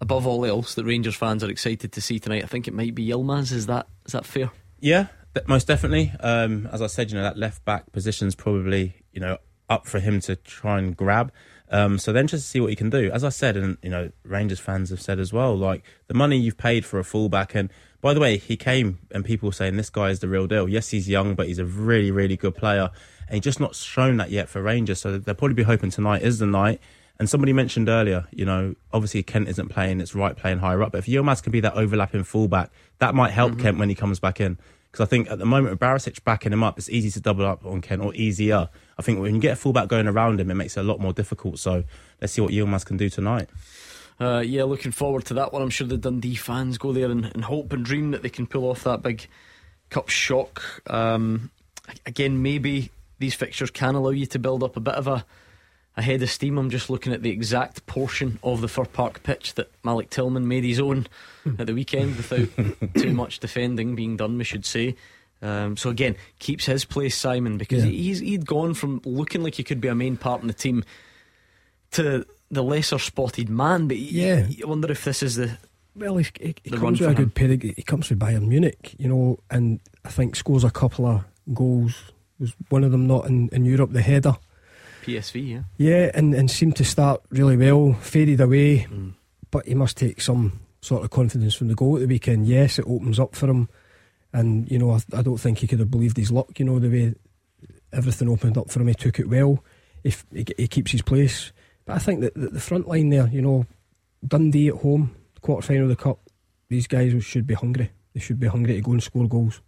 above 0.00 0.26
all 0.26 0.44
else 0.44 0.74
that 0.74 0.84
Rangers 0.84 1.14
fans 1.14 1.42
are 1.42 1.50
excited 1.50 1.92
to 1.92 2.00
see 2.00 2.18
tonight, 2.18 2.44
I 2.44 2.46
think 2.46 2.68
it 2.68 2.74
might 2.74 2.94
be 2.94 3.06
Yilmaz. 3.06 3.52
Is 3.52 3.66
that 3.66 3.86
is 4.04 4.12
that 4.12 4.26
fair? 4.26 4.50
Yeah, 4.80 5.06
most 5.46 5.66
definitely. 5.66 6.12
Um, 6.20 6.68
as 6.72 6.82
I 6.82 6.86
said, 6.86 7.10
you 7.10 7.16
know 7.16 7.22
that 7.22 7.36
left 7.36 7.64
back 7.64 7.92
position's 7.92 8.34
probably 8.34 8.94
you 9.12 9.20
know 9.20 9.38
up 9.68 9.86
for 9.86 9.98
him 10.00 10.20
to 10.20 10.36
try 10.36 10.78
and 10.78 10.96
grab. 10.96 11.32
Um, 11.68 11.98
so 11.98 12.12
then 12.12 12.28
just 12.28 12.44
to 12.44 12.48
see 12.48 12.60
what 12.60 12.70
he 12.70 12.76
can 12.76 12.90
do. 12.90 13.10
As 13.10 13.24
I 13.24 13.30
said, 13.30 13.56
and 13.56 13.76
you 13.82 13.90
know 13.90 14.10
Rangers 14.24 14.60
fans 14.60 14.90
have 14.90 15.00
said 15.00 15.18
as 15.18 15.32
well, 15.32 15.56
like 15.56 15.84
the 16.06 16.14
money 16.14 16.38
you've 16.38 16.58
paid 16.58 16.84
for 16.84 16.98
a 16.98 17.04
fullback. 17.04 17.54
And 17.54 17.70
by 18.00 18.14
the 18.14 18.20
way, 18.20 18.36
he 18.36 18.56
came 18.56 19.00
and 19.10 19.24
people 19.24 19.50
saying 19.50 19.76
this 19.76 19.90
guy 19.90 20.10
is 20.10 20.20
the 20.20 20.28
real 20.28 20.46
deal. 20.46 20.68
Yes, 20.68 20.90
he's 20.90 21.08
young, 21.08 21.34
but 21.34 21.48
he's 21.48 21.58
a 21.58 21.64
really 21.64 22.10
really 22.10 22.36
good 22.36 22.54
player, 22.54 22.90
and 23.26 23.34
he's 23.34 23.44
just 23.44 23.60
not 23.60 23.74
shown 23.74 24.18
that 24.18 24.30
yet 24.30 24.48
for 24.48 24.62
Rangers. 24.62 25.00
So 25.00 25.18
they'll 25.18 25.34
probably 25.34 25.54
be 25.54 25.64
hoping 25.64 25.90
tonight 25.90 26.22
is 26.22 26.38
the 26.38 26.46
night. 26.46 26.80
And 27.18 27.30
somebody 27.30 27.52
mentioned 27.52 27.88
earlier, 27.88 28.26
you 28.30 28.44
know, 28.44 28.74
obviously 28.92 29.22
Kent 29.22 29.48
isn't 29.48 29.68
playing, 29.68 30.00
it's 30.00 30.14
right 30.14 30.36
playing 30.36 30.58
higher 30.58 30.82
up. 30.82 30.92
But 30.92 30.98
if 30.98 31.06
Yilmaz 31.06 31.42
can 31.42 31.50
be 31.50 31.60
that 31.60 31.74
overlapping 31.74 32.24
fullback, 32.24 32.70
that 32.98 33.14
might 33.14 33.30
help 33.30 33.58
Kent 33.58 33.78
when 33.78 33.88
he 33.88 33.94
comes 33.94 34.20
back 34.20 34.40
in. 34.40 34.58
Because 34.90 35.06
I 35.06 35.08
think 35.08 35.30
at 35.30 35.38
the 35.38 35.46
moment 35.46 35.70
with 35.70 35.80
Barisic 35.80 36.24
backing 36.24 36.52
him 36.52 36.62
up, 36.62 36.78
it's 36.78 36.88
easy 36.90 37.10
to 37.10 37.20
double 37.20 37.46
up 37.46 37.64
on 37.64 37.80
Kent 37.80 38.02
or 38.02 38.14
easier. 38.14 38.68
I 38.98 39.02
think 39.02 39.20
when 39.20 39.34
you 39.34 39.40
get 39.40 39.52
a 39.52 39.56
fullback 39.56 39.88
going 39.88 40.06
around 40.06 40.40
him, 40.40 40.50
it 40.50 40.54
makes 40.54 40.76
it 40.76 40.80
a 40.80 40.82
lot 40.82 41.00
more 41.00 41.12
difficult. 41.12 41.58
So 41.58 41.84
let's 42.20 42.32
see 42.32 42.40
what 42.40 42.52
Yilmaz 42.52 42.84
can 42.84 42.96
do 42.96 43.08
tonight. 43.08 43.48
Uh, 44.18 44.40
yeah, 44.40 44.64
looking 44.64 44.92
forward 44.92 45.24
to 45.26 45.34
that 45.34 45.52
one. 45.52 45.60
I'm 45.60 45.70
sure 45.70 45.86
the 45.86 45.98
Dundee 45.98 46.34
fans 46.34 46.78
go 46.78 46.92
there 46.92 47.10
and, 47.10 47.26
and 47.26 47.44
hope 47.44 47.72
and 47.72 47.84
dream 47.84 48.12
that 48.12 48.22
they 48.22 48.30
can 48.30 48.46
pull 48.46 48.68
off 48.68 48.84
that 48.84 49.02
big 49.02 49.26
cup 49.90 50.08
shock. 50.08 50.82
Um, 50.86 51.50
again, 52.06 52.42
maybe 52.42 52.90
these 53.18 53.34
fixtures 53.34 53.70
can 53.70 53.94
allow 53.94 54.10
you 54.10 54.26
to 54.26 54.38
build 54.38 54.62
up 54.62 54.76
a 54.76 54.80
bit 54.80 54.94
of 54.94 55.06
a, 55.06 55.24
a 55.96 56.02
head 56.02 56.22
of 56.22 56.30
steam. 56.30 56.58
I'm 56.58 56.70
just 56.70 56.90
looking 56.90 57.12
at 57.12 57.22
the 57.22 57.30
exact 57.30 57.86
portion 57.86 58.38
of 58.42 58.60
the 58.60 58.68
Fir 58.68 58.84
Park 58.84 59.22
pitch 59.22 59.54
that 59.54 59.70
Malik 59.84 60.10
Tillman 60.10 60.46
made 60.46 60.64
his 60.64 60.78
own 60.80 61.06
at 61.58 61.66
the 61.66 61.74
weekend 61.74 62.16
without 62.16 62.48
too 62.94 63.12
much 63.14 63.38
defending 63.40 63.94
being 63.94 64.16
done, 64.16 64.36
we 64.38 64.44
should 64.44 64.66
say. 64.66 64.94
Um, 65.42 65.76
so 65.76 65.90
again, 65.90 66.16
keeps 66.38 66.66
his 66.66 66.84
place, 66.84 67.16
Simon, 67.16 67.56
because 67.58 67.84
Yeah. 67.84 67.90
he's 67.90 68.18
he'd 68.20 68.46
gone 68.46 68.74
from 68.74 69.00
looking 69.04 69.42
like 69.42 69.54
he 69.54 69.62
could 69.64 69.80
be 69.80 69.88
a 69.88 69.94
main 69.94 70.16
part 70.16 70.40
in 70.42 70.48
the 70.48 70.54
team 70.54 70.84
to 71.92 72.26
the 72.50 72.62
lesser 72.62 72.98
spotted 72.98 73.48
man. 73.48 73.88
But 73.88 73.98
Yeah. 73.98 74.46
I 74.62 74.66
wonder 74.66 74.90
if 74.90 75.04
this 75.04 75.22
is 75.22 75.36
the 75.36 75.58
Well, 75.94 76.16
he, 76.18 76.26
he, 76.40 76.54
he 76.64 76.70
comes 76.70 77.00
with 77.00 77.10
a 77.10 77.14
good 77.14 77.34
pedigree. 77.34 77.74
He 77.76 77.82
comes 77.82 78.06
from 78.06 78.18
Bayern 78.18 78.48
Munich, 78.48 78.94
you 78.98 79.08
know, 79.08 79.38
and 79.50 79.80
I 80.04 80.08
think 80.10 80.36
scores 80.36 80.64
a 80.64 80.70
couple 80.70 81.06
of 81.06 81.24
goals. 81.54 82.12
Was 82.38 82.52
one 82.68 82.84
of 82.84 82.92
them 82.92 83.06
not 83.06 83.26
in, 83.26 83.48
in 83.50 83.64
Europe? 83.64 83.92
The 83.92 84.02
header, 84.02 84.36
PSV, 85.06 85.48
yeah. 85.48 85.62
yeah, 85.76 86.10
and 86.14 86.34
and 86.34 86.50
seemed 86.50 86.76
to 86.76 86.84
start 86.84 87.22
really 87.30 87.56
well. 87.56 87.94
Faded 87.94 88.40
away, 88.40 88.86
Mm. 88.90 89.14
but 89.50 89.66
he 89.66 89.74
must 89.74 89.96
take 89.96 90.20
some 90.20 90.60
sort 90.80 91.04
of 91.04 91.10
confidence 91.10 91.54
from 91.54 91.68
the 91.68 91.74
goal 91.74 91.96
at 91.96 92.00
the 92.02 92.06
weekend. 92.08 92.46
Yes, 92.46 92.78
it 92.78 92.84
opens 92.86 93.18
up 93.20 93.34
for 93.34 93.48
him, 93.48 93.68
and 94.32 94.70
you 94.70 94.78
know, 94.78 94.90
I, 94.92 95.00
I 95.12 95.22
don't 95.22 95.38
think 95.38 95.58
he 95.58 95.66
could 95.66 95.78
have 95.80 95.90
believed 95.90 96.16
his 96.16 96.30
luck. 96.32 96.58
You 96.58 96.64
know, 96.64 96.78
the 96.78 96.88
way 96.90 97.14
everything 97.92 98.28
opened 98.28 98.58
up 98.58 98.70
for 98.70 98.80
him, 98.80 98.88
he 98.88 98.94
took 98.94 99.18
it 99.18 99.28
well. 99.28 99.62
If 100.04 100.24
he, 100.32 100.44
he 100.56 100.68
keeps 100.68 100.90
his 100.92 101.02
place, 101.02 101.52
but 101.84 101.94
I 101.96 101.98
think 101.98 102.20
that 102.20 102.34
the, 102.34 102.48
the 102.48 102.60
front 102.60 102.86
line 102.88 103.08
there, 103.10 103.28
you 103.28 103.42
know, 103.42 103.66
Dundee 104.26 104.68
at 104.68 104.74
home, 104.74 105.14
quarter 105.40 105.66
final 105.66 105.84
of 105.84 105.88
the 105.88 105.96
cup. 105.96 106.18
These 106.68 106.88
guys 106.88 107.24
should 107.24 107.46
be 107.46 107.54
hungry. 107.54 107.90
They 108.12 108.18
should 108.20 108.40
be 108.40 108.48
hungry 108.48 108.74
to 108.74 108.80
go 108.80 108.90
and 108.92 109.02
score 109.02 109.28
goals. 109.28 109.60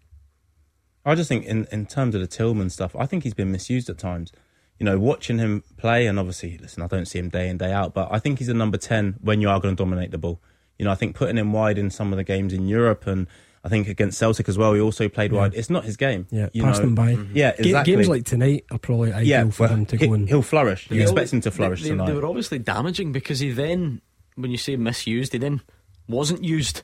I 1.05 1.15
just 1.15 1.29
think 1.29 1.45
in, 1.47 1.67
in 1.71 1.87
terms 1.87 2.15
of 2.17 2.21
the 2.21 2.27
Tillman 2.27 2.71
stuff, 2.71 2.95
I 2.97 3.07
think 3.07 3.23
he's 3.23 3.35
been 3.35 3.53
misused 3.53 3.89
at 3.89 3.99
times. 3.99 4.33
You 4.79 4.85
know, 4.85 4.99
watching 4.99 5.39
him 5.39 5.65
play, 5.77 6.07
and 6.07 6.19
obviously, 6.19 6.57
listen, 6.59 6.83
I 6.83 6.87
don't 6.87 7.07
see 7.07 7.19
him 7.19 7.29
day 7.31 7.49
in, 7.49 7.59
day 7.59 7.73
out, 7.73 7.95
but 7.95 8.09
I 8.13 8.19
think 8.21 8.39
he's 8.39 8.49
a 8.49 8.55
number 8.55 8.79
10 8.79 9.17
when 9.21 9.41
you 9.41 9.49
are 9.51 9.59
going 9.61 9.75
to 9.75 9.83
dominate 9.83 10.13
the 10.13 10.19
ball. 10.19 10.41
You 10.79 10.85
know, 10.85 10.93
I 10.93 10.95
think 10.95 11.17
putting 11.17 11.37
him 11.37 11.53
wide 11.53 11.79
in 11.79 11.91
some 11.91 12.13
of 12.13 12.17
the 12.17 12.23
games 12.25 12.53
in 12.53 12.69
Europe 12.69 13.07
and 13.07 13.27
I 13.65 13.69
think 13.69 13.89
against 13.89 14.19
Celtic 14.19 14.49
as 14.49 14.57
well, 14.57 14.73
he 14.75 14.81
also 14.81 15.09
played 15.09 15.33
Yeah. 15.33 15.39
wide. 15.39 15.55
It's 15.55 15.69
not 15.69 15.85
his 15.85 15.97
game. 15.97 16.29
Yeah, 16.31 16.49
you 16.53 16.63
pass 16.63 16.79
know. 16.79 16.85
them 16.85 16.95
by. 16.95 17.15
Mm-hmm. 17.17 17.37
Yeah, 17.37 17.51
Ga- 17.57 17.65
exactly. 17.65 17.95
Games 17.97 18.09
like 18.09 18.25
tonight 18.25 18.65
are 18.71 18.79
probably 18.79 19.13
ideal 19.13 19.29
yeah, 19.29 19.51
for 19.51 19.65
well, 19.65 19.73
him 19.75 19.87
to 19.87 19.97
he, 19.97 20.07
go 20.07 20.13
and. 20.15 20.29
He'll 20.29 20.43
flourish. 20.43 20.89
You 20.89 20.99
They 20.99 21.03
expect 21.03 21.33
al- 21.33 21.37
him 21.39 21.41
to 21.41 21.51
flourish 21.51 21.83
they, 21.83 21.89
they, 21.89 21.95
tonight. 21.95 22.07
They 22.07 22.13
were 22.15 22.27
obviously 22.27 22.61
damaging 22.61 23.11
because 23.11 23.41
he 23.41 23.51
then, 23.51 24.01
when 24.37 24.53
you 24.53 24.59
say 24.59 24.77
misused, 24.77 25.33
he 25.33 25.39
then 25.39 25.61
wasn't 26.09 26.45
used 26.45 26.83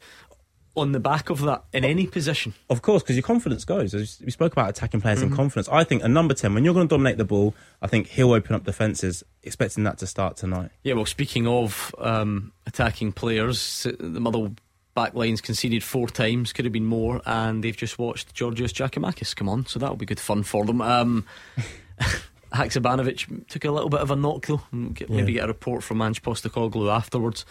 on 0.77 0.93
the 0.93 0.99
back 1.01 1.31
of 1.31 1.41
that 1.43 1.65
in 1.73 1.85
any 1.85 2.07
position. 2.07 2.53
Of 2.69 2.83
course, 2.83 3.03
because 3.03 3.15
your 3.17 3.23
confidence 3.23 3.65
goes. 3.65 3.95
As 3.95 4.21
we 4.25 4.31
spoke 4.33 4.53
about 4.53 4.69
attacking 4.71 5.01
players 5.01 5.19
Mm-hmm. 5.21 5.29
and 5.29 5.37
confidence. 5.37 5.69
I 5.71 5.85
think 5.85 6.03
a 6.03 6.09
number 6.09 6.35
10, 6.35 6.53
when 6.55 6.65
you're 6.65 6.75
going 6.75 6.89
to 6.89 6.93
dominate 6.95 7.17
the 7.17 7.25
ball, 7.25 7.55
I 7.81 7.87
think 7.87 8.09
he'll 8.09 8.33
open 8.33 8.55
up 8.57 8.65
defences, 8.65 9.23
expecting 9.45 9.85
that 9.85 9.99
to 9.99 10.07
start 10.07 10.37
tonight. 10.37 10.71
Yeah, 10.83 10.95
well, 10.95 11.07
speaking 11.07 11.47
of 11.47 11.95
um, 11.99 12.53
attacking 12.67 13.13
players, 13.13 13.87
the 14.01 14.21
Mother 14.21 14.51
back 14.95 15.15
line's 15.15 15.41
conceded 15.41 15.83
four 15.85 16.09
times, 16.09 16.53
could 16.53 16.65
have 16.65 16.73
been 16.73 16.87
more, 16.87 17.21
and 17.27 17.63
they've 17.65 17.77
just 17.77 17.99
watched 17.99 18.35
Giorgos 18.35 18.73
Giakoumakis 18.73 19.35
come 19.37 19.49
on, 19.49 19.67
so 19.67 19.79
that'll 19.79 19.97
be 19.97 20.07
good 20.07 20.21
fun 20.21 20.43
for 20.43 20.65
them. 20.65 20.81
Um, 20.81 21.25
Haksabanovic 22.53 23.49
took 23.49 23.65
a 23.65 23.71
little 23.71 23.89
bit 23.89 24.01
of 24.01 24.11
a 24.11 24.17
knock 24.17 24.47
though, 24.47 24.61
get, 24.93 25.11
maybe 25.11 25.33
Yeah. 25.33 25.41
get 25.41 25.45
a 25.45 25.49
report 25.49 25.83
from 25.83 26.01
Ange 26.01 26.23
Postecoglou 26.23 26.93
afterwards. 26.95 27.45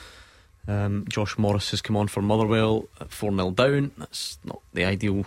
Um, 0.67 1.05
Josh 1.09 1.37
Morris 1.37 1.71
has 1.71 1.81
come 1.81 1.97
on 1.97 2.07
for 2.07 2.21
Motherwell 2.21 2.87
at 3.01 3.11
4 3.11 3.31
0 3.31 3.51
down. 3.51 3.91
That's 3.97 4.37
not 4.43 4.61
the 4.73 4.85
ideal 4.85 5.25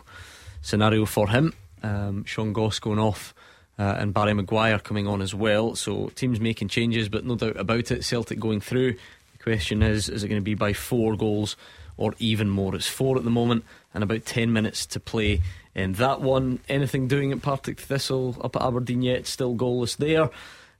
scenario 0.62 1.04
for 1.04 1.28
him. 1.28 1.52
Um, 1.82 2.24
Sean 2.24 2.52
Goss 2.52 2.78
going 2.78 2.98
off 2.98 3.34
uh, 3.78 3.96
and 3.98 4.14
Barry 4.14 4.34
Maguire 4.34 4.78
coming 4.78 5.06
on 5.06 5.20
as 5.20 5.34
well. 5.34 5.74
So 5.74 6.08
teams 6.14 6.40
making 6.40 6.68
changes, 6.68 7.08
but 7.08 7.24
no 7.24 7.36
doubt 7.36 7.56
about 7.56 7.90
it. 7.90 8.04
Celtic 8.04 8.38
going 8.38 8.60
through. 8.60 8.92
The 8.92 9.42
question 9.42 9.82
is 9.82 10.08
is 10.08 10.24
it 10.24 10.28
going 10.28 10.40
to 10.40 10.44
be 10.44 10.54
by 10.54 10.72
four 10.72 11.16
goals 11.16 11.56
or 11.96 12.14
even 12.18 12.48
more? 12.48 12.74
It's 12.74 12.88
four 12.88 13.16
at 13.16 13.24
the 13.24 13.30
moment 13.30 13.64
and 13.94 14.02
about 14.02 14.24
10 14.24 14.52
minutes 14.52 14.86
to 14.86 15.00
play 15.00 15.42
in 15.74 15.92
that 15.94 16.22
one. 16.22 16.60
Anything 16.68 17.08
doing 17.08 17.32
at 17.32 17.42
Partick 17.42 17.78
Thistle 17.78 18.36
up 18.40 18.56
at 18.56 18.62
Aberdeen 18.62 19.02
yet? 19.02 19.26
Still 19.26 19.54
goalless 19.54 19.96
there. 19.96 20.30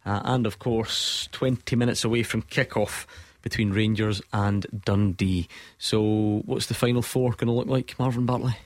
Uh, 0.05 0.21
and 0.25 0.47
of 0.47 0.59
course, 0.59 1.29
20 1.33 1.75
minutes 1.77 2.05
away 2.05 2.23
from 2.23 2.41
kick-off 2.43 3.07
between 3.47 3.71
Rangers 3.71 4.21
and 4.33 4.67
Dundee. 4.85 5.47
So, 5.79 6.43
what's 6.47 6.67
the 6.67 6.75
final 6.75 7.01
four 7.01 7.31
going 7.31 7.47
to 7.47 7.53
look 7.53 7.69
like, 7.69 7.97
Marvin 7.97 8.27
Bartley? 8.27 8.57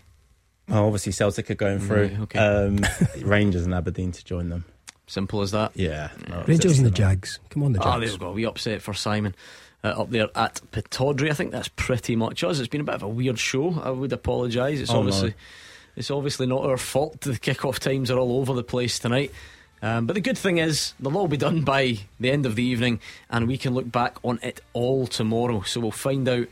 Well, 0.68 0.86
obviously, 0.86 1.12
Celtic 1.12 1.50
are 1.50 1.54
going 1.54 1.80
through. 1.80 2.04
Right, 2.08 2.20
okay. 2.20 2.38
um, 2.38 2.78
Rangers 3.20 3.66
and 3.66 3.74
Aberdeen 3.74 4.10
to 4.12 4.24
join 4.24 4.48
them. 4.48 4.64
Simple 5.06 5.42
as 5.42 5.50
that. 5.50 5.72
Yeah. 5.76 6.08
no, 6.30 6.44
Rangers 6.48 6.78
and 6.78 6.86
the. 6.86 6.90
Jags. 6.90 7.40
Come 7.50 7.62
on, 7.62 7.72
the 7.74 7.78
Jags. 7.80 7.88
Ah, 7.88 7.98
there 7.98 8.10
we 8.10 8.16
go. 8.16 8.32
We 8.32 8.46
upset 8.46 8.80
for 8.80 8.94
Simon. 8.94 9.34
uh, 9.84 9.88
up 9.88 10.08
there 10.08 10.28
at 10.34 10.62
Pittodrie. 10.72 11.30
I 11.30 11.34
think 11.34 11.52
that's 11.52 11.68
pretty 11.68 12.16
much 12.16 12.42
us. 12.42 12.58
It's 12.58 12.68
been 12.68 12.80
a 12.80 12.84
bit 12.84 12.94
of 12.94 13.02
a 13.02 13.08
weird 13.08 13.38
show. 13.38 13.78
I 13.84 13.90
would 13.90 14.14
apologise. 14.14 14.80
It's 14.80 14.90
Oh, 14.90 14.94
no. 14.94 14.98
obviously 15.00 15.34
it's 15.94 16.10
obviously 16.10 16.46
not 16.46 16.64
our 16.64 16.78
fault. 16.78 17.20
The 17.20 17.38
kick-off 17.38 17.80
times 17.80 18.10
are 18.10 18.18
all 18.18 18.38
over 18.38 18.54
the 18.54 18.62
place 18.62 18.98
tonight. 18.98 19.30
Um, 19.82 20.06
but 20.06 20.14
the 20.14 20.20
good 20.20 20.38
thing 20.38 20.58
is 20.58 20.94
they'll 21.00 21.16
all 21.16 21.28
be 21.28 21.36
done 21.36 21.62
by 21.62 21.98
the 22.18 22.30
end 22.30 22.46
of 22.46 22.54
the 22.54 22.64
evening, 22.64 23.00
and 23.30 23.48
we 23.48 23.56
can 23.56 23.74
look 23.74 23.90
back 23.90 24.18
on 24.22 24.38
it 24.42 24.60
all 24.72 25.06
tomorrow. 25.06 25.62
So 25.62 25.80
we'll 25.80 25.90
find 25.90 26.28
out 26.28 26.48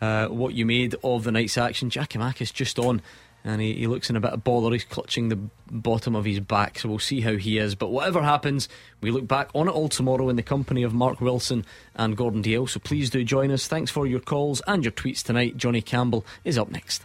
uh, 0.00 0.26
what 0.28 0.54
you 0.54 0.66
made 0.66 0.96
of 1.04 1.24
the 1.24 1.32
night's 1.32 1.56
action. 1.56 1.90
Jackie 1.90 2.18
Mack 2.18 2.42
is 2.42 2.50
just 2.50 2.78
on, 2.78 3.00
and 3.44 3.60
he, 3.60 3.74
he 3.74 3.86
looks 3.86 4.10
in 4.10 4.16
a 4.16 4.20
bit 4.20 4.32
of 4.32 4.42
bother. 4.42 4.72
He's 4.72 4.84
clutching 4.84 5.28
the 5.28 5.38
bottom 5.70 6.16
of 6.16 6.24
his 6.24 6.40
back, 6.40 6.80
so 6.80 6.88
we'll 6.88 6.98
see 6.98 7.20
how 7.20 7.36
he 7.36 7.58
is. 7.58 7.76
But 7.76 7.90
whatever 7.90 8.20
happens, 8.20 8.68
we 9.00 9.12
look 9.12 9.28
back 9.28 9.50
on 9.54 9.68
it 9.68 9.72
all 9.72 9.88
tomorrow 9.88 10.28
in 10.28 10.36
the 10.36 10.42
company 10.42 10.82
of 10.82 10.92
Mark 10.92 11.20
Wilson 11.20 11.64
and 11.94 12.16
Gordon 12.16 12.42
Dalziel. 12.42 12.68
So 12.68 12.80
please 12.80 13.10
do 13.10 13.22
join 13.22 13.52
us. 13.52 13.68
Thanks 13.68 13.92
for 13.92 14.06
your 14.06 14.20
calls 14.20 14.60
and 14.66 14.84
your 14.84 14.92
tweets 14.92 15.22
tonight. 15.22 15.56
Johnny 15.56 15.82
Campbell 15.82 16.26
is 16.44 16.58
up 16.58 16.70
next. 16.70 17.02